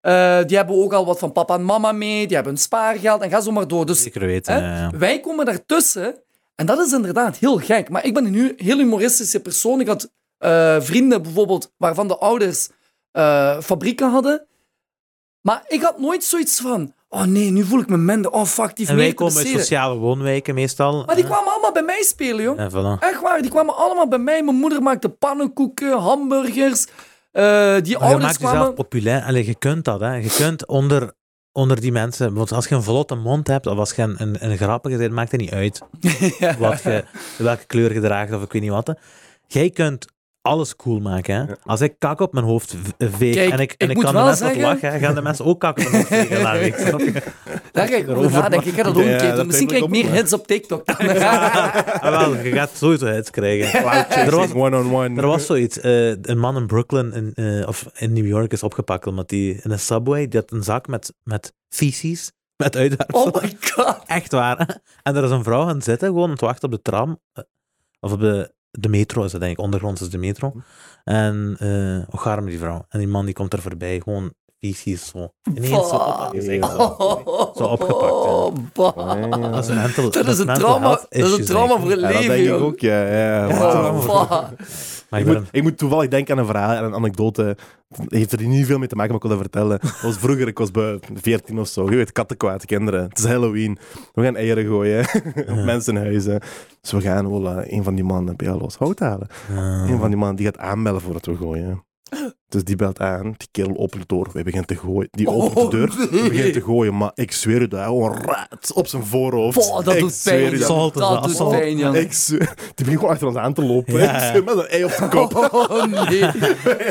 Eh, 0.00 0.46
die 0.46 0.56
hebben 0.56 0.76
ook 0.76 0.92
al 0.92 1.06
wat 1.06 1.18
van 1.18 1.32
papa 1.32 1.54
en 1.54 1.64
mama 1.64 1.92
mee. 1.92 2.26
Die 2.26 2.34
hebben 2.34 2.52
een 2.52 2.58
spaargeld 2.58 3.20
en 3.22 3.30
ga 3.30 3.40
zo 3.40 3.50
maar 3.52 3.68
door. 3.68 3.86
Dus 3.86 4.02
Zeker 4.02 4.26
weten, 4.26 4.54
Hè? 4.54 4.60
ja, 4.60 4.76
ja. 4.76 4.98
Wij 4.98 5.20
komen 5.20 5.44
daartussen. 5.44 6.14
En 6.54 6.66
dat 6.66 6.78
is 6.86 6.92
inderdaad 6.92 7.36
heel 7.36 7.58
gek. 7.58 7.88
Maar 7.88 8.04
ik 8.04 8.14
ben 8.14 8.24
een 8.24 8.54
heel 8.56 8.76
humoristische 8.78 9.40
persoon. 9.40 9.80
Ik 9.80 9.86
had 9.86 10.10
eh, 10.40 10.76
vrienden 10.80 11.22
bijvoorbeeld 11.22 11.72
waarvan 11.76 12.08
de 12.08 12.18
ouders 12.18 12.68
eh, 13.12 13.60
fabrieken 13.60 14.10
hadden. 14.10 14.46
Maar 15.40 15.64
ik 15.68 15.82
had 15.82 15.98
nooit 15.98 16.24
zoiets 16.24 16.60
van... 16.60 16.92
Oh 17.08 17.22
nee, 17.22 17.50
nu 17.50 17.64
voel 17.64 17.80
ik 17.80 17.88
me 17.88 17.96
minder. 17.96 18.30
Oh 18.30 18.44
fuck, 18.44 18.76
die 18.76 18.86
En 18.86 18.96
wij 18.96 19.12
komen 19.14 19.36
uit 19.36 19.46
sociale 19.46 19.96
woonwijken 19.96 20.54
meestal. 20.54 21.04
Maar 21.04 21.14
die 21.14 21.24
kwamen 21.24 21.52
allemaal 21.52 21.72
bij 21.72 21.82
mij 21.82 22.02
spelen, 22.02 22.42
joh. 22.42 22.58
Ja, 22.58 22.70
voilà. 22.70 23.02
Echt 23.02 23.20
waar, 23.20 23.42
die 23.42 23.50
kwamen 23.50 23.76
allemaal 23.76 24.08
bij 24.08 24.18
mij. 24.18 24.42
Mijn 24.42 24.56
moeder 24.56 24.82
maakte 24.82 25.08
pannenkoeken, 25.08 25.98
hamburgers. 25.98 26.86
Eh, 27.32 27.42
die 27.42 27.52
Maar 27.62 27.82
je 27.82 27.98
ouders 27.98 28.22
maakt 28.22 28.40
jezelf 28.40 28.74
populair. 28.74 29.22
Allee, 29.22 29.46
je 29.46 29.54
kunt 29.54 29.84
dat, 29.84 30.00
hè. 30.00 30.14
Je 30.14 30.34
kunt 30.36 30.66
onder, 30.66 31.12
onder 31.52 31.80
die 31.80 31.92
mensen... 31.92 32.34
Want 32.34 32.52
als 32.52 32.68
je 32.68 32.74
een 32.74 32.82
vlotte 32.82 33.14
mond 33.14 33.46
hebt, 33.46 33.66
of 33.66 33.78
als 33.78 33.92
je 33.92 34.02
een, 34.02 34.14
een, 34.18 34.50
een 34.50 34.56
grappige 34.56 34.96
bent, 34.96 35.12
maakt 35.12 35.30
het 35.30 35.40
niet 35.40 35.52
uit 35.52 35.82
wat 36.58 36.82
je, 36.82 37.04
welke 37.38 37.66
kleur 37.66 37.92
je 37.92 38.00
draagt, 38.00 38.32
of 38.32 38.42
ik 38.42 38.52
weet 38.52 38.62
niet 38.62 38.70
wat. 38.70 38.94
Jij 39.46 39.70
kunt 39.70 40.06
alles 40.42 40.76
cool 40.76 41.00
maken, 41.00 41.34
hè. 41.34 41.54
Als 41.62 41.80
ik 41.80 41.94
kak 41.98 42.20
op 42.20 42.32
mijn 42.32 42.44
hoofd 42.44 42.74
v- 42.98 43.04
veeg 43.16 43.34
Kijk, 43.34 43.50
en 43.52 43.58
ik, 43.58 43.72
en 43.78 43.90
ik 43.90 43.96
kan 43.96 44.04
de 44.06 44.12
wel 44.12 44.24
mensen 44.24 44.46
zeggen- 44.46 44.62
lachen, 44.64 45.00
gaan 45.00 45.14
de 45.14 45.22
mensen 45.22 45.44
ook 45.44 45.60
kak 45.60 45.78
op 45.78 45.82
mijn 45.84 45.94
hoofd 45.96 46.06
vegen 46.08 46.36
snap 46.86 47.00
je? 47.00 47.12
Daar 47.72 47.88
ga 47.88 47.96
ik 47.96 48.08
over 48.08 48.30
nadenken. 48.30 48.68
Ik 48.68 48.74
ga 48.74 48.82
dat 48.82 48.96
ook 48.96 49.02
een 49.02 49.16
keer 49.18 49.34
doen. 49.34 49.46
Misschien 49.46 49.66
krijg 49.68 49.82
ik 49.82 49.88
meer 49.90 50.10
hits 50.10 50.32
op 50.32 50.46
TikTok. 50.46 50.82
Ah, 52.00 52.10
wel, 52.20 52.36
je 52.36 52.52
gaat 52.52 52.70
sowieso 52.74 53.06
hits 53.06 53.30
krijgen. 53.30 53.80
Er 54.10 54.36
was, 54.36 54.52
One-on-one. 54.52 55.20
Er 55.20 55.26
was 55.26 55.46
zoiets. 55.46 55.80
eh, 55.80 56.08
een 56.08 56.38
man 56.38 56.56
in 56.56 56.66
Brooklyn 56.66 57.12
in, 57.12 57.32
eh, 57.34 57.68
of 57.68 57.86
in 57.98 58.12
New 58.12 58.26
York 58.26 58.52
is 58.52 58.62
opgepakt 58.62 59.06
omdat 59.06 59.30
hij 59.30 59.40
in 59.62 59.70
een 59.70 59.78
subway 59.78 60.28
die 60.28 60.40
had 60.40 60.50
een 60.52 60.62
zak 60.62 60.86
met, 60.86 61.12
met 61.22 61.52
feces, 61.68 62.32
met 62.56 62.76
uitwerpsel. 62.76 63.24
Oh 63.30 63.42
my 63.42 63.56
god. 63.60 63.96
Echt 64.06 64.32
waar. 64.32 64.58
hè? 64.58 64.64
En 65.02 65.16
er 65.16 65.24
is 65.24 65.30
een 65.30 65.42
vrouw 65.44 65.66
gaan 65.66 65.82
zitten, 65.82 66.08
gewoon 66.08 66.24
aan 66.24 66.30
het 66.30 66.40
wachten 66.40 66.64
op 66.64 66.74
de 66.74 66.82
tram. 66.82 67.20
eh, 67.32 67.44
Of 68.00 68.12
op 68.12 68.20
de, 68.20 68.52
de 68.70 68.88
metro 68.88 69.24
is 69.24 69.32
het 69.32 69.40
denk 69.40 69.52
ik, 69.52 69.58
ondergronds 69.58 70.00
is 70.00 70.10
de 70.10 70.18
metro. 70.18 70.52
En 71.04 71.56
uh, 71.62 72.04
hoe 72.08 72.20
gaat 72.20 72.34
het 72.34 72.40
met 72.40 72.50
die 72.50 72.58
vrouw? 72.58 72.84
En 72.88 72.98
die 72.98 73.08
man 73.08 73.24
die 73.24 73.34
komt 73.34 73.52
er 73.52 73.62
voorbij, 73.62 74.00
gewoon 74.00 74.32
vies 74.60 75.06
zo. 75.06 75.32
Ineens 75.54 75.88
zo 75.88 75.96
op 75.96 76.34
je 76.34 76.42
zo. 76.42 76.58
Zo 77.56 77.64
opgepakt, 77.64 78.24
ja. 78.24 78.30
Oh. 78.74 79.52
Dat 79.52 79.64
is 79.64 79.68
een 79.68 79.76
mental, 79.76 80.10
Dat 80.10 80.26
is 80.26 80.38
een 80.38 80.46
mental 80.46 80.64
trauma, 80.68 80.88
dat 80.88 81.06
is 81.10 81.32
een 81.32 81.44
trauma 81.44 81.78
voor 81.78 81.90
Ja, 81.90 81.96
dat 81.96 82.10
leven, 82.10 82.28
denk 82.28 82.40
ik 82.40 82.46
joh. 82.46 82.62
ook, 82.62 82.80
ja. 82.80 83.06
ja, 83.06 83.48
dat. 83.48 84.52
Maar 85.10 85.20
Ik 85.20 85.26
ik 85.26 85.32
moet, 85.32 85.42
ben, 85.42 85.48
ik 85.52 85.62
moet 85.62 85.78
toevallig 85.78 86.08
denken 86.08 86.34
aan 86.34 86.40
een 86.40 86.46
verhaal 86.46 86.76
en 86.76 86.84
een 86.84 86.94
anekdote. 86.94 87.56
Het 87.88 88.12
heeft 88.12 88.32
er 88.32 88.46
niet 88.46 88.66
veel 88.66 88.78
mee 88.78 88.88
te 88.88 88.96
maken, 88.96 89.12
maar 89.12 89.22
ik 89.22 89.28
wil 89.28 89.38
dat 89.38 89.50
vertellen. 89.50 89.78
Dat 89.82 90.00
was 90.00 90.18
vroeger, 90.18 90.48
ik 90.48 90.58
was 90.58 90.70
bij 90.70 90.98
14 91.14 91.58
of 91.58 91.68
zo. 91.68 91.90
Je 91.90 91.96
weet, 91.96 92.12
kattenkwaad, 92.12 92.64
kinderen. 92.64 93.02
Het 93.08 93.18
is 93.18 93.24
Halloween. 93.24 93.78
We 94.12 94.22
gaan 94.22 94.36
eieren 94.36 94.64
gooien 94.64 95.04
op 95.48 95.64
mensenhuizen. 95.72 96.40
Dus 96.80 96.90
we 96.90 97.00
gaan 97.00 97.46
eh, 97.46 97.72
een 97.72 97.84
van 97.84 97.94
die 97.94 98.04
mannen 98.04 98.36
bij 98.36 98.56
los 98.56 98.76
hout 98.76 98.98
halen. 98.98 99.26
Een 99.50 99.98
van 99.98 100.08
die 100.08 100.16
mannen 100.18 100.36
die 100.36 100.46
gaat 100.46 100.58
aanbellen 100.58 101.00
voordat 101.00 101.26
we 101.26 101.36
gooien. 101.36 101.84
Dus 102.50 102.64
die 102.64 102.76
belt 102.76 102.98
aan, 103.00 103.34
die 103.36 103.48
kerel 103.50 103.76
opent 103.76 104.08
de 104.08 104.14
deur, 104.16 104.26
wij 104.32 104.42
beginnen 104.42 104.68
te 104.68 104.76
gooien. 104.76 105.08
Die 105.10 105.28
opent 105.28 105.70
de 105.70 105.76
deur, 105.76 105.88
Oh, 105.90 106.10
nee. 106.12 106.22
beginnen 106.28 106.52
te 106.52 106.60
gooien, 106.62 106.96
maar 106.96 107.10
ik 107.14 107.32
zweer 107.32 107.60
u 107.60 107.68
dat, 107.68 107.84
gewoon 107.84 108.16
raad 108.24 108.72
op 108.74 108.86
zijn 108.86 109.04
voorhoofd. 109.04 109.56
Boah, 109.56 109.84
dat 109.84 109.94
ik 109.94 110.00
doet 110.00 110.12
zweer 110.12 110.48
pijn, 110.50 110.60
Dat 110.60 110.68
dat, 110.68 110.94
doet 110.94 111.30
assault. 111.30 111.50
pijn, 111.50 111.76
Jan. 111.76 111.94
Ik 111.96 112.12
zweer, 112.12 112.38
die 112.56 112.74
begint 112.74 112.94
gewoon 112.98 113.10
achter 113.10 113.26
ons 113.26 113.36
aan 113.36 113.54
te 113.54 113.62
lopen. 113.64 113.94
Ja, 113.94 114.00
Ik 114.14 114.20
ja. 114.20 114.28
zweer, 114.28 114.44
met 114.44 114.56
een 114.56 114.66
ei 114.68 114.84
op 114.84 114.90
de 114.96 115.08
kop. 115.08 115.34
Oh 115.52 115.84
nee. 115.84 116.30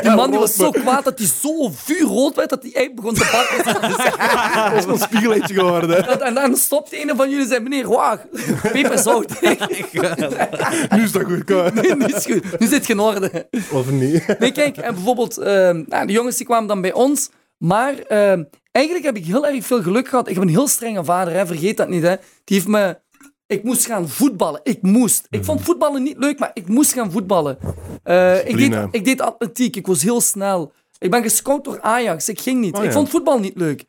Die 0.02 0.10
man 0.10 0.30
die 0.30 0.38
was 0.40 0.54
zo 0.54 0.70
kwaad 0.70 1.04
dat 1.04 1.18
hij 1.18 1.28
zo 1.40 1.70
vuurrood 1.74 2.36
werd 2.36 2.50
dat 2.50 2.62
hij 2.62 2.72
echt 2.74 2.94
begon 2.94 3.14
te 3.14 3.28
bakken. 3.32 3.64
Dat 4.74 4.84
is 4.84 4.84
een 4.84 4.98
spiegeleetje 5.08 5.54
geworden. 5.54 6.08
En- 6.08 6.20
En 6.20 6.34
dan 6.34 6.56
stopt 6.56 6.92
een 6.92 7.12
van 7.16 7.28
jullie 7.30 7.44
en 7.44 7.48
zei, 7.50 7.60
meneer, 7.60 7.88
wacht, 7.88 8.26
peperzout. 8.72 9.40
Nu 10.96 11.02
is 11.02 11.12
dat 11.12 11.22
goed, 11.22 11.44
klaar. 11.44 11.72
nu 11.74 12.04
is 12.06 12.14
het 12.14 12.24
goed, 12.24 12.58
nu 12.60 12.66
zit 12.66 12.86
je 12.86 12.92
in 12.92 13.00
orde. 13.00 13.48
Of 13.72 13.90
niet? 13.90 14.38
Nee, 14.38 14.52
kijk, 14.52 14.76
en 14.76 14.94
bijvoorbeeld, 14.94 15.38
ehm, 15.38 15.48
nou, 15.86 16.06
de 16.06 16.12
jongens 16.12 16.36
die 16.36 16.46
kwamen 16.46 16.68
dan 16.68 16.80
bij 16.80 16.92
ons, 16.92 17.30
maar 17.56 17.98
ehm, 17.98 18.44
eigenlijk 18.72 19.06
heb 19.06 19.16
ik 19.16 19.24
heel 19.24 19.46
erg 19.46 19.66
veel 19.66 19.82
geluk 19.82 20.08
gehad. 20.08 20.28
Ik 20.28 20.34
heb 20.34 20.42
een 20.42 20.48
heel 20.48 20.68
strenge 20.68 21.04
vader, 21.04 21.32
hè, 21.32 21.46
vergeet 21.46 21.76
dat 21.76 21.88
niet. 21.88 22.02
Hè. 22.02 22.14
Die 22.44 22.56
heeft 22.56 22.68
me... 22.68 22.98
Ik 23.46 23.62
moest 23.62 23.86
gaan 23.86 24.08
voetballen. 24.08 24.60
Ik 24.62 24.82
moest. 24.82 25.26
Ik 25.30 25.44
vond 25.44 25.62
voetballen 25.62 26.02
niet 26.02 26.18
leuk, 26.18 26.38
maar 26.38 26.50
ik 26.54 26.68
moest 26.68 26.92
gaan 26.92 27.10
voetballen. 27.10 27.58
Eh, 28.02 28.48
ik, 28.48 28.56
deed, 28.56 28.88
ik 28.90 29.04
deed 29.04 29.20
atletiek, 29.20 29.76
ik 29.76 29.86
was 29.86 30.02
heel 30.02 30.20
snel. 30.20 30.72
Ik 30.98 31.10
ben 31.10 31.22
gescout 31.22 31.64
door 31.64 31.80
Ajax, 31.80 32.28
ik 32.28 32.40
ging 32.40 32.60
niet. 32.60 32.76
Oh, 32.76 32.84
Ik 32.84 32.92
vond 32.92 33.08
voetbal 33.08 33.38
niet 33.38 33.56
leuk. 33.56 33.84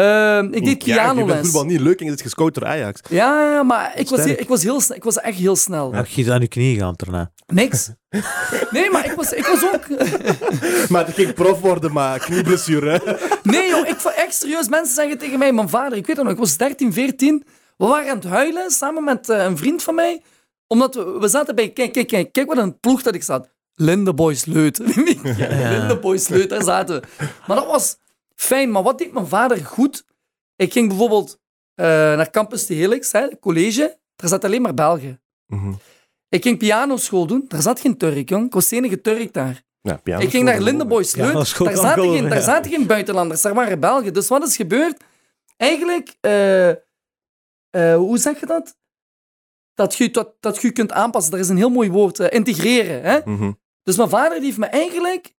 Ehm, 0.00 0.44
ik 0.52 0.64
deed 0.64 0.84
Ja, 0.84 0.94
je 0.94 1.14
bent 1.14 1.16
pianoles. 1.16 1.40
voetbal 1.44 1.64
niet 1.64 1.80
leuk 1.80 1.98
en 2.00 2.04
je 2.04 2.10
zit 2.10 2.20
gescout 2.22 2.54
door 2.54 2.66
Ajax. 2.66 3.00
Ja, 3.08 3.50
ja, 3.52 3.62
maar 3.62 3.92
ik 3.98 4.08
was, 4.08 4.24
heel- 4.24 4.38
ik, 4.38 4.48
was 4.48 4.62
heel, 4.62 4.80
snel- 4.80 4.96
ik 4.96 5.04
was 5.04 5.18
echt 5.20 5.38
heel 5.38 5.56
snel. 5.56 5.92
heb 5.94 6.06
je 6.06 6.32
aan 6.32 6.40
je 6.40 6.48
knie 6.48 6.78
gaan 6.78 6.94
daarna? 6.96 7.32
Niks. 7.46 7.90
Nee, 8.70 8.90
maar 8.90 9.04
ik 9.04 9.12
was, 9.12 9.32
ik 9.32 9.46
was 9.46 9.62
ook... 9.74 9.86
Maar 10.90 11.06
het 11.06 11.14
ging 11.14 11.34
prof 11.34 11.60
worden, 11.60 11.92
maar 11.92 12.18
knieblessure. 12.18 13.18
Nee, 13.42 13.68
joh, 13.68 13.88
ik 13.88 13.96
vond 13.96 14.14
echt 14.14 14.34
serieus. 14.34 14.68
Mensen 14.68 14.94
zeggen 14.94 15.18
tegen 15.18 15.38
mij, 15.38 15.52
mijn 15.52 15.68
vader, 15.68 15.98
ik 15.98 16.06
weet 16.06 16.16
het 16.16 16.24
nog, 16.24 16.34
ik 16.34 16.40
was 16.40 16.56
13, 16.56 16.92
14. 16.92 17.44
We 17.76 17.86
waren 17.86 18.10
aan 18.10 18.16
het 18.16 18.24
huilen 18.26 18.70
samen 18.70 19.04
met 19.04 19.28
eh, 19.28 19.44
een 19.44 19.56
vriend 19.56 19.82
van 19.82 19.94
mij. 19.94 20.22
Omdat 20.66 20.94
we, 20.94 21.16
we 21.20 21.28
zaten 21.28 21.54
bij, 21.54 21.70
kijk, 21.70 21.92
kijk, 21.92 22.06
kijk, 22.06 22.32
kijk 22.32 22.46
wat 22.46 22.58
een 22.58 22.80
ploeg 22.80 23.02
dat 23.02 23.14
ik 23.14 23.22
zat. 23.22 23.48
Lindeboys 23.74 24.44
Leut. 24.44 24.80
ja, 25.36 25.70
Lindeboys 25.70 26.28
Leut, 26.28 26.48
daar 26.48 26.62
zaten 26.62 27.00
we. 27.00 27.26
Maar 27.46 27.56
dat 27.56 27.66
was 27.66 27.96
fijn. 28.40 28.70
Maar 28.70 28.82
wat 28.82 28.98
deed 28.98 29.12
mijn 29.12 29.26
vader 29.26 29.64
goed? 29.64 30.04
Ik 30.56 30.72
ging 30.72 30.88
bijvoorbeeld 30.88 31.38
eh, 31.74 31.86
naar 31.86 32.30
Campus 32.30 32.66
de 32.66 32.74
Helix, 32.74 33.12
hè, 33.12 33.38
college. 33.38 33.98
Daar 34.16 34.28
zat 34.28 34.44
alleen 34.44 34.62
maar 34.62 34.74
Belgen. 34.74 35.22
Mhm. 35.46 35.72
Ik 36.28 36.42
ging 36.42 36.58
pianoschool 36.58 37.26
doen. 37.26 37.44
Daar 37.48 37.62
zat 37.62 37.80
geen 37.80 37.96
Turk, 37.96 38.28
jong. 38.28 38.46
Ik 38.46 38.52
was 38.52 38.70
enige 38.70 39.00
Turk 39.00 39.32
daar. 39.32 39.62
Ja, 39.82 40.00
Ik 40.18 40.30
ging 40.30 40.44
naar 40.44 40.60
Lindeboys 40.60 41.12
Ja, 41.12 41.24
Leut. 41.24 41.32
dat 41.32 41.42
is 41.42 41.52
goed 41.52 41.66
daar, 41.66 41.76
zaten 41.76 42.02
geen, 42.12 42.28
daar 42.28 42.38
ja. 42.38 42.44
zaten 42.44 42.70
geen 42.70 42.86
buitenlanders, 42.86 43.42
daar 43.42 43.54
waren 43.54 43.80
Belgen. 43.80 44.12
Dus 44.14 44.28
wat 44.28 44.46
is 44.46 44.56
gebeurd? 44.56 45.02
Eigenlijk, 45.56 46.16
eh, 46.20 46.70
eh, 46.70 46.76
hoe 47.96 48.18
zeg 48.18 48.40
je 48.40 48.46
dat? 48.46 48.76
Dat 49.74 49.94
je, 49.94 50.10
dat, 50.10 50.34
dat 50.40 50.62
je 50.62 50.70
kunt 50.72 50.92
aanpassen. 50.92 51.30
Dat 51.32 51.40
is 51.40 51.48
een 51.48 51.56
heel 51.56 51.70
mooi 51.70 51.90
woord. 51.90 52.18
integreren. 52.18 53.02
Hè? 53.02 53.20
Mhm. 53.24 53.52
Dus 53.82 53.96
mijn 53.96 54.08
vader 54.08 54.36
die 54.36 54.44
heeft 54.46 54.58
me 54.58 54.66
eigenlijk 54.66 55.34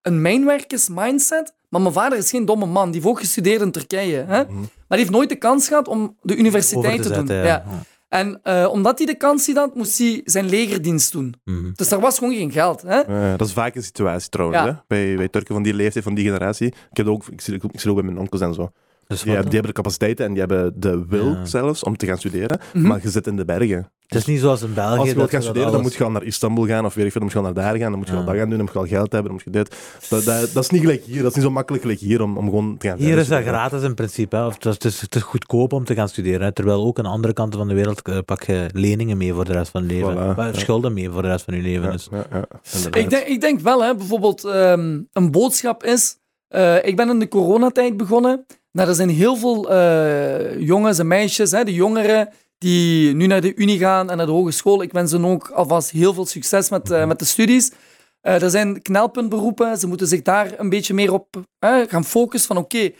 een 0.00 0.22
mijnwerkers 0.22 0.88
mindset. 0.88 1.54
Maar 1.72 1.80
mijn 1.80 1.92
vader 1.94 2.18
is 2.18 2.30
geen 2.30 2.44
domme 2.44 2.66
man. 2.66 2.84
Die 2.90 2.94
heeft 2.94 3.06
ook 3.06 3.20
gestudeerd 3.20 3.60
in 3.60 3.70
Turkije. 3.70 4.16
Hè? 4.28 4.42
Mhm. 4.44 4.54
Maar 4.58 4.66
die 4.88 4.98
heeft 4.98 5.10
nooit 5.10 5.28
de 5.28 5.36
kans 5.36 5.68
gehad 5.68 5.88
om 5.88 6.16
de 6.22 6.36
universiteit 6.36 6.96
te, 7.02 7.08
te 7.08 7.14
doen. 7.14 7.26
zetten, 7.26 7.36
Ja. 7.36 7.44
ja. 7.44 7.64
En 8.08 8.40
eh, 8.42 8.68
omdat 8.70 8.98
hij 8.98 9.06
de 9.06 9.16
kans 9.16 9.52
had, 9.54 9.74
moest 9.74 9.98
hij 9.98 10.20
zijn 10.24 10.48
legerdienst 10.48 11.12
doen. 11.12 11.34
Mhm. 11.44 11.70
Dus 11.74 11.88
daar 11.88 12.00
was 12.00 12.18
gewoon 12.18 12.34
geen 12.34 12.52
geld. 12.52 12.82
Hè? 12.82 13.00
Eh, 13.00 13.38
dat 13.38 13.46
is 13.48 13.52
vaak 13.52 13.74
een 13.74 13.82
situatie 13.82 14.28
trouwens, 14.28 14.58
Ja. 14.60 14.66
hè? 14.66 14.72
Bij, 14.86 15.16
bij 15.16 15.28
Turken 15.28 15.54
van 15.54 15.62
die 15.62 15.74
leeftijd, 15.74 16.04
van 16.04 16.14
die 16.14 16.24
generatie. 16.24 16.66
Ik, 16.66 16.96
heb 16.96 17.06
ook, 17.06 17.26
ik, 17.26 17.40
zie, 17.40 17.54
ik 17.54 17.80
zie 17.80 17.90
ook 17.90 17.96
bij 17.96 18.04
mijn 18.04 18.18
onkels 18.18 18.40
en 18.40 18.54
zo. 18.54 18.70
Dus 19.12 19.22
Die, 19.22 19.32
hebben- 19.32 19.50
die 19.50 19.60
hebben 19.60 19.74
de 19.74 19.82
capaciteiten 19.82 20.24
en 20.24 20.30
die 20.30 20.40
hebben 20.40 20.72
de 20.80 21.04
wil 21.08 21.30
Ja. 21.30 21.44
zelfs 21.44 21.82
om 21.82 21.96
te 21.96 22.06
gaan 22.06 22.18
studeren. 22.18 22.60
Mhm. 22.72 22.86
Maar 22.86 23.00
je 23.02 23.10
zit 23.10 23.26
in 23.26 23.36
de 23.36 23.44
bergen. 23.44 23.90
Het 24.06 24.20
is 24.20 24.26
niet 24.26 24.40
zoals 24.40 24.62
in 24.62 24.74
België. 24.74 24.98
Als 24.98 25.08
je 25.08 25.14
wilt 25.14 25.30
gaan 25.30 25.42
studeren, 25.42 25.72
dan 25.72 25.80
moet 25.82 25.94
je 25.94 26.04
al 26.04 26.10
naar 26.10 26.22
Istanbul 26.24 26.66
gaan 26.66 26.84
of 26.84 26.94
weet 26.94 27.04
ik 27.06 27.12
veel, 27.12 27.20
dan 27.20 27.22
moet 27.22 27.32
je 27.32 27.38
al 27.38 27.44
naar 27.54 27.64
daar 27.64 27.76
gaan, 27.80 27.90
dan 27.90 27.98
moet 27.98 28.08
je 28.08 28.12
Ja. 28.14 28.20
al 28.20 28.24
dat 28.26 28.34
gaan 28.36 28.48
doen, 28.48 28.56
dan 28.56 28.64
moet 28.64 28.72
je 28.74 28.78
al 28.78 28.86
geld 28.86 29.12
hebben, 29.12 29.30
dan 29.30 29.32
moet 29.32 29.42
je 29.42 29.50
dit. 29.50 29.76
Dat, 30.08 30.24
dat, 30.24 30.50
dat 30.52 30.62
is 30.62 30.70
niet 30.70 30.80
gelijk 30.80 31.04
hier, 31.04 31.22
dat 31.22 31.30
is 31.30 31.34
niet 31.36 31.44
zo 31.44 31.50
makkelijk 31.50 31.82
gelijk 31.82 32.00
hier 32.00 32.22
om, 32.22 32.36
om 32.38 32.44
gewoon 32.44 32.76
te 32.78 32.88
gaan 32.88 32.98
Hier 32.98 33.18
is 33.18 33.28
dat 33.28 33.42
gratis 33.42 33.82
in 33.82 33.94
principe. 33.94 34.36
Hè. 34.36 34.46
Of 34.46 34.54
het, 34.54 34.64
is, 34.66 34.72
het, 34.74 34.84
is, 34.84 35.00
het 35.00 35.14
is 35.14 35.22
goedkoop 35.22 35.72
om 35.72 35.84
te 35.84 35.94
gaan 35.94 36.08
studeren. 36.08 36.40
Hè. 36.42 36.52
Terwijl 36.52 36.84
ook 36.84 36.98
aan 36.98 37.04
de 37.04 37.10
andere 37.10 37.32
kanten 37.32 37.58
van 37.58 37.68
de 37.68 37.74
wereld 37.74 38.02
eh, 38.02 38.18
pak 38.24 38.42
je 38.42 38.66
leningen 38.72 39.16
mee 39.16 39.32
voor 39.32 39.44
de 39.44 39.52
rest 39.52 39.70
van 39.70 39.82
je 39.82 39.88
leven. 39.88 40.12
Voilà, 40.14 40.36
Maar 40.36 40.46
ja. 40.52 40.58
Schulden 40.58 40.92
mee 40.92 41.10
voor 41.10 41.22
de 41.22 41.28
rest 41.28 41.44
van 41.44 41.54
je 41.54 41.62
leven. 41.62 41.84
Ja, 41.84 41.90
Dus. 41.90 42.08
ja, 42.10 42.16
ja, 42.30 42.46
inderdaad. 42.72 43.02
Ik 43.02 43.10
denk, 43.10 43.26
ik 43.26 43.40
denk 43.40 43.60
wel, 43.60 43.84
hè, 43.84 43.94
bijvoorbeeld 43.94 44.44
ehm, 44.44 45.00
een 45.12 45.30
boodschap 45.30 45.84
is... 45.84 46.16
eh, 46.52 46.84
ik 46.84 46.96
ben 46.96 47.08
in 47.08 47.18
de 47.18 47.28
coronatijd 47.28 47.96
begonnen. 47.96 48.46
Nou, 48.72 48.88
er 48.88 48.94
zijn 48.94 49.08
heel 49.08 49.36
veel 49.36 49.70
eh, 49.70 50.60
jongens 50.60 50.98
en 50.98 51.06
meisjes, 51.06 51.50
hè, 51.50 51.64
de 51.64 51.74
jongeren, 51.74 52.28
die 52.58 53.14
nu 53.14 53.26
naar 53.26 53.40
de 53.40 53.54
unie 53.54 53.78
gaan 53.78 54.10
en 54.10 54.16
naar 54.16 54.26
de 54.26 54.32
hogeschool. 54.32 54.82
Ik 54.82 54.92
wens 54.92 55.12
hen 55.12 55.24
ook 55.24 55.50
alvast 55.50 55.90
heel 55.90 56.14
veel 56.14 56.26
succes 56.26 56.70
met, 56.70 56.90
eh, 56.90 57.06
met 57.06 57.18
de 57.18 57.24
studies. 57.24 57.72
Er 58.20 58.50
zijn 58.50 58.82
knelpuntberoepen. 58.82 59.76
Ze 59.78 59.86
moeten 59.86 60.06
zich 60.06 60.22
daar 60.22 60.58
een 60.58 60.68
beetje 60.68 60.94
meer 60.94 61.12
op 61.12 61.36
gaan 61.60 62.04
focussen. 62.04 62.54
Van 62.54 62.64
oké, 62.64 62.90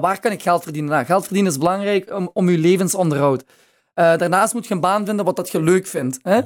waar 0.00 0.20
kan 0.20 0.32
ik 0.32 0.42
geld 0.42 0.62
verdienen? 0.62 0.90
Nou, 0.90 1.04
geld 1.04 1.24
verdienen 1.24 1.52
is 1.52 1.58
belangrijk 1.58 2.12
om, 2.12 2.30
om 2.32 2.50
je 2.50 2.58
levensonderhoud. 2.58 3.44
Eh, 3.94 4.16
daarnaast 4.16 4.54
moet 4.54 4.66
je 4.66 4.74
een 4.74 4.80
baan 4.80 5.06
vinden 5.06 5.24
wat 5.24 5.36
dat 5.36 5.50
je 5.50 5.62
leuk 5.62 5.86
vindt. 5.86 6.18
Hè? 6.22 6.40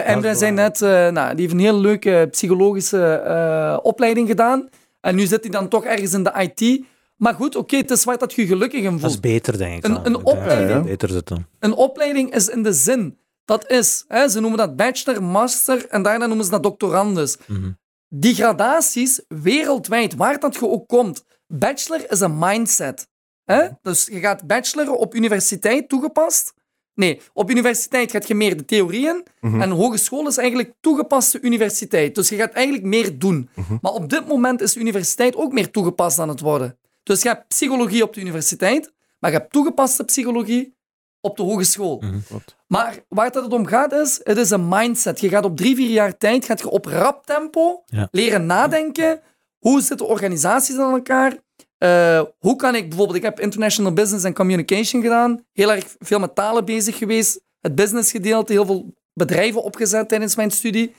En 0.00 0.20
wij 0.20 0.34
zijn 0.34 0.54
net, 0.54 0.80
nou, 0.80 1.30
die 1.30 1.40
heeft 1.40 1.52
een 1.52 1.58
hele 1.58 1.78
leuke 1.78 2.28
psychologische 2.30 3.80
opleiding 3.82 4.28
gedaan. 4.28 4.68
En 5.00 5.14
nu 5.14 5.26
zit 5.26 5.40
hij 5.42 5.50
dan 5.50 5.68
toch 5.68 5.84
ergens 5.84 6.12
in 6.12 6.22
de 6.22 6.32
IT. 6.54 6.84
Maar 7.16 7.34
goed, 7.34 7.56
oké, 7.56 7.76
het 7.76 7.90
is 7.90 8.04
waar 8.04 8.18
dat 8.18 8.32
je 8.32 8.42
je 8.42 8.48
gelukkig 8.48 8.80
in 8.82 8.90
Dat 8.90 8.94
is 8.94 9.00
voelt. 9.00 9.20
beter, 9.20 9.58
denk 9.58 9.76
ik. 9.76 9.84
Een- 9.84 10.06
een 10.06 10.24
opleiding- 10.24 10.84
Beter 10.84 11.08
zitten. 11.08 11.46
Een 11.58 11.72
opleiding 11.72 12.34
is 12.34 12.48
in 12.48 12.62
de 12.62 12.72
zin. 12.72 13.18
Dat 13.44 13.70
is, 13.70 14.04
hè, 14.08 14.28
ze 14.28 14.40
noemen 14.40 14.58
dat 14.58 14.76
bachelor, 14.76 15.22
master 15.22 15.86
en 15.88 16.02
daarna 16.02 16.26
noemen 16.26 16.44
ze 16.44 16.50
dat 16.50 16.62
doctorandus. 16.62 17.36
Mhm. 17.46 17.70
Die 18.08 18.34
gradaties, 18.34 19.22
wereldwijd, 19.28 20.14
waar 20.14 20.40
dat 20.40 20.54
je 20.54 20.68
ook 20.68 20.88
komt, 20.88 21.24
bachelor 21.46 22.10
is 22.10 22.20
een 22.20 22.38
mindset. 22.38 23.08
Hè? 23.44 23.68
Dus 23.82 24.06
je 24.06 24.18
gaat 24.20 24.46
bachelor 24.46 24.90
op 24.94 25.14
universiteit 25.14 25.88
toegepast. 25.88 26.54
Nee, 26.98 27.20
op 27.32 27.50
universiteit 27.50 28.10
gaat 28.10 28.28
je 28.28 28.34
meer 28.34 28.56
de 28.56 28.64
theorieën 28.64 29.24
en 29.40 29.70
hogeschool 29.70 30.26
is 30.26 30.36
eigenlijk 30.36 30.74
toegepaste 30.80 31.40
universiteit. 31.40 32.14
Dus 32.14 32.28
je 32.28 32.36
gaat 32.36 32.52
eigenlijk 32.52 32.86
meer 32.86 33.18
doen. 33.18 33.48
Maar 33.80 33.92
op 33.92 34.08
dit 34.08 34.26
moment 34.26 34.60
is 34.60 34.72
de 34.72 34.80
universiteit 34.80 35.36
ook 35.36 35.52
meer 35.52 35.70
toegepast 35.70 36.18
aan 36.18 36.28
het 36.28 36.40
worden. 36.40 36.78
Dus 37.02 37.22
je 37.22 37.28
hebt 37.28 37.48
psychologie 37.48 38.02
op 38.02 38.14
de 38.14 38.20
universiteit, 38.20 38.92
maar 39.18 39.30
je 39.30 39.36
hebt 39.36 39.52
toegepaste 39.52 40.04
psychologie 40.04 40.76
op 41.20 41.36
de 41.36 41.42
hogeschool. 41.42 42.02
Klopt. 42.28 42.56
Maar 42.66 42.98
waar 43.08 43.30
dat 43.32 43.44
het 43.44 43.52
om 43.52 43.66
gaat 43.66 43.92
is, 43.92 44.20
het 44.22 44.36
is 44.36 44.50
een 44.50 44.68
mindset. 44.68 45.20
Je 45.20 45.28
gaat 45.28 45.44
op 45.44 45.56
drie, 45.56 45.74
vier 45.74 45.90
jaar 45.90 46.16
tijd 46.16 46.44
gaat 46.44 46.60
je 46.60 46.70
op 46.70 46.84
rap 46.84 47.26
tempo 47.26 47.82
Ja. 47.86 48.08
leren 48.10 48.46
nadenken. 48.46 49.20
Hoe 49.58 49.80
zitten 49.80 50.06
organisaties 50.06 50.78
aan 50.78 50.92
elkaar? 50.92 51.36
Eh, 51.78 52.22
hoe 52.38 52.56
kan 52.56 52.74
ik 52.74 52.88
bijvoorbeeld, 52.88 53.18
ik 53.18 53.22
heb 53.22 53.40
International 53.40 53.92
Business 53.92 54.24
and 54.24 54.34
Communication 54.34 55.02
gedaan, 55.02 55.44
heel 55.52 55.72
erg 55.72 55.96
veel 55.98 56.18
met 56.18 56.34
talen 56.34 56.64
bezig 56.64 56.98
geweest, 56.98 57.40
het 57.60 57.74
businessgedeelte, 57.74 58.52
heel 58.52 58.66
veel 58.66 58.94
bedrijven 59.12 59.62
opgezet 59.62 60.08
tijdens 60.08 60.36
mijn 60.36 60.50
studie. 60.50 60.94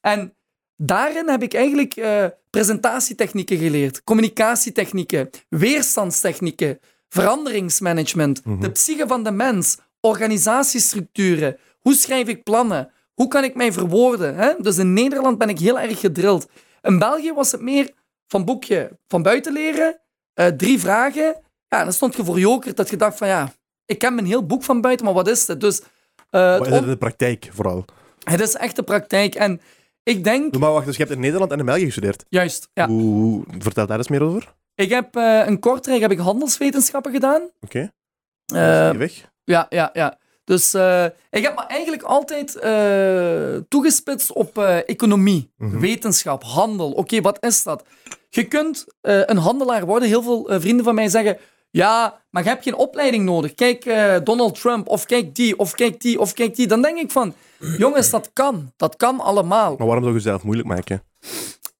En 0.00 0.34
daarin 0.76 1.28
heb 1.28 1.42
ik 1.42 1.54
eigenlijk 1.54 1.96
eh, 1.96 2.24
presentatietechnieken 2.50 3.58
geleerd, 3.58 4.04
communicatietechnieken, 4.04 5.30
weerstandstechnieken, 5.48 6.78
veranderingsmanagement, 7.08 8.42
de 8.60 8.70
psyche 8.70 9.06
van 9.06 9.22
de 9.22 9.30
mens, 9.30 9.78
organisatiestructuren, 10.00 11.58
hoe 11.78 11.94
schrijf 11.94 12.28
ik 12.28 12.42
plannen, 12.42 12.90
hoe 13.14 13.28
kan 13.28 13.44
ik 13.44 13.54
mij 13.54 13.72
verwoorden. 13.72 14.36
Hè? 14.36 14.52
Dus 14.58 14.78
in 14.78 14.92
Nederland 14.92 15.38
ben 15.38 15.48
ik 15.48 15.58
heel 15.58 15.80
erg 15.80 16.00
gedrild. 16.00 16.48
In 16.82 16.98
België 16.98 17.32
was 17.32 17.52
het 17.52 17.60
meer 17.60 17.90
van 18.26 18.44
boekje 18.44 18.98
van 19.06 19.22
buiten 19.22 19.52
leren, 19.52 20.00
eh, 20.38 20.46
drie 20.46 20.78
vragen. 20.80 21.36
Ja, 21.68 21.84
dan 21.84 21.92
stond 21.92 22.16
je 22.16 22.24
voor 22.24 22.38
joker 22.38 22.74
dat 22.74 22.90
je 22.90 22.96
dacht 22.96 23.18
van 23.18 23.28
ja, 23.28 23.52
ik 23.86 23.98
ken 23.98 24.14
mijn 24.14 24.26
heel 24.26 24.46
boek 24.46 24.62
van 24.62 24.80
buiten, 24.80 25.04
maar 25.04 25.14
wat 25.14 25.28
is 25.28 25.46
het? 25.46 25.60
Dus 25.60 25.80
eh, 26.30 26.58
het, 26.58 26.66
is 26.66 26.80
de 26.80 26.96
praktijk 26.96 27.48
vooral? 27.52 27.84
het 28.24 28.40
is 28.40 28.54
echt 28.54 28.76
de 28.76 28.82
praktijk. 28.82 29.34
En 29.34 29.60
ik 30.02 30.24
denk, 30.24 30.58
Maar 30.58 30.72
wacht, 30.72 30.86
dus 30.86 30.96
je 30.96 31.02
hebt 31.02 31.14
in 31.14 31.20
Nederland 31.20 31.52
en 31.52 31.58
in 31.58 31.64
België 31.64 31.84
gestudeerd. 31.84 32.24
juist, 32.28 32.68
ja. 32.74 32.86
Hoe, 32.88 33.44
vertel 33.58 33.86
daar 33.86 33.98
eens 33.98 34.08
meer 34.08 34.22
over. 34.22 34.54
Ik 34.74 34.90
heb 34.90 35.16
eh, 35.16 35.42
een 35.46 35.58
kortrijk 35.58 36.00
heb 36.00 36.10
ik 36.10 36.18
handelswetenschappen 36.18 37.12
gedaan. 37.12 37.42
Oké, 37.60 37.92
Eh, 38.46 38.90
weg. 38.90 39.30
ja, 39.44 39.66
ja, 39.68 39.90
ja. 39.92 40.18
Dus 40.44 40.74
eh, 40.74 41.04
ik 41.30 41.42
heb 41.42 41.54
me 41.54 41.66
eigenlijk 41.66 42.02
altijd 42.02 42.56
eh, 42.56 43.56
toegespitst 43.68 44.32
op 44.32 44.58
eh, 44.58 44.88
economie, 44.88 45.52
Mhm. 45.56 45.78
wetenschap, 45.78 46.42
handel. 46.44 46.90
Oké, 46.92 47.20
wat 47.20 47.44
is 47.44 47.62
dat? 47.62 47.84
Je 48.28 48.44
kunt 48.44 48.86
eh, 49.00 49.20
een 49.24 49.36
handelaar 49.36 49.86
worden. 49.86 50.08
Heel 50.08 50.22
veel 50.22 50.48
eh, 50.50 50.60
vrienden 50.60 50.84
van 50.84 50.94
mij 50.94 51.08
zeggen... 51.08 51.38
Ja, 51.70 52.22
maar 52.30 52.42
je 52.42 52.48
hebt 52.48 52.62
geen 52.62 52.76
opleiding 52.76 53.24
nodig. 53.24 53.54
Kijk 53.54 53.84
eh, 53.84 54.16
Donald 54.24 54.60
Trump, 54.60 54.88
of 54.88 55.06
kijk 55.06 55.34
die, 55.34 55.58
of 55.58 55.72
kijk 55.72 56.00
die, 56.00 56.18
of 56.20 56.32
kijk 56.32 56.56
die. 56.56 56.66
Dan 56.66 56.82
denk 56.82 56.98
ik 56.98 57.10
van... 57.10 57.34
Jongens, 57.78 58.10
dat 58.10 58.30
kan. 58.32 58.72
Dat 58.76 58.96
kan 58.96 59.20
allemaal. 59.20 59.76
Maar 59.76 59.86
waarom 59.86 60.04
zou 60.04 60.16
je 60.16 60.22
jezelf 60.22 60.42
moeilijk 60.42 60.68
maken? 60.68 61.02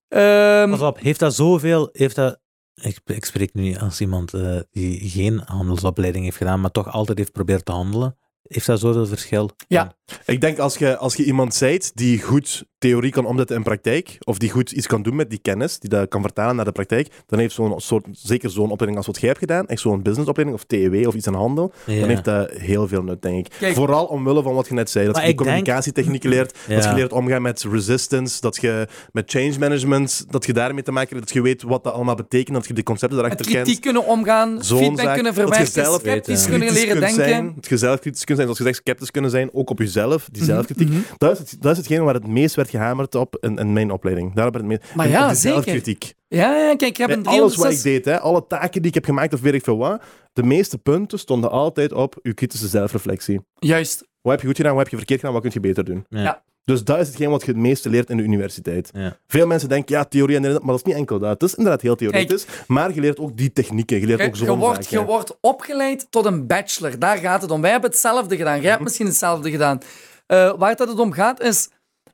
Ehm, 0.09 0.71
Pas 0.71 0.81
op, 0.81 0.99
heeft 1.01 1.21
dat 1.21 1.35
zoveel... 1.35 1.89
Heeft 1.93 2.17
dat, 2.17 2.41
ik, 2.75 2.99
ik 3.05 3.25
spreek 3.25 3.55
nu 3.55 3.77
als 3.77 4.01
iemand 4.01 4.35
eh, 4.35 4.59
die 4.71 5.11
geen 5.11 5.43
handelsopleiding 5.45 6.25
heeft 6.25 6.37
gedaan, 6.37 6.61
maar 6.61 6.71
toch 6.71 6.93
altijd 6.93 7.19
heeft 7.19 7.31
geprobeerd 7.31 7.65
te 7.65 7.73
handelen. 7.73 8.17
Heeft 8.43 8.67
dat 8.67 8.81
zoveel 8.81 9.07
verschil? 9.07 9.51
Ja. 9.69 9.97
Ik 10.25 10.41
denk 10.41 10.59
als 10.59 10.77
je, 10.77 10.97
als 10.97 11.15
je 11.15 11.25
iemand 11.25 11.55
zijt 11.55 11.91
die 11.95 12.23
goed 12.23 12.65
theorie 12.79 13.11
kan 13.11 13.25
omzetten 13.27 13.57
in 13.57 13.63
praktijk, 13.63 14.17
of 14.25 14.39
die 14.39 14.51
goed 14.51 14.71
iets 14.73 14.87
kan 14.87 15.03
doen 15.03 15.17
met 15.17 15.31
die 15.31 15.39
kennis, 15.43 15.79
die 15.79 15.91
dat 15.91 16.09
kan 16.09 16.23
vertalen 16.23 16.57
naar 16.57 16.65
de 16.65 16.73
praktijk, 16.73 17.09
dan 17.27 17.39
heeft 17.39 17.55
zo'n 17.55 17.81
soort, 17.81 18.07
zeker 18.13 18.51
zo'n 18.51 18.71
opleiding 18.71 18.97
als 18.97 19.07
wat 19.07 19.19
jij 19.19 19.29
hebt 19.29 19.41
gedaan, 19.41 19.67
echt 19.67 19.81
zo'n 19.81 20.03
businessopleiding 20.03 20.59
of 20.61 20.67
TEW 20.67 21.07
of 21.07 21.15
iets 21.15 21.27
aan 21.27 21.35
handel, 21.35 21.73
Ja. 21.87 22.01
dan 22.01 22.09
heeft 22.09 22.25
dat 22.25 22.51
heel 22.51 22.89
veel 22.89 23.03
nut, 23.03 23.23
denk 23.23 23.47
ik. 23.47 23.53
Kijk- 23.59 23.75
Vooral 23.75 24.05
omwille 24.05 24.43
van 24.43 24.55
wat 24.55 24.69
je 24.69 24.75
net 24.75 24.91
zei, 24.91 25.07
dat 25.07 25.15
je 25.17 25.21
die 25.21 25.29
denk- 25.31 25.39
communicatietechnieken 25.47 26.31
leert, 26.31 26.59
dat 26.69 26.85
je 26.85 26.93
leert 26.95 27.13
omgaan 27.13 27.43
met 27.43 27.65
resistance, 27.71 28.41
dat 28.41 28.57
je 28.61 28.87
met 29.13 29.31
change 29.31 29.59
management, 29.59 30.25
dat 30.31 30.47
je 30.47 30.53
daarmee 30.53 30.83
te 30.83 30.93
maken 30.93 31.09
hebt, 31.17 31.27
dat 31.27 31.37
je 31.37 31.43
weet 31.43 31.63
wat 31.63 31.85
dat 31.85 31.93
allemaal 31.93 32.15
betekent, 32.15 32.57
dat 32.57 32.67
je 32.67 32.73
de 32.75 32.83
concepten 32.83 33.19
daarachter 33.19 33.47
kent. 33.47 33.63
kritiek 33.65 33.83
kunnen 33.83 34.05
omgaan, 34.07 34.65
Zo'n 34.65 34.79
feedback 34.79 35.05
zaak, 35.05 35.15
kunnen 35.15 35.35
dat 35.35 35.43
je 35.43 35.49
verwerken, 35.51 35.83
zelf 35.85 36.01
sceptisch 36.01 36.41
weet, 36.41 36.49
kunnen 36.51 36.73
leren 36.73 37.01
denken. 37.01 37.15
Zijn, 37.29 37.53
dat 37.55 37.67
je 37.69 37.77
zelf 37.77 38.01
kritisch 38.01 38.25
kunt 38.25 38.39
zijn, 38.39 38.49
zoals 38.49 38.59
je 38.59 38.65
zegt, 38.75 38.81
sceptisch 38.87 39.11
kunnen 39.11 39.31
zijn, 39.31 39.51
ook 39.53 39.71
op 39.71 39.79
jezelf, 39.79 40.29
die 40.33 40.43
Mhm, 40.43 40.51
zelfkritiek. 40.51 40.89
mhm. 40.89 40.99
Dat, 41.19 41.33
is 41.33 41.39
het, 41.39 41.57
dat 41.61 41.73
is 41.73 41.79
hetgene 41.79 42.03
waar 42.03 42.15
het 42.15 42.27
meest 42.27 42.55
werd 42.55 42.68
gehamerd 42.71 43.15
op 43.15 43.37
in, 43.41 43.57
in 43.59 43.73
mijn 43.73 43.91
opleiding. 43.91 44.35
Daar 44.35 44.65
meest, 44.65 44.83
Maar 44.95 45.07
en 45.07 45.13
ja, 45.13 45.35
zeker. 45.35 46.13
Ja, 46.29 46.57
ja, 46.57 46.77
kijk, 46.77 46.83
ik 46.83 46.97
heb 46.97 47.07
Bij 47.07 47.17
een 47.17 47.27
alles 47.27 47.57
wat 47.57 47.71
ik 47.71 47.79
306... 47.79 47.83
deed, 47.83 48.05
hè, 48.05 48.21
alle 48.21 48.47
taken 48.47 48.81
die 48.83 48.89
ik 48.89 48.95
heb 48.95 49.05
gemaakt 49.05 49.35
of 49.35 49.41
weet 49.41 49.55
ik 49.55 49.65
veel 49.65 49.77
wat, 49.79 50.03
de 50.33 50.43
meeste 50.43 50.79
punten 50.79 51.19
stonden 51.19 51.51
altijd 51.51 51.93
op 51.93 52.19
uw 52.23 52.35
kritische 52.35 52.67
zelfreflectie. 52.69 53.41
Juist. 53.59 54.07
Wat 54.21 54.33
heb 54.33 54.41
je 54.41 54.47
goed 54.47 54.57
gedaan, 54.57 54.73
wat 54.73 54.83
heb 54.83 54.91
je 54.91 54.97
verkeerd 54.97 55.19
gedaan, 55.21 55.35
wat 55.35 55.43
kun 55.43 55.51
je 55.55 55.61
beter 55.61 55.85
doen? 55.85 56.07
Ja. 56.09 56.23
Ja. 56.23 56.43
Dus 56.65 56.85
dat 56.85 56.99
is 56.99 57.07
hetgeen 57.07 57.31
wat 57.31 57.41
je 57.45 57.47
het 57.53 57.61
meeste 57.61 57.89
leert 57.91 58.11
in 58.11 58.17
de 58.17 58.23
universiteit. 58.23 58.91
Ja. 58.93 59.17
Veel 59.27 59.47
mensen 59.47 59.69
denken, 59.69 59.97
ja, 59.97 60.05
theorie 60.05 60.37
en 60.37 60.43
maar 60.43 60.61
dat 60.61 60.75
is 60.77 60.83
niet 60.83 60.95
enkel 60.95 61.19
dat. 61.19 61.31
Het 61.31 61.43
is 61.43 61.55
inderdaad 61.55 61.83
heel 61.83 61.97
theoretisch, 61.97 62.47
maar 62.67 62.95
je 62.95 63.01
leert 63.01 63.19
ook 63.19 63.37
die 63.37 63.53
technieken, 63.53 64.01
je 64.01 64.07
leert 64.07 64.21
Je, 64.21 64.27
ook 64.27 64.35
je 64.37 64.45
zo'n 64.45 64.59
wordt, 64.59 64.85
zaken. 64.85 65.01
je 65.01 65.05
wordt 65.07 65.37
opgeleid 65.41 66.07
tot 66.11 66.25
een 66.25 66.47
bachelor. 66.47 66.99
Daar 66.99 67.17
gaat 67.17 67.43
het 67.43 67.51
om. 67.51 67.61
Wij 67.61 67.71
hebben 67.71 67.91
hetzelfde 67.91 68.37
gedaan. 68.37 68.53
Jij 68.53 68.61
Mhm. 68.63 68.71
hebt 68.71 68.83
misschien 68.83 69.07
hetzelfde 69.07 69.51
gedaan. 69.51 69.79
Eh, 70.27 70.55
waar 70.59 70.71
het 70.71 70.79
het 70.79 70.99
om 70.99 71.13
gaat 71.13 71.41
is... 71.41 71.69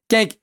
Kijk, 0.07 0.37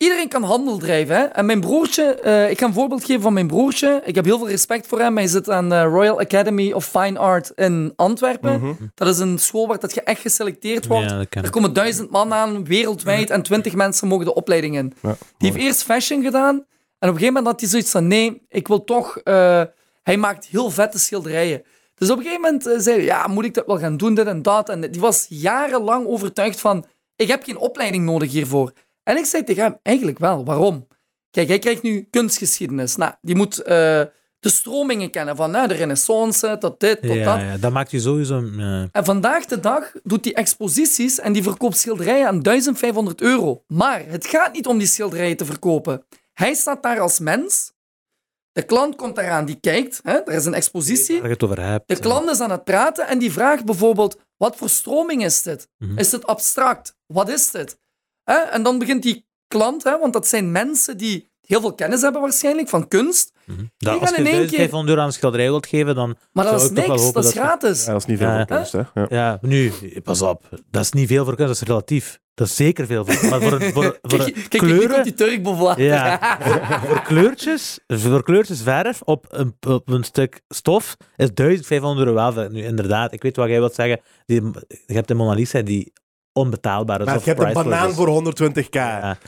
iedereen 0.00 0.28
kan 0.28 0.42
handel 0.42 0.78
drijven. 0.78 1.16
Hè? 1.16 1.22
En 1.22 1.46
mijn 1.46 1.60
broertje... 1.60 2.02
eh, 2.14 2.50
ik 2.50 2.58
ga 2.58 2.66
een 2.66 2.72
voorbeeld 2.72 3.04
geven 3.04 3.22
van 3.22 3.32
mijn 3.32 3.46
broertje. 3.46 4.02
Ik 4.04 4.14
heb 4.14 4.24
heel 4.24 4.38
veel 4.38 4.48
respect 4.48 4.86
voor 4.86 5.00
hem. 5.00 5.16
Hij 5.16 5.26
zit 5.26 5.50
aan 5.50 5.68
de 5.68 5.82
Royal 5.82 6.20
Academy 6.20 6.72
of 6.72 6.84
Fine 6.84 7.18
Art 7.18 7.52
in 7.54 7.92
Antwerpen. 7.96 8.60
Mhm. 8.60 8.72
Dat 8.94 9.08
is 9.08 9.18
een 9.18 9.38
school 9.38 9.66
waar 9.66 9.78
dat 9.78 9.94
je 9.94 10.02
echt 10.02 10.20
geselecteerd 10.20 10.86
wordt. 10.86 11.10
Ja, 11.10 11.24
Er 11.30 11.50
komen 11.50 11.72
duizend 11.72 12.10
man 12.10 12.32
aan, 12.32 12.64
wereldwijd, 12.64 13.30
en 13.30 13.42
twintig 13.42 13.74
mensen 13.74 14.08
mogen 14.08 14.24
de 14.24 14.34
opleiding 14.34 14.76
in. 14.76 14.92
Ja, 15.02 15.16
Die 15.38 15.50
heeft 15.52 15.62
eerst 15.64 15.82
fashion 15.82 16.22
gedaan, 16.22 16.54
en 16.54 17.08
op 17.08 17.14
een 17.14 17.20
gegeven 17.20 17.26
moment 17.34 17.46
had 17.46 17.60
hij 17.60 17.68
zoiets 17.68 17.90
van, 17.90 18.06
nee, 18.06 18.42
ik 18.48 18.68
wil 18.68 18.84
toch... 18.84 19.16
eh, 19.18 19.62
hij 20.02 20.16
maakt 20.16 20.46
heel 20.46 20.70
vette 20.70 20.98
schilderijen. 20.98 21.62
Dus 21.94 22.10
op 22.10 22.16
een 22.16 22.22
gegeven 22.22 22.42
moment 22.44 22.66
eh, 22.66 22.74
zei 22.78 22.96
hij, 22.96 23.04
ja, 23.04 23.26
moet 23.26 23.44
ik 23.44 23.54
dat 23.54 23.66
wel 23.66 23.78
gaan 23.78 23.96
doen, 23.96 24.14
dit 24.14 24.26
en 24.26 24.42
dat. 24.42 24.68
En 24.68 24.80
die 24.80 25.00
was 25.00 25.26
jarenlang 25.28 26.06
overtuigd 26.06 26.60
van, 26.60 26.84
ik 27.16 27.28
heb 27.28 27.42
geen 27.44 27.58
opleiding 27.58 28.04
nodig 28.04 28.30
hiervoor. 28.32 28.72
En 29.02 29.16
ik 29.16 29.24
zei 29.24 29.44
tegen 29.44 29.62
hem, 29.62 29.78
eigenlijk 29.82 30.18
wel, 30.18 30.44
waarom? 30.44 30.86
Kijk, 31.30 31.48
hij 31.48 31.58
krijgt 31.58 31.82
nu 31.82 32.06
kunstgeschiedenis. 32.10 32.96
Nou, 32.96 33.12
die 33.20 33.36
moet 33.36 33.62
eh, 33.62 34.02
de 34.40 34.48
stromingen 34.48 35.10
kennen, 35.10 35.36
van 35.36 35.50
nou, 35.50 35.68
de 35.68 35.74
renaissance, 35.74 36.56
tot 36.58 36.80
dit, 36.80 37.02
tot 37.02 37.08
dat. 37.10 37.16
Ja, 37.16 37.38
ja, 37.38 37.56
dat 37.56 37.72
maakt 37.72 37.90
je 37.90 38.00
sowieso... 38.00 38.44
ja. 38.56 38.88
En 38.92 39.04
vandaag 39.04 39.44
de 39.44 39.60
dag 39.60 39.92
doet 40.02 40.24
hij 40.24 40.34
exposities 40.34 41.18
en 41.18 41.32
die 41.32 41.42
verkoopt 41.42 41.76
schilderijen 41.76 42.26
aan 42.26 42.42
1500 42.42 43.20
euro. 43.20 43.64
Maar 43.66 44.04
het 44.06 44.26
gaat 44.26 44.52
niet 44.52 44.66
om 44.66 44.78
die 44.78 44.86
schilderijen 44.86 45.36
te 45.36 45.44
verkopen. 45.44 46.04
Hij 46.32 46.54
staat 46.54 46.82
daar 46.82 47.00
als 47.00 47.18
mens. 47.18 47.72
De 48.52 48.62
klant 48.62 48.96
komt 48.96 49.16
daaraan, 49.16 49.44
die 49.44 49.60
kijkt. 49.60 50.00
Hè? 50.02 50.12
Er 50.12 50.32
is 50.32 50.44
een 50.44 50.54
expositie. 50.54 51.16
Waar 51.16 51.26
je 51.26 51.32
het 51.32 51.42
over 51.42 51.62
hebt. 51.62 51.88
De 51.88 51.98
klant 51.98 52.30
is 52.30 52.40
aan 52.40 52.50
het 52.50 52.64
praten 52.64 53.06
en 53.06 53.18
die 53.18 53.32
vraagt 53.32 53.64
bijvoorbeeld: 53.64 54.18
wat 54.36 54.56
voor 54.56 54.68
stroming 54.68 55.24
is 55.24 55.42
dit? 55.42 55.68
Mhm. 55.78 55.98
Is 55.98 56.12
het 56.12 56.26
abstract? 56.26 56.96
Wat 57.06 57.28
is 57.28 57.50
dit? 57.50 57.78
Hè? 58.32 58.38
En 58.38 58.62
dan 58.62 58.78
begint 58.78 59.02
die 59.02 59.26
klant, 59.48 59.84
hè, 59.84 59.98
want 59.98 60.12
dat 60.12 60.26
zijn 60.26 60.52
mensen 60.52 60.96
die 60.96 61.30
heel 61.40 61.60
veel 61.60 61.74
kennis 61.74 62.00
hebben 62.00 62.20
waarschijnlijk 62.20 62.68
van 62.68 62.88
kunst. 62.88 63.32
Dat, 63.78 63.92
gaan 63.92 64.00
als 64.00 64.10
je 64.10 64.16
in 64.16 64.26
één 64.26 64.34
1500 64.34 64.88
euro 64.88 65.00
aan 65.00 65.06
een 65.06 65.12
schilderij 65.12 65.48
wilt 65.48 65.66
geven, 65.66 65.94
dan... 65.94 66.16
Maar 66.32 66.44
dat 66.44 66.60
Zou 66.60 66.72
is 66.74 66.86
niks, 66.86 67.12
dat 67.12 67.24
is 67.24 67.30
gratis. 67.32 67.84
Ja, 67.84 67.92
dat 67.92 68.00
is 68.00 68.06
niet 68.06 68.18
veel 68.18 68.28
Ja. 68.28 68.36
voor 68.36 68.56
kunst, 68.56 68.72
hè. 68.72 68.82
Ja. 68.94 69.06
Ja, 69.08 69.38
nu, 69.40 69.72
pas 70.02 70.22
op. 70.22 70.48
Dat 70.70 70.82
is 70.82 70.92
niet 70.92 71.08
veel 71.08 71.24
voor 71.24 71.36
kunst, 71.36 71.52
dat 71.52 71.62
is 71.62 71.68
relatief. 71.68 72.18
Dat 72.34 72.46
is 72.46 72.56
zeker 72.56 72.86
veel 72.86 73.04
voor 73.04 73.30
Maar 73.30 73.40
voor, 73.40 73.62
voor, 73.62 73.98
voor 74.02 74.18
Kijk, 74.18 74.34
kijk, 74.34 74.62
kleuren... 74.62 75.02
die 75.04 75.14
Turk 75.14 75.42
boven 75.42 75.82
Ja, 75.84 76.38
voor 76.86 77.02
kleurtjes, 77.02 77.78
voor 77.86 78.22
kleurtjes 78.22 78.62
verf 78.62 79.02
op 79.02 79.26
een, 79.28 79.56
op 79.68 79.88
een 79.88 80.04
stuk 80.04 80.40
stof 80.48 80.96
is 81.16 81.30
1500 81.34 82.06
euro 82.08 82.14
wel. 82.20 82.32
veel. 82.32 82.48
Nu, 82.50 82.64
inderdaad, 82.64 83.12
ik 83.12 83.22
weet 83.22 83.36
wat 83.36 83.48
jij 83.48 83.58
wilt 83.58 83.74
zeggen. 83.74 84.00
Die, 84.26 84.42
je 84.86 84.94
hebt 84.94 85.08
de 85.08 85.14
Mona 85.14 85.34
Lisa 85.34 85.62
die 85.62 85.92
onbetaalbaar. 86.40 87.04
Maar 87.04 87.18
je 87.18 87.24
hebt 87.24 87.42
een 87.42 87.52
banaan 87.52 87.92
voor 87.92 88.22
120k. 88.24 88.68
Ja. 88.70 89.18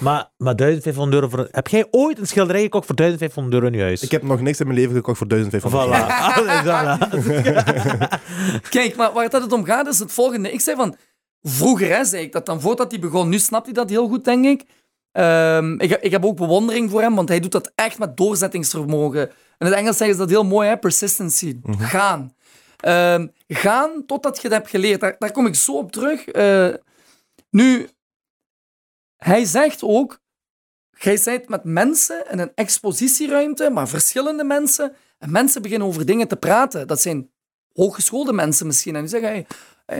Maar, 0.00 0.30
maar 0.36 0.56
1500 0.56 1.22
euro 1.22 1.36
voor... 1.36 1.48
Heb 1.50 1.68
jij 1.68 1.86
ooit 1.90 2.18
een 2.18 2.26
schilderij 2.26 2.62
gekocht 2.62 2.86
voor 2.86 2.96
1500 2.96 3.54
euro 3.54 3.66
in 3.66 3.78
je 3.78 3.84
huis? 3.84 4.02
Ik 4.02 4.10
heb 4.10 4.22
nog 4.22 4.40
niks 4.40 4.60
in 4.60 4.66
mijn 4.66 4.78
leven 4.78 4.94
gekocht 4.94 5.18
voor 5.18 5.28
1500 5.28 5.70
Voilà. 5.72 6.06
voilà. 6.64 6.98
Kijk, 8.68 8.96
maar 8.96 9.12
waar 9.12 9.24
het 9.30 9.52
om 9.52 9.64
gaat 9.64 9.86
is 9.86 9.98
het 9.98 10.12
volgende. 10.12 10.52
Ik 10.52 10.60
zei 10.60 10.76
van, 10.76 10.96
vroeger 11.42 11.96
hè, 11.96 12.04
zei 12.04 12.22
ik 12.22 12.32
dat 12.32 12.46
dan 12.46 12.60
voordat 12.60 12.90
hij 12.90 13.00
begon. 13.00 13.28
Nu 13.28 13.38
snapt 13.38 13.64
hij 13.64 13.74
dat 13.74 13.90
heel 13.90 14.08
goed, 14.08 14.24
denk 14.24 14.44
ik. 14.44 14.64
Ehm, 15.12 15.72
ik, 15.80 15.90
ik 15.90 16.10
heb 16.10 16.24
ook 16.24 16.36
bewondering 16.36 16.90
voor 16.90 17.00
hem, 17.00 17.14
want 17.14 17.28
hij 17.28 17.40
doet 17.40 17.52
dat 17.52 17.72
echt 17.74 17.98
met 17.98 18.16
doorzettingsvermogen. 18.16 19.30
In 19.58 19.66
het 19.66 19.74
Engels 19.74 19.96
zeggen 19.96 20.16
ze 20.16 20.22
dat 20.22 20.30
heel 20.30 20.44
mooi, 20.44 20.68
hè? 20.68 20.76
persistency. 20.76 21.60
Gaan. 21.78 22.34
Ehm, 22.80 23.26
gaan 23.48 24.06
totdat 24.06 24.36
je 24.36 24.42
het 24.42 24.52
hebt 24.52 24.70
geleerd. 24.70 25.00
Daar, 25.00 25.16
daar 25.18 25.32
kom 25.32 25.46
ik 25.46 25.54
zo 25.54 25.76
op 25.76 25.92
terug. 25.92 26.26
Eh, 26.26 26.74
nu, 27.50 27.88
hij 29.16 29.44
zegt 29.44 29.82
ook, 29.82 30.20
jij 30.90 31.20
bent 31.24 31.48
met 31.48 31.64
mensen 31.64 32.24
in 32.30 32.38
een 32.38 32.52
expositieruimte, 32.54 33.70
maar 33.70 33.88
verschillende 33.88 34.44
mensen, 34.44 34.94
en 35.18 35.30
mensen 35.30 35.62
beginnen 35.62 35.88
over 35.88 36.06
dingen 36.06 36.28
te 36.28 36.36
praten. 36.36 36.86
Dat 36.86 37.00
zijn 37.00 37.30
hooggeschoolde 37.72 38.32
mensen 38.32 38.66
misschien. 38.66 38.94
En 38.94 39.00
die 39.00 39.10
zeggen, 39.10 39.30
hey, 39.30 39.46
eh, 39.86 39.98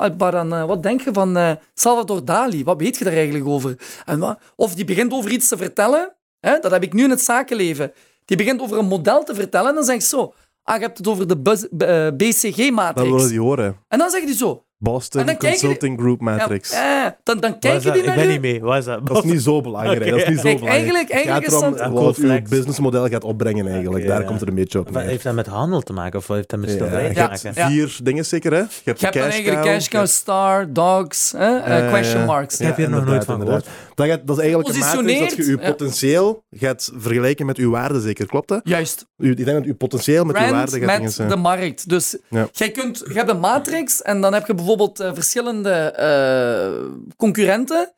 eh, 0.00 0.66
wat 0.66 0.82
denk 0.82 1.00
je 1.00 1.12
van 1.12 1.58
Salvador 1.74 2.24
Dali? 2.24 2.64
Wat 2.64 2.78
weet 2.78 2.96
je 2.96 3.04
daar 3.04 3.12
eigenlijk 3.12 3.46
over? 3.46 3.78
En 4.04 4.38
of 4.56 4.74
die 4.74 4.84
begint 4.84 5.12
over 5.12 5.30
iets 5.30 5.48
te 5.48 5.56
vertellen. 5.56 6.16
Hè, 6.40 6.58
dat 6.58 6.70
heb 6.70 6.82
ik 6.82 6.92
nu 6.92 7.04
in 7.04 7.10
het 7.10 7.22
zakenleven. 7.22 7.92
Die 8.24 8.36
begint 8.36 8.60
over 8.60 8.78
een 8.78 8.86
model 8.86 9.24
te 9.24 9.34
vertellen 9.34 9.68
en 9.68 9.74
dan 9.74 9.84
zeg 9.84 9.94
ik 9.94 10.02
zo... 10.02 10.34
Ah, 10.62 10.76
je 10.76 10.82
hebt 10.82 10.98
het 10.98 11.08
over 11.08 11.28
de 11.28 11.38
bus- 11.38 11.68
b- 11.76 11.82
eh, 11.82 11.88
Dat 12.04 12.16
BCG-matrix. 12.16 13.10
willen 13.10 13.28
die 13.28 13.40
horen. 13.40 13.76
En 13.88 13.98
dan 13.98 14.10
zegt 14.10 14.24
hij 14.24 14.34
zo... 14.34 14.64
Boston 14.82 15.36
Consulting 15.38 15.98
Group 16.00 16.20
Matrix. 16.20 16.70
Ja, 16.72 17.04
eh, 17.06 17.12
dan, 17.22 17.40
dan 17.40 17.50
is 17.52 17.56
kijken 17.60 17.82
dat? 17.84 17.92
die 17.92 18.02
Ik 18.02 18.08
naar 18.08 18.16
ben 18.16 18.24
je. 18.26 18.30
niet 18.32 18.40
mee. 18.40 18.60
Wat 18.60 18.78
is 18.78 18.84
dat? 18.84 19.06
Dat 19.06 19.24
is 19.24 19.30
niet 19.32 19.42
zo 19.42 19.60
belangrijk. 19.60 20.10
Dat 20.10 20.18
is 20.18 20.28
niet 20.28 20.36
zo 20.36 20.42
Kijk, 20.42 20.58
belangrijk. 20.60 20.70
eigenlijk- 20.70 21.10
eigenlijk 21.10 21.44
gaat 21.44 21.54
is 21.54 21.60
erom 21.60 21.76
dat- 21.92 22.02
wat 22.02 22.16
uw 22.16 22.24
flex. 22.24 22.50
businessmodel 22.50 23.08
gaat 23.08 23.24
opbrengen 23.24 23.68
eigenlijk. 23.68 24.06
Daar 24.06 24.20
ja. 24.20 24.26
komt 24.26 24.40
het 24.40 24.48
een 24.48 24.54
beetje 24.54 24.78
op 24.78 24.90
neer. 24.90 25.02
heeft 25.02 25.22
dat 25.24 25.34
met 25.34 25.46
handel 25.46 25.80
te 25.80 25.92
maken? 25.92 26.18
Of 26.18 26.28
heeft 26.28 26.48
dat 26.50 26.60
met 26.60 26.68
Ja, 26.68 26.74
je 26.74 26.78
te 27.12 27.20
hebt 27.20 27.44
maken? 27.44 27.52
Ja. 27.54 27.68
vier 27.68 27.98
dingen 28.02 28.24
zeker, 28.24 28.50
hè? 28.52 28.58
Je 28.58 28.62
hebt, 28.64 29.00
Je 29.00 29.06
hebt 29.06 29.16
cash 29.16 29.16
eigenlijk 29.32 29.62
cow, 29.62 29.72
cash 29.72 29.88
cow, 29.88 30.06
star, 30.06 30.72
dogs, 30.72 31.32
hè? 31.36 31.56
eh, 31.58 31.78
ja, 31.78 31.88
question 31.88 32.20
ja. 32.20 32.26
marks. 32.26 32.60
Ik 32.60 32.66
heb 32.66 32.76
hier 32.76 32.90
nog 32.90 33.04
nooit 33.04 33.24
van 33.24 33.38
inderdaad. 33.40 33.66
Dat, 34.00 34.08
gaat, 34.08 34.26
dat 34.26 34.36
is 34.36 34.42
eigenlijk 34.42 34.74
een 34.74 34.80
matrix 34.80 35.36
dat 35.36 35.46
je 35.46 35.50
je 35.50 35.58
potentieel 35.58 36.44
gaat 36.50 36.90
vergelijken 36.94 37.46
met 37.46 37.56
uw 37.56 37.70
waarde, 37.70 38.00
zeker. 38.00 38.26
Klopt 38.26 38.48
dat? 38.48 38.60
Juist. 38.64 39.06
U, 39.16 39.30
ik 39.30 39.36
denk 39.36 39.56
dat 39.58 39.64
uw 39.64 39.76
potentieel 39.76 40.24
met 40.24 40.34
Brand 40.34 40.50
waarde 40.50 40.78
gaat 40.78 41.00
met 41.00 41.16
dingen 41.16 41.28
de 41.28 41.36
markt. 41.36 41.88
Dus 41.88 42.16
jij 42.52 42.70
kunt, 42.70 43.02
je 43.08 43.14
hebt 43.14 43.30
een 43.30 43.40
matrix 43.40 44.02
en 44.02 44.20
dan 44.20 44.32
heb 44.32 44.46
je 44.46 44.54
bijvoorbeeld 44.54 45.00
eh, 45.00 45.10
verschillende 45.14 45.70
eh, 45.70 46.70
concurrenten. 47.16 47.92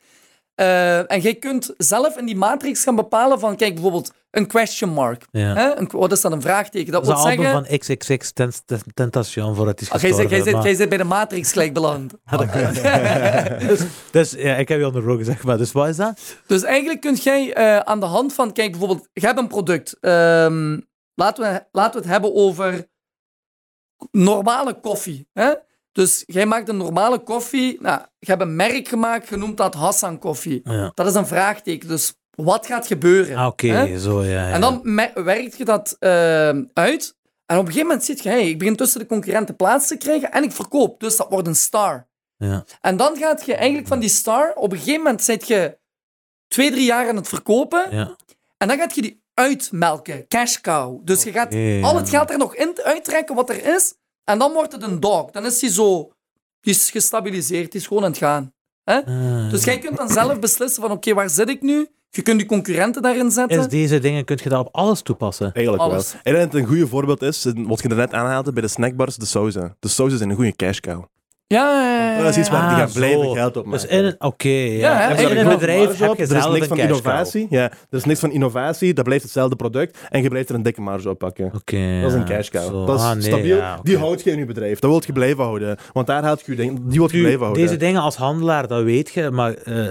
Eh, 0.62 1.10
en 1.12 1.20
jij 1.20 1.34
kunt 1.34 1.74
zelf 1.76 2.16
in 2.16 2.26
die 2.26 2.36
matrix 2.36 2.82
gaan 2.82 2.96
bepalen 2.96 3.40
van, 3.40 3.56
kijk, 3.56 3.72
bijvoorbeeld 3.74 4.12
een 4.30 4.46
question 4.46 4.90
mark. 4.90 5.24
Ja. 5.30 5.54
Hè? 5.54 5.76
Een, 5.78 5.88
wat 5.92 6.12
is 6.12 6.20
dat, 6.20 6.32
een 6.32 6.40
vraagteken? 6.40 6.92
Dat 6.92 7.04
Dat 7.04 7.14
wil 7.14 7.22
zeggen... 7.24 7.50
van 7.66 7.78
XXX 7.78 8.32
Tent- 8.32 8.62
Tent- 8.66 8.84
Tentation 8.94 9.54
voor 9.54 9.66
het 9.66 9.80
is 9.80 9.90
Ah, 9.90 10.00
jij, 10.00 10.12
zit, 10.12 10.18
gestorven. 10.20 10.36
jij, 10.44 10.52
zit, 10.54 10.62
maar- 10.64 10.74
zit 10.74 10.88
bij 10.88 10.98
de 10.98 11.04
matrix 11.04 11.52
gelijk 11.52 11.72
beland. 11.72 12.14
dus, 13.68 13.80
dus 14.10 14.30
ja, 14.30 14.56
ik 14.56 14.68
heb 14.68 14.78
je 14.78 14.86
onderbroken, 14.86 15.24
zeg 15.24 15.42
maar. 15.44 15.58
Dus 15.58 15.72
wat 15.72 15.88
is 15.88 15.96
dat? 15.96 16.20
Dus 16.46 16.62
eigenlijk 16.62 17.00
kun 17.00 17.14
jij 17.14 17.52
eh, 17.54 17.78
aan 17.78 18.00
de 18.00 18.06
hand 18.06 18.32
van, 18.34 18.52
kijk 18.52 18.70
bijvoorbeeld, 18.70 19.08
je 19.12 19.26
hebt 19.26 19.38
een 19.38 19.48
product. 19.48 19.96
ehm, 20.00 20.78
laten 21.14 21.44
we, 21.52 21.64
laten 21.72 21.92
we 21.92 21.98
het 21.98 22.12
hebben 22.12 22.34
over 22.34 22.86
normale 24.10 24.80
koffie. 24.80 25.28
Hè? 25.32 25.52
Dus 25.92 26.22
jij 26.26 26.46
maakt 26.46 26.68
een 26.68 26.76
normale 26.76 27.18
koffie. 27.18 27.78
Nou, 27.80 28.00
je 28.18 28.30
hebt 28.30 28.42
een 28.42 28.56
merk 28.56 28.88
gemaakt, 28.88 29.28
genoemd 29.28 29.56
dat 29.56 29.74
Hassan 29.74 30.18
Koffie. 30.18 30.60
Ja. 30.64 30.92
Dat 30.94 31.06
is 31.06 31.14
een 31.14 31.26
vraagteken. 31.26 31.88
Dus 31.88 32.14
wat 32.30 32.66
gaat 32.66 32.86
gebeuren? 32.86 33.36
Ah, 33.36 33.46
Oké, 33.46 33.98
zo 33.98 34.22
ja. 34.22 34.48
ja. 34.48 34.52
En 34.52 34.60
dan 34.60 34.80
werkt 35.14 35.56
je 35.56 35.64
dat 35.64 35.96
eh, 35.98 36.48
uit. 36.72 37.16
En 37.46 37.58
op 37.58 37.66
een 37.66 37.72
gegeven 37.72 37.86
moment 37.86 38.04
zit 38.04 38.22
je, 38.22 38.28
hey, 38.28 38.48
ik 38.48 38.58
begin 38.58 38.76
tussen 38.76 39.00
de 39.00 39.06
concurrenten 39.06 39.56
plaats 39.56 39.86
te 39.86 39.96
krijgen 39.96 40.32
en 40.32 40.42
ik 40.42 40.52
verkoop. 40.52 41.00
Dus 41.00 41.16
dat 41.16 41.28
wordt 41.30 41.48
een 41.48 41.56
star. 41.56 42.08
Ja. 42.36 42.64
En 42.80 42.96
dan 42.96 43.16
gaat 43.16 43.44
je 43.44 43.54
eigenlijk 43.54 43.88
van 43.88 43.98
die 43.98 44.08
star, 44.08 44.52
op 44.54 44.72
een 44.72 44.78
gegeven 44.78 45.02
moment 45.02 45.22
zit 45.22 45.46
je 45.46 45.78
twee, 46.48 46.70
drie 46.70 46.84
jaar 46.84 47.08
aan 47.08 47.16
het 47.16 47.28
verkopen. 47.28 47.86
Ja. 47.90 48.16
En 48.56 48.68
dan 48.68 48.78
gaat 48.78 48.94
je 48.94 49.02
die 49.02 49.22
uitmelken, 49.34 50.28
cash 50.28 50.56
cow. 50.56 51.00
Dus 51.04 51.22
je 51.22 51.32
gaat 51.32 51.54
al 51.84 51.96
het 51.96 52.08
geld 52.08 52.30
er 52.30 52.38
nog 52.38 52.54
in 52.54 52.78
uittrekken 52.82 53.34
wat 53.34 53.50
er 53.50 53.74
is. 53.74 53.94
En 54.24 54.38
dan 54.38 54.52
wordt 54.52 54.72
het 54.72 54.82
een 54.82 55.00
dog. 55.00 55.30
Dan 55.30 55.44
is 55.46 55.60
hij 55.60 55.70
zo, 55.70 56.10
die 56.60 56.74
is 56.74 56.90
gestabiliseerd, 56.90 57.72
die 57.72 57.80
is 57.80 57.86
gewoon 57.86 58.04
aan 58.04 58.10
het 58.10 58.18
gaan. 58.18 58.52
Hè? 58.84 58.96
Ah, 59.04 59.50
Dus 59.50 59.64
jij 59.64 59.78
kunt 59.78 59.96
dan 59.96 60.08
zelf 60.08 60.38
beslissen 60.38 60.82
van, 60.82 60.90
oké, 60.90 61.14
waar 61.14 61.30
zit 61.30 61.48
ik 61.48 61.62
nu? 61.62 61.88
Je 62.10 62.22
kunt 62.22 62.38
die 62.38 62.48
concurrenten 62.48 63.02
daarin 63.02 63.30
zetten. 63.30 63.58
is 63.58 63.66
deze 63.68 63.98
dingen 63.98 64.24
kun 64.24 64.38
je 64.42 64.48
dat 64.48 64.66
op 64.66 64.74
alles 64.74 65.02
toepassen? 65.02 65.52
Eigenlijk 65.52 65.84
Alles. 65.84 66.14
wel. 66.22 66.34
Het 66.34 66.54
een 66.54 66.66
goede 66.66 66.86
voorbeeld 66.86 67.22
is, 67.22 67.46
wat 67.56 67.82
je 67.82 67.88
er 67.88 67.96
net 67.96 68.12
aanhaalde 68.12 68.52
bij 68.52 68.62
de 68.62 68.68
snackbars, 68.68 69.16
de 69.16 69.26
sauzen. 69.26 69.76
De 69.78 69.88
sauzen 69.88 70.18
zijn 70.18 70.30
een 70.30 70.36
goede 70.36 70.56
cash 70.56 70.78
cow. 70.78 71.04
Ja, 71.52 71.82
ja, 71.82 71.96
ja, 72.04 72.12
ja. 72.12 72.18
Dat 72.22 72.28
is 72.28 72.36
iets 72.38 72.48
waar 72.50 72.60
die 72.60 72.70
Ah, 72.70 72.76
gaan 72.78 72.88
zo. 72.88 72.98
blijven 72.98 73.32
geld 73.32 73.56
op 73.56 73.70
Dus 73.70 73.82
maken. 73.82 73.98
in 73.98 74.04
een... 74.04 74.14
Oké, 74.18 74.48
ja. 74.48 74.78
Ja, 74.78 75.08
in 75.10 75.24
een 75.24 75.36
er 75.36 75.46
is 75.46 75.54
bedrijf 75.54 75.98
heb 75.98 76.16
je 76.16 76.26
er 76.26 76.36
is 76.36 76.46
niks 76.46 76.66
van 76.66 76.78
innovatie. 76.78 77.46
Ja, 77.50 77.62
er 77.70 77.98
is 77.98 78.04
niks 78.04 78.20
van 78.20 78.30
innovatie, 78.30 78.94
dat 78.94 79.04
blijft 79.04 79.22
hetzelfde 79.22 79.56
product 79.56 79.98
en 80.10 80.22
je 80.22 80.28
blijft 80.28 80.48
er 80.48 80.54
een 80.54 80.62
dikke 80.62 80.80
marge 80.80 81.08
op 81.08 81.18
pakken. 81.18 81.44
Oké, 81.54 81.98
Dat 82.02 82.10
is 82.10 82.16
een 82.16 82.24
cash 82.24 82.48
cow. 82.48 82.62
zo. 82.64 82.84
Dat 82.86 82.98
is 82.98 83.04
Ah, 83.04 83.12
nee, 83.12 83.22
stabiel. 83.22 83.60
Die 83.82 83.98
houd 83.98 84.22
je 84.22 84.30
in 84.30 84.38
je 84.38 84.44
bedrijf. 84.46 84.78
Dat 84.78 84.90
wil 84.90 85.02
je 85.06 85.12
blijven 85.12 85.44
houden. 85.44 85.76
Want 85.92 86.06
daar 86.06 86.22
haalt 86.22 86.42
je 86.46 86.50
je 86.52 86.56
ding, 86.56 86.80
die 86.84 86.98
wil 86.98 87.08
je 87.12 87.18
blijven 87.18 87.40
houden. 87.40 87.62
Deze 87.62 87.76
dingen 87.76 88.00
als 88.02 88.16
handelaar, 88.16 88.66
dat 88.66 88.82
weet 88.82 89.10
je, 89.10 89.30
maar 89.30 89.54
eh, 89.54 89.86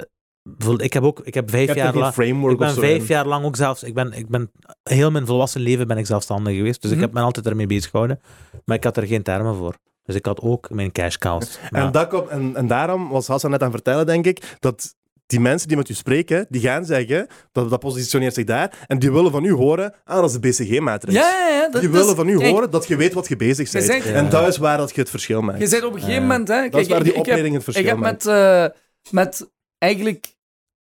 ik 0.78 0.94
heb 0.94 1.04
ook 1.04 1.20
ik 1.24 1.34
heb 1.34 1.50
vijf 1.50 1.76
jaar 1.76 1.96
lang... 1.96 2.14
framework 2.14 2.52
Ik 2.54 2.58
ben 2.60 2.74
vijf 2.74 3.00
in. 3.02 3.06
jaar 3.08 3.26
lang 3.26 3.46
ook 3.46 3.56
zelfs... 3.56 3.84
Ik 3.84 3.94
ben, 3.94 4.12
ik 4.14 4.28
ben, 4.30 4.52
heel 4.84 5.12
mijn 5.12 5.26
volwassen 5.26 5.62
leven 5.62 5.88
ben 5.88 5.98
ik 5.98 6.06
zelfstandig 6.06 6.56
geweest. 6.56 6.82
Dus 6.82 6.92
Mhm. 6.92 7.00
ik 7.00 7.06
heb 7.06 7.14
me 7.16 7.22
altijd 7.22 7.46
ermee 7.48 7.68
bezig 7.68 7.90
gehouden. 7.90 8.20
Maar 8.66 8.78
ik 8.78 8.84
had 8.84 8.98
er 8.98 9.08
geen 9.08 9.24
termen 9.24 9.56
voor. 9.56 9.76
Dus 10.04 10.16
ik 10.16 10.26
had 10.26 10.40
ook 10.42 10.70
mijn 10.70 10.92
cash 10.92 11.16
cows. 11.16 11.58
Maar- 11.72 11.82
En, 11.86 11.92
dat 11.92 12.08
komt, 12.08 12.28
en, 12.30 12.56
en 12.56 12.68
daarom 12.68 13.10
was 13.10 13.28
Hassan 13.28 13.50
net 13.52 13.60
aan 13.62 13.68
het 13.72 13.76
vertellen, 13.76 14.06
denk 14.06 14.26
ik, 14.26 14.56
dat 14.60 14.96
die 15.26 15.40
mensen 15.40 15.68
die 15.68 15.78
met 15.78 15.90
u 15.90 15.94
spreken, 15.94 16.46
die 16.50 16.62
gaan 16.62 16.86
zeggen, 16.86 17.28
dat, 17.52 17.70
dat 17.70 17.80
positioneert 17.80 18.34
zich 18.34 18.46
daar, 18.46 18.86
en 18.88 19.00
die 19.00 19.12
willen 19.12 19.32
van 19.32 19.44
u 19.44 19.52
horen, 19.52 19.94
ah, 20.06 20.16
dat 20.16 20.30
is 20.30 20.40
de 20.40 20.40
BCG-matrix. 20.40 21.14
Ja, 21.18 21.30
ja, 21.40 21.48
ja. 21.48 21.70
Dat, 21.70 21.82
Die 21.82 21.90
dus- 21.90 22.00
willen 22.00 22.16
van 22.16 22.28
u 22.28 22.38
kijk, 22.38 22.50
horen 22.52 22.72
dat 22.72 22.88
je 22.88 22.96
weet 22.96 23.14
wat 23.14 23.28
je 23.28 23.36
bezig 23.36 23.72
bent. 23.72 23.86
zegt- 23.86 24.06
En 24.06 24.30
dat 24.30 24.48
is 24.48 24.58
waar 24.58 24.78
dat 24.78 24.96
je 24.96 25.02
het 25.02 25.10
verschil 25.10 25.42
maakt. 25.42 25.60
Je 25.62 25.70
bent 25.70 25.84
op 25.84 25.94
een 25.94 26.00
gegeven 26.00 26.22
Ja. 26.22 26.28
moment... 26.28 26.48
Hè, 26.48 26.70
dat 26.70 26.82
is 26.82 26.88
waar 26.88 26.98
ik- 26.98 27.04
die 27.04 27.12
ik 27.12 27.18
heb- 27.18 27.26
opleiding 27.26 27.54
het 27.56 27.64
verschil 27.64 27.84
Ik 27.86 27.90
heb 27.92 28.00
maakt. 28.00 28.26
met, 28.26 28.34
eh, 28.36 28.66
met 29.12 29.50
eigenlijk 29.78 30.36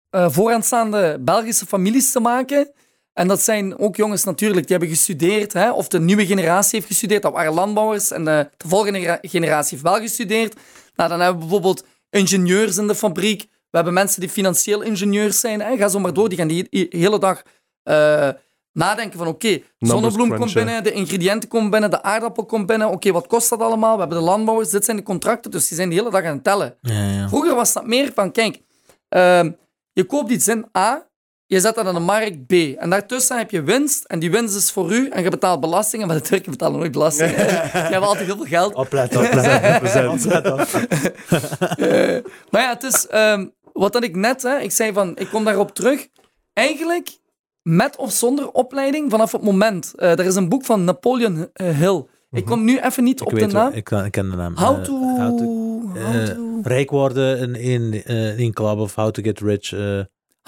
eh, 0.09 0.29
vooraanstaande 0.29 1.17
Belgische 1.21 1.65
families 1.65 2.11
te 2.11 2.19
maken. 2.19 2.71
En 3.19 3.27
dat 3.27 3.41
zijn 3.41 3.77
ook 3.79 3.95
jongens 3.95 4.23
natuurlijk, 4.23 4.67
die 4.67 4.77
hebben 4.77 4.95
gestudeerd. 4.95 5.53
Hè, 5.53 5.71
of 5.71 5.87
de 5.87 5.99
nieuwe 5.99 6.25
generatie 6.25 6.75
heeft 6.79 6.91
gestudeerd. 6.91 7.21
Dat 7.21 7.33
waren 7.33 7.53
landbouwers. 7.53 8.11
En 8.11 8.25
de, 8.25 8.49
de 8.57 8.67
volgende 8.67 8.99
genera- 8.99 9.19
generatie 9.21 9.77
heeft 9.77 9.89
wel 9.89 9.99
gestudeerd. 10.01 10.55
Nou, 10.95 11.09
dan 11.09 11.19
hebben 11.19 11.35
we 11.41 11.45
bijvoorbeeld 11.47 11.85
ingenieurs 12.09 12.77
in 12.77 12.87
de 12.87 12.95
fabriek. 12.95 13.41
We 13.41 13.75
hebben 13.77 13.93
mensen 13.93 14.19
die 14.19 14.29
financieel 14.29 14.81
ingenieurs 14.81 15.39
zijn. 15.39 15.61
Hè. 15.61 15.77
Ga 15.77 15.87
zo 15.87 15.99
maar 15.99 16.13
door. 16.13 16.29
Die 16.29 16.37
gaan 16.37 16.47
die 16.47 16.67
hele 16.89 17.19
dag 17.19 17.41
eh, 17.83 18.29
nadenken 18.73 19.17
van 19.17 19.27
oké, 19.27 19.61
zonnebloem 19.77 20.35
komt 20.37 20.53
binnen, 20.53 20.83
de 20.83 20.91
ingrediënten 20.91 21.49
komen 21.49 21.69
binnen, 21.69 21.89
de 21.89 22.03
aardappel 22.03 22.45
komt 22.45 22.65
binnen. 22.65 22.89
Oké, 22.89 23.11
wat 23.11 23.27
kost 23.27 23.49
dat 23.49 23.59
allemaal? 23.61 23.93
We 23.93 23.99
hebben 23.99 24.17
de 24.17 24.23
landbouwers, 24.23 24.69
dit 24.69 24.85
zijn 24.85 24.97
de 24.97 25.03
contracten. 25.03 25.51
Dus 25.51 25.67
die 25.67 25.77
zijn 25.77 25.89
de 25.89 25.95
hele 25.95 26.11
dag 26.11 26.23
aan 26.23 26.33
het 26.33 26.43
tellen. 26.43 26.75
Ja, 26.81 27.11
ja. 27.11 27.27
Vroeger 27.27 27.55
was 27.55 27.73
dat 27.73 27.85
meer 27.87 28.11
van, 28.13 28.31
kijk, 28.31 28.61
ehm, 29.09 29.51
je 29.93 30.03
koopt 30.03 30.31
iets 30.31 30.47
in 30.47 30.65
A, 30.77 31.07
je 31.51 31.59
zet 31.59 31.75
dat 31.75 31.85
aan 31.85 31.93
de 31.93 31.99
markt 31.99 32.45
B. 32.47 32.51
En 32.77 32.89
daartussen 32.89 33.37
heb 33.37 33.51
je 33.51 33.63
winst, 33.63 34.03
en 34.05 34.19
die 34.19 34.31
winst 34.31 34.55
is 34.55 34.71
voor 34.71 34.91
u, 34.93 35.09
en 35.09 35.23
je 35.23 35.29
betaalt 35.29 35.59
belastingen, 35.59 36.07
maar 36.07 36.15
de 36.15 36.21
Turken 36.21 36.51
betalen 36.51 36.79
nooit 36.79 36.91
belasting. 36.91 37.29
je 37.29 37.35
hebt 37.95 38.05
altijd 38.05 38.25
heel 38.25 38.35
veel 38.35 38.45
geld. 38.45 38.73
Opletten, 38.75 39.19
opletten. 39.19 40.11
opletten. 40.11 40.87
Maar 42.51 42.61
ja, 42.61 42.69
het 42.69 42.83
is, 42.83 43.07
ehm, 43.07 43.45
wat 43.73 43.93
dat 43.93 44.03
ik 44.03 44.15
net, 44.15 44.41
hè, 44.43 44.57
ik 44.59 44.71
zei 44.71 44.93
van, 44.93 45.17
ik 45.17 45.27
kom 45.29 45.43
daarop 45.43 45.75
terug. 45.75 46.07
Eigenlijk, 46.53 47.09
met 47.61 47.95
of 47.97 48.11
zonder 48.11 48.51
opleiding, 48.51 49.11
vanaf 49.11 49.31
het 49.31 49.41
moment, 49.43 49.93
eh, 49.95 50.11
er 50.11 50.25
is 50.25 50.35
een 50.35 50.49
boek 50.49 50.65
van 50.65 50.83
Napoleon 50.83 51.49
eh, 51.53 51.77
Hill. 51.77 52.05
Ik 52.31 52.45
kom 52.45 52.63
nu 52.63 52.79
even 52.79 53.03
niet 53.03 53.21
Ik 53.21 53.27
op 53.27 53.39
de 53.39 53.45
naam. 53.47 53.71
ik, 53.73 53.89
ik 53.91 54.11
ken 54.11 54.29
de 54.29 54.35
naam. 54.35 54.55
How 54.57 54.77
Eh, 54.77 54.83
to... 54.83 54.91
how 55.17 55.37
to- 55.37 55.43
how 55.93 56.15
eh, 56.15 56.23
to- 56.25 56.59
rijk 56.63 56.89
worden 56.89 57.55
in 57.55 58.03
één 58.37 58.53
club 58.53 58.77
of 58.79 58.95
How 58.95 59.11
to 59.11 59.21
Get 59.21 59.39
Rich. 59.39 59.73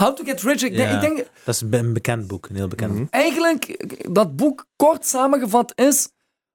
How 0.02 0.16
to 0.16 0.24
Get 0.24 0.42
Rich. 0.42 0.62
Ik 0.64 0.76
denk, 0.76 0.90
Ja. 0.90 0.96
ik 0.96 1.02
denk 1.02 1.18
dat 1.44 1.56
is 1.56 1.62
een 1.62 1.94
bekend 1.94 2.28
boek, 2.28 2.50
een 2.50 2.56
heel 2.56 2.68
bekend 2.68 2.92
Mhm. 2.92 3.00
boek. 3.02 3.10
eigenlijk, 3.14 3.88
dat 4.14 4.36
boek 4.36 4.66
kort 4.76 5.06
samengevat 5.06 5.72
is, 5.76 6.10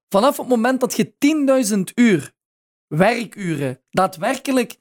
vanaf 0.09 0.37
het 0.37 0.47
moment 0.47 0.79
dat 0.79 0.95
je 0.95 1.13
10.000 1.17 1.91
uur 1.95 2.31
werkuren 2.87 3.81
daadwerkelijk 3.89 4.75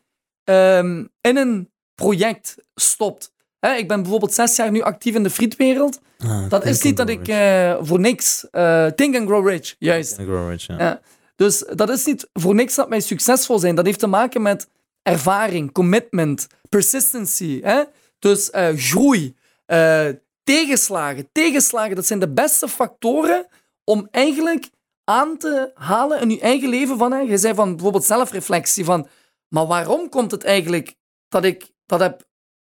ehm, 0.45 1.05
in 1.21 1.37
een 1.37 1.71
project 1.95 2.55
stopt. 2.75 3.33
Hè, 3.59 3.75
ik 3.75 3.89
ben 3.89 4.01
bijvoorbeeld 4.03 4.35
zes 4.35 4.57
jaar 4.57 4.71
nu 4.71 4.81
actief 4.83 5.15
in 5.15 5.23
de 5.23 5.31
frietwereld. 5.31 6.01
Ah, 6.19 6.49
Dat 6.49 6.65
is 6.65 6.83
niet 6.83 6.97
dat 6.97 7.09
ik 7.09 7.29
eh, 7.29 7.77
voor 7.81 8.01
niks... 8.01 8.51
eh 8.51 8.87
think 8.87 9.17
and 9.17 9.27
grow 9.29 9.49
rich, 9.49 9.75
juist. 9.79 10.15
Think 10.17 10.29
and 10.29 10.37
Grow 10.39 10.51
Rich, 10.51 10.67
ja. 10.67 10.79
Ja. 10.79 11.01
Dus 11.37 11.65
dat 11.75 11.89
is 11.91 12.05
niet 12.05 12.29
voor 12.33 12.55
niks 12.55 12.75
dat 12.75 12.89
wij 12.89 13.01
succesvol 13.01 13.59
zijn. 13.59 13.75
Dat 13.75 13.85
heeft 13.87 13.99
te 13.99 14.07
maken 14.07 14.43
met 14.43 14.69
ervaring, 15.03 15.73
commitment, 15.73 16.47
persistency. 16.69 17.61
Hè? 17.63 17.83
Dus 18.19 18.51
eh, 18.51 18.69
groei, 18.77 19.37
eh, 19.67 20.09
tegenslagen. 20.43 21.29
Tegenslagen, 21.33 21.97
dat 21.97 22.07
zijn 22.07 22.19
de 22.19 22.33
beste 22.33 22.69
factoren 22.69 23.47
om 23.85 24.09
eigenlijk 24.11 24.71
aan 25.05 25.37
te 25.37 25.71
halen 25.75 26.21
in 26.21 26.31
je 26.31 26.41
eigen 26.41 26.69
leven. 26.69 26.99
Van, 26.99 27.13
hè? 27.13 27.19
Je 27.19 27.39
zei 27.39 27.55
van 27.55 27.71
bijvoorbeeld 27.71 28.05
zelfreflectie 28.05 28.85
van, 28.85 29.09
maar 29.49 29.67
waarom 29.67 30.09
komt 30.09 30.31
het 30.31 30.45
eigenlijk 30.45 30.95
dat 31.29 31.45
ik 31.45 31.71
dat 31.87 32.01
heb 32.01 32.25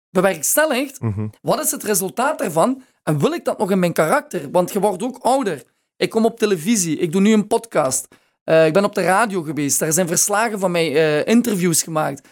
bewerkstelligd? 0.09 1.01
Mhm. 1.01 1.27
Wat 1.41 1.59
is 1.59 1.71
het 1.71 1.83
resultaat 1.83 2.37
daarvan? 2.37 2.83
En 3.03 3.19
wil 3.19 3.31
ik 3.31 3.45
dat 3.45 3.57
nog 3.57 3.71
in 3.71 3.79
mijn 3.79 3.93
karakter? 3.93 4.51
Want 4.51 4.71
je 4.71 4.79
wordt 4.79 5.03
ook 5.03 5.17
ouder. 5.17 5.63
Ik 5.95 6.09
kom 6.09 6.25
op 6.25 6.39
televisie. 6.39 6.97
Ik 6.97 7.11
doe 7.11 7.21
nu 7.21 7.33
een 7.33 7.47
podcast. 7.47 8.07
Eh, 8.43 8.65
ik 8.65 8.73
ben 8.73 8.83
op 8.83 8.95
de 8.95 9.01
radio 9.01 9.41
geweest. 9.41 9.79
Daar 9.79 9.93
zijn 9.93 10.07
verslagen 10.07 10.59
van 10.59 10.71
mij, 10.71 11.23
interviews 11.23 11.83
gemaakt. 11.83 12.27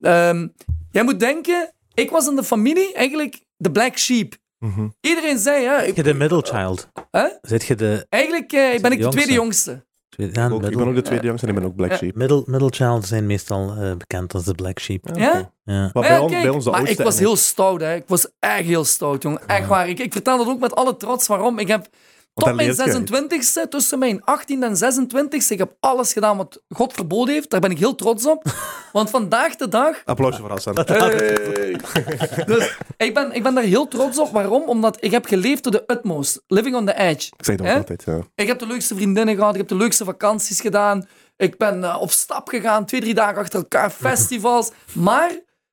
Ehm, 0.00 0.48
jij 0.90 1.02
moet 1.02 1.20
denken, 1.20 1.72
ik 1.98 2.10
was 2.10 2.28
in 2.28 2.36
de 2.36 2.44
familie 2.44 2.92
eigenlijk 2.94 3.40
de 3.56 3.70
black 3.70 3.98
sheep. 3.98 4.36
Mhm. 4.58 4.88
Iedereen 5.00 5.38
zei, 5.38 5.62
ja, 5.62 5.78
Zit 5.80 5.88
ik, 5.88 5.96
je 5.96 6.02
de 6.02 6.14
middle 6.14 6.42
child? 6.42 6.88
Hè? 7.10 7.26
Zit 7.42 7.64
je 7.64 7.74
de... 7.74 8.06
eigenlijk 8.08 8.52
eh, 8.52 8.80
ben 8.80 8.92
ik 8.92 8.96
de 8.96 8.96
jongste? 8.96 9.10
tweede 9.10 9.32
jongste. 9.32 9.86
Ja, 10.16 10.48
Ook- 10.48 10.62
ik 10.64 10.76
ben 10.76 10.88
ook 10.88 10.94
de 10.94 11.02
tweede 11.02 11.26
jongste 11.26 11.46
en 11.46 11.52
ik 11.54 11.58
ben 11.58 11.68
ook 11.68 11.76
Black. 11.76 11.92
Sheep. 11.92 12.14
middle, 12.14 12.42
middle 12.46 12.70
child 12.70 13.06
zijn 13.06 13.26
meestal 13.26 13.74
eh, 13.76 13.96
bekend 13.96 14.34
als 14.34 14.44
de 14.44 14.54
black 14.54 14.78
sheep. 14.80 15.08
Ja? 15.14 15.52
Ja. 15.64 15.90
Maar 15.92 15.92
bij, 15.92 16.10
ja, 16.10 16.20
ons, 16.22 16.30
kijk, 16.32 16.42
bij 16.42 16.52
ons 16.52 16.64
de 16.64 16.70
maar 16.70 16.88
ik 16.88 16.98
was 16.98 17.18
heel 17.18 17.36
stout, 17.36 17.80
hè. 17.80 17.94
Ik 17.94 18.04
was 18.06 18.28
echt 18.38 18.64
heel 18.64 18.84
stout, 18.84 19.22
jongen. 19.22 19.46
Echt 19.46 19.66
waar. 19.66 19.88
Ik, 19.88 19.98
ik 19.98 20.12
vertel 20.12 20.38
dat 20.38 20.46
ook 20.46 20.60
met 20.60 20.74
alle 20.74 20.96
trots. 20.96 21.26
Waarom? 21.26 21.58
Ik 21.58 21.68
heb 21.68 21.88
tot 22.44 22.54
mijn 22.54 22.68
leert 22.68 23.10
je 23.10 23.18
uit. 23.18 23.66
26e, 23.66 23.68
tussen 23.68 23.98
mijn 23.98 24.24
18 24.24 24.62
en 24.62 24.74
26e, 24.74 25.46
ik 25.48 25.58
heb 25.58 25.76
alles 25.80 26.12
gedaan 26.12 26.36
wat 26.36 26.62
God 26.68 26.92
verboden 26.92 27.34
heeft. 27.34 27.50
Daar 27.50 27.60
ben 27.60 27.70
ik 27.70 27.78
heel 27.78 27.94
trots 27.94 28.26
op. 28.26 28.44
Want 28.92 29.10
vandaag 29.10 29.56
de 29.56 29.68
dag... 29.68 30.02
Applausje 30.04 30.40
voor 30.40 30.50
Hassan. 30.50 30.78
Hey. 30.84 31.80
dus 32.46 32.76
ik 32.96 33.14
ben, 33.14 33.32
ik 33.32 33.42
ben 33.42 33.54
daar 33.54 33.64
heel 33.64 33.88
trots 33.88 34.18
op. 34.18 34.30
Waarom? 34.32 34.62
Omdat 34.62 34.96
ik 35.04 35.10
heb 35.10 35.26
geleefd 35.26 35.62
to 35.62 35.70
the 35.70 35.84
utmost. 35.86 36.42
Living 36.46 36.76
on 36.76 36.86
the 36.86 36.94
edge. 36.94 37.32
Ik 37.36 37.44
zeg 37.44 37.56
dat 37.56 37.76
altijd. 37.76 38.04
Ja. 38.06 38.18
Ik 38.34 38.46
heb 38.46 38.58
de 38.58 38.66
leukste 38.66 38.94
vriendinnen 38.94 39.36
gehad, 39.36 39.52
ik 39.52 39.60
heb 39.60 39.68
de 39.68 39.76
leukste 39.76 40.04
vakanties 40.04 40.60
gedaan. 40.60 41.08
Ik 41.36 41.58
ben 41.58 41.84
eh, 41.84 41.96
op 42.00 42.10
stap 42.10 42.48
gegaan, 42.48 42.84
twee, 42.84 43.00
drie 43.00 43.14
dagen 43.14 43.36
achter 43.36 43.58
elkaar, 43.58 43.90
festivals. 44.08 44.70
Maar 44.92 45.30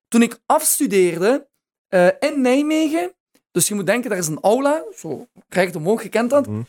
toen 0.07 0.21
ik 0.21 0.39
afstudeerde 0.45 1.47
eh, 1.87 2.07
in 2.19 2.41
Nijmegen, 2.41 3.14
dus 3.55 3.67
je 3.67 3.75
moet 3.75 3.85
denken, 3.85 4.09
daar 4.09 4.19
is 4.19 4.27
een 4.27 4.39
aula, 4.41 4.83
zo 4.95 5.27
omhoog, 5.73 6.03
je 6.03 6.09
kent 6.09 6.29
dat. 6.29 6.47
Mhm. 6.47 6.61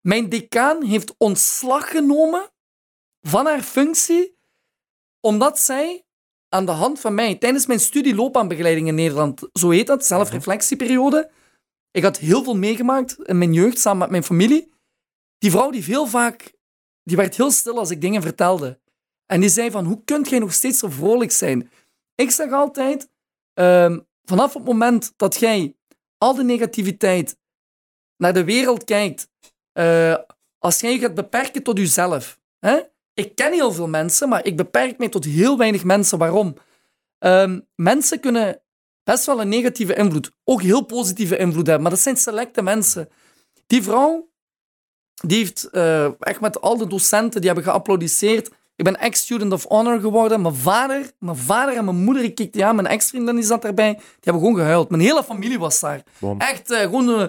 Mijn 0.00 0.28
decaan 0.28 0.82
heeft 0.84 1.14
ontslag 1.18 1.90
genomen 1.90 2.50
van 3.20 3.46
haar 3.46 3.62
functie, 3.62 4.36
omdat 5.20 5.58
zij 5.58 6.04
aan 6.48 6.66
de 6.66 6.72
hand 6.72 7.00
van 7.00 7.14
mij, 7.14 7.34
tijdens 7.34 7.66
mijn 7.66 7.80
studieloopbaanbegeleiding 7.80 8.88
in 8.88 8.94
Nederland, 8.94 9.48
zo 9.52 9.70
heet 9.70 9.86
dat, 9.86 10.06
zelfreflectieperiode, 10.06 11.30
ik 11.90 12.02
had 12.02 12.18
heel 12.18 12.44
veel 12.44 12.56
meegemaakt 12.56 13.18
in 13.18 13.38
mijn 13.38 13.52
jeugd, 13.52 13.78
samen 13.78 13.98
met 13.98 14.10
mijn 14.10 14.24
familie. 14.24 14.72
Die 15.38 15.50
vrouw 15.50 15.70
die 15.70 15.84
veel 15.84 16.06
vaak, 16.06 16.52
die 17.02 17.16
werd 17.16 17.36
heel 17.36 17.50
stil 17.50 17.78
als 17.78 17.90
ik 17.90 18.00
dingen 18.00 18.22
vertelde. 18.22 18.80
En 19.26 19.40
die 19.40 19.50
zei 19.50 19.70
van, 19.70 19.84
hoe 19.84 20.04
kunt 20.04 20.28
jij 20.28 20.38
nog 20.38 20.52
steeds 20.52 20.78
zo 20.78 20.88
vrolijk 20.88 21.32
zijn? 21.32 21.70
Ik 22.14 22.30
zeg 22.30 22.52
altijd, 22.52 23.08
ehm, 23.54 23.98
vanaf 24.24 24.54
het 24.54 24.64
moment 24.64 25.12
dat 25.16 25.36
jij 25.36 25.74
al 26.20 26.34
de 26.34 26.44
negativiteit 26.44 27.38
naar 28.16 28.32
de 28.32 28.44
wereld 28.44 28.84
kijkt 28.84 29.28
eh, 29.72 30.16
als 30.58 30.80
jij 30.80 30.92
je 30.92 30.98
gaat 30.98 31.14
beperken 31.14 31.62
tot 31.62 31.78
jezelf. 31.78 32.40
Hè? 32.58 32.80
Ik 33.14 33.34
ken 33.34 33.52
heel 33.52 33.72
veel 33.72 33.88
mensen, 33.88 34.28
maar 34.28 34.44
ik 34.44 34.56
beperk 34.56 34.98
mij 34.98 35.08
tot 35.08 35.24
heel 35.24 35.58
weinig 35.58 35.84
mensen. 35.84 36.18
Waarom? 36.18 36.56
Ehm, 37.18 37.60
mensen 37.74 38.20
kunnen 38.20 38.62
best 39.02 39.26
wel 39.26 39.40
een 39.40 39.48
negatieve 39.48 39.94
invloed, 39.94 40.32
ook 40.44 40.62
heel 40.62 40.84
positieve 40.84 41.36
invloed 41.36 41.66
hebben, 41.66 41.82
maar 41.82 41.90
dat 41.90 42.00
zijn 42.00 42.16
selecte 42.16 42.62
mensen. 42.62 43.08
Die 43.66 43.82
vrouw, 43.82 44.30
die 45.26 45.38
heeft 45.38 45.64
eh, 45.64 46.20
echt 46.20 46.40
met 46.40 46.60
al 46.60 46.76
de 46.76 46.86
docenten, 46.86 47.40
die 47.40 47.50
hebben 47.50 47.68
geapplaudisseerd. 47.68 48.50
Ik 48.80 48.86
ben 48.86 49.00
ex-student 49.00 49.52
of 49.52 49.64
honor 49.68 50.00
geworden. 50.00 50.40
Mijn 50.40 50.54
vader, 50.54 51.10
mijn 51.18 51.36
vader 51.36 51.76
en 51.76 51.84
mijn 51.84 51.96
moeder, 51.96 52.34
die 52.34 52.64
aan, 52.64 52.74
mijn 52.74 52.86
ex-vriendin 52.86 53.34
die 53.34 53.44
zat 53.44 53.64
erbij, 53.64 53.92
die 53.92 54.02
hebben 54.20 54.42
gewoon 54.42 54.56
gehuild. 54.56 54.90
Mijn 54.90 55.02
hele 55.02 55.24
familie 55.24 55.58
was 55.58 55.80
daar. 55.80 56.02
Bom. 56.18 56.40
Echt 56.40 56.70
eh, 56.70 56.80
gewoon... 56.80 57.20
eh, 57.20 57.28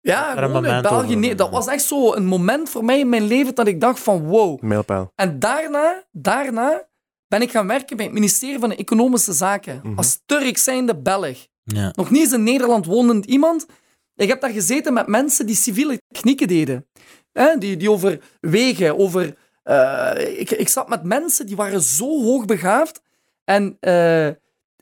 ja, 0.00 0.30
gewoon 0.30 0.44
in 0.44 0.52
moment 0.52 0.82
België. 0.82 1.16
Nee, 1.16 1.34
dat 1.34 1.50
was 1.50 1.66
echt 1.66 1.82
zo 1.82 2.14
een 2.14 2.26
moment 2.26 2.70
voor 2.70 2.84
mij 2.84 2.98
in 2.98 3.08
mijn 3.08 3.22
leven 3.22 3.54
dat 3.54 3.66
ik 3.66 3.80
dacht 3.80 4.00
van 4.00 4.26
wow. 4.26 4.60
Mijlpaal. 4.60 5.12
En 5.14 5.38
daarna, 5.38 6.04
daarna 6.12 6.88
ben 7.26 7.42
ik 7.42 7.50
gaan 7.50 7.66
werken 7.66 7.96
bij 7.96 8.06
het 8.06 8.14
ministerie 8.14 8.58
van 8.58 8.72
Economische 8.72 9.32
Zaken. 9.32 9.82
Als 9.96 10.20
Turk 10.26 10.58
zijnde 10.58 10.96
Belg. 10.96 11.46
Ja. 11.62 11.92
Nog 11.94 12.10
niet 12.10 12.22
eens 12.22 12.32
in 12.32 12.42
Nederland 12.42 12.86
wonend 12.86 13.24
iemand. 13.24 13.66
Ik 14.14 14.28
heb 14.28 14.40
daar 14.40 14.50
gezeten 14.50 14.92
met 14.92 15.06
mensen 15.06 15.46
die 15.46 15.56
civiele 15.56 16.00
technieken 16.08 16.48
deden. 16.48 16.86
Hè, 17.32 17.58
die, 17.58 17.76
die 17.76 17.90
over 17.90 18.20
wegen, 18.40 18.98
over... 18.98 19.36
eh, 19.68 20.38
ik, 20.38 20.50
ik 20.50 20.68
zat 20.68 20.88
met 20.88 21.02
mensen 21.02 21.46
die 21.46 21.56
waren 21.56 21.80
zo 21.80 22.22
hoogbegaafd. 22.22 23.00
En 23.44 23.76
eh, 23.80 24.26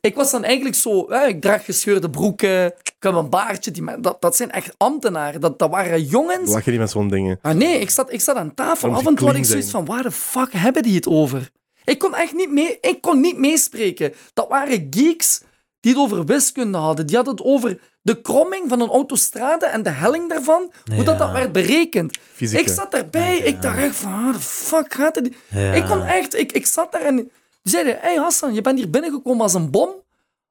ik 0.01 0.15
was 0.15 0.31
dan 0.31 0.45
eigenlijk 0.45 0.75
zo... 0.75 1.07
hè, 1.09 1.27
ik 1.27 1.41
draag 1.41 1.65
gescheurde 1.65 2.11
broeken, 2.11 2.67
ik 2.67 2.95
heb 2.99 3.15
een 3.15 3.31
baardje. 3.31 3.71
Die, 3.71 4.01
dat, 4.01 4.21
dat 4.21 4.37
zijn 4.37 4.51
echt 4.51 4.75
ambtenaren. 4.77 5.41
Dat, 5.41 5.59
dat 5.59 5.71
waren 5.71 6.03
jongens... 6.03 6.51
Lach 6.51 6.65
je 6.65 6.71
niet 6.71 6.81
met 6.81 6.91
zo'n 6.91 7.09
dingen? 7.09 7.39
Ah 7.43 7.55
nee, 7.55 7.79
ik 7.79 7.91
zat, 7.91 8.13
ik 8.13 8.21
zat 8.21 8.37
aan 8.37 8.55
tafel. 8.55 8.95
Af 8.95 9.07
en 9.07 9.15
toe 9.15 9.27
had 9.27 9.37
ik 9.37 9.45
zoiets 9.45 9.71
van, 9.71 9.85
waar 9.85 10.03
de 10.03 10.11
fuck 10.11 10.53
hebben 10.53 10.83
die 10.83 10.95
het 10.95 11.07
over? 11.07 11.51
Ik 11.85 11.99
kon 11.99 12.15
echt 12.15 12.33
niet, 12.35 12.51
mee, 12.51 12.79
ik 12.81 13.01
kon 13.01 13.21
niet 13.21 13.39
meespreken. 13.39 14.13
Dat 14.35 14.49
waren 14.49 14.87
geeks 14.91 15.43
die 15.87 15.95
het 15.95 16.03
over 16.05 16.25
wiskunde 16.25 16.79
hadden. 16.79 17.07
Die 17.07 17.17
hadden 17.17 17.35
het 17.35 17.45
over 17.45 17.79
de 18.03 18.21
kromming 18.21 18.69
van 18.69 18.81
een 18.81 18.89
autostrade 18.89 19.67
en 19.67 19.83
de 19.83 19.91
helling 19.91 20.29
daarvan. 20.29 20.73
Hoe 20.95 21.05
dat, 21.05 21.19
Ja. 21.19 21.25
dat 21.27 21.33
werd 21.33 21.53
berekend. 21.53 22.19
Ik 22.39 22.69
zat 22.69 22.91
daarbij. 22.91 23.37
Ik 23.39 23.63
dacht 23.63 23.79
echt 23.79 23.97
van, 23.97 24.33
de 24.33 24.39
fuck 24.41 24.95
gaat 24.95 25.15
het? 25.15 25.35
Ja. 25.49 25.73
Ik 25.73 25.85
kon 25.85 26.03
echt... 26.03 26.35
Ik, 26.39 26.53
ik 26.53 26.67
zat 26.67 26.93
daar 26.93 27.01
en... 27.01 27.17
Die 27.17 27.29
zeiden, 27.63 27.97
hey 28.01 28.15
Hassan, 28.17 28.55
je 28.55 28.61
bent 28.61 28.79
hier 28.79 28.91
binnengekomen 28.91 29.41
als 29.43 29.55
een 29.55 29.71
bom. 29.71 29.89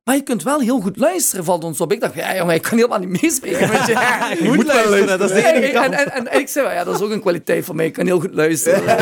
Maar 0.05 0.15
je 0.15 0.21
kunt 0.21 0.43
wel 0.43 0.59
heel 0.59 0.79
goed 0.79 0.97
luisteren, 0.97 1.45
valt 1.45 1.63
ons 1.63 1.81
op. 1.81 1.91
Ik 1.91 1.99
dacht, 2.01 2.13
ja 2.15 2.35
jongen, 2.35 2.55
ik 2.55 2.61
kan 2.61 2.77
helemaal 2.77 2.99
niet 2.99 3.21
meespreken 3.21 3.69
met 3.69 3.85
je. 3.87 4.37
Je 4.43 4.51
moet 4.55 4.65
luisteren, 4.65 5.07
dat 5.07 5.21
is 5.21 5.35
de 5.35 5.41
Nee, 5.41 5.53
enige 5.53 5.65
en, 5.67 5.73
kant. 5.73 5.93
en, 5.93 6.11
en, 6.13 6.27
en 6.27 6.39
ik 6.39 6.47
zei, 6.47 6.73
ja, 6.73 6.83
dat 6.83 6.95
is 6.95 7.01
ook 7.01 7.11
een 7.11 7.21
kwaliteit 7.21 7.65
van 7.65 7.75
mij. 7.75 7.85
Ik 7.85 7.93
kan 7.93 8.05
heel 8.05 8.19
goed 8.19 8.33
luisteren. 8.33 8.81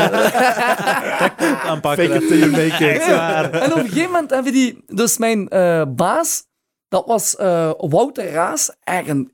aanpakken. 1.70 2.04
Fake 2.06 2.14
it 2.22 2.28
till 2.28 2.38
you 2.38 2.50
make 2.50 2.94
it. 2.94 3.02
En 3.62 3.72
op 3.72 3.78
een 3.78 3.88
gegeven 3.88 4.10
moment 4.10 4.30
hebben 4.30 4.52
die... 4.52 4.84
Dus 4.86 5.18
mijn 5.18 5.48
eh, 5.48 5.82
baas, 5.88 6.44
dat 6.88 7.06
was 7.06 7.36
eh, 7.36 7.70
Wouter 7.76 8.30
Raas. 8.30 8.70
Echt 8.82 9.08
een 9.08 9.32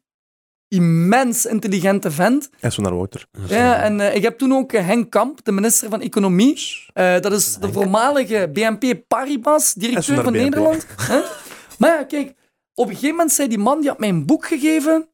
immens 0.68 1.46
intelligente 1.46 2.10
vent. 2.10 2.50
En 2.60 2.72
zo 2.72 2.82
naar 2.82 2.94
Wouter. 2.96 3.26
Ja, 3.46 3.82
en 3.82 4.00
eh, 4.00 4.14
ik 4.14 4.22
heb 4.22 4.38
toen 4.38 4.52
ook 4.52 4.72
Henk 4.72 5.10
Kamp, 5.10 5.44
de 5.44 5.52
minister 5.52 5.88
van 5.90 6.00
Economie. 6.00 6.60
Eh, 6.92 7.20
dat 7.20 7.32
is 7.32 7.54
de 7.56 7.72
voormalige 7.72 8.50
BNP 8.52 8.94
Paribas, 9.08 9.74
directeur 9.74 10.14
van 10.22 10.32
BNP. 10.32 10.42
Nederland. 10.42 10.86
Hè? 10.96 11.20
Maar 11.80 11.98
ja, 11.98 12.04
kijk, 12.04 12.34
op 12.74 12.86
een 12.86 12.94
gegeven 12.94 13.16
moment 13.16 13.32
zei 13.32 13.48
die 13.48 13.58
man, 13.58 13.80
die 13.80 13.88
had 13.88 13.98
mij 13.98 14.08
een 14.08 14.26
boek 14.26 14.46
gegeven. 14.46 15.08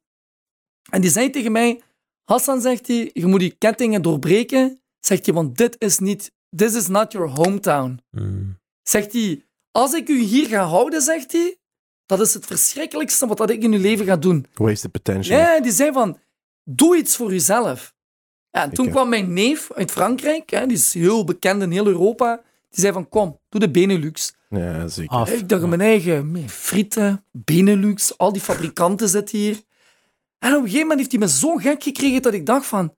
En 0.90 1.00
die 1.00 1.10
zei 1.10 1.30
tegen 1.30 1.52
mij, 1.52 1.82
Hassan, 2.24 2.60
zegt 2.60 2.86
hij, 2.86 3.10
je 3.12 3.26
moet 3.26 3.40
die 3.40 3.54
kettingen 3.58 4.02
doorbreken. 4.02 4.80
Zegt 5.00 5.26
hij, 5.26 5.34
want 5.34 5.56
dit 5.56 5.76
is 5.78 5.98
niet, 5.98 6.32
this 6.56 6.74
is 6.74 6.88
not 6.88 7.12
your 7.12 7.28
hometown. 7.28 8.00
Mm. 8.10 8.58
Zegt 8.82 9.12
hij, 9.12 9.44
als 9.70 9.92
ik 9.92 10.08
u 10.08 10.18
hier 10.18 10.46
ga 10.46 10.64
houden, 10.64 11.02
zegt 11.02 11.32
hij, 11.32 11.58
dat 12.06 12.20
is 12.20 12.34
het 12.34 12.46
verschrikkelijkste 12.46 13.26
wat 13.26 13.36
dat 13.36 13.50
ik 13.50 13.62
in 13.62 13.72
uw 13.72 13.80
leven 13.80 14.06
ga 14.06 14.16
doen. 14.16 14.46
Wasted 14.54 14.90
potential. 14.90 15.38
Ja, 15.38 15.60
die 15.60 15.72
zei 15.72 15.92
van, 15.92 16.18
doe 16.64 16.96
iets 16.96 17.16
voor 17.16 17.30
jezelf. 17.30 17.94
Ja, 18.50 18.62
en 18.62 18.70
toen 18.70 18.84
Oké. 18.84 18.94
kwam 18.94 19.08
mijn 19.08 19.32
neef 19.32 19.72
uit 19.72 19.90
Frankrijk, 19.90 20.50
hè, 20.50 20.66
die 20.66 20.76
is 20.76 20.94
heel 20.94 21.24
bekend 21.24 21.62
in 21.62 21.70
heel 21.70 21.86
Europa, 21.86 22.36
die 22.68 22.80
zei 22.80 22.92
van, 22.92 23.08
kom, 23.08 23.40
doe 23.48 23.60
de 23.60 23.70
Benelux. 23.70 24.34
Ja, 24.48 24.88
zeker. 24.88 25.16
Af. 25.16 25.30
Ik 25.30 25.48
dacht 25.48 25.62
in 25.62 25.68
mijn 25.68 25.80
eigen, 25.80 26.30
"Meh, 26.30 26.48
frieten, 26.48 27.24
Benelux, 27.32 28.18
al 28.18 28.32
die 28.32 28.42
fabrikanten 28.42 29.08
zitten 29.08 29.38
hier. 29.38 29.62
En 30.38 30.50
op 30.52 30.56
een 30.58 30.62
gegeven 30.62 30.80
moment 30.80 30.98
heeft 30.98 31.10
hij 31.10 31.20
me 31.20 31.28
zo 31.28 31.56
gek 31.56 31.82
gekregen 31.82 32.22
dat 32.22 32.34
ik 32.34 32.46
dacht 32.46 32.66
van, 32.66 32.96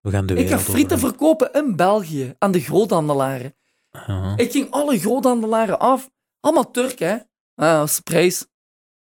We 0.00 0.10
gaan 0.10 0.26
de 0.26 0.34
ik 0.34 0.48
ga 0.48 0.58
frieten 0.58 0.96
over. 0.96 1.08
verkopen 1.08 1.52
in 1.52 1.76
België 1.76 2.34
aan 2.38 2.50
de 2.52 2.60
groothandelaren. 2.60 3.54
Ja. 3.90 4.36
Ik 4.36 4.50
ging 4.50 4.70
alle 4.70 4.98
groothandelaren 4.98 5.78
af. 5.78 6.10
Allemaal 6.40 6.70
Turk, 6.70 6.98
hè. 6.98 7.16
Ah, 7.54 7.86
de 7.86 8.02
prijs? 8.02 8.46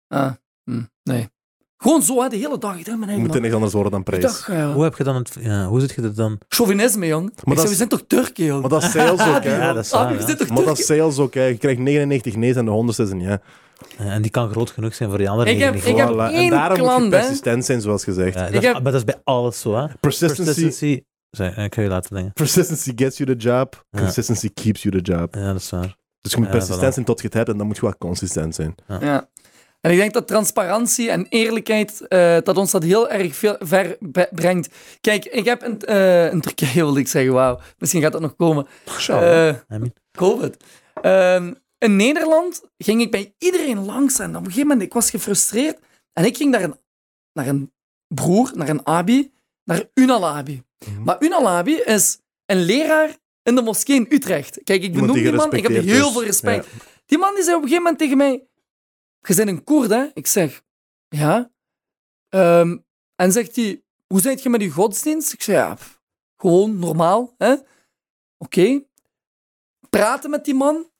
Ah, 0.07 0.33
hm, 0.63 0.83
nee. 1.03 1.29
Gewoon 1.77 2.01
zo, 2.01 2.21
hè, 2.21 2.29
de 2.29 2.35
hele 2.35 2.57
dag. 2.57 2.77
Ik 2.77 2.85
dacht, 2.85 2.97
mijn 2.97 3.09
eigen 3.09 3.17
Moet 3.19 3.27
er 3.27 3.33
man. 3.33 3.41
niks 3.41 3.53
anders 3.53 3.73
worden 3.73 3.91
dan 3.91 4.03
prijs. 4.03 4.21
dacht, 4.21 4.45
Hoe 4.73 4.83
heb 4.83 4.97
je 4.97 5.03
dan 5.03 5.15
het... 5.15 5.35
Ja, 5.39 5.65
hoe 5.67 5.79
zit 5.79 5.91
je 5.91 6.01
er 6.01 6.15
dan... 6.15 6.37
chauvinisme, 6.47 7.05
jong. 7.07 7.29
ik 7.29 7.35
dat 7.35 7.43
zei, 7.53 7.63
is- 7.63 7.69
we 7.69 7.75
zijn 7.75 7.89
toch 7.89 8.03
Turken, 8.07 8.45
jong? 8.45 8.61
Maar 8.61 8.69
dat 8.69 8.83
is 8.83 8.91
sales 8.91 9.11
ook, 9.35 9.43
hè. 9.43 9.57
Ja, 9.57 9.73
dat 9.73 9.85
is 9.85 9.91
Ah, 9.91 10.01
waar, 10.01 10.11
we 10.13 10.19
ja. 10.19 10.25
zijn 10.25 10.37
toch 10.37 10.47
Maar 10.47 10.57
dat 10.57 10.65
Turken? 10.65 10.81
is 10.81 10.85
sales 11.01 11.17
ook, 11.17 11.33
hè. 11.33 11.43
Je 11.43 11.57
krijgt 11.57 11.79
99 11.79 12.35
nee's 12.35 12.55
en 12.55 12.65
de 12.65 12.71
100 12.71 12.99
is 12.99 13.09
een 13.09 13.19
ja. 13.19 13.41
En 13.97 14.21
die 14.21 14.31
kan 14.31 14.49
groot 14.49 14.69
genoeg 14.69 14.95
zijn 14.95 15.09
voor 15.09 15.17
die 15.17 15.29
andere 15.29 15.49
Ik 15.51 15.59
heb- 15.59 15.73
99. 15.73 16.03
ik 16.03 16.17
heb 16.17 16.29
Voilà. 16.29 16.33
één 16.35 16.43
En 16.43 16.49
daarom 16.49 16.77
moet 16.77 16.87
klant, 16.87 17.03
je 17.03 17.09
hè. 17.15 17.21
persistent 17.21 17.65
zijn, 17.65 17.81
zoals 17.81 18.03
gezegd. 18.03 18.33
Ja, 18.35 18.45
dat, 18.49 18.53
is- 18.53 18.63
heb- 18.63 18.73
Maar 18.73 18.91
dat 18.91 18.93
is 18.95 19.03
bij 19.03 19.21
alles 19.23 19.59
zo, 19.59 19.75
hè. 19.75 19.85
Persistency, 19.99 21.01
Zeg, 21.29 21.57
ik 21.57 21.75
ga 21.75 21.81
je 21.81 21.87
laten 21.89 22.15
denken. 22.15 22.33
persistency 22.33 22.91
gets 22.95 23.17
you 23.17 23.29
the 23.37 23.47
job. 23.47 23.85
Ja. 23.89 23.99
Consistency 23.99 24.49
keeps 24.53 24.83
you 24.83 25.01
the 25.01 25.11
job. 25.11 25.35
Ja, 25.35 25.51
dat 25.51 25.61
is 25.61 25.69
waar. 25.69 25.95
Dus 26.21 26.31
je 26.31 26.37
moet 26.37 26.45
Ja, 26.47 26.51
persistent 26.51 26.89
voilà. 26.89 26.93
zijn 26.93 27.05
tot 27.05 27.19
je 27.19 27.25
het 27.25 27.33
hebt 27.33 27.49
en 27.49 27.57
dan 27.57 27.67
moet 27.67 27.75
je 27.75 27.81
wel 27.81 27.97
consistent 27.97 28.55
zijn. 28.55 28.75
Ja. 28.99 29.27
En 29.85 29.91
ik 29.91 29.97
denk 29.97 30.13
dat 30.13 30.27
transparantie 30.27 31.09
en 31.09 31.25
eerlijkheid, 31.29 32.07
eh, 32.07 32.37
dat 32.43 32.57
ons 32.57 32.71
dat 32.71 32.83
heel 32.83 33.09
erg 33.09 33.35
veel 33.35 33.55
ver 33.59 33.97
brengt. 34.31 34.69
Kijk, 35.01 35.25
ik 35.25 35.45
heb 35.45 35.63
in, 35.63 35.81
eh, 35.81 36.31
in 36.31 36.41
Turkije, 36.41 36.73
wilde 36.83 36.99
ik 36.99 37.07
zeggen, 37.07 37.33
wauw, 37.33 37.59
misschien 37.77 38.01
gaat 38.01 38.11
dat 38.11 38.21
nog 38.21 38.35
komen. 38.35 38.67
Eh, 39.07 39.47
I 39.47 39.55
mean, 39.67 39.93
COVID. 40.17 40.63
Ehm, 41.01 41.53
in 41.77 41.95
Nederland 41.95 42.63
ging 42.77 43.01
ik 43.01 43.11
bij 43.11 43.33
iedereen 43.37 43.85
langs 43.85 44.19
en 44.19 44.29
op 44.29 44.35
een 44.35 44.45
gegeven 44.45 44.67
moment, 44.67 44.81
ik 44.81 44.93
was 44.93 45.09
gefrustreerd. 45.09 45.79
En 46.13 46.25
ik 46.25 46.37
ging 46.37 46.51
naar 46.51 46.63
een, 46.63 46.75
naar 47.33 47.47
een 47.47 47.71
broer, 48.07 48.51
naar 48.55 48.69
een 48.69 48.85
abi, 48.85 49.31
naar 49.63 49.83
Unal 49.93 50.27
Abi. 50.27 50.63
Mhm. 50.85 51.03
Maar 51.03 51.15
Unal 51.19 51.47
Abi 51.47 51.73
is 51.73 52.19
een 52.45 52.63
leraar 52.63 53.15
in 53.43 53.55
de 53.55 53.61
moskee 53.61 53.95
in 53.95 54.05
Utrecht. 54.09 54.59
Kijk, 54.63 54.83
ik 54.83 54.93
benoem 54.93 55.11
die 55.11 55.23
die 55.23 55.31
man, 55.31 55.53
ik 55.53 55.67
heb 55.67 55.83
heel 55.83 56.11
veel 56.11 56.23
respect. 56.23 56.67
Die 57.05 57.17
man 57.17 57.35
die 57.35 57.43
zei 57.43 57.55
op 57.55 57.61
een 57.61 57.67
gegeven 57.67 57.83
moment 57.83 58.01
tegen 58.01 58.17
mij, 58.17 58.43
je 59.27 59.35
bent 59.35 59.49
een 59.49 59.63
Koerd, 59.63 59.89
hè? 59.89 60.05
Ik 60.13 60.27
zeg, 60.27 60.63
ja. 61.07 61.51
Ehm, 62.29 62.77
en 63.15 63.31
zegt 63.31 63.55
hij, 63.55 63.83
hoe 64.07 64.21
zit 64.21 64.43
je 64.43 64.49
met 64.49 64.61
je 64.61 64.69
godsdienst? 64.69 65.33
Ik 65.33 65.41
zeg, 65.41 65.55
ja, 65.55 65.73
pff, 65.73 66.01
gewoon 66.37 66.79
normaal, 66.79 67.33
hè? 67.37 67.55
Oké. 68.37 68.83
Praten 69.89 70.29
met 70.29 70.45
die 70.45 70.53
man. 70.53 70.91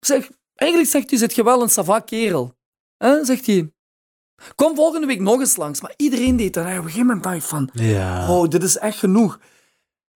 Zeg, 0.00 0.30
eigenlijk 0.54 0.90
zegt 0.90 1.10
hij, 1.10 1.18
zit 1.18 1.34
je 1.34 1.44
wel 1.44 1.62
een 1.62 1.68
sava 1.68 2.00
kerel. 2.00 2.56
Hè? 2.96 3.24
Zegt 3.24 3.46
hij, 3.46 3.72
kom 4.54 4.74
volgende 4.76 5.06
week 5.06 5.20
nog 5.20 5.40
eens 5.40 5.56
langs. 5.56 5.80
Maar 5.80 5.94
iedereen 5.96 6.36
deed 6.36 6.54
dat. 6.54 6.64
Op 6.64 6.70
een 6.70 6.82
gegeven 6.82 7.06
moment 7.06 7.22
dacht 7.22 7.36
ik 7.36 7.42
van, 7.42 7.70
ja. 7.72 8.30
oh, 8.30 8.48
dit 8.48 8.62
is 8.62 8.76
echt 8.76 8.98
genoeg. 8.98 9.40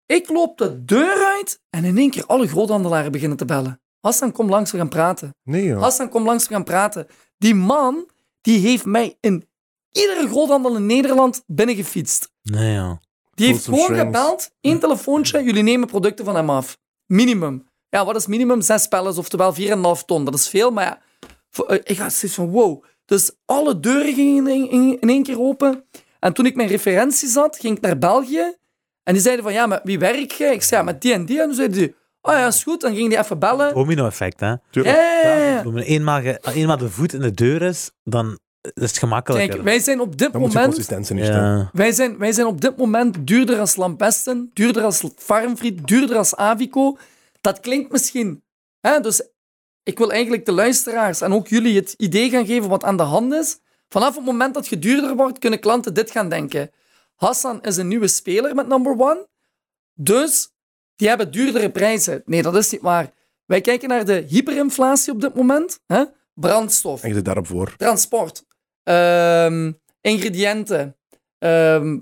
Ik 0.07 0.29
loop 0.29 0.59
de 0.59 0.85
deur 0.85 1.25
uit 1.25 1.61
en 1.71 1.85
in 1.85 1.99
één 1.99 2.11
keer 2.11 2.27
alle 2.27 2.49
groothandelaren 2.49 3.13
beginnen 3.13 3.37
te 3.37 3.45
bellen. 3.45 3.82
Hassan, 4.03 4.33
kom 4.33 4.49
langs, 4.49 4.71
we 4.71 4.79
gaan 4.79 4.89
praten. 4.89 5.35
Nee, 5.45 5.65
joh. 5.65 5.81
Hassan, 5.83 6.09
kom 6.09 6.25
langs, 6.25 6.49
we 6.49 6.55
gaan 6.55 6.65
praten. 6.65 7.07
Die 7.39 7.55
man, 7.55 8.07
die 8.41 8.59
heeft 8.59 8.85
mij 8.85 9.17
in 9.21 9.49
iedere 9.93 10.29
groothandel 10.29 10.77
in 10.77 10.87
Nederland 10.87 11.43
binnengefietst. 11.47 12.31
Nee, 12.43 12.73
ja. 12.73 13.01
Die 13.35 13.47
heeft 13.47 13.65
gewoon 13.65 13.95
gebeld, 13.95 14.51
één 14.61 14.79
telefoontje, 14.79 15.43
jullie 15.43 15.63
nemen 15.63 15.89
producten 15.89 16.25
van 16.25 16.35
hem 16.37 16.51
af. 16.51 16.79
Minimum. 17.07 17.67
Ja, 17.89 18.05
wat 18.05 18.17
is 18.17 18.27
minimum? 18.27 18.61
Zes 18.61 18.87
pallets, 18.89 19.19
oftewel 19.19 19.55
4,5 19.55 20.05
ton. 20.07 20.25
Dat 20.25 20.35
is 20.35 20.49
veel, 20.49 20.71
maar 20.71 20.85
ja. 20.85 21.01
voor- 21.51 21.67
eh, 21.67 21.79
Ik 21.85 21.99
had 21.99 22.13
zoiets 22.13 22.37
van, 22.39 22.51
wow. 22.51 22.85
Dus 23.05 23.31
alle 23.45 23.81
deuren 23.81 24.15
gingen 24.15 24.47
in, 24.49 24.71
in, 24.71 25.01
in 25.01 25.09
één 25.09 25.23
keer 25.23 25.41
open. 25.41 25.85
En 26.21 26.33
toen 26.33 26.47
ik 26.47 26.57
mijn 26.57 26.69
referentie 26.69 27.29
zat, 27.29 27.59
ging 27.59 27.77
ik 27.77 27.83
naar 27.83 27.99
België. 27.99 28.57
En 29.03 29.13
die 29.13 29.23
zeiden 29.23 29.45
van, 29.45 29.53
ja, 29.53 29.67
met 29.67 29.81
wie 29.85 29.99
werk 29.99 30.31
je? 30.33 30.45
Ik 30.45 30.63
zei, 30.63 30.81
ja, 30.81 30.87
met 30.87 31.01
die 31.01 31.13
en 31.13 31.25
die. 31.27 31.41
En 31.41 31.47
toen 31.47 31.55
zeiden 31.55 31.79
die, 31.79 31.95
oh 32.23 32.33
ja, 32.35 32.47
is 32.47 32.63
goed. 32.63 32.81
Dan 32.81 32.95
ging 32.95 33.09
die 33.09 33.19
even 33.19 33.39
bellen. 33.39 33.75
Domino-effect, 33.75 34.41
hè. 34.41 34.47
Ja, 34.47 34.61
Tuurlijk. 34.71 34.97
ja, 34.97 35.23
ja, 35.23 35.37
ja. 35.37 35.63
Als 35.63 35.83
eenmaal, 35.83 36.21
ge- 36.21 36.41
eenmaal 36.55 36.77
de 36.77 36.91
voet 36.91 37.13
in 37.13 37.21
de 37.21 37.31
deur 37.33 37.63
is, 37.63 37.91
dan 38.05 38.39
is 38.61 38.89
het 38.89 38.99
gemakkelijker. 38.99 39.49
Kijk, 39.51 39.63
wij 39.63 39.79
zijn 39.79 40.01
op 40.01 40.19
dit 40.19 40.33
Dan 40.33 40.41
moet 40.41 40.53
je 40.53 40.59
moment... 40.59 40.75
consistent 40.75 41.07
zijn. 41.07 41.19
ja. 41.19 41.71
Wij 41.73 41.93
zijn, 41.93 42.19
wij 42.19 42.33
zijn 42.33 42.47
op 42.47 42.61
dit 42.61 42.77
moment 42.77 43.27
duurder 43.27 43.59
als 43.59 43.77
Lampesten, 43.77 44.51
duurder 44.53 44.83
als 44.85 45.03
Farmfried, 45.17 45.87
duurder 45.87 46.17
als 46.17 46.37
Avico. 46.37 46.97
Dat 47.41 47.61
klinkt 47.61 47.93
misschien... 47.93 48.43
Hè, 48.81 49.01
dus 49.01 49.23
ik 49.83 49.99
wil 49.99 50.13
eigenlijk 50.13 50.47
de 50.47 50.53
luisteraars 50.53 51.21
en 51.21 51.33
ook 51.33 51.49
jullie 51.49 51.77
het 51.77 51.95
idee 51.99 52.31
gaan 52.31 52.47
geven 52.47 52.69
wat 52.69 52.85
aan 52.85 52.97
de 52.97 53.03
hand 53.03 53.33
is. 53.33 53.59
Vanaf 53.89 54.15
het 54.17 54.25
moment 54.25 54.55
dat 54.55 54.67
je 54.67 54.79
duurder 54.79 55.17
wordt, 55.17 55.39
kunnen 55.39 55.61
klanten 55.61 55.95
dit 55.95 56.11
gaan 56.11 56.29
denken. 56.29 56.71
Hassan 57.17 57.63
is 57.63 57.77
een 57.77 57.89
nieuwe 57.89 58.09
speler 58.09 58.55
met 58.55 58.67
number 58.69 58.93
one. 58.99 59.27
Dus 59.95 60.52
die 61.03 61.11
hebben 61.11 61.31
duurdere 61.31 61.71
prijzen. 61.71 62.23
Nee, 62.27 62.43
dat 62.43 62.57
is 62.57 62.71
niet 62.71 62.81
waar. 62.81 63.13
Wij 63.47 63.61
kijken 63.61 63.89
naar 63.89 64.05
de 64.05 64.25
hyperinflatie 64.29 65.13
op 65.13 65.21
dit 65.21 65.35
moment. 65.35 65.81
Hè? 65.87 66.05
Brandstof, 66.35 67.03
En 67.03 67.23
daarop 67.23 67.47
voor. 67.47 67.75
transport, 67.77 68.45
ehm, 68.83 69.73
ingrediënten, 70.01 70.97
ehm, 71.39 71.99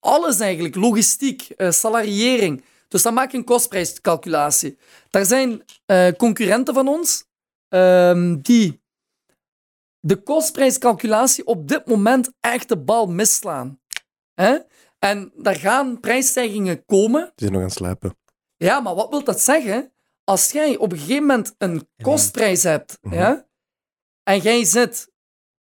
alles 0.00 0.40
eigenlijk, 0.40 0.74
logistiek, 0.74 1.42
eh, 1.42 1.70
salariering. 1.70 2.64
Dus 2.88 3.02
dan 3.02 3.14
maak 3.14 3.30
je 3.30 3.36
een 3.38 3.44
kostprijscalculatie. 3.44 4.78
Daar 5.10 5.24
zijn 5.24 5.62
eh, 5.86 6.08
concurrenten 6.16 6.74
van 6.74 6.88
ons 6.88 7.24
ehm, 7.68 8.36
die 8.42 8.80
de 10.00 10.16
kostprijscalculatie 10.22 11.46
op 11.46 11.68
dit 11.68 11.86
moment 11.86 12.32
echt 12.40 12.68
de 12.68 12.78
bal 12.78 13.06
misslaan. 13.06 13.80
Hè? 14.34 14.58
En 14.98 15.32
daar 15.36 15.56
gaan 15.56 16.00
prijsstijgingen 16.00 16.84
komen. 16.84 17.20
Die 17.20 17.32
zijn 17.34 17.52
nog 17.52 17.60
aan 17.60 17.66
het 17.68 17.76
slapen. 17.76 18.24
Ja, 18.56 18.80
maar 18.80 18.94
wat 18.94 19.10
wil 19.10 19.24
dat 19.24 19.40
zeggen? 19.40 19.92
Als 20.24 20.50
jij 20.50 20.76
op 20.76 20.92
een 20.92 20.98
gegeven 20.98 21.20
moment 21.26 21.54
een 21.58 21.88
kostprijs 22.02 22.62
hebt 22.62 22.98
Mhm. 23.00 23.14
ja, 23.14 23.46
en 24.22 24.38
jij 24.38 24.64
zit 24.64 25.10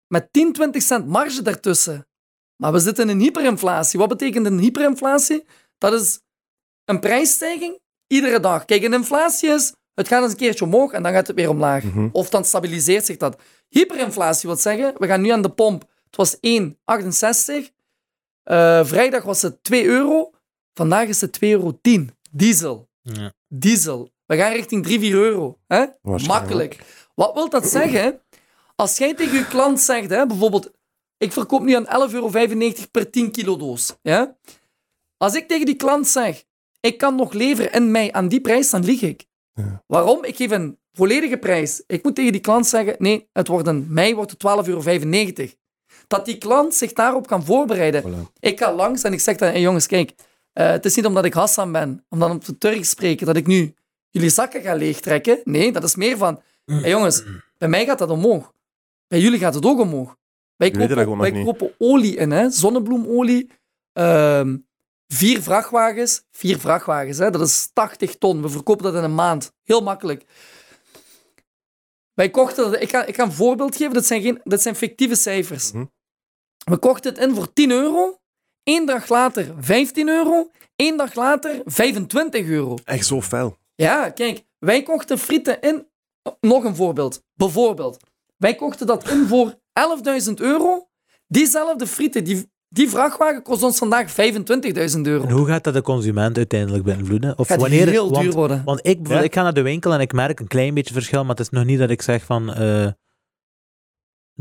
met 0.07 0.33
10, 0.33 0.53
20 0.53 0.81
cent 0.81 1.07
marge 1.07 1.41
daartussen, 1.41 2.07
maar 2.55 2.71
we 2.71 2.79
zitten 2.79 3.09
in 3.09 3.15
een 3.15 3.21
hyperinflatie. 3.23 3.99
Wat 3.99 4.09
betekent 4.09 4.45
een 4.45 4.59
hyperinflatie? 4.59 5.45
Dat 5.77 5.93
is 5.93 6.19
een 6.85 6.99
prijsstijging 6.99 7.79
iedere 8.07 8.39
dag. 8.39 8.65
Kijk, 8.65 8.83
een 8.83 8.93
inflatie 8.93 9.49
is, 9.49 9.73
het 9.93 10.07
gaat 10.07 10.21
eens 10.23 10.31
een 10.31 10.37
keertje 10.37 10.65
omhoog 10.65 10.91
en 10.91 11.03
dan 11.03 11.11
gaat 11.11 11.27
het 11.27 11.35
weer 11.35 11.49
omlaag. 11.49 11.83
Mhm. 11.83 12.09
Of 12.11 12.29
dan 12.29 12.45
stabiliseert 12.45 13.05
zich 13.05 13.17
dat. 13.17 13.41
Hyperinflatie 13.69 14.49
wil 14.49 14.57
zeggen, 14.57 14.93
we 14.97 15.07
gaan 15.07 15.21
nu 15.21 15.29
aan 15.29 15.41
de 15.41 15.51
pomp. 15.53 15.81
Het 16.05 16.15
was 16.15 16.37
1,68. 16.39 17.71
Eh, 18.43 18.85
vrijdag 18.85 19.23
was 19.23 19.41
het 19.41 19.63
2 19.63 19.85
euro. 19.85 20.31
Vandaag 20.73 21.07
is 21.07 21.21
het 21.21 21.31
2,10 21.33 21.49
euro. 21.49 21.79
Diesel 22.35 22.89
Ja. 23.01 23.33
diesel. 23.47 24.11
We 24.25 24.37
gaan 24.37 24.51
richting 24.51 24.83
3, 24.83 24.99
4 24.99 25.13
euro. 25.13 25.57
Hè? 25.67 25.85
Makkelijk. 26.01 26.79
Wat 27.15 27.33
wil 27.33 27.49
dat 27.49 27.67
zeggen? 27.67 28.21
Als 28.75 28.97
jij 28.97 29.13
tegen 29.13 29.37
je 29.37 29.47
klant 29.47 29.79
zegt, 29.79 30.09
hè, 30.09 30.25
bijvoorbeeld, 30.25 30.71
ik 31.17 31.31
verkoop 31.31 31.61
nu 31.63 31.73
aan 31.75 31.87
11,95 31.87 32.13
euro 32.13 32.87
per 32.91 33.09
10 33.11 33.31
kilo 33.31 33.57
doos. 33.57 33.95
Ja? 34.01 34.37
Als 35.17 35.35
ik 35.35 35.47
tegen 35.47 35.65
die 35.65 35.75
klant 35.75 36.07
zeg, 36.07 36.43
ik 36.79 36.97
kan 36.97 37.15
nog 37.15 37.33
leveren 37.33 37.71
in 37.71 37.91
mei 37.91 38.09
aan 38.11 38.27
die 38.27 38.41
prijs, 38.41 38.69
dan 38.69 38.83
lieg 38.83 39.01
ik. 39.01 39.25
Ja. 39.53 39.83
Waarom? 39.87 40.23
Ik 40.23 40.35
geef 40.35 40.51
een 40.51 40.79
volledige 40.91 41.37
prijs. 41.37 41.83
Ik 41.87 42.03
moet 42.03 42.15
tegen 42.15 42.31
die 42.31 42.41
klant 42.41 42.67
zeggen, 42.67 42.95
nee, 42.97 43.29
het 43.33 43.47
wordt 43.47 43.67
in 43.67 43.85
mei 43.89 44.15
wordt 44.15 44.31
het 44.31 44.43
12,95 44.43 44.67
euro. 44.67 45.51
Dat 46.07 46.25
die 46.25 46.37
klant 46.37 46.73
zich 46.75 46.93
daarop 46.93 47.27
kan 47.27 47.45
voorbereiden. 47.45 48.03
Voilà. 48.03 48.33
Ik 48.39 48.59
ga 48.59 48.73
langs 48.73 49.03
en 49.03 49.13
ik 49.13 49.19
zeg 49.19 49.37
dan, 49.37 49.49
hey 49.49 49.61
jongens, 49.61 49.87
kijk, 49.87 50.13
eh, 50.53 50.69
het 50.69 50.85
is 50.85 50.95
niet 50.95 51.05
omdat 51.05 51.25
ik 51.25 51.33
Hassan 51.33 51.71
ben, 51.71 52.05
om 52.09 52.19
dan 52.19 52.31
op 52.31 52.45
de 52.45 52.57
Turks 52.57 52.89
spreken, 52.89 53.25
dat 53.25 53.35
ik 53.35 53.47
nu 53.47 53.75
jullie 54.09 54.29
zakken 54.29 54.61
ga 54.61 54.75
leegtrekken. 54.75 55.41
Nee, 55.43 55.71
dat 55.71 55.83
is 55.83 55.95
meer 55.95 56.17
van, 56.17 56.41
hey 56.65 56.89
jongens, 56.89 57.23
bij 57.57 57.67
mij 57.67 57.85
gaat 57.85 57.99
dat 57.99 58.09
omhoog. 58.09 58.53
Bij 59.07 59.19
jullie 59.19 59.39
gaat 59.39 59.53
het 59.53 59.65
ook 59.65 59.79
omhoog. 59.79 60.17
Wij 60.55 60.71
kopen, 60.71 61.17
wij 61.17 61.43
kopen 61.43 61.75
olie 61.77 62.15
in, 62.15 62.31
hè? 62.31 62.49
zonnebloemolie. 62.49 63.51
Ehm, 63.93 64.57
vier 65.07 65.41
vrachtwagens. 65.41 66.23
Vier 66.31 66.59
vrachtwagens, 66.59 67.17
hè? 67.17 67.29
dat 67.29 67.41
is 67.41 67.69
80 67.73 68.15
ton. 68.15 68.41
We 68.41 68.49
verkopen 68.49 68.83
dat 68.83 68.95
in 68.95 69.03
een 69.03 69.15
maand. 69.15 69.53
Heel 69.63 69.81
makkelijk. 69.81 70.25
Wij 72.13 72.29
kochten 72.29 72.71
dat, 72.71 72.81
ik, 72.81 72.89
ga, 72.89 73.05
ik 73.05 73.15
ga 73.15 73.23
een 73.23 73.31
voorbeeld 73.31 73.75
geven, 73.75 73.93
dat 73.93 74.05
zijn, 74.05 74.21
geen, 74.21 74.41
dat 74.43 74.61
zijn 74.61 74.75
fictieve 74.75 75.15
cijfers. 75.15 75.71
Mhm. 75.71 75.85
We 76.63 76.77
kochten 76.77 77.13
het 77.13 77.23
in 77.23 77.35
voor 77.35 77.53
10 77.53 77.71
euro. 77.71 78.21
Eén 78.63 78.85
dag 78.85 79.09
later 79.09 79.53
15 79.59 80.09
euro. 80.09 80.49
Één 80.75 80.97
dag 80.97 81.15
later 81.15 81.61
25 81.65 82.45
euro. 82.45 82.77
Echt 82.83 83.05
zo 83.05 83.21
fel. 83.21 83.57
Ja, 83.75 84.09
kijk, 84.09 84.43
wij 84.59 84.83
kochten 84.83 85.17
frieten 85.17 85.61
in. 85.61 85.87
Nog 86.39 86.63
een 86.63 86.75
voorbeeld. 86.75 87.23
Bijvoorbeeld, 87.33 87.97
wij 88.37 88.55
kochten 88.55 88.87
dat 88.87 89.09
in 89.09 89.27
voor 89.27 89.53
11.000 90.27 90.33
euro. 90.35 90.87
Diezelfde 91.27 91.87
frieten, 91.87 92.23
die, 92.23 92.51
die 92.69 92.89
vrachtwagen 92.89 93.41
kost 93.41 93.63
ons 93.63 93.77
vandaag 93.77 94.11
25.000 94.11 94.15
euro. 95.01 95.23
En 95.23 95.31
hoe 95.31 95.47
gaat 95.47 95.63
dat 95.63 95.73
de 95.73 95.81
consument 95.81 96.37
uiteindelijk 96.37 96.83
beïnvloeden? 96.83 97.37
Of 97.37 97.47
Gaat 97.47 97.59
wanneer, 97.61 97.87
heel 97.87 98.09
want, 98.09 98.23
duur 98.23 98.33
worden. 98.33 98.61
Want 98.65 98.79
ik, 98.87 99.07
Ja? 99.07 99.21
ik 99.21 99.33
ga 99.33 99.41
naar 99.43 99.53
de 99.53 99.61
winkel 99.61 99.93
en 99.93 99.99
ik 99.99 100.13
merk 100.13 100.39
een 100.39 100.47
klein 100.47 100.73
beetje 100.73 100.93
verschil, 100.93 101.21
maar 101.21 101.35
het 101.35 101.39
is 101.39 101.49
nog 101.49 101.65
niet 101.65 101.79
dat 101.79 101.89
ik 101.89 102.01
zeg 102.01 102.23
van... 102.23 102.53
eh, 102.53 102.87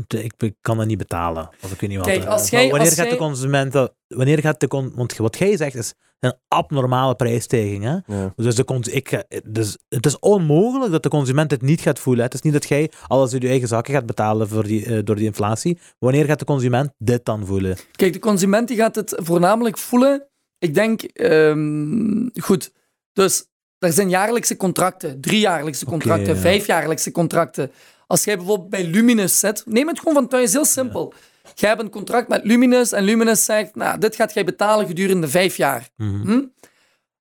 ik, 0.07 0.33
ik 0.37 0.55
kan 0.61 0.77
dat 0.77 0.85
niet 0.87 0.97
betalen. 0.97 1.49
Of 1.63 1.71
ik 1.71 1.79
weet 1.79 1.89
niet 1.89 1.99
wat. 1.99 2.07
Kijk, 2.07 2.25
als 2.25 2.51
Maar 2.51 2.61
jij- 2.61 2.69
wanneer 2.69 2.87
als 2.89 2.95
gaat 2.97 3.03
de 3.09 3.15
jij- 3.15 3.19
consument... 3.27 3.71
dat- 3.71 3.93
Wanneer 4.07 4.39
gaat 4.39 4.59
de... 4.59 4.67
Con, 4.67 4.91
want 4.95 5.17
wat 5.17 5.37
jij 5.37 5.57
zegt 5.57 5.75
is 5.75 5.93
een 6.19 6.33
abnormale 6.47 7.15
prijsstijging. 7.15 7.83
Hè? 7.83 7.97
Ja. 8.15 8.33
Dus, 8.35 8.55
de, 8.55 8.91
ik, 8.91 9.23
dus 9.45 9.77
het 9.89 10.05
is 10.05 10.19
onmogelijk 10.19 10.91
dat 10.91 11.03
de 11.03 11.09
consument 11.09 11.51
het 11.51 11.61
niet 11.61 11.81
gaat 11.81 11.99
voelen. 11.99 12.23
Het 12.23 12.33
is 12.33 12.41
niet 12.41 12.53
dat 12.53 12.67
jij 12.67 12.91
alles 13.07 13.33
uit 13.33 13.41
je 13.41 13.47
eigen 13.47 13.67
zakken 13.67 13.93
gaat 13.93 14.05
betalen 14.05 14.47
voor 14.47 14.63
die, 14.63 14.85
eh, 14.85 14.99
door 15.03 15.15
die 15.15 15.25
inflatie. 15.25 15.79
Wanneer 15.99 16.25
gaat 16.25 16.39
de 16.39 16.45
consument 16.45 16.91
dit 16.97 17.25
dan 17.25 17.45
voelen? 17.45 17.77
Kijk, 17.91 18.13
de 18.13 18.19
consument 18.19 18.67
die 18.67 18.77
gaat 18.77 18.95
het 18.95 19.13
voornamelijk 19.23 19.77
voelen. 19.77 20.27
Ik 20.57 20.73
denk, 20.73 21.01
ehm, 21.01 22.27
goed, 22.41 22.71
dus 23.13 23.45
er 23.77 23.91
zijn 23.93 24.09
jaarlijkse 24.09 24.55
contracten, 24.57 25.21
driejaarlijkse 25.21 25.85
contracten, 25.85 26.33
ja. 26.35 26.39
vijfjaarlijkse 26.41 27.11
contracten. 27.11 27.71
Als 28.13 28.23
jij 28.23 28.37
bijvoorbeeld 28.37 28.69
bij 28.69 28.83
Luminus 28.85 29.39
zit, 29.39 29.63
neem 29.65 29.87
het 29.87 29.99
gewoon 29.99 30.13
van 30.13 30.27
thuis, 30.27 30.51
heel 30.51 30.65
simpel. 30.65 31.13
Jij 31.55 31.69
hebt 31.69 31.81
een 31.81 31.89
contract 31.89 32.27
met 32.27 32.43
Luminus 32.43 32.91
en 32.91 33.03
Luminus 33.03 33.45
zegt, 33.45 33.75
nou, 33.75 33.99
dit 33.99 34.15
gaat 34.15 34.33
jij 34.33 34.43
betalen 34.43 34.87
gedurende 34.87 35.27
vijf 35.27 35.57
jaar. 35.57 35.89
Mhm. 35.97 36.21
Hm? 36.21 36.41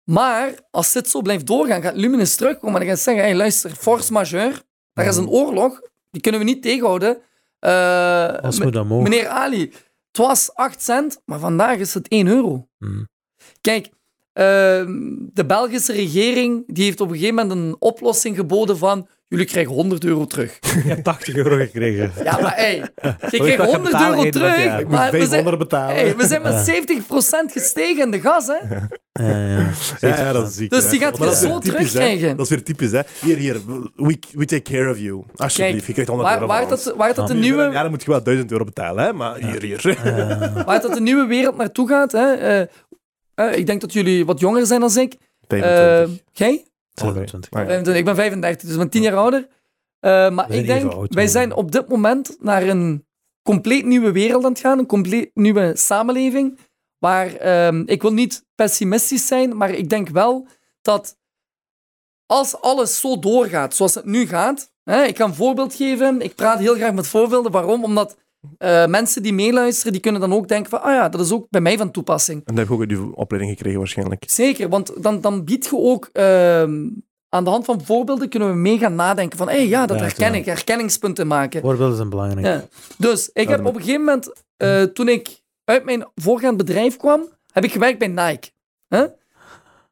Maar 0.05 0.55
als 0.71 0.93
dit 0.93 1.09
zo 1.09 1.21
blijft 1.21 1.47
doorgaan, 1.47 1.83
gaat 1.83 1.97
Luminus 1.97 2.37
terugkomen 2.37 2.81
en 2.81 2.87
gaat 2.87 2.99
zeggen, 2.99 3.23
hey, 3.23 3.35
luister, 3.35 3.71
force 3.71 4.13
majeure, 4.13 4.63
daar 4.93 5.07
is 5.07 5.17
een 5.17 5.29
oorlog, 5.29 5.81
die 6.11 6.21
kunnen 6.21 6.41
we 6.41 6.47
niet 6.47 6.63
tegenhouden. 6.63 7.19
Eh, 7.59 8.39
Als 8.43 8.59
we 8.59 8.71
dat 8.71 8.87
mogen. 8.87 9.11
Meneer 9.11 9.29
Ali, 9.29 9.61
het 10.09 10.17
was 10.17 10.55
8 10.55 10.83
cent, 10.83 11.23
maar 11.25 11.39
vandaag 11.39 11.79
is 11.79 11.95
het 11.95 12.09
1 12.09 12.27
euro. 12.27 12.69
Mhm. 12.79 13.05
Kijk, 13.61 13.89
ehm, 14.33 14.91
de 15.33 15.45
Belgische 15.47 15.93
regering 15.93 16.65
die 16.67 16.85
heeft 16.85 17.01
op 17.01 17.09
een 17.09 17.17
gegeven 17.17 17.35
moment 17.35 17.53
een 17.59 17.77
oplossing 17.79 18.37
geboden 18.37 18.79
van 18.79 19.09
jullie 19.33 19.47
krijgen 19.47 19.73
100 19.73 20.05
euro 20.05 20.27
terug. 20.27 20.59
Je 20.61 20.89
hebt 20.89 21.05
80 21.05 21.35
euro 21.35 21.57
gekregen. 21.57 22.13
Ja, 22.25 22.41
maar 22.41 22.55
hey, 22.55 22.77
je 23.31 23.43
je 23.43 23.57
100 23.57 23.83
betalen 23.83 24.19
euro 24.19 24.31
terug. 24.31 24.81
Ik 24.81 24.89
moet 24.89 24.97
maar 24.97 25.11
we 25.11 25.17
zijn, 25.17 25.29
500 25.29 25.59
betalen. 25.59 25.95
hey, 25.95 26.17
we 26.17 26.27
zijn 26.27 26.43
met 26.43 26.85
70% 27.49 27.53
gestegen 27.53 28.03
in 28.05 28.11
de 28.11 28.21
gas, 28.21 28.47
hè? 28.47 28.77
Ja, 29.13 29.47
ja. 29.47 29.71
Ja, 30.01 30.17
ja, 30.17 30.33
dat 30.33 30.49
is 30.49 30.55
ziek. 30.55 30.71
Dus 30.71 30.89
die 30.89 31.01
gaat 31.01 31.19
je 31.19 31.35
zo 31.35 31.47
weer 31.47 31.55
hè. 31.55 31.61
terugkrijgen. 31.61 32.37
Dat 32.37 32.45
is 32.47 32.51
weer 32.51 32.63
typisch, 32.63 32.93
hè. 32.93 33.01
Hier, 33.21 33.37
hier. 33.37 33.61
We, 33.97 34.19
we 34.33 34.45
take 34.45 34.63
care 34.63 34.91
of 34.91 34.99
you. 34.99 35.23
Alsjeblieft, 35.37 35.85
Kijk, 35.85 35.87
je 35.87 35.93
krijgt 35.93 36.11
100 36.11 36.29
waar, 36.29 36.41
euro 36.41 36.53
waar, 36.53 36.69
dat, 36.69 36.95
waar 36.97 37.15
dat 37.15 37.27
de 37.27 37.35
Ja, 37.35 37.41
nieuwe... 37.41 37.71
dan 37.73 37.91
moet 37.91 38.03
je 38.03 38.11
wel 38.11 38.23
1000 38.23 38.53
euro 38.53 38.65
betalen, 38.65 39.05
hè. 39.05 39.13
Maar 39.13 39.37
hier, 39.37 39.63
hier. 39.63 39.99
waar 40.67 40.81
dat 40.81 40.95
de 40.95 41.01
nieuwe 41.01 41.27
wereld 41.27 41.57
naartoe 41.57 41.89
gaat. 41.89 42.13
Hè? 42.13 42.33
eh, 42.33 42.67
eh, 43.35 43.59
ik 43.59 43.67
denk 43.67 43.81
dat 43.81 43.93
jullie 43.93 44.27
wat 44.27 44.41
jonger 44.41 44.67
zijn 44.67 44.81
dan 44.81 44.99
ik. 44.99 45.15
Eh, 45.47 46.05
25. 46.95 47.51
jij? 47.51 47.61
27. 47.61 47.61
Ja. 47.61 47.65
25. 47.67 47.97
Ik 47.97 48.05
ben 48.05 48.17
35, 48.17 48.63
dus 48.63 48.73
ik 48.73 48.79
ben 48.79 48.89
10 48.91 49.03
jaar 49.03 49.17
ouder. 49.17 49.49
Eh, 49.99 50.31
maar 50.31 50.51
ik 50.51 50.67
denk, 50.67 50.93
oud, 50.93 51.15
wij 51.15 51.25
man. 51.25 51.33
zijn 51.33 51.55
op 51.55 51.73
dit 51.73 51.89
moment 51.89 52.37
naar 52.41 52.63
een 52.63 53.07
compleet 53.43 53.85
nieuwe 53.85 54.13
wereld 54.13 54.45
aan 54.45 54.51
het 54.51 54.61
gaan. 54.61 54.79
Een 54.79 54.87
compleet 54.87 55.31
nieuwe 55.35 55.73
samenleving. 55.77 56.59
Waar 56.99 57.37
ehm, 57.37 57.83
ik 57.87 58.03
wil 58.03 58.13
niet 58.13 58.45
pessimistisch 58.55 59.27
zijn, 59.27 59.57
maar 59.57 59.71
ik 59.71 59.89
denk 59.89 60.09
wel 60.09 60.47
dat 60.83 61.17
als 62.27 62.61
alles 62.61 63.01
zo 63.01 63.19
doorgaat 63.19 63.75
zoals 63.75 63.95
het 63.95 64.05
nu 64.05 64.27
gaat. 64.27 64.73
Hè, 64.85 65.03
ik 65.03 65.15
kan 65.15 65.29
een 65.29 65.35
voorbeeld 65.35 65.75
geven. 65.75 66.21
Ik 66.21 66.35
praat 66.35 66.59
heel 66.59 66.75
graag 66.75 66.93
met 66.93 67.07
voorbeelden. 67.07 67.53
Waarom? 67.53 67.85
Omdat 67.85 68.17
eh, 68.59 68.87
mensen 68.87 69.23
die 69.23 69.33
meeluisteren, 69.33 69.93
die 69.93 70.01
kunnen 70.01 70.21
dan 70.21 70.33
ook 70.33 70.49
denken 70.49 70.71
van, 70.71 70.83
ah 70.83 70.93
ja, 70.93 71.09
dat 71.09 71.21
is 71.21 71.33
ook 71.33 71.47
bij 71.51 71.61
mij 71.61 71.77
van 71.77 71.91
toepassing. 71.91 72.39
En 72.39 72.45
dan 72.45 72.57
heb 72.57 72.67
je 72.67 72.73
ook 72.75 72.81
uit 72.81 72.91
je 72.91 73.11
opleiding 73.15 73.53
gekregen, 73.57 73.79
waarschijnlijk. 73.79 74.25
Zeker, 74.27 74.69
want 74.69 75.03
dan, 75.03 75.21
dan 75.21 75.45
biedt 75.45 75.65
je 75.65 75.77
ook... 75.77 76.09
ehm, 76.13 76.89
aan 77.35 77.45
de 77.45 77.51
hand 77.51 77.65
van 77.65 77.85
voorbeelden 77.85 78.29
kunnen 78.29 78.49
we 78.49 78.55
mee 78.55 78.79
gaan 78.79 78.95
nadenken 78.95 79.39
van, 79.39 79.49
hé, 79.49 79.57
hey, 79.57 79.69
ja, 79.69 79.87
dat 79.87 79.99
Ja, 79.99 80.03
herken 80.03 80.35
ik, 80.35 80.45
herkenningspunten 80.45 81.27
maken. 81.27 81.61
Voorbeelden 81.61 81.97
zijn 81.97 82.09
belangrijk. 82.09 82.47
Ja. 82.47 82.65
Dus 82.99 83.31
ik 83.33 83.49
heb 83.49 83.67
op 83.67 83.75
een 83.75 83.81
gegeven 83.81 84.05
moment, 84.05 84.33
eh, 84.57 84.83
toen 84.83 85.09
ik 85.09 85.41
uit 85.65 85.85
mijn 85.85 86.07
voorgaand 86.15 86.57
bedrijf 86.57 86.97
kwam, 86.97 87.29
heb 87.53 87.65
ik 87.65 87.73
gewerkt 87.73 87.99
bij 87.99 88.09
Nike. 88.09 88.49
Hè? 88.89 89.07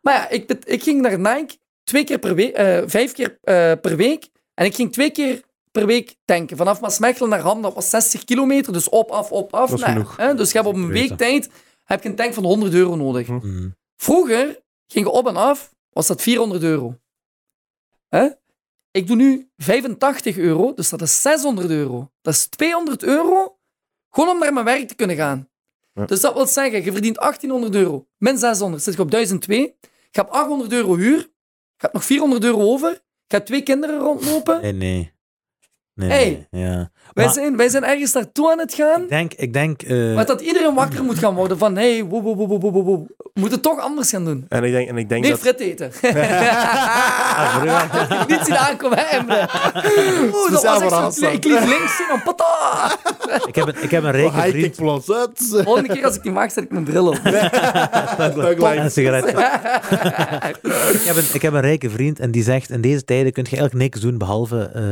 Maar 0.00 0.14
ja, 0.14 0.28
ik, 0.28 0.52
ik 0.64 0.82
ging 0.82 1.00
naar 1.00 1.18
Nike 1.18 1.56
twee 1.84 2.04
keer 2.04 2.18
per 2.18 2.34
week, 2.34 2.54
eh, 2.54 2.82
vijf 2.86 3.12
keer 3.12 3.38
eh, 3.42 3.72
per 3.80 3.96
week. 3.96 4.28
En 4.54 4.64
ik 4.64 4.74
ging 4.74 4.92
twee 4.92 5.10
keer 5.10 5.42
per 5.70 5.86
week 5.86 6.16
tanken. 6.24 6.56
Vanaf 6.56 6.80
Maasmechelen 6.80 7.28
naar 7.28 7.40
Ham, 7.40 7.62
dat 7.62 7.74
was 7.74 7.90
60 7.90 8.24
kilometer. 8.24 8.72
Dus 8.72 8.88
op, 8.88 9.10
af, 9.10 9.32
op, 9.32 9.54
af. 9.54 9.70
Dat 9.70 9.78
is 9.78 9.84
Nou, 9.84 9.92
genoeg. 9.98 10.16
hè? 10.16 10.34
Dus 10.34 10.50
je 10.52 10.56
hebt 10.58 10.68
op 10.70 10.74
een 10.74 10.86
week 10.88 11.16
tijd 11.16 11.50
heb 11.84 12.02
je 12.02 12.08
een 12.08 12.14
tank 12.16 12.34
van 12.34 12.44
100 12.44 12.74
euro 12.74 12.96
nodig. 12.96 13.26
Mhm. 13.28 13.68
Vroeger 13.96 14.60
ging 14.86 15.06
je 15.06 15.10
op 15.12 15.26
en 15.26 15.36
af, 15.36 15.74
was 15.90 16.06
dat 16.06 16.22
400 16.22 16.62
euro. 16.62 16.98
Hè? 18.08 18.28
Ik 18.90 19.06
doe 19.06 19.16
nu 19.16 19.50
85 19.56 20.36
euro, 20.36 20.74
dus 20.74 20.88
dat 20.88 21.02
is 21.02 21.22
600 21.22 21.70
euro. 21.70 22.10
Dat 22.22 22.34
is 22.34 22.46
200 22.46 23.02
euro 23.02 23.58
gewoon 24.10 24.28
om 24.28 24.38
naar 24.38 24.52
mijn 24.52 24.64
werk 24.64 24.88
te 24.88 24.94
kunnen 24.94 25.16
gaan. 25.16 25.48
Ja. 25.94 26.04
Dus 26.06 26.20
dat 26.20 26.34
wil 26.34 26.46
zeggen, 26.46 26.84
je 26.84 26.92
verdient 26.92 27.16
1800 27.16 27.74
euro, 27.74 28.06
min 28.18 28.38
600, 28.38 28.82
zit 28.82 28.94
je 28.94 29.00
op 29.02 29.10
1002. 29.10 29.58
Je 30.10 30.20
hebt 30.20 30.30
800 30.30 30.72
euro 30.72 30.96
huur, 30.96 31.18
je 31.18 31.28
hebt 31.76 31.92
nog 31.92 32.04
400 32.04 32.44
euro 32.44 32.60
over, 32.72 32.90
je 32.90 33.36
hebt 33.36 33.46
twee 33.46 33.62
kinderen 33.62 33.98
rondlopen. 33.98 34.60
Nee, 34.60 34.72
nee. 34.72 35.12
Nee, 36.08 36.46
Hey. 36.50 36.60
ja. 36.60 36.90
Wij, 37.12 37.24
Maar 37.24 37.34
zijn, 37.34 37.56
wij 37.56 37.68
zijn 37.68 37.84
ergens 37.84 38.12
naartoe 38.12 38.50
aan 38.50 38.58
het 38.58 38.74
gaan. 38.74 39.02
ik 39.02 39.08
denk, 39.08 39.32
ik 39.34 39.52
denk 39.52 39.82
eh, 39.82 40.14
Maar 40.14 40.26
dat 40.26 40.40
iedereen 40.40 40.74
wakker 40.74 41.04
moet 41.04 41.18
gaan 41.18 41.34
worden 41.34 41.58
van, 41.58 41.76
hé, 41.76 41.92
hey, 41.92 42.04
wo, 42.04 42.22
wo, 42.22 42.36
wo, 42.36 42.46
wo, 42.46 42.58
wo, 42.58 42.70
wo, 42.72 42.82
wo. 42.84 43.06
we 43.16 43.40
moeten 43.40 43.52
het 43.58 43.62
toch 43.62 43.78
anders 43.80 44.10
gaan 44.10 44.24
doen. 44.24 44.44
En 44.48 44.64
ik 44.64 44.72
denk, 44.72 44.88
en 44.88 44.96
ik 44.96 45.08
denk 45.08 45.22
Nee, 45.22 45.30
dat... 45.30 45.40
frit 45.40 45.60
eten. 45.60 45.92
ah, 47.36 48.28
niet 48.28 48.40
zien 48.44 48.56
aankomen, 48.56 48.98
hè, 48.98 49.04
Emre. 49.04 49.48
Oeh, 50.34 50.50
dat 50.50 50.62
was 50.62 50.80
echt 50.82 51.14
zo... 51.14 51.30
Ik 51.30 51.44
liep 51.44 51.58
links 51.66 51.96
zien 51.96 52.06
en 52.12 52.22
pata. 52.22 52.90
ik, 53.46 53.54
heb 53.54 53.66
een, 53.68 53.82
ik 53.82 53.90
heb 53.90 54.02
een 54.04 54.10
rijke 54.10 54.30
High-tech 54.34 54.50
vriend. 54.52 54.76
plots. 54.76 55.06
Volgende 55.64 55.88
keer 55.94 56.04
als 56.04 56.16
ik 56.16 56.22
die 56.22 56.32
maak, 56.32 56.50
zet 56.50 56.64
ik 56.64 56.70
mijn 56.70 56.84
bril 56.84 57.06
op. 57.06 57.18
En 57.24 58.78
een 58.84 58.90
sigaret. 58.90 59.28
ik, 59.28 61.04
heb 61.04 61.16
een, 61.16 61.24
ik 61.32 61.42
heb 61.42 61.52
een 61.52 61.60
rijke 61.60 61.90
vriend 61.90 62.18
en 62.20 62.30
die 62.30 62.42
zegt: 62.42 62.70
In 62.70 62.80
deze 62.80 63.04
tijden 63.04 63.32
kun 63.32 63.42
je 63.50 63.56
eigenlijk 63.56 63.82
niks 63.90 64.00
doen 64.00 64.18
behalve 64.18 64.70
eh, 64.74 64.82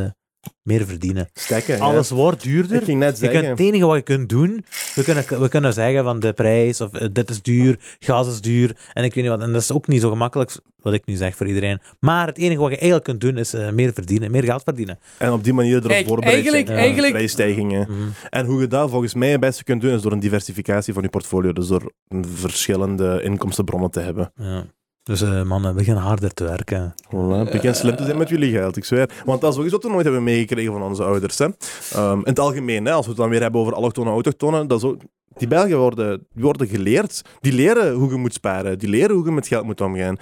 meer 0.62 0.86
verdienen. 0.86 1.28
Stekken, 1.32 1.76
ja. 1.76 1.82
Alles 1.82 2.10
wordt 2.10 2.42
duurder. 2.42 2.76
Ik 2.76 2.84
ging 2.84 2.98
net 2.98 3.18
Je 3.18 3.20
kunt, 3.20 3.32
zeggen. 3.32 3.50
het 3.50 3.60
enige 3.60 3.86
wat 3.86 3.96
je 3.96 4.02
kunt 4.02 4.28
doen, 4.28 4.64
we 4.94 5.02
kunnen, 5.04 5.24
we 5.40 5.48
kunnen 5.48 5.72
zeggen 5.72 6.04
van 6.04 6.20
de 6.20 6.32
prijs, 6.32 6.80
of 6.80 6.92
eh, 6.92 7.08
dit 7.12 7.30
is 7.30 7.42
duur, 7.42 7.78
gas 7.98 8.28
is 8.28 8.40
duur, 8.40 8.76
en 8.92 9.04
ik 9.04 9.14
weet 9.14 9.24
niet 9.24 9.32
wat. 9.32 9.42
En 9.42 9.52
dat 9.52 9.62
is 9.62 9.72
ook 9.72 9.86
niet 9.86 10.00
zo 10.00 10.10
gemakkelijk, 10.10 10.56
wat 10.76 10.92
ik 10.92 11.06
nu 11.06 11.14
zeg 11.14 11.36
voor 11.36 11.46
iedereen. 11.46 11.80
Maar 12.00 12.26
het 12.26 12.38
enige 12.38 12.60
wat 12.60 12.70
je 12.70 12.76
eigenlijk 12.76 13.04
kunt 13.04 13.20
doen, 13.20 13.36
is 13.38 13.54
eh, 13.54 13.70
meer 13.70 13.92
verdienen, 13.92 14.30
meer 14.30 14.44
geld 14.44 14.62
verdienen. 14.62 14.98
En 15.18 15.32
op 15.32 15.44
die 15.44 15.52
manier 15.52 15.76
erop 15.76 15.88
Kijk, 15.88 16.06
voorbereid 16.06 16.34
eigenlijk- 16.34 16.66
zijn 16.66 16.78
op 16.78 16.84
eigenlijk- 16.84 17.12
prijsstijgingen. 17.14 17.86
Mhm. 17.90 18.08
En 18.30 18.46
hoe 18.46 18.60
je 18.60 18.66
dat 18.66 18.90
volgens 18.90 19.14
mij 19.14 19.30
het 19.30 19.40
beste 19.40 19.64
kunt 19.64 19.80
doen, 19.80 19.94
is 19.94 20.02
door 20.02 20.12
een 20.12 20.20
diversificatie 20.20 20.92
van 20.94 21.02
je 21.02 21.08
portfolio. 21.08 21.52
Dus 21.52 21.66
door 21.66 21.92
verschillende 22.20 23.20
inkomstenbronnen 23.22 23.90
te 23.90 24.00
hebben. 24.00 24.32
Ja. 24.36 24.64
Dus 25.08 25.22
eh, 25.22 25.42
mannen, 25.42 25.74
begin 25.74 25.94
harder 25.94 26.34
te 26.34 26.44
werken. 26.44 26.94
Voilà, 27.06 27.50
begin 27.52 27.74
slim 27.74 27.96
te 27.96 28.04
zijn 28.04 28.18
met 28.18 28.28
jullie 28.28 28.52
geld, 28.52 28.76
ik 28.76 28.84
zweer. 28.84 29.10
Want 29.24 29.40
dat 29.40 29.52
is 29.52 29.58
ook 29.58 29.64
iets 29.64 29.72
wat 29.72 29.82
we 29.82 29.88
nooit 29.90 30.04
hebben 30.04 30.22
meegekregen 30.24 30.72
van 30.72 30.82
onze 30.82 31.02
ouders. 31.04 31.38
Hè. 31.38 31.46
Ehm, 31.92 32.18
in 32.18 32.22
het 32.24 32.38
algemeen, 32.38 32.84
hè, 32.84 32.92
als 32.92 33.04
we 33.04 33.10
het 33.10 33.20
dan 33.20 33.28
weer 33.30 33.40
hebben 33.42 33.60
over 33.60 33.74
allochtonen 33.74 34.08
en 34.08 34.14
autochtonen, 34.14 34.66
dat 34.68 34.78
is 34.78 34.84
ook, 34.84 35.00
die 35.36 35.48
Belgen 35.48 35.78
worden, 35.78 36.26
die 36.34 36.44
worden 36.44 36.66
geleerd. 36.66 37.22
Die 37.40 37.52
leren 37.52 37.92
hoe 37.94 38.10
je 38.10 38.16
moet 38.16 38.32
sparen. 38.34 38.78
Die 38.78 38.88
leren 38.88 39.14
hoe 39.16 39.24
je 39.24 39.30
met 39.30 39.46
geld 39.46 39.64
moet 39.64 39.80
omgaan. 39.80 40.16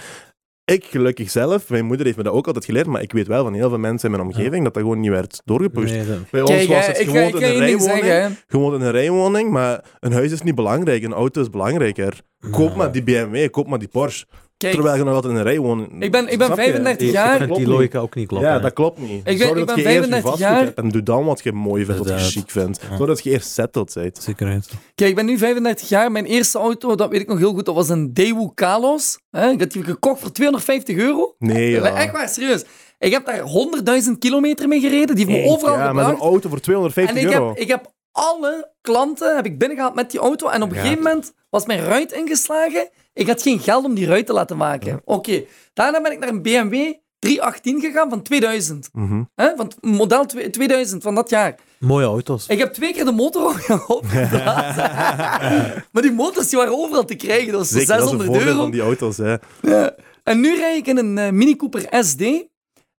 Ik 0.64 0.84
gelukkig 0.84 1.30
zelf, 1.30 1.70
mijn 1.70 1.84
moeder 1.84 2.05
heeft 2.07 2.18
me 2.18 2.22
dat 2.24 2.32
ook 2.32 2.47
altijd 2.47 2.64
geleerd, 2.64 2.87
maar 2.87 3.03
ik 3.03 3.12
weet 3.12 3.26
wel 3.26 3.45
van 3.45 3.55
heel 3.55 3.68
veel 3.68 3.78
mensen 3.78 4.11
in 4.11 4.16
mijn 4.16 4.28
omgeving 4.28 4.64
dat 4.64 4.74
dat 4.74 4.82
gewoon 4.82 5.01
niet 5.01 5.11
werd 5.11 5.41
doorgepusht. 5.45 5.95
Nee, 5.95 6.07
dat- 6.07 6.30
Bij 6.30 6.41
ons 6.41 6.51
Kijk, 6.51 6.68
was 6.68 6.87
het 6.87 7.01
ik 7.01 7.07
gewoon 7.07 7.22
ik 7.22 7.34
in 7.34 7.43
een 7.43 7.59
rijwoning. 7.59 7.80
zeggen. 8.05 8.37
Gewoon 8.47 8.74
in 8.74 8.80
een 8.80 8.91
rijwoning, 8.91 9.51
maar 9.51 9.84
een 10.01 10.12
huis 10.12 10.32
is 10.32 10.43
niet 10.43 10.55
belangrijk, 10.55 11.03
een 11.03 11.12
auto 11.12 11.41
is 11.41 11.51
belangrijker. 11.51 12.20
Koop 12.51 12.74
maar 12.76 12.93
die 12.93 13.03
BMW, 13.03 13.51
koop 13.51 13.66
maar 13.66 13.78
die 13.78 13.89
Porsche. 13.89 14.26
Kijk, 14.59 14.73
Terwijl 14.75 14.97
je 14.97 15.05
nog 15.05 15.15
altijd 15.15 15.33
in 15.33 15.39
een 15.39 15.45
rij 15.45 15.59
woont. 15.59 15.89
Ik 15.99 16.11
ben- 16.13 16.29
ik 16.29 16.39
ben 16.39 16.47
Snap 16.47 16.59
je? 16.59 16.63
35 16.65 16.97
die- 16.99 17.11
jaar- 17.11 17.25
Ik 17.31 17.37
vind 17.37 17.45
Klopt 17.45 17.59
die 17.65 17.69
logica 17.73 17.99
ook 17.99 18.15
niet 18.15 18.29
kloppen. 18.29 18.51
Ja, 18.51 18.59
dat 18.59 18.73
klopt 18.73 18.99
niet. 18.99 19.11
Ik 19.11 19.25
ben- 19.25 19.39
Zorg 19.39 19.51
ik 19.51 19.67
dat 19.67 19.67
ben 19.67 19.77
je 19.77 19.83
eerst 19.91 19.95
je 20.05 20.11
35 20.11 20.31
vastgoed 20.31 20.49
jaar. 20.49 20.65
hebt 20.65 20.79
En 20.79 20.89
doe 20.89 21.03
dan 21.03 21.25
wat 21.25 21.43
je 21.43 21.53
mooi 21.53 21.85
vindt, 21.85 21.99
wat 22.09 22.09
je 22.21 22.25
chic 22.27 22.51
vindt. 22.51 22.81
Ja. 22.91 22.97
Zodat 22.97 23.23
je 23.23 23.31
eerst 23.31 23.51
settled 23.51 23.95
bent. 23.95 24.19
Zekerheid. 24.23 24.69
Kijk, 24.95 25.11
ik 25.11 25.17
ben 25.17 25.27
nu 25.27 25.39
35 25.39 25.89
jaar. 25.89 26.13
Mijn 26.13 26.25
eerste 26.25 26.59
auto, 26.59 26.95
dat 26.95 27.11
weet 27.11 27.21
ik 27.21 27.29
nog 27.29 27.39
heel 27.39 27.53
goed, 27.53 27.65
dat 27.67 27.75
was 27.75 27.89
een 27.89 28.15
Daewoo 28.15 28.49
Kalos. 28.55 29.19
Hè, 29.31 29.51
Ik 29.51 29.61
had 29.61 29.71
die 29.73 29.83
gekocht 29.85 30.21
voor 30.21 30.33
250 30.33 30.97
euro. 30.97 31.35
Nee, 31.39 31.71
ja. 31.71 31.97
Echt 31.97 32.13
waar, 32.13 32.29
serieus. 32.29 32.65
Ik 32.99 33.13
heb 33.13 33.27
daar 33.27 33.41
100.000 33.41 34.19
kilometer 34.19 34.69
mee 34.69 34.81
gereden. 34.81 35.17
Die 35.17 35.27
heeft 35.27 35.47
me 35.47 35.51
overal 35.53 35.77
ja, 35.79 35.93
met 35.93 36.07
een 36.07 36.17
auto 36.19 36.49
voor 36.49 36.61
250 36.61 37.17
En 37.17 37.23
ik 37.29 37.33
euro. 37.33 37.49
heb, 37.49 37.57
ik 37.59 37.69
heb 37.69 37.93
alle 38.13 38.71
klanten 38.81 39.37
heb 39.37 39.47
ik 39.47 39.59
binnengehaald 39.59 39.95
met 39.95 40.11
die 40.11 40.21
auto. 40.21 40.49
En 40.49 40.63
op 40.63 40.69
een 40.71 40.75
Ja. 40.77 40.81
gegeven 40.83 41.03
moment 41.03 41.33
was 41.51 41.67
mijn 41.67 41.81
ruit 41.85 42.13
ingeslagen. 42.13 42.89
Ik 43.17 43.27
had 43.27 43.43
geen 43.43 43.59
geld 43.61 43.85
om 43.85 43.95
die 43.95 44.07
ruit 44.07 44.27
te 44.27 44.33
laten 44.33 44.57
maken. 44.57 45.01
Oké. 45.05 45.45
Daarna 45.73 46.01
ben 46.01 46.12
ik 46.12 46.19
naar 46.19 46.29
een 46.29 46.43
BMW 46.43 46.93
318 47.19 47.81
gegaan 47.81 48.11
van 48.11 48.23
2000. 48.23 48.89
Mhm. 48.93 49.23
Hè? 49.35 49.57
Van 49.57 49.73
model 49.81 50.27
twe- 50.27 50.51
2000 50.51 51.03
van 51.03 51.14
dat 51.14 51.31
jaar. 51.31 51.55
Mooie 51.79 52.07
auto's. 52.07 52.47
Ik 52.47 52.59
heb 52.59 52.73
twee 52.73 52.93
keer 52.93 53.05
de 53.05 53.12
motor 53.12 53.55
opgeblazen. 53.87 54.83
maar 55.93 56.03
die 56.03 56.12
motors 56.12 56.49
die 56.49 56.59
waren 56.59 56.79
overal 56.79 57.05
te 57.05 57.14
krijgen. 57.14 57.47
Dat 57.53 57.61
was 57.61 57.69
Zeker, 57.69 57.87
dat 57.87 57.97
is 57.99 58.09
600 58.09 58.45
euro. 58.47 58.61
van 58.61 58.71
die 58.71 58.81
auto's. 58.81 59.17
Hè. 59.17 59.37
Ja. 59.62 59.95
En 60.23 60.41
nu 60.41 60.57
rijd 60.57 60.77
ik 60.77 60.87
in 60.87 60.97
een 60.97 61.19
eh, 61.19 61.31
Mini 61.31 61.57
Cooper 61.57 62.05
SD. 62.05 62.21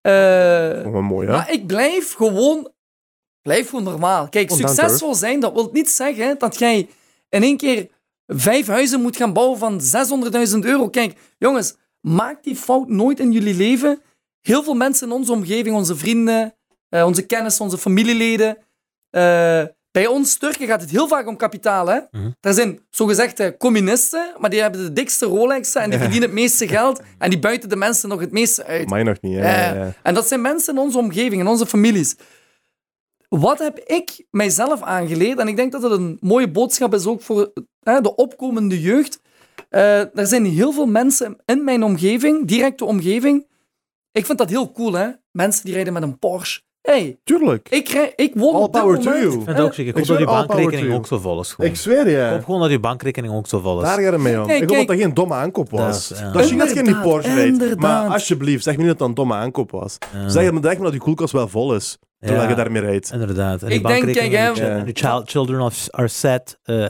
Eh, 0.01 0.85
Oh, 0.85 1.07
mooi, 1.07 1.27
hè? 1.27 1.33
maar 1.33 1.51
ik 1.51 1.67
blijf 1.67 2.13
gewoon, 2.13 2.71
blijf 3.41 3.69
gewoon 3.69 3.83
normaal. 3.83 4.29
Kijk, 4.29 4.51
succesvol 4.51 5.15
zijn, 5.15 5.39
dat 5.39 5.53
wil 5.53 5.69
niet 5.73 5.89
zeggen 5.89 6.35
dat 6.37 6.59
jij 6.59 6.89
in 7.29 7.43
één 7.43 7.57
keer 7.57 7.87
vijf 8.27 8.67
huizen 8.67 9.01
moet 9.01 9.17
gaan 9.17 9.33
bouwen 9.33 9.57
van 9.57 9.81
600.000 10.53 10.59
euro. 10.59 10.89
Kijk, 10.89 11.17
jongens, 11.37 11.75
maak 12.01 12.43
die 12.43 12.55
fout 12.55 12.87
nooit 12.87 13.19
in 13.19 13.31
jullie 13.31 13.55
leven. 13.55 14.01
Heel 14.41 14.63
veel 14.63 14.73
mensen 14.73 15.07
in 15.07 15.13
onze 15.13 15.31
omgeving, 15.31 15.75
onze 15.75 15.95
vrienden, 15.95 16.55
eh, 16.89 17.05
onze 17.05 17.25
kennissen, 17.25 17.63
onze 17.63 17.77
familieleden. 17.77 18.57
eh, 19.09 19.63
bij 19.91 20.07
ons 20.07 20.37
Turken 20.37 20.67
gaat 20.67 20.81
het 20.81 20.89
heel 20.89 21.07
vaak 21.07 21.27
om 21.27 21.37
kapitaal. 21.37 21.87
Hè? 21.87 21.99
Mhm. 22.11 22.29
Er 22.41 22.53
zijn 22.53 22.79
zogezegde 22.89 23.57
communisten, 23.57 24.33
maar 24.37 24.49
die 24.49 24.61
hebben 24.61 24.83
de 24.83 24.93
dikste 24.93 25.25
Rolexen 25.25 25.81
en 25.81 25.89
die 25.89 25.99
verdienen 26.05 26.29
het 26.29 26.37
meeste 26.37 26.67
geld. 26.67 27.01
En 27.17 27.29
die 27.29 27.39
buiten 27.39 27.69
de 27.69 27.75
mensen 27.75 28.09
nog 28.09 28.19
het 28.19 28.31
meeste 28.31 28.63
uit. 28.65 28.89
Mij 28.89 29.03
nog 29.03 29.21
niet. 29.21 29.35
hè. 29.35 29.39
Ja, 29.65 29.73
Eh, 29.73 29.79
ja. 29.79 29.93
En 30.03 30.13
dat 30.13 30.27
zijn 30.27 30.41
mensen 30.41 30.73
in 30.75 30.81
onze 30.81 30.97
omgeving, 30.97 31.41
in 31.41 31.47
onze 31.47 31.65
families. 31.65 32.15
Wat 33.29 33.59
heb 33.59 33.79
ik 33.79 34.25
mijzelf 34.31 34.81
aangeleerd? 34.81 35.39
En 35.39 35.47
ik 35.47 35.55
denk 35.55 35.71
dat 35.71 35.81
het 35.81 35.91
een 35.91 36.17
mooie 36.21 36.51
boodschap 36.51 36.93
is 36.93 37.05
ook 37.05 37.21
voor 37.21 37.53
de 37.95 38.15
opkomende 38.15 38.81
jeugd. 38.81 39.21
Eh, 39.69 40.17
er 40.17 40.27
zijn 40.27 40.45
heel 40.45 40.71
veel 40.71 40.85
mensen 40.85 41.37
in 41.45 41.63
mijn 41.63 41.83
omgeving, 41.83 42.47
directe 42.47 42.85
omgeving. 42.85 43.47
Ik 44.11 44.25
vind 44.25 44.37
dat 44.37 44.49
heel 44.49 44.71
cool, 44.71 44.93
hè? 44.93 45.09
Mensen 45.31 45.65
die 45.65 45.73
rijden 45.73 45.93
met 45.93 46.03
een 46.03 46.19
Porsche. 46.19 46.61
Hey, 46.91 47.17
Tuurlijk. 47.23 47.67
ik, 47.69 47.89
rij, 47.89 48.13
ik 48.15 48.31
woon 48.35 48.55
All 48.55 48.61
op 48.61 48.71
power 48.71 48.99
to 48.99 49.09
you. 49.11 49.25
Ik 49.25 49.31
vind 49.31 49.45
het 49.45 49.59
ook 49.59 49.73
zeker. 49.73 49.97
Ik 49.97 50.07
hoop 50.07 50.19
Ik 50.19 50.25
dat 50.25 50.39
je 50.41 50.47
bankrekening 50.47 50.93
ook 50.93 51.07
zo 51.07 51.17
vol 51.19 51.39
is. 51.39 51.51
Gewoon. 51.53 51.69
Ik 51.71 51.75
zweer 51.77 51.99
Ik 51.99 52.07
je. 52.07 52.27
hoop 52.31 52.43
gewoon 52.45 52.61
dat 52.61 52.69
je 52.69 52.79
bankrekening 52.79 53.33
ook 53.33 53.47
zo 53.47 53.59
vol 53.59 53.77
is. 53.81 53.87
Daar 53.87 53.99
gaat 54.01 54.11
het 54.11 54.21
mee 54.21 54.39
om. 54.41 54.47
Kijk, 54.47 54.61
ik 54.61 54.69
hoop 54.69 54.77
dat 54.77 54.87
dat 54.87 54.97
geen 54.97 55.13
domme 55.13 55.33
aankoop 55.33 55.69
was. 55.69 56.07
Dat 56.07 56.17
ja. 56.19 56.31
Dat 56.31 56.49
je 56.49 56.55
in 56.55 56.65
die 56.65 56.75
Inderdaad, 56.77 57.03
Porsche 57.03 57.33
rijdt. 57.33 57.75
Maar 57.79 58.07
alsjeblieft, 58.09 58.63
zeg 58.63 58.73
me 58.73 58.79
niet 58.79 58.89
dat 58.89 58.99
dat 58.99 59.07
een 59.07 59.13
domme 59.13 59.33
aankoop 59.33 59.71
was. 59.71 59.97
Ja. 60.13 60.29
Zeg 60.29 60.51
me 60.51 60.59
direct 60.59 60.77
maar 60.79 60.85
dat 60.91 60.93
je 60.93 60.99
koelkast 61.05 61.33
wel 61.33 61.47
vol 61.47 61.75
is. 61.75 61.97
Terwijl 62.19 62.41
Ja. 62.43 62.49
je 62.49 62.55
daarmee 62.55 62.81
rijdt. 62.81 63.11
Inderdaad. 63.11 63.61
En 63.61 63.67
Ik 63.67 63.73
die 63.73 63.81
denk, 63.81 63.83
bankrekening, 63.83 64.33
kijk, 64.33 64.55
je, 64.55 64.83
je 64.85 64.91
child, 64.93 65.29
children 65.29 65.59
of- 65.61 65.87
are 65.89 66.07
set 66.07 66.57
uh, 66.65 66.77
uh, 66.79 66.87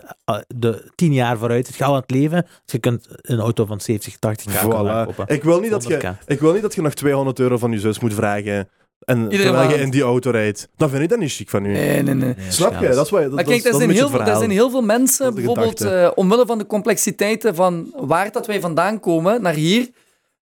de 0.47 0.91
tien 0.95 1.13
jaar 1.13 1.37
vooruit. 1.37 1.67
Het 1.67 1.75
gaat 1.75 1.89
aan 1.89 1.95
het 1.95 2.11
leven. 2.11 2.41
Dus 2.43 2.71
je 2.73 2.79
kunt 2.79 3.07
een 3.21 3.39
auto 3.39 3.65
van 3.65 3.79
70, 3.81 4.17
80 4.19 4.53
jaar 4.53 4.63
Voilà. 4.65 5.05
kopen. 5.15 5.35
Ik 5.35 5.43
wil, 5.43 5.59
niet 5.59 5.71
dat 5.71 5.83
je, 5.87 5.93
100k. 5.97 6.27
ik 6.27 6.39
wil 6.39 6.53
niet 6.53 6.61
dat 6.61 6.75
je 6.75 6.81
nog 6.81 6.93
200 6.93 7.39
euro 7.39 7.57
van 7.57 7.71
je 7.71 7.79
zus 7.79 7.99
moet 7.99 8.13
vragen. 8.13 8.69
En 8.99 9.29
terwijl 9.29 9.53
maand. 9.53 9.71
je 9.71 9.77
in 9.77 9.89
die 9.89 10.01
auto 10.01 10.29
rijdt. 10.31 10.69
Dan 10.75 10.89
vind 10.89 11.03
ik 11.03 11.09
dat 11.09 11.19
niet 11.19 11.31
chic 11.31 11.49
van 11.49 11.65
u. 11.65 11.71
Nee, 11.71 12.01
nee, 12.03 12.13
nee. 12.13 12.33
Nee, 12.35 12.51
Snap 12.51 12.79
je? 12.81 12.87
Dat 12.89 13.05
is 13.05 13.11
wat 13.11 13.21
je. 13.21 13.25
Dat, 13.27 13.35
Maar 13.35 13.43
dat 13.43 13.53
kijk, 13.53 13.57
is- 13.57 13.65
er 13.65 13.71
dat 13.71 13.81
is 13.89 13.95
heel 13.95 14.09
veel, 14.09 14.21
er 14.21 14.35
zijn 14.37 14.49
heel 14.49 14.69
veel 14.69 14.81
mensen, 14.81 15.33
bijvoorbeeld 15.35 15.81
eh, 15.81 16.11
omwille 16.15 16.45
van 16.45 16.57
de 16.57 16.65
complexiteiten 16.65 17.55
van 17.55 17.93
waar 17.95 18.31
dat 18.31 18.47
wij 18.47 18.59
vandaan 18.59 18.99
komen, 18.99 19.41
naar 19.41 19.53
hier. 19.53 19.89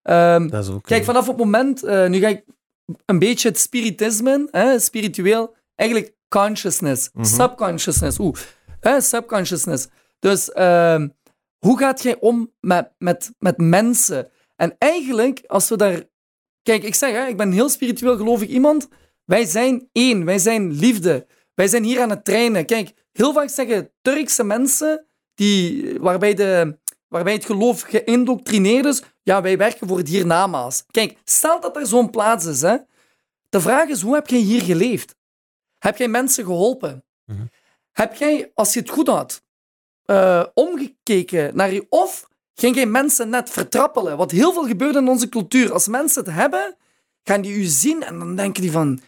Ehm, 0.02 0.48
Dat 0.48 0.64
is 0.64 0.70
ook, 0.70 0.84
kijk, 0.84 1.00
eh, 1.00 1.06
vanaf 1.06 1.28
het 1.28 1.38
moment, 1.38 1.84
eh, 1.84 2.08
nu 2.08 2.20
ga 2.20 2.28
ik 2.28 2.44
een 3.06 3.20
beetje 3.20 3.48
het 3.48 3.60
spiritisme, 3.60 4.32
in, 4.34 4.48
hè, 4.52 4.80
spiritueel, 4.80 5.56
eigenlijk 5.76 6.14
consciousness, 6.30 7.10
Mhm. 7.14 7.26
subconsciousness, 7.26 8.20
oeh, 8.20 8.36
hè, 8.80 9.02
subconsciousness. 9.02 9.88
Dus 10.20 10.52
ehm, 10.52 11.08
hoe 11.60 11.78
gaat 11.78 12.04
jij 12.04 12.18
om 12.20 12.52
met, 12.60 12.90
met, 12.98 13.32
met 13.40 13.58
mensen? 13.58 14.28
En 14.56 14.76
eigenlijk, 14.78 15.44
als 15.48 15.70
we 15.70 15.78
daar... 15.78 16.04
Kijk, 16.66 16.84
ik 16.84 16.96
zeg, 16.96 17.12
hè, 17.12 17.28
ik 17.28 17.38
ben 17.38 17.48
een 17.48 17.54
heel 17.54 17.70
spiritueel 17.70 18.18
gelovig 18.18 18.48
iemand. 18.48 18.88
Wij 19.26 19.46
zijn 19.46 19.90
één, 19.92 20.26
wij 20.26 20.38
zijn 20.38 20.72
liefde. 20.72 21.28
Wij 21.54 21.68
zijn 21.68 21.84
hier 21.84 22.02
aan 22.02 22.10
het 22.10 22.26
trainen. 22.26 22.66
Kijk, 22.66 22.94
heel 23.12 23.34
vaak 23.34 23.50
zeggen 23.50 23.92
Turkse 24.02 24.44
mensen, 24.44 25.06
die, 25.34 26.00
waarbij, 26.00 26.34
de, 26.34 26.78
waarbij 27.08 27.34
het 27.34 27.46
geloof 27.46 27.82
geïndoctrineerd 27.82 28.86
is, 28.86 29.02
ja, 29.24 29.42
wij 29.42 29.58
werken 29.58 29.88
voor 29.88 29.98
het 29.98 30.08
hiernamaals. 30.08 30.84
Kijk, 30.92 31.18
stel 31.24 31.60
dat 31.60 31.76
er 31.76 31.88
zo'n 31.88 32.10
plaats 32.10 32.46
is, 32.46 32.62
hè. 32.62 32.78
De 33.50 33.62
vraag 33.62 33.90
is, 33.90 34.02
hoe 34.02 34.16
heb 34.16 34.28
jij 34.28 34.40
hier 34.40 34.62
geleefd? 34.62 35.16
Heb 35.78 35.98
jij 35.98 36.08
mensen 36.08 36.44
geholpen? 36.44 37.04
Mhm. 37.26 37.46
Heb 37.92 38.16
jij, 38.16 38.52
als 38.54 38.74
je 38.74 38.80
het 38.80 38.90
goed 38.90 39.08
had, 39.08 39.44
eh, 40.06 40.46
omgekeken 40.54 41.56
naar 41.56 41.74
je... 41.74 41.86
Of 41.90 42.30
ging 42.56 42.76
jij 42.76 42.86
mensen 42.86 43.30
net 43.30 43.50
vertrappelen? 43.50 44.18
Wat 44.18 44.32
heel 44.32 44.54
veel 44.54 44.66
gebeurt 44.68 44.96
in 44.96 45.08
onze 45.08 45.30
cultuur. 45.30 45.74
Als 45.74 45.88
mensen 45.88 46.24
het 46.24 46.34
hebben, 46.34 46.76
gaan 47.24 47.42
die 47.42 47.56
u 47.56 47.64
zien 47.64 48.04
en 48.04 48.20
dan 48.20 48.36
denken 48.36 48.62
die 48.62 48.72
van... 48.72 49.00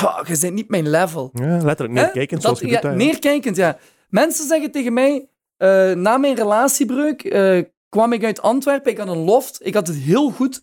"Pah, 0.00 0.26
je 0.26 0.38
bent 0.40 0.54
niet 0.54 0.68
mijn 0.68 0.90
level. 0.90 1.30
Ja, 1.32 1.46
letterlijk 1.62 1.92
neerkijkend 1.98 2.42
Dat- 2.42 2.58
zoals 2.58 2.60
je 2.60 2.68
ja, 2.76 2.80
doet. 2.80 2.94
Neerkijkend, 2.94 3.56
ja. 3.56 3.78
Mensen 4.08 4.46
zeggen 4.46 4.70
tegen 4.70 4.92
mij, 4.92 5.28
eh, 5.56 5.92
na 5.92 6.16
mijn 6.16 6.34
relatiebreuk 6.34 7.22
eh, 7.24 7.62
kwam 7.88 8.12
ik 8.12 8.24
uit 8.24 8.42
Antwerpen, 8.42 8.90
ik 8.92 8.98
had 8.98 9.08
een 9.08 9.24
loft, 9.24 9.66
ik 9.66 9.74
had 9.74 9.86
het 9.86 9.96
heel 9.96 10.30
goed. 10.30 10.62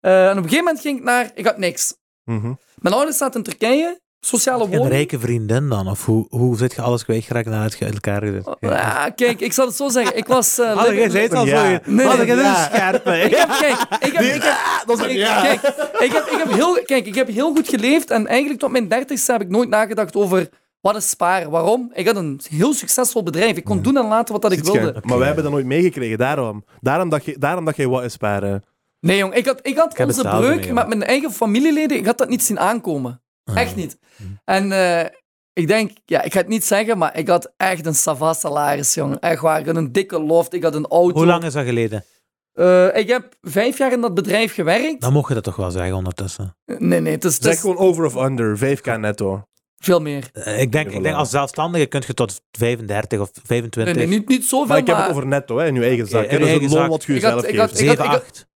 Eh, 0.00 0.24
en 0.24 0.30
op 0.30 0.36
een 0.36 0.42
gegeven 0.42 0.64
moment 0.64 0.80
ging 0.82 0.98
ik 0.98 1.04
naar, 1.04 1.30
ik 1.34 1.44
had 1.46 1.58
niks. 1.58 1.94
Mhm. 2.24 2.52
Mijn 2.76 2.94
ouders 2.94 3.16
zaten 3.16 3.36
in 3.40 3.46
Turkije, 3.46 4.00
sociale 4.20 4.64
Een 4.64 4.70
woning. 4.70 4.88
rijke 4.88 5.18
vriendin 5.18 5.68
dan? 5.68 5.88
Of 5.88 6.04
hoe, 6.06 6.26
hoe 6.28 6.56
zit 6.56 6.74
je 6.74 6.80
alles 6.82 7.04
kwijtgeraakt 7.04 7.46
nadat 7.48 7.78
je 7.78 7.84
uit 7.84 7.94
elkaar 7.94 8.22
gezet? 8.22 8.46
Ah, 8.60 9.04
kijk, 9.14 9.40
ik 9.40 9.52
zal 9.52 9.66
het 9.66 9.76
zo 9.76 9.88
zeggen. 9.88 10.16
Ik 10.16 10.26
was... 10.26 10.58
eh, 10.58 10.74
Hadden 10.76 10.94
jij 10.94 11.10
zei 11.10 11.22
het 11.22 11.34
al 11.34 11.46
Ja. 11.46 11.56
zo. 11.64 11.78
Nee, 11.90 12.06
Hadden 12.06 12.26
nee, 12.26 12.36
een 12.36 12.42
ja. 12.42 12.54
scherpe. 12.54 13.10
Ik 13.18 13.36
heb, 13.36 13.48
kijk, 13.48 13.78
ik 14.00 14.12
heb, 14.12 14.22
ik 14.22 14.42
heb, 14.42 14.82
dat 14.86 14.98
is 14.98 15.04
een 15.04 15.10
ik- 15.10 15.16
ja. 15.16 15.40
kijk, 15.42 15.62
ik 15.98 16.12
heb, 16.12 16.26
ik 16.26 16.38
heb 16.38 16.52
heel, 16.52 16.82
kijk, 16.84 17.06
ik 17.06 17.14
heb 17.14 17.28
heel 17.28 17.54
goed 17.54 17.68
geleefd 17.68 18.10
en 18.10 18.26
eigenlijk 18.26 18.60
tot 18.60 18.70
mijn 18.70 18.88
dertigste 18.88 19.32
heb 19.32 19.40
ik 19.40 19.48
nooit 19.48 19.68
nagedacht 19.68 20.16
over 20.16 20.48
wat 20.80 20.96
is 20.96 21.08
sparen. 21.10 21.50
Waarom? 21.50 21.90
Ik 21.94 22.06
had 22.06 22.16
een 22.16 22.40
heel 22.50 22.72
succesvol 22.74 23.22
bedrijf. 23.22 23.56
Ik 23.56 23.64
kon 23.64 23.82
doen 23.82 23.96
en 23.96 24.06
laten 24.06 24.32
wat 24.32 24.42
dat 24.42 24.52
ik 24.52 24.64
wilde. 24.64 24.94
Maar 25.02 25.16
wij 25.18 25.26
hebben 25.26 25.44
dat 25.44 25.52
nooit 25.52 25.66
meegekregen, 25.66 26.18
daarom. 26.18 26.64
Daarom 26.80 27.08
dacht 27.08 27.24
je, 27.24 27.38
daarom 27.38 27.68
je 27.76 27.88
wat 27.88 28.04
is 28.04 28.12
sparen. 28.12 28.64
Nee, 29.00 29.16
jong, 29.18 29.34
ik 29.34 29.46
had, 29.46 29.58
ik 29.62 29.76
had 29.76 30.00
onze 30.06 30.22
breuk 30.22 30.72
met 30.72 30.86
mijn 30.88 31.02
eigen 31.02 31.32
familieleden. 31.32 31.96
Ik 31.96 32.06
had 32.06 32.18
dat 32.18 32.28
niet 32.28 32.42
zien 32.42 32.58
aankomen. 32.60 33.22
Echt 33.56 33.76
niet. 33.76 33.98
En 34.44 34.72
eh, 34.72 35.04
ik 35.52 35.66
denk, 35.66 35.90
ja, 36.04 36.22
ik 36.22 36.32
ga 36.32 36.38
het 36.38 36.48
niet 36.48 36.64
zeggen, 36.64 36.98
maar 36.98 37.16
ik 37.18 37.28
had 37.28 37.52
echt 37.56 37.86
een 37.86 37.94
sava 37.94 38.32
salaris, 38.32 38.94
jongen. 38.94 39.18
Echt 39.20 39.40
waar. 39.40 39.60
Ik 39.60 39.66
had 39.66 39.76
een 39.76 39.92
dikke 39.92 40.20
loft, 40.20 40.54
ik 40.54 40.62
had 40.62 40.74
een 40.74 40.86
auto. 40.86 41.16
Hoe 41.16 41.26
lang 41.26 41.44
is 41.44 41.52
dat 41.52 41.64
geleden? 41.64 42.04
Eh, 42.52 42.96
ik 42.96 43.08
heb 43.08 43.34
vijf 43.40 43.78
jaar 43.78 43.92
in 43.92 44.00
dat 44.00 44.14
bedrijf 44.14 44.54
gewerkt. 44.54 45.00
Dan 45.00 45.12
mocht 45.12 45.28
je 45.28 45.34
dat 45.34 45.44
toch 45.44 45.56
wel 45.56 45.70
zeggen 45.70 45.94
ondertussen. 45.94 46.56
Nee, 46.64 47.00
nee, 47.00 47.12
het 47.12 47.24
is, 47.24 47.34
het 47.34 47.42
Zeg 47.42 47.60
gewoon 47.60 47.76
over 47.78 48.04
of 48.04 48.14
under, 48.16 48.58
5k 48.58 48.98
netto. 48.98 49.42
veel 49.78 50.00
meer. 50.00 50.28
Eh, 50.32 50.60
Ik 50.60 50.72
denk, 50.72 50.90
ik 50.90 51.02
denk 51.02 51.14
als 51.14 51.30
zelfstandige 51.30 51.86
kun 51.86 52.02
je 52.06 52.14
tot 52.14 52.40
35 52.50 53.20
of 53.20 53.30
25. 53.42 53.94
Nee, 53.94 54.06
nee, 54.06 54.18
niet, 54.18 54.28
niet 54.28 54.44
zoveel, 54.44 54.66
Maar 54.66 54.78
ik 54.78 54.86
heb 54.86 54.96
maar 54.96 55.06
het 55.06 55.14
over 55.16 55.26
netto, 55.26 55.58
hè, 55.58 55.66
in 55.66 55.74
je 55.74 55.82
eigen 55.82 56.06
zak. 56.06 56.24
in 56.24 56.28
hè. 56.28 56.34
je 56.36 56.40
Dat 56.52 56.60
is 56.60 56.62
het 56.70 56.72
loon 56.78 56.88
wat 56.88 57.04
je 57.04 57.12
jezelf 57.12 57.44
ik 57.44 57.58
had- 57.58 57.70
geeft. 57.70 57.80
ik 57.80 57.86
had- 57.88 57.98
7, 57.98 58.04
ik 58.04 58.10
had- 58.10 58.20
8. 58.22 58.48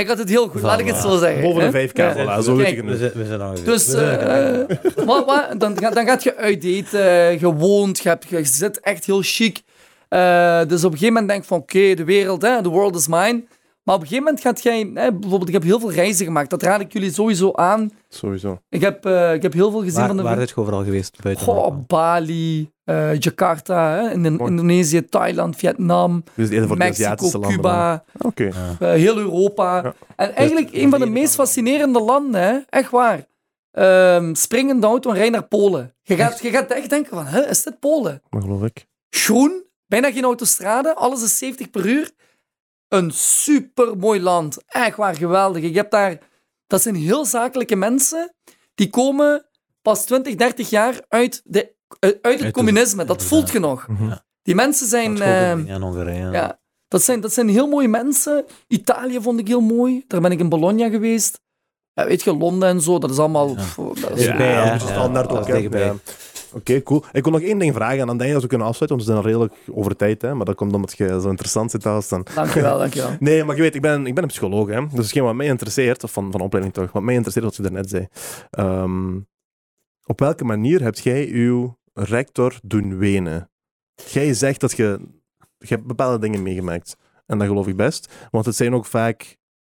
Ik 0.00 0.08
had 0.08 0.18
het 0.18 0.28
heel 0.28 0.48
goed, 0.48 0.62
laat 0.62 0.78
ik 0.80 0.86
het 0.86 0.96
zo 0.96 1.16
zeggen. 1.18 1.42
Boven 1.42 1.72
de 1.72 1.88
5k, 1.88 1.96
Ja. 1.96 2.14
voilà, 2.40 2.44
zo 2.44 2.56
weet 2.56 2.64
Kijk, 2.66 2.76
je 2.76 2.82
We 2.82 2.90
het. 2.90 2.98
zijn, 2.98 3.12
we 3.14 3.24
zijn 3.26 3.40
al 3.40 3.54
Dus 3.64 3.84
zijn- 3.84 4.18
eh, 4.18 4.76
wat, 5.06 5.24
wat, 5.26 5.60
dan, 5.60 5.74
dan 5.74 6.06
gaat 6.06 6.22
je 6.22 6.36
uitdaten, 6.36 7.38
je 7.40 7.52
woont, 7.54 7.98
je, 7.98 8.08
hebt, 8.08 8.28
je 8.28 8.44
zit 8.44 8.80
echt 8.80 9.04
heel 9.06 9.20
chic. 9.22 9.62
Eh, 10.08 10.60
dus 10.66 10.84
op 10.84 10.92
een 10.92 10.98
gegeven 10.98 11.06
moment 11.14 11.28
denk 11.28 11.40
je 11.42 11.48
van 11.48 11.58
oké, 11.58 11.94
de 11.94 12.04
wereld, 12.04 12.42
hè, 12.42 12.62
the 12.62 12.68
world 12.68 12.96
is 12.96 13.06
mine. 13.08 13.44
Maar 13.82 13.94
op 13.94 14.00
een 14.00 14.06
gegeven 14.06 14.24
moment 14.24 14.42
gaat 14.42 14.62
jij, 14.62 14.90
hè, 14.94 15.12
bijvoorbeeld 15.12 15.48
ik 15.48 15.54
heb 15.54 15.62
heel 15.62 15.80
veel 15.80 15.92
reizen 15.92 16.24
gemaakt, 16.26 16.50
dat 16.50 16.62
raad 16.62 16.80
ik 16.80 16.92
jullie 16.92 17.12
sowieso 17.12 17.52
aan. 17.52 17.90
Sowieso. 18.08 18.58
Ik 18.68 18.80
heb, 18.80 19.06
eh, 19.06 19.34
ik 19.34 19.42
heb 19.42 19.52
heel 19.52 19.70
veel 19.70 19.80
gezien 19.80 19.98
waar, 19.98 20.06
van 20.06 20.16
de... 20.16 20.22
waar 20.22 20.36
is 20.40 20.48
het 20.50 20.56
overal 20.58 20.84
geweest? 20.84 21.22
Buiten 21.22 21.44
Goh? 21.44 21.74
Bali, 21.86 22.70
eh, 22.86 23.18
Jakarta, 23.18 23.90
hè, 23.90 24.10
in. 24.10 24.24
Indonesië, 24.24 25.04
Thailand, 25.04 25.56
Vietnam, 25.56 26.24
Dus 26.34 26.66
Mexico. 26.68 27.40
Cuba, 27.40 28.04
eh, 28.34 28.76
heel 28.78 29.18
Europa. 29.18 29.82
Ja. 29.82 29.94
En 30.16 30.34
eigenlijk 30.34 30.72
een 30.72 30.90
van 30.90 31.00
de 31.00 31.06
meest 31.06 31.34
fascinerende 31.34 32.00
landen, 32.00 32.40
hè? 32.40 32.58
echt 32.68 32.90
waar. 32.90 33.26
Ehm 33.70 34.34
spring 34.34 34.70
in 34.70 34.80
de 34.80 34.86
auto 34.86 35.10
en 35.10 35.16
rij 35.16 35.30
naar 35.30 35.46
Polen. 35.46 35.94
Je 36.02 36.16
gaat, 36.16 36.40
je 36.40 36.50
gaat 36.50 36.70
echt 36.70 36.90
denken 36.90 37.16
van, 37.16 37.26
hè, 37.26 37.48
is 37.48 37.62
dit 37.62 37.78
Polen? 37.78 38.22
Dat 38.30 38.42
geloof 38.42 38.62
ik. 38.62 38.86
Groen, 39.10 39.64
bijna 39.86 40.12
geen 40.12 40.24
autostrade, 40.24 40.94
alles 40.94 41.22
is 41.22 41.38
70 41.38 41.70
per 41.70 41.86
uur. 41.86 42.10
Een 42.88 43.10
super 43.10 43.96
mooi 43.96 44.20
land. 44.20 44.58
Echt 44.66 44.96
waar, 44.96 45.16
geweldig. 45.16 45.62
Ik 45.62 45.74
heb 45.74 45.90
daar, 45.90 46.18
dat 46.66 46.82
zijn 46.82 46.94
heel 46.94 47.24
zakelijke 47.24 47.76
mensen, 47.76 48.34
die 48.74 48.90
komen 48.90 49.46
pas 49.82 50.04
20, 50.04 50.34
30 50.34 50.70
jaar 50.70 51.00
uit, 51.08 51.40
de, 51.44 51.75
uit 52.20 52.40
het 52.40 52.52
communisme. 52.52 53.04
Dat 53.04 53.20
ja. 53.22 53.26
voelt 53.26 53.50
je 53.50 53.58
nog. 53.58 53.88
Mhm. 53.88 54.16
Die 54.42 54.54
mensen 54.54 54.86
zijn... 54.86 55.14
Dat 55.14 55.26
is 55.26 55.34
ook 55.34 55.58
ehm, 55.58 55.66
in 55.66 55.80
Hongarije. 55.80 56.30
ja, 56.30 56.60
dat 56.88 57.02
zijn, 57.02 57.20
dat 57.20 57.32
zijn 57.32 57.48
heel 57.48 57.68
mooie 57.68 57.88
mensen. 57.88 58.44
Italië 58.68 59.20
vond 59.20 59.38
ik 59.40 59.48
heel 59.48 59.60
mooi. 59.60 60.04
Daar 60.06 60.20
ben 60.20 60.30
ik 60.30 60.38
in 60.38 60.48
Bologna 60.48 60.88
geweest. 60.88 61.40
Ja, 61.92 62.06
weet 62.06 62.22
je, 62.22 62.36
Londen 62.36 62.68
en 62.68 62.80
zo, 62.80 62.98
dat 62.98 63.10
is 63.10 63.18
allemaal... 63.18 63.54
Pff, 63.54 63.74
dat 63.74 64.18
is- 64.18 64.24
standaard 64.82 65.30
ook. 65.30 65.48
Oké, 66.52 66.82
cool. 66.82 67.04
Ik 67.12 67.24
wil 67.24 67.32
nog 67.32 67.40
één 67.40 67.58
ding 67.58 67.74
vragen 67.74 67.98
en 67.98 68.06
dan 68.06 68.16
denk 68.16 68.28
ik 68.28 68.32
dat 68.32 68.42
we 68.42 68.48
kunnen 68.48 68.66
afsluiten, 68.66 68.96
want 68.96 69.08
we 69.08 69.14
zijn 69.14 69.24
al 69.24 69.30
redelijk 69.30 69.78
over 69.78 69.96
tijd. 69.96 70.22
Hè? 70.22 70.34
Maar 70.34 70.44
dat 70.44 70.54
komt 70.54 70.74
omdat 70.74 70.96
je 70.96 71.20
zo 71.20 71.28
interessant 71.28 71.70
zit 71.70 71.86
als 71.86 72.08
dan. 72.08 72.26
Dankjewel, 72.34 72.78
dankjewel. 72.78 73.10
Nee, 73.18 73.44
maar 73.44 73.56
je 73.56 73.62
weet, 73.62 73.74
ik 73.74 73.80
ben, 73.80 74.06
ik 74.06 74.14
ben 74.14 74.22
een 74.22 74.28
psycholoog. 74.28 74.68
Hè? 74.68 74.80
Dus 74.86 75.04
hetgeen 75.04 75.22
wat 75.22 75.34
mij 75.34 75.46
interesseert, 75.46 76.04
of 76.04 76.12
van, 76.12 76.30
van 76.30 76.40
opleiding 76.40 76.74
toch, 76.74 76.92
wat 76.92 77.02
mij 77.02 77.14
interesseert, 77.14 77.44
wat 77.44 77.56
je 77.56 77.62
daarnet 77.62 77.90
zei. 77.90 78.06
Ehm, 78.50 79.18
op 80.06 80.20
welke 80.20 80.44
manier 80.44 80.82
hebt 80.82 80.98
jij 80.98 81.28
uw 81.28 81.78
rector 81.92 82.58
doen 82.62 82.98
wenen? 82.98 83.50
Jij 84.10 84.34
zegt 84.34 84.60
dat 84.60 84.76
je, 84.76 84.98
je 85.58 85.66
hebt 85.66 85.86
bepaalde 85.86 86.18
dingen 86.18 86.42
meegemaakt. 86.42 86.96
En 87.26 87.38
dat 87.38 87.46
geloof 87.46 87.66
ik 87.66 87.76
best. 87.76 88.12
Want 88.30 88.46
het 88.46 88.56
zijn 88.56 88.74
ook 88.74 88.86
vaak 88.86 89.36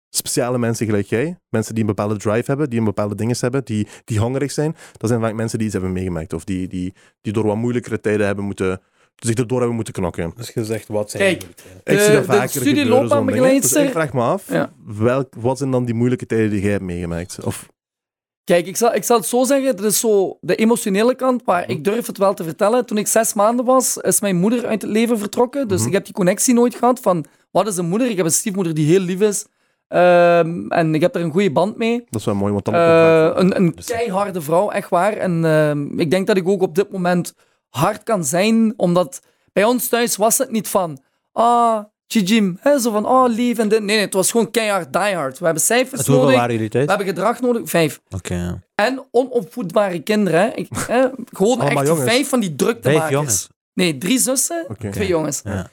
speciale 0.10 0.58
mensen 0.58 0.86
gelijk 0.86 1.06
jij. 1.08 1.40
Mensen 1.50 1.74
die 1.74 1.84
een 1.84 1.90
bepaalde 1.96 2.18
drive 2.18 2.44
hebben, 2.46 2.70
die 2.70 2.80
een 2.80 2.86
bepaalde 2.86 3.16
dingen 3.16 3.36
hebben, 3.40 3.66
die, 3.66 3.88
die 4.04 4.20
hongerig 4.20 4.52
zijn. 4.52 4.76
Dat 4.98 5.10
zijn 5.10 5.22
vaak 5.22 5.34
mensen 5.34 5.58
die 5.58 5.68
iets 5.68 5.76
hebben 5.76 5.94
meegemaakt. 5.94 6.34
Of 6.34 6.44
die, 6.44 6.68
die, 6.68 6.94
die 7.22 7.34
door 7.34 7.46
wat 7.46 7.56
moeilijkere 7.56 8.00
tijden 8.00 8.26
hebben 8.26 8.46
moeten, 8.46 8.82
zich 9.16 9.36
erdoor 9.36 9.58
hebben 9.58 9.76
moeten 9.76 9.94
knokken. 9.94 10.32
Dus 10.36 10.50
je 10.54 10.66
zegt, 10.66 10.88
wat 10.88 11.12
zijn 11.12 11.24
Kijk? 11.24 11.44
Ik 11.44 11.56
De- 11.84 12.00
zie 12.04 12.14
dat 12.14 12.26
de 12.26 12.32
vaker 12.32 12.50
studie 12.50 12.86
zo'n 12.86 13.26
dingen. 13.26 13.62
Dus 13.62 13.74
ik 13.74 13.92
vraag 13.92 14.14
me 14.14 14.22
af, 14.22 14.52
Ja. 14.52 14.72
welk, 14.86 15.34
wat 15.36 15.58
zijn 15.58 15.72
dan 15.72 15.86
die 15.86 15.96
moeilijke 15.96 16.26
tijden 16.26 16.50
die 16.50 16.62
jij 16.62 16.72
hebt 16.72 16.84
meegemaakt? 16.84 17.44
Of, 17.44 17.70
Kijk, 18.48 18.68
ik 18.68 18.78
zal, 18.78 18.94
ik 18.94 19.04
zal 19.04 19.18
het 19.18 19.26
zo 19.26 19.44
zeggen, 19.44 19.76
dat 19.76 19.86
is 19.86 20.00
zo 20.00 20.38
de 20.42 20.56
emotionele 20.56 21.16
kant, 21.16 21.46
maar 21.46 21.70
ik 21.70 21.84
durf 21.84 22.08
het 22.08 22.18
wel 22.18 22.34
te 22.34 22.44
vertellen. 22.44 22.86
Toen 22.86 22.98
ik 22.98 23.08
zes 23.08 23.34
maanden 23.34 23.66
was, 23.66 23.98
is 23.98 24.22
mijn 24.22 24.36
moeder 24.36 24.66
uit 24.66 24.82
het 24.82 24.92
leven 24.92 25.20
vertrokken. 25.20 25.68
Dus 25.68 25.80
Mhm. 25.80 25.88
ik 25.88 25.94
heb 25.94 26.06
die 26.06 26.14
connectie 26.14 26.54
nooit 26.54 26.76
gehad 26.76 27.00
van, 27.00 27.26
wat 27.52 27.68
is 27.68 27.78
een 27.78 27.88
moeder? 27.90 28.10
Ik 28.10 28.18
heb 28.18 28.26
een 28.26 28.32
stiefmoeder 28.32 28.74
die 28.74 28.86
heel 28.88 29.00
lief 29.00 29.22
is. 29.22 29.46
Ehm, 29.88 30.68
en 30.68 30.96
ik 30.96 31.02
heb 31.02 31.14
daar 31.14 31.24
een 31.24 31.32
goede 31.32 31.52
band 31.52 31.78
mee. 31.78 32.06
dat 32.10 32.20
is 32.20 32.26
wel 32.26 32.36
mooi, 32.36 32.52
want 32.54 32.66
dan... 32.66 32.74
Eh, 32.74 33.32
een, 33.36 33.56
een 33.56 33.72
Dus- 33.76 33.86
keiharde 33.86 34.42
vrouw, 34.42 34.70
echt 34.70 34.90
waar. 34.90 35.14
En 35.14 35.46
ehm, 35.46 36.00
ik 36.00 36.12
denk 36.12 36.28
dat 36.28 36.38
ik 36.38 36.48
ook 36.48 36.62
op 36.62 36.76
dit 36.76 36.92
moment 36.92 37.34
hard 37.70 38.04
kan 38.04 38.24
zijn, 38.24 38.74
omdat 38.78 39.20
bij 39.54 39.64
ons 39.64 39.88
thuis 39.88 40.16
was 40.16 40.38
het 40.38 40.52
niet 40.52 40.68
van, 40.68 41.00
ah, 41.32 41.84
Jim, 42.08 42.58
hè, 42.62 42.80
zo 42.80 42.92
van, 42.92 43.06
oh, 43.06 43.30
lief 43.30 43.58
en 43.58 43.68
dit. 43.70 43.80
Nee, 43.84 43.96
nee, 43.96 44.06
het 44.06 44.14
was 44.14 44.32
gewoon 44.32 44.52
keihard, 44.52 44.94
diehard. 44.94 45.40
We 45.40 45.46
hebben 45.46 45.64
cijfers 45.64 46.06
nodig, 46.08 46.36
waren 46.36 46.54
jullie 46.54 46.70
thuis? 46.70 46.86
we 46.86 46.90
hebben 46.90 47.08
gedrag 47.08 47.42
nodig, 47.42 47.70
vijf. 47.70 48.00
Oké, 48.10 48.36
ja. 48.36 48.60
En 48.76 49.06
onopvoedbare 49.12 50.00
kinderen, 50.00 50.40
hè. 50.40 50.48
Ik, 50.48 50.68
hè 50.88 51.02
gewoon 51.34 51.60
Allemaal 51.60 51.78
echt 51.78 51.88
jongens. 51.88 52.10
vijf 52.10 52.30
van 52.30 52.40
die 52.40 52.56
druktemakers. 52.56 53.00
Vijf 53.02 53.12
jongens. 53.14 53.48
Nee, 53.74 53.98
drie 53.98 54.20
zussen, 54.20 54.68
twee 54.92 55.08
jongens. 55.08 55.42
Ja. 55.44 55.70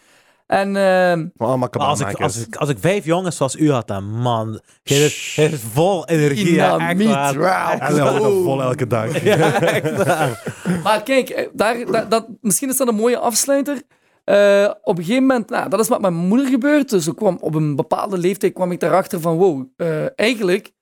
En 0.46 0.66
ehm, 0.76 1.18
Maar 1.36 1.48
allemaal 1.48 1.68
Maar 1.72 1.86
als, 1.86 2.00
ik, 2.00 2.20
als, 2.20 2.36
ik, 2.46 2.56
als 2.56 2.68
ik 2.68 2.76
vijf 2.80 3.04
jongens 3.04 3.36
zoals 3.36 3.56
u 3.56 3.70
had, 3.70 3.86
dan 3.88 4.04
man, 4.10 4.60
jij 4.82 5.12
hebt 5.34 5.60
vol 5.72 6.06
energie. 6.06 6.44
Dynamiet, 6.44 7.08
waar. 7.08 7.38
wauw. 7.38 7.78
En 7.78 7.96
dat 7.96 8.22
vol 8.22 8.62
elke 8.62 8.86
dag. 8.86 9.22
Ja, 9.24 9.60
echt 9.62 10.04
waar. 10.04 10.54
Maar 10.82 11.02
kijk, 11.02 11.28
eh, 11.28 11.46
daar, 11.52 11.86
daar- 11.90 12.08
dat, 12.08 12.26
misschien 12.40 12.68
is 12.68 12.76
dat 12.76 12.88
een 12.88 12.94
mooie 12.94 13.18
afsluiter. 13.18 13.82
Eh, 14.24 14.70
op 14.82 14.98
een 14.98 15.04
gegeven 15.04 15.26
moment, 15.26 15.48
nou, 15.48 15.68
dat 15.68 15.80
is 15.80 15.88
met 15.88 16.00
mijn 16.00 16.14
moeder 16.14 16.46
gebeurd. 16.46 16.90
Dus 16.90 17.06
ik 17.06 17.16
kwam 17.16 17.38
op 17.40 17.54
een 17.54 17.76
bepaalde 17.76 18.18
leeftijd 18.18 18.52
kwam 18.52 18.72
ik 18.72 18.80
daarachter 18.80 19.20
van, 19.20 19.36
wow, 19.36 19.66
eh, 19.76 20.18
eigenlijk 20.18 20.72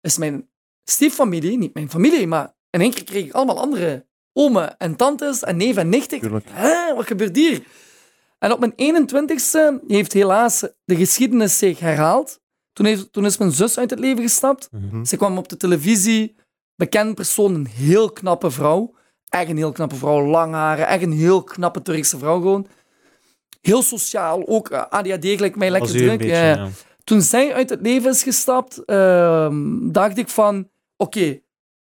is 0.00 0.18
mijn 0.18 0.48
stieffamilie, 0.84 1.58
niet 1.58 1.74
mijn 1.74 1.90
familie, 1.90 2.26
maar 2.26 2.54
in 2.70 2.80
één 2.80 2.90
keer 2.90 3.04
kreeg 3.04 3.24
ik 3.24 3.32
allemaal 3.32 3.60
andere 3.60 4.06
omen 4.32 4.76
en 4.78 4.96
tantes 4.96 5.42
en 5.42 5.56
neven 5.56 5.82
en 5.82 5.88
nichten. 5.88 6.42
Hè, 6.44 6.94
wat 6.94 7.06
gebeurt 7.06 7.36
hier? 7.36 7.62
En 8.38 8.52
op 8.52 8.60
mijn 8.60 8.72
21ste 8.76 9.84
heeft 9.86 10.12
helaas 10.12 10.60
de 10.84 10.96
geschiedenis 10.96 11.58
zich 11.58 11.78
herhaald. 11.78 12.40
Toen, 12.72 12.86
heeft, 12.86 13.12
toen 13.12 13.24
is 13.24 13.38
mijn 13.38 13.52
zus 13.52 13.78
uit 13.78 13.90
het 13.90 13.98
leven 13.98 14.22
gestapt. 14.22 14.68
Mhm. 14.70 15.04
Ze 15.04 15.16
kwam 15.16 15.38
op 15.38 15.48
de 15.48 15.56
televisie, 15.56 16.34
bekend 16.76 17.14
persoon, 17.14 17.54
een 17.54 17.66
heel 17.66 18.12
knappe 18.12 18.50
vrouw. 18.50 18.94
Echt 19.30 19.50
een 19.50 19.56
heel 19.56 19.72
knappe 19.72 19.94
vrouw, 19.94 20.26
lang 20.26 20.54
haren, 20.54 20.86
echt 20.86 21.02
een 21.02 21.12
heel 21.12 21.42
knappe 21.42 21.82
Turkse 21.82 22.18
vrouw 22.18 22.40
gewoon. 22.40 22.66
Heel 23.60 23.82
sociaal, 23.82 24.46
ook 24.46 24.70
eh, 24.70 24.82
ADHD 24.88 25.26
gelijk 25.26 25.56
mij 25.56 25.70
lekker 25.70 25.90
druk. 25.90 26.18
beetje, 26.18 26.34
ja. 26.34 26.68
Toen 27.04 27.22
zij 27.22 27.54
uit 27.54 27.70
het 27.70 27.80
leven 27.80 28.10
is 28.10 28.22
gestapt, 28.22 28.84
ehm, 28.84 29.90
dacht 29.90 30.18
ik 30.18 30.28
van, 30.28 30.68
oké, 30.96 31.40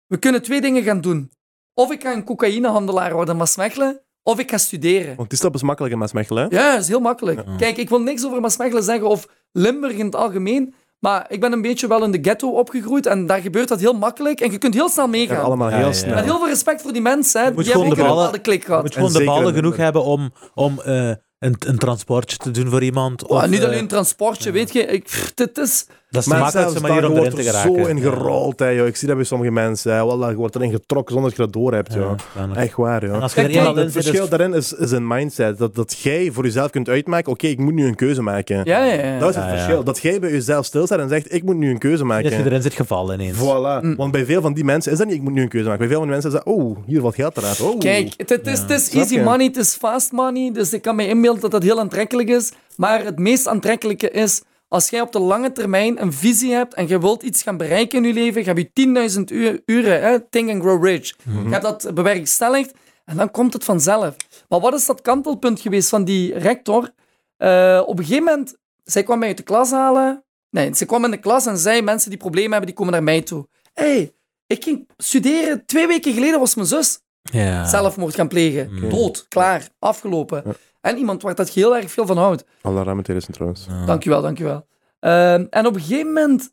we 0.06 0.18
kunnen 0.18 0.42
twee 0.42 0.60
dingen 0.60 0.82
gaan 0.82 1.00
doen. 1.00 1.30
Of 1.74 1.92
ik 1.92 2.02
ga 2.02 2.12
een 2.12 2.24
cocaïnehandelaar 2.24 3.12
worden 3.12 3.34
in 3.34 3.40
Maasmechelen, 3.40 4.00
of 4.22 4.38
ik 4.38 4.50
ga 4.50 4.58
studeren. 4.58 5.16
Want 5.16 5.28
die 5.28 5.38
stap 5.38 5.54
is 5.54 5.62
makkelijk 5.62 5.92
in 5.92 5.98
Maasmechelen, 5.98 6.48
hè? 6.48 6.56
Ja, 6.56 6.72
dat 6.72 6.82
is 6.82 6.88
heel 6.88 7.00
makkelijk. 7.00 7.46
Ja. 7.46 7.56
Kijk, 7.56 7.76
ik 7.76 7.88
wil 7.88 8.00
niks 8.00 8.26
over 8.26 8.40
Maasmechelen 8.40 8.82
zeggen 8.82 9.08
of 9.08 9.28
Limburg 9.52 9.96
in 9.96 10.04
het 10.04 10.14
algemeen, 10.14 10.74
maar 11.06 11.24
ik 11.28 11.40
ben 11.40 11.52
een 11.52 11.62
beetje 11.62 11.86
wel 11.86 12.04
in 12.04 12.10
de 12.10 12.18
ghetto 12.22 12.50
opgegroeid 12.50 13.06
en 13.06 13.26
daar 13.26 13.40
gebeurt 13.40 13.68
dat 13.68 13.80
heel 13.80 13.92
makkelijk 13.92 14.40
en 14.40 14.50
je 14.50 14.58
kunt 14.58 14.74
heel 14.74 14.88
snel 14.88 15.04
Ja, 15.04 15.10
meegaan. 15.10 15.44
allemaal 15.44 15.68
heel 15.68 15.86
ja, 15.86 15.92
snel. 15.92 16.08
ja. 16.08 16.14
Met 16.14 16.24
heel 16.24 16.38
veel 16.38 16.48
respect 16.48 16.82
voor 16.82 16.92
die 16.92 17.02
mensen, 17.02 17.44
hè. 17.44 17.52
moet 17.52 17.64
die 17.64 17.72
gewoon 17.72 17.86
hebben 17.86 18.04
ook 18.04 18.08
de 18.08 18.10
een 18.10 18.16
ballen- 18.16 18.32
bepaalde 18.32 18.50
klik 18.50 18.60
Je 18.60 18.66
gehad. 18.66 18.82
moet 18.82 18.94
gewoon 18.94 19.12
de 19.12 19.24
ballen 19.24 19.54
genoeg 19.54 19.76
hebben 19.76 20.02
om, 20.04 20.32
om 20.54 20.80
eh, 20.80 21.08
een, 21.38 21.56
een 21.66 21.78
transportje 21.78 22.36
te 22.36 22.50
doen 22.50 22.68
voor 22.70 22.82
iemand. 22.82 23.26
Of, 23.26 23.40
Ah, 23.42 23.48
niet 23.48 23.60
eh, 23.60 23.66
alleen 23.66 23.86
transportje, 23.88 24.50
weet 24.50 24.72
je. 24.72 24.80
Ik, 24.86 25.04
pff, 25.04 25.32
dit 25.34 25.58
is... 25.58 25.86
Dat 26.16 26.24
is 26.24 26.30
de 26.32 26.36
Mensen 26.38 26.60
makkelijkste 26.60 26.80
daar 26.80 26.90
manier 26.90 27.04
om 27.10 27.10
erin 27.16 27.22
wordt 27.30 27.36
te 27.42 27.48
er 27.48 27.54
geraken. 27.62 27.84
zo 27.84 27.90
in 27.90 28.00
gerold, 28.00 28.58
hè, 28.58 28.68
joh. 28.68 28.86
Ik 28.86 28.96
zie 28.96 29.06
dat 29.08 29.16
bij 29.16 29.26
sommige 29.26 29.50
mensen. 29.50 29.94
Hè. 29.94 30.04
Wallah, 30.04 30.30
je 30.30 30.36
wordt 30.36 30.54
erin 30.54 30.70
getrokken 30.70 31.12
zonder 31.14 31.30
dat 31.30 31.38
je 31.38 31.44
dat 31.44 31.62
door 31.62 31.72
hebt, 31.72 31.92
Ja, 31.92 31.98
joh. 31.98 32.14
ja. 32.36 32.54
Echt 32.60 32.74
waar, 32.76 33.04
joh. 33.06 33.22
Als 33.22 33.34
je 33.34 33.40
er 33.40 33.46
Kijk, 33.46 33.56
eenmaal 33.58 33.74
Het 33.76 33.84
in 33.84 33.90
zit, 33.90 34.02
verschil 34.02 34.24
is- 34.24 34.30
daarin 34.30 34.54
is, 34.54 34.72
is 34.72 34.90
een 34.90 35.06
mindset. 35.06 35.58
Dat, 35.58 35.74
dat 35.74 35.98
jij 35.98 36.30
voor 36.32 36.44
jezelf 36.44 36.70
kunt 36.70 36.88
uitmaken, 36.88 37.32
oké, 37.32 37.46
ik 37.46 37.58
moet 37.58 37.74
nu 37.74 37.86
een 37.86 37.94
keuze 37.94 38.22
maken. 38.22 38.60
Ja, 38.64 38.84
ja, 38.84 38.92
ja. 39.04 39.18
Dat 39.18 39.28
is 39.28 39.34
het 39.34 39.44
Ja, 39.44 39.50
ja. 39.50 39.56
verschil. 39.56 39.84
Dat 39.84 39.98
jij 39.98 40.20
bij 40.20 40.30
jezelf 40.30 40.64
stilstaat 40.64 40.98
en 40.98 41.08
zegt, 41.08 41.34
ik 41.34 41.42
moet 41.42 41.56
nu 41.56 41.70
een 41.70 41.78
keuze 41.78 41.96
dat 41.98 42.06
maken. 42.06 42.30
je 42.30 42.44
erin 42.44 42.62
zit 42.62 42.74
gevallen 42.74 43.20
ineens. 43.20 43.36
Voilà. 43.38 43.82
Mm. 43.84 43.96
Want 43.96 44.12
bij 44.12 44.24
veel 44.24 44.40
van 44.40 44.54
die 44.54 44.64
mensen 44.64 44.92
is 44.92 44.98
dat 44.98 45.06
niet, 45.06 45.16
ik 45.16 45.22
moet 45.22 45.32
nu 45.32 45.42
een 45.42 45.48
keuze 45.48 45.68
maken. 45.68 45.80
Bij 45.88 45.96
veel 45.96 45.98
van 46.00 46.06
die 46.10 46.20
mensen 46.20 46.38
is 46.38 46.44
dat, 46.44 46.54
oh, 46.54 46.76
hier 46.86 47.00
valt 47.00 47.14
geld 47.14 47.36
eruit. 47.36 47.60
Oh. 47.60 47.78
Kijk, 47.78 48.12
het, 48.16 48.30
is, 48.46 48.56
Ja. 48.58 48.62
het 48.62 48.70
is 48.70 48.90
easy 48.94 49.18
money, 49.20 49.46
het 49.46 49.56
is 49.56 49.74
fast 49.74 50.12
money, 50.12 50.52
dus 50.52 50.72
ik 50.72 50.82
kan 50.82 50.96
me 50.96 51.08
inbeelden 51.08 51.40
dat 51.40 51.50
dat 51.50 51.62
heel 51.62 51.78
aantrekkelijk 51.80 52.28
is. 52.28 52.52
Maar 52.76 53.04
het 53.04 53.18
meest 53.18 53.48
aantrekkelijke 53.48 54.10
is, 54.10 54.42
als 54.68 54.88
jij 54.90 55.00
op 55.00 55.12
de 55.12 55.18
lange 55.18 55.52
termijn 55.52 56.02
een 56.02 56.12
visie 56.12 56.52
hebt 56.52 56.74
en 56.74 56.88
je 56.88 57.00
wilt 57.00 57.22
iets 57.22 57.42
gaan 57.42 57.56
bereiken 57.56 57.98
in 57.98 58.08
je 58.08 58.14
leven, 58.20 58.40
je 58.44 58.46
hebt 58.52 58.70
je 58.74 59.18
10.000 59.18 59.22
uur, 59.36 59.62
uren, 59.66 60.02
hè, 60.02 60.20
think 60.20 60.50
and 60.50 60.62
grow 60.62 60.84
rich. 60.84 61.14
Je 61.44 61.48
hebt 61.50 61.62
dat 61.62 61.94
bewerkstelligd 61.94 62.72
en 63.04 63.16
dan 63.16 63.30
komt 63.30 63.52
het 63.52 63.64
vanzelf. 63.64 64.16
Maar 64.48 64.60
wat 64.60 64.74
is 64.74 64.86
dat 64.86 65.00
kantelpunt 65.02 65.60
geweest 65.60 65.88
van 65.88 66.04
die 66.04 66.38
rector? 66.38 66.90
Eh, 67.36 67.82
op 67.86 67.98
een 67.98 68.04
gegeven 68.04 68.24
moment, 68.24 68.56
zij 68.84 69.02
kwam 69.02 69.18
mij 69.18 69.28
uit 69.28 69.36
de 69.36 69.42
klas 69.42 69.70
halen. 69.70 70.24
Nee, 70.50 70.74
ze 70.74 70.84
kwam 70.84 71.04
in 71.04 71.10
de 71.10 71.16
klas 71.16 71.46
en 71.46 71.58
zei, 71.58 71.82
mensen 71.82 72.10
die 72.10 72.18
problemen 72.18 72.50
hebben, 72.50 72.66
die 72.68 72.76
komen 72.76 72.92
naar 72.92 73.02
mij 73.02 73.22
toe. 73.22 73.46
hey, 73.72 74.12
ik 74.46 74.64
ging 74.64 74.88
studeren, 74.96 75.66
twee 75.66 75.86
weken 75.86 76.12
geleden 76.12 76.38
was 76.40 76.54
mijn 76.54 76.66
zus 76.66 76.98
Ja. 77.22 77.64
zelfmoord 77.66 78.14
gaan 78.14 78.28
plegen. 78.28 78.68
Mm. 78.72 78.88
Dood, 78.90 79.26
klaar, 79.28 79.68
afgelopen. 79.78 80.56
En 80.86 80.98
iemand 80.98 81.22
waar 81.22 81.34
dat 81.34 81.50
heel 81.50 81.76
erg 81.76 81.90
veel 81.90 82.06
van 82.06 82.16
houdt. 82.16 82.44
Allah 82.60 82.84
rahmet 82.84 83.08
is 83.08 83.26
trouwens. 83.30 83.66
Ja. 83.68 83.84
Dankjewel, 83.84 84.22
dankjewel. 84.22 84.66
Ehm 85.00 85.46
en 85.50 85.66
op 85.66 85.74
een 85.74 85.80
gegeven 85.80 86.12
moment, 86.12 86.52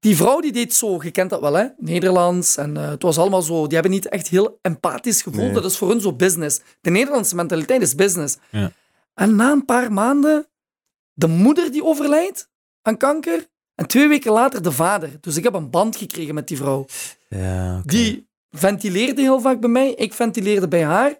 die 0.00 0.16
vrouw 0.16 0.40
die 0.40 0.52
deed 0.52 0.74
zo, 0.74 0.98
je 1.02 1.10
kent 1.10 1.30
dat 1.30 1.40
wel 1.40 1.54
hè, 1.54 1.66
Nederlands. 1.76 2.56
En 2.56 2.76
eh, 2.76 2.88
het 2.88 3.02
was 3.02 3.18
allemaal 3.18 3.42
zo, 3.42 3.64
die 3.64 3.74
hebben 3.74 3.90
niet 3.90 4.08
echt 4.08 4.28
heel 4.28 4.58
empathisch 4.62 5.22
gevoeld. 5.22 5.44
Nee. 5.44 5.52
Dat 5.52 5.64
is 5.64 5.76
voor 5.76 5.88
hun 5.88 6.00
zo 6.00 6.12
business. 6.12 6.60
De 6.80 6.90
Nederlandse 6.90 7.34
mentaliteit 7.34 7.82
is 7.82 7.94
business. 7.94 8.36
Ja. 8.50 8.70
En 9.14 9.36
na 9.36 9.52
een 9.52 9.64
paar 9.64 9.92
maanden, 9.92 10.46
de 11.12 11.26
moeder 11.26 11.72
die 11.72 11.84
overlijdt 11.84 12.50
aan 12.82 12.96
kanker. 12.96 13.46
En 13.74 13.86
twee 13.86 14.08
weken 14.08 14.32
later 14.32 14.62
de 14.62 14.72
vader. 14.72 15.10
Dus 15.20 15.36
ik 15.36 15.44
heb 15.44 15.54
een 15.54 15.70
band 15.70 15.96
gekregen 15.96 16.34
met 16.34 16.48
die 16.48 16.56
vrouw. 16.56 16.86
Ja. 17.28 17.82
Die 17.84 18.28
ventileerde 18.50 19.22
heel 19.22 19.40
vaak 19.40 19.60
bij 19.60 19.70
mij, 19.70 19.92
ik 19.92 20.14
ventileerde 20.14 20.68
bij 20.68 20.84
haar. 20.84 21.18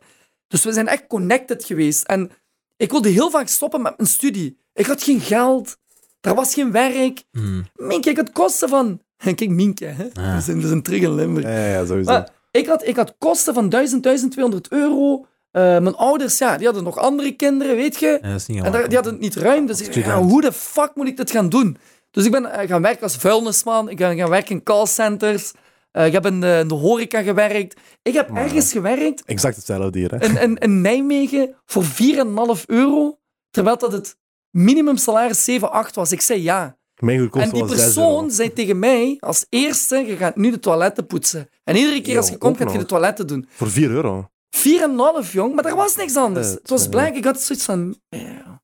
Dus 0.49 0.65
we 0.65 0.73
zijn 0.73 0.89
echt 0.89 1.07
connected 1.07 1.65
geweest. 1.65 2.03
En 2.05 2.31
ik 2.77 2.91
wilde 2.91 3.09
heel 3.09 3.31
vaak 3.31 3.49
stoppen 3.49 3.83
met 3.83 3.97
mijn 3.97 4.09
studie. 4.09 4.59
Ik 4.75 4.87
had 4.87 5.03
geen 5.03 5.21
geld, 5.21 5.77
er 6.21 6.35
was 6.35 6.55
geen 6.55 6.73
werk. 6.73 7.23
Mm. 7.33 7.65
Minke, 7.75 8.11
ik 8.11 8.17
had 8.17 8.33
kosten 8.33 8.69
van... 8.69 9.01
Kijk, 9.25 9.49
Minke, 9.49 9.85
hè? 9.85 10.07
Ja. 10.13 10.41
Zijn 10.41 10.61
dus 10.61 10.71
een 10.71 10.83
terug 10.83 11.01
in 11.01 11.15
Limburg. 11.15 11.45
Ja, 11.47 11.67
ja, 11.67 11.87
sowieso. 11.87 12.11
Maar 12.11 12.29
ik 12.51 12.67
had, 12.67 12.87
ik 12.87 12.97
had 12.97 13.15
kosten 13.19 13.55
van 13.55 13.69
1000, 13.69 14.03
1200 14.03 14.69
euro. 14.73 15.27
Eh, 15.51 15.63
mijn 15.63 15.95
ouders, 15.95 16.39
ja, 16.39 16.57
die 16.57 16.65
hadden 16.67 16.85
nog 16.85 16.99
andere 16.99 17.37
kinderen, 17.37 17.77
weet 17.77 17.97
je. 18.01 18.19
Ja, 18.23 18.29
dat 18.29 18.41
is 18.41 18.47
niet 18.47 18.65
En 18.65 18.73
daar- 18.73 18.85
die 18.87 18.95
hadden 18.95 19.13
het 19.13 19.23
niet 19.23 19.35
ruim. 19.35 19.67
Dus 19.67 19.81
ik 19.81 19.95
dacht, 19.95 20.07
ja, 20.07 20.23
hoe 20.23 20.41
de 20.41 20.53
fuck 20.53 20.91
moet 20.95 21.07
ik 21.07 21.17
dit 21.17 21.31
gaan 21.31 21.49
doen? 21.49 21.77
Dus 22.11 22.25
ik 22.25 22.31
ben 22.31 22.53
eh, 22.53 22.69
gaan 22.69 22.83
werken 22.83 23.03
als 23.03 23.17
vuilnisman. 23.17 23.89
Ik 23.89 23.97
ben 23.97 24.17
gaan 24.17 24.29
werken 24.31 24.51
in 24.57 24.63
callcenters. 24.63 25.53
Eh, 25.97 26.07
ik 26.07 26.13
heb 26.13 26.27
in 26.27 26.41
de, 26.41 26.59
in 26.61 26.69
de 26.69 26.75
horeca 26.75 27.23
gewerkt. 27.23 27.81
Ik 28.03 28.15
heb 28.15 28.31
ergens 28.35 28.73
gewerkt 28.73 29.25
Exact 29.25 29.57
hetzelfde 29.57 29.99
hier, 29.99 30.11
hè. 30.11 30.25
in, 30.25 30.37
in, 30.37 30.57
in 30.57 30.81
Nijmegen 30.81 31.55
voor 31.65 31.85
4,5 31.85 32.65
euro. 32.67 33.19
Terwijl 33.51 33.79
dat 33.79 33.93
het 33.93 34.17
minimumsalaris 34.51 35.45
7, 35.45 35.73
8 35.73 35.95
was. 35.95 36.13
Ik 36.13 36.21
zei 36.21 36.43
ja. 36.43 36.77
Mijn 36.97 37.31
En 37.31 37.51
die 37.51 37.61
was 37.61 37.71
6 37.71 37.85
persoon 37.85 38.31
zei 38.31 38.53
tegen 38.53 38.79
mij 38.79 39.17
als 39.21 39.47
eerste, 39.49 39.97
je 39.97 40.17
gaat 40.17 40.37
nu 40.37 40.51
de 40.51 40.59
toiletten 40.59 41.07
poetsen. 41.07 41.49
En 41.65 41.77
iedere 41.77 42.01
keer 42.01 42.17
als 42.17 42.29
je 42.29 42.39
komt, 42.39 42.57
gaat 42.57 42.73
je 42.73 42.79
de 42.79 42.87
toiletten 42.87 43.27
doen. 43.27 43.47
Voor 43.49 43.71
4 43.71 43.91
euro. 43.91 44.31
4,5 44.57 45.31
jong, 45.33 45.55
maar 45.55 45.65
er 45.65 45.77
was 45.77 45.97
niks 45.97 46.17
anders. 46.17 46.49
Eh, 46.49 46.55
het 46.55 46.69
was 46.69 46.85
eh. 46.85 46.91
blijk, 46.91 47.17
ik 47.17 47.25
had 47.25 47.43
zoiets 47.43 47.65
van, 47.65 47.97
ja, 48.09 48.56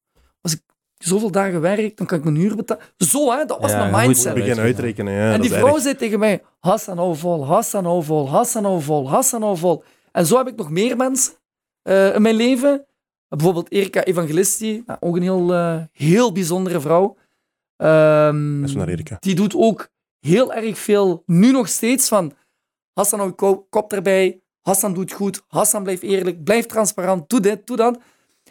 zoveel 1.05 1.31
dagen 1.31 1.61
werk, 1.61 1.97
dan 1.97 2.07
kan 2.07 2.19
ik 2.19 2.25
mijn 2.25 2.37
huur 2.37 2.57
betalen. 2.57 2.83
Zo, 2.97 3.31
hè, 3.33 3.45
dat 3.45 3.61
was 3.61 3.71
Ja, 3.71 3.79
mijn 3.79 3.91
moet- 3.93 4.01
mindset. 4.01 4.25
Weet 4.33 4.35
Begin 4.43 4.55
je, 4.55 4.61
uitrekenen, 4.61 5.13
ja. 5.13 5.33
en 5.33 5.41
die 5.41 5.51
vrouw 5.51 5.75
erg. 5.75 5.83
zei 5.83 5.95
tegen 5.95 6.19
mij, 6.19 6.43
Hassan, 6.61 6.97
hou 6.99 7.17
vol, 7.17 7.47
Hassan, 7.47 7.85
hou 7.85 8.03
vol, 8.05 8.29
Hassan, 8.31 8.65
hou 8.65 8.83
vol, 8.83 9.09
Hassan, 9.11 9.43
hou 9.43 9.57
vol. 9.57 9.85
En 10.13 10.27
zo 10.27 10.37
heb 10.37 10.49
ik 10.49 10.57
nog 10.57 10.71
meer 10.71 10.97
mensen 10.97 11.33
eh, 11.83 12.15
in 12.15 12.23
mijn 12.23 12.35
leven. 12.35 12.85
Bijvoorbeeld 13.29 13.71
Erika 13.73 14.05
Evangelisti, 14.05 14.83
nou, 14.87 14.99
ook 15.03 15.17
een 15.17 15.23
heel, 15.23 15.53
eh, 15.53 15.77
heel 15.93 16.33
bijzondere 16.33 16.81
vrouw. 16.81 17.17
Ehm, 17.77 18.61
Dat 18.61 18.69
is 18.69 18.75
naar 18.77 18.89
Erika. 18.89 19.17
die 19.21 19.35
doet 19.35 19.55
ook 19.57 19.89
heel 20.21 20.53
erg 20.53 20.79
veel, 20.79 21.23
nu 21.27 21.51
nog 21.51 21.69
steeds, 21.69 22.09
van 22.09 22.33
Hassan, 22.93 23.19
hou 23.19 23.31
ko- 23.33 23.67
kop 23.71 23.93
erbij. 23.93 24.41
Hassan 24.61 24.95
doet 24.95 25.13
goed. 25.13 25.43
Hassan 25.49 25.83
blijft 25.83 26.03
eerlijk. 26.03 26.45
Blijf 26.45 26.67
transparant. 26.67 27.29
Doe 27.31 27.41
dit, 27.41 27.67
doe 27.67 27.77
dat. 27.77 27.99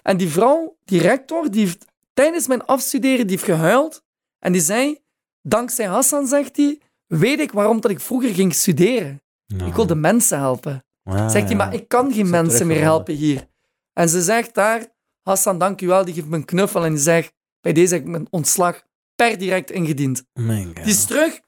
En 0.02 0.18
die 0.18 0.30
vrouw, 0.30 0.76
die 0.86 1.02
rector, 1.02 1.52
die 1.52 1.62
heeft 1.66 1.86
tijdens 2.14 2.48
mijn 2.48 2.66
afstuderen 2.66 3.28
die 3.28 3.36
heeft 3.38 3.50
gehuild. 3.52 4.04
En 4.40 4.52
die 4.52 4.62
zei, 4.62 5.00
dankzij 5.42 5.86
Hassan, 5.86 6.28
zegt 6.28 6.58
hij, 6.58 6.80
weet 7.08 7.40
ik 7.40 7.52
waarom 7.52 7.82
dat 7.82 7.92
ik 7.92 8.00
vroeger 8.00 8.34
ging 8.34 8.54
studeren. 8.54 9.22
Ja. 9.46 9.66
Ik 9.66 9.74
wil 9.74 9.86
de 9.88 9.96
mensen 9.96 10.38
helpen. 10.40 10.86
Ah, 11.04 11.30
Zegt 11.30 11.34
hij, 11.48 11.50
ja. 11.50 11.56
maar 11.66 11.74
ik 11.74 11.88
kan 11.88 12.14
geen 12.14 12.30
mensen 12.30 12.68
meer 12.68 12.82
helpen 12.82 13.14
hier. 13.14 13.48
En 13.94 14.10
ze 14.10 14.22
zegt 14.22 14.54
daar, 14.54 14.86
Hassan, 15.22 15.58
dank 15.58 15.82
u 15.82 15.88
wel. 15.88 16.06
Die 16.06 16.14
geeft 16.14 16.28
me 16.28 16.36
een 16.36 16.46
knuffel 16.46 16.84
en 16.86 16.92
die 16.94 17.02
zegt, 17.02 17.34
bij 17.62 17.74
deze 17.74 17.94
heb 17.94 18.04
ik 18.04 18.10
mijn 18.10 18.28
ontslag 18.30 18.82
per 19.16 19.38
direct 19.38 19.72
ingediend. 19.72 20.24
Mijn 20.34 20.66
God. 20.66 20.76
Die 20.76 20.86
is 20.94 21.06
terug 21.06 21.40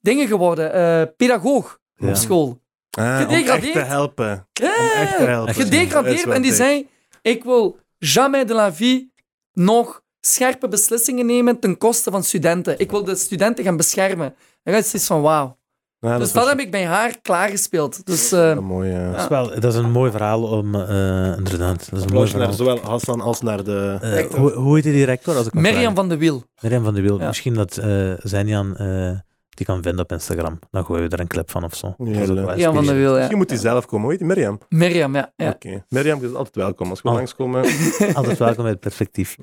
dingen 0.00 0.26
geworden, 0.26 0.72
eh, 0.72 1.02
pedagoog 1.16 1.78
Ja. 1.94 2.08
op 2.08 2.14
school. 2.14 2.62
Ah, 2.90 3.04
om 3.04 3.10
echt 3.12 3.22
Gedegradeerd. 3.30 3.72
te 3.72 3.78
helpen. 3.78 4.48
Ja, 4.52 4.66
Om 4.78 5.00
echt 5.02 5.16
te 5.16 5.22
helpen. 5.22 5.54
gedegradeerd. 5.54 6.26
En 6.26 6.42
die 6.42 6.52
zei, 6.52 6.88
ik 7.22 7.44
wil 7.44 7.78
jamais 7.98 8.46
de 8.46 8.54
la 8.54 8.72
vie 8.72 9.12
nog 9.52 10.02
scherpe 10.20 10.68
beslissingen 10.68 11.26
nemen 11.26 11.58
ten 11.58 11.78
koste 11.78 12.10
van 12.10 12.24
studenten. 12.24 12.78
Ik 12.78 12.90
wil 12.90 13.04
de 13.04 13.14
studenten 13.16 13.64
gaan 13.64 13.76
beschermen. 13.76 14.34
En 14.62 14.72
dat 14.72 14.84
is 14.84 14.94
iets 14.94 15.06
van 15.06 15.22
wauw. 15.22 15.58
Ja, 15.98 16.18
Dus 16.18 16.32
dat 16.32 16.48
heb 16.48 16.58
ik 16.60 16.70
bij 16.70 16.84
haar 16.84 17.18
klaargespeeld. 17.22 18.06
Dus 18.06 18.32
eh, 18.32 18.38
wel 18.38 18.62
mooi, 18.62 18.90
ja. 18.90 19.10
Dat 19.10 19.20
is, 19.20 19.28
wel, 19.28 19.60
dat 19.60 19.72
is 19.72 19.74
een 19.74 19.90
mooi 19.90 20.10
verhaal 20.10 20.42
om... 20.42 20.74
eh 20.74 21.36
inderdaad, 21.36 21.90
dat 21.90 21.98
is 21.98 22.04
een 22.04 22.12
mooi 22.12 22.32
naar 22.34 22.52
zowel 22.52 22.78
Hassan 22.80 23.20
als 23.20 23.40
naar 23.40 23.64
de... 23.64 23.98
Eh, 24.00 24.12
Rector. 24.14 24.38
hoe, 24.38 24.52
hoe 24.52 24.74
heet 24.74 24.84
die 24.84 24.92
director? 24.92 25.36
Als 25.36 25.46
ik 25.46 25.52
mag 25.54 25.62
Mirjam 25.62 25.94
van 25.94 26.08
de 26.08 26.16
Wiel. 26.16 26.42
Mirjam 26.60 26.84
van 26.84 26.94
de 26.94 27.00
Wiel. 27.00 27.18
Ja. 27.20 27.26
Misschien 27.26 27.54
dat 27.54 27.76
eh 27.76 28.12
Zenjan 28.18 28.76
eh, 28.76 29.10
die 29.50 29.66
kan 29.66 29.82
vinden 29.82 30.00
op 30.04 30.12
Instagram. 30.12 30.58
Dan 30.70 30.84
gooien 30.84 31.08
we 31.08 31.14
er 31.14 31.20
een 31.20 31.26
clip 31.26 31.50
van 31.50 31.64
of 31.64 31.74
zo. 31.74 31.94
Leuk. 31.98 32.46
Mirjam 32.46 32.74
van 32.74 32.86
de 32.86 32.92
Wiel, 32.92 33.10
ja. 33.10 33.16
Misschien 33.16 33.38
moet 33.38 33.50
hij 33.50 33.58
zelf 33.58 33.86
komen. 33.86 34.02
Hoe 34.02 34.10
heet 34.10 34.18
die? 34.18 34.28
Mirjam? 34.28 34.58
Mirjam, 34.68 35.14
ja. 35.14 35.32
ja. 35.36 35.48
Oké. 35.48 35.84
Mirjam, 35.88 36.20
je 36.20 36.26
is 36.28 36.34
altijd 36.34 36.54
welkom. 36.54 36.88
Als 36.90 36.96
je 36.98 37.02
wil 37.02 37.12
Oh. 37.12 37.18
langskomen... 37.18 37.64
Altijd 38.14 38.38
welkom 38.38 38.62
bij 38.62 38.72
het 38.72 38.80
perspectief. 38.80 39.36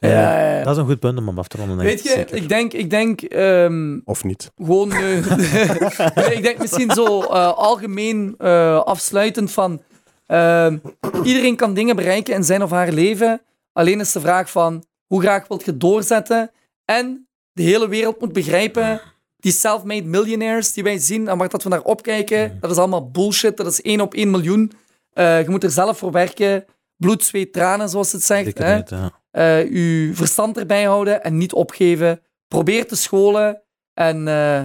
Ja, 0.00 0.08
ja, 0.08 0.56
ja. 0.58 0.62
Dat 0.64 0.72
is 0.72 0.78
een 0.82 0.86
goed 0.88 0.98
punt 1.00 1.18
om 1.18 1.38
af 1.38 1.48
te 1.48 1.56
ronden. 1.56 1.76
Weet 1.76 2.02
je, 2.02 2.08
zeker. 2.08 2.36
ik 2.36 2.48
denk, 2.48 2.72
ik 2.72 2.90
denk 2.90 3.20
ehm, 3.22 3.98
Of 4.04 4.24
niet. 4.24 4.52
gewoon... 4.56 4.92
eh, 4.92 5.00
nee, 6.16 6.34
ik 6.34 6.42
denk 6.42 6.58
misschien 6.58 6.90
zo 6.90 7.20
eh, 7.22 7.52
algemeen 7.52 8.34
eh, 8.38 8.80
afsluitend 8.80 9.50
van... 9.50 9.82
ehm, 10.26 10.78
iedereen 11.24 11.56
kan 11.56 11.74
dingen 11.74 11.96
bereiken 11.96 12.34
in 12.34 12.44
zijn 12.44 12.62
of 12.62 12.70
haar 12.70 12.92
leven. 12.92 13.40
Alleen 13.72 14.00
is 14.00 14.12
de 14.12 14.20
vraag 14.20 14.50
van, 14.50 14.84
hoe 15.06 15.20
graag 15.20 15.48
wilt 15.48 15.64
je 15.64 15.76
doorzetten? 15.76 16.50
En 16.84 17.26
de 17.52 17.62
hele 17.62 17.88
wereld 17.88 18.20
moet 18.20 18.32
begrijpen... 18.32 19.00
Die 19.40 19.52
self-made 19.52 20.06
millionaires 20.08 20.72
die 20.72 20.82
wij 20.82 20.98
zien 20.98 21.28
en 21.28 21.38
waar 21.38 21.48
dat 21.48 21.62
we 21.62 21.68
naar 21.68 21.82
opkijken, 21.82 22.56
dat 22.60 22.70
is 22.70 22.76
allemaal 22.76 23.10
bullshit. 23.10 23.56
Dat 23.56 23.66
is 23.66 23.82
één 23.82 24.00
op 24.00 24.14
één 24.14 24.30
miljoen. 24.30 24.72
Eh, 25.12 25.42
je 25.42 25.50
moet 25.50 25.64
er 25.64 25.70
zelf 25.70 25.98
voor 25.98 26.12
werken. 26.12 26.64
Bloed, 26.96 27.24
zweet, 27.24 27.52
tranen, 27.52 27.88
zoals 27.88 28.12
het 28.12 28.22
zegt. 28.22 28.58
Hè? 28.58 28.76
niet, 28.76 28.90
ja. 28.90 29.10
eh 29.30 29.70
uw 29.70 30.14
verstand 30.14 30.58
erbij 30.58 30.84
houden 30.84 31.22
en 31.22 31.36
niet 31.36 31.52
opgeven. 31.52 32.20
Probeer 32.48 32.86
te 32.86 32.96
scholen 32.96 33.62
en 33.94 34.28
eh, 34.28 34.62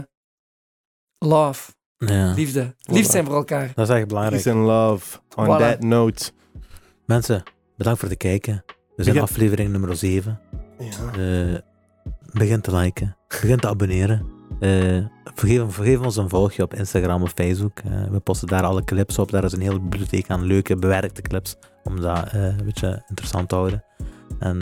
love, 1.17 1.71
Ja, 1.97 2.33
liefde. 2.33 2.75
Lief 2.83 3.09
zijn 3.09 3.25
voor 3.25 3.35
elkaar. 3.35 3.71
dat 3.75 3.89
is 3.89 3.95
echt 3.95 4.07
belangrijk. 4.07 4.43
Peace 4.43 4.57
and 4.57 4.67
love. 4.67 5.17
On 5.35 5.45
Voilà. 5.45 5.59
that 5.59 5.79
note. 5.83 6.31
Mensen, 7.05 7.43
bedankt 7.77 7.99
voor 7.99 8.09
het 8.09 8.17
kijken. 8.17 8.63
We 8.95 9.03
zijn 9.03 9.15
Begin- 9.15 9.21
aflevering 9.31 9.71
nummer 9.71 9.95
7. 9.95 10.39
Ja. 10.79 11.11
Eh, 11.17 11.59
begin 12.33 12.61
te 12.61 12.75
liken. 12.75 13.17
Begin 13.27 13.57
te 13.59 13.67
abonneren. 13.67 14.32
Eh, 14.63 14.97
vergeef, 15.33 15.61
vergeef 15.67 15.99
ons 15.99 16.17
een 16.17 16.29
volgje 16.29 16.63
op 16.63 16.73
Instagram 16.73 17.21
of 17.21 17.31
Facebook. 17.35 17.79
Eh, 17.79 17.91
we 18.11 18.19
posten 18.19 18.47
daar 18.47 18.63
alle 18.63 18.83
clips 18.83 19.17
op. 19.19 19.31
Daar 19.31 19.43
is 19.43 19.51
een 19.51 19.61
hele 19.61 19.79
bibliotheek 19.79 20.29
aan 20.29 20.43
leuke, 20.43 20.75
bewerkte 20.75 21.21
clips. 21.21 21.55
Om 21.83 22.01
dat 22.01 22.27
eh, 22.31 22.43
een 22.43 22.65
beetje 22.65 23.03
interessant 23.07 23.49
te 23.49 23.55
houden. 23.55 23.83
En 24.39 24.59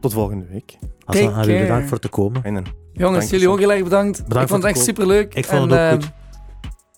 Tot 0.00 0.12
volgende 0.12 0.46
week. 0.46 0.78
Habib, 1.04 1.32
care. 1.32 1.60
bedankt 1.60 1.88
voor 1.88 1.98
te 1.98 2.08
komen. 2.08 2.44
En 2.44 2.64
Jongens, 2.92 3.18
Dank 3.18 3.30
jullie 3.30 3.48
ook 3.48 3.58
heel 3.58 3.72
erg 3.72 3.82
bedankt. 3.82 4.22
Bedankt 4.22 4.42
ik 4.42 4.48
vond 4.48 4.62
het 4.62 4.76
echt 4.76 4.84
superleuk. 4.84 5.34
Ik 5.34 5.44
vond 5.44 5.72
en, 5.72 5.78
het 5.78 5.92
ook 5.94 6.00
eh, 6.00 6.06
goed. 6.06 6.19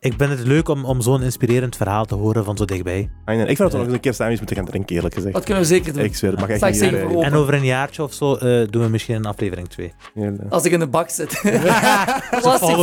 Ik 0.02 0.16
ben 0.16 0.30
het 0.30 0.46
leuk 0.46 0.68
om, 0.68 0.84
om 0.84 1.00
zo'n 1.00 1.22
inspirerend 1.22 1.76
verhaal 1.76 2.04
te 2.04 2.14
horen 2.14 2.44
van 2.44 2.56
zo 2.56 2.64
dichtbij. 2.64 3.10
Ah, 3.24 3.38
Ik 3.38 3.46
vind 3.46 3.58
dat 3.58 3.70
we 3.72 3.76
nog 3.76 3.86
eens 3.86 3.94
een 3.94 4.00
keer 4.00 4.14
samen 4.14 4.32
iets 4.32 4.40
moeten 4.40 4.58
gaan 4.58 4.66
drinken, 4.68 4.96
eerlijk 4.96 5.14
gezegd. 5.14 5.34
Dat 5.34 5.44
kunnen 5.44 5.62
we 5.62 5.68
zeker 5.68 5.92
doen. 5.92 6.04
Ik 6.04 6.16
zweer, 6.16 6.30
het 6.30 6.40
mag 6.40 6.48
echt 6.48 6.58
Sta 6.58 6.66
ik 6.66 6.72
niet 6.72 6.82
zeker 6.82 6.96
hier, 6.98 7.06
voor 7.06 7.14
eh, 7.14 7.18
open. 7.26 7.32
En 7.32 7.38
over 7.38 7.54
een 7.54 7.64
jaartje 7.64 8.02
of 8.02 8.12
zo 8.12 8.34
eh, 8.34 8.66
doen 8.70 8.82
we 8.82 8.88
misschien 8.88 9.14
een 9.14 9.24
aflevering 9.26 9.68
2. 9.68 9.92
hier, 10.14 10.26
eh. 10.26 10.50
Als 10.50 10.64
ik 10.64 10.72
in 10.72 10.78
de 10.78 10.86
bak 10.86 11.10
zit. 11.10 11.42
Lastig 12.42 12.70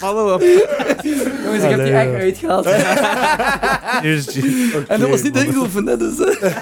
follow-up. 0.00 0.40
Jongens, 1.44 1.62
ik 1.64 1.70
heb 1.70 1.84
die 1.84 1.92
echt 1.92 2.12
uitgehaald. 2.14 2.66
En 4.88 5.00
dat 5.00 5.08
was 5.08 5.22
niet 5.22 5.36
ingeoefend, 5.36 5.88
hè, 5.88 5.96
dus... 5.96 6.18
eh. 6.20 6.54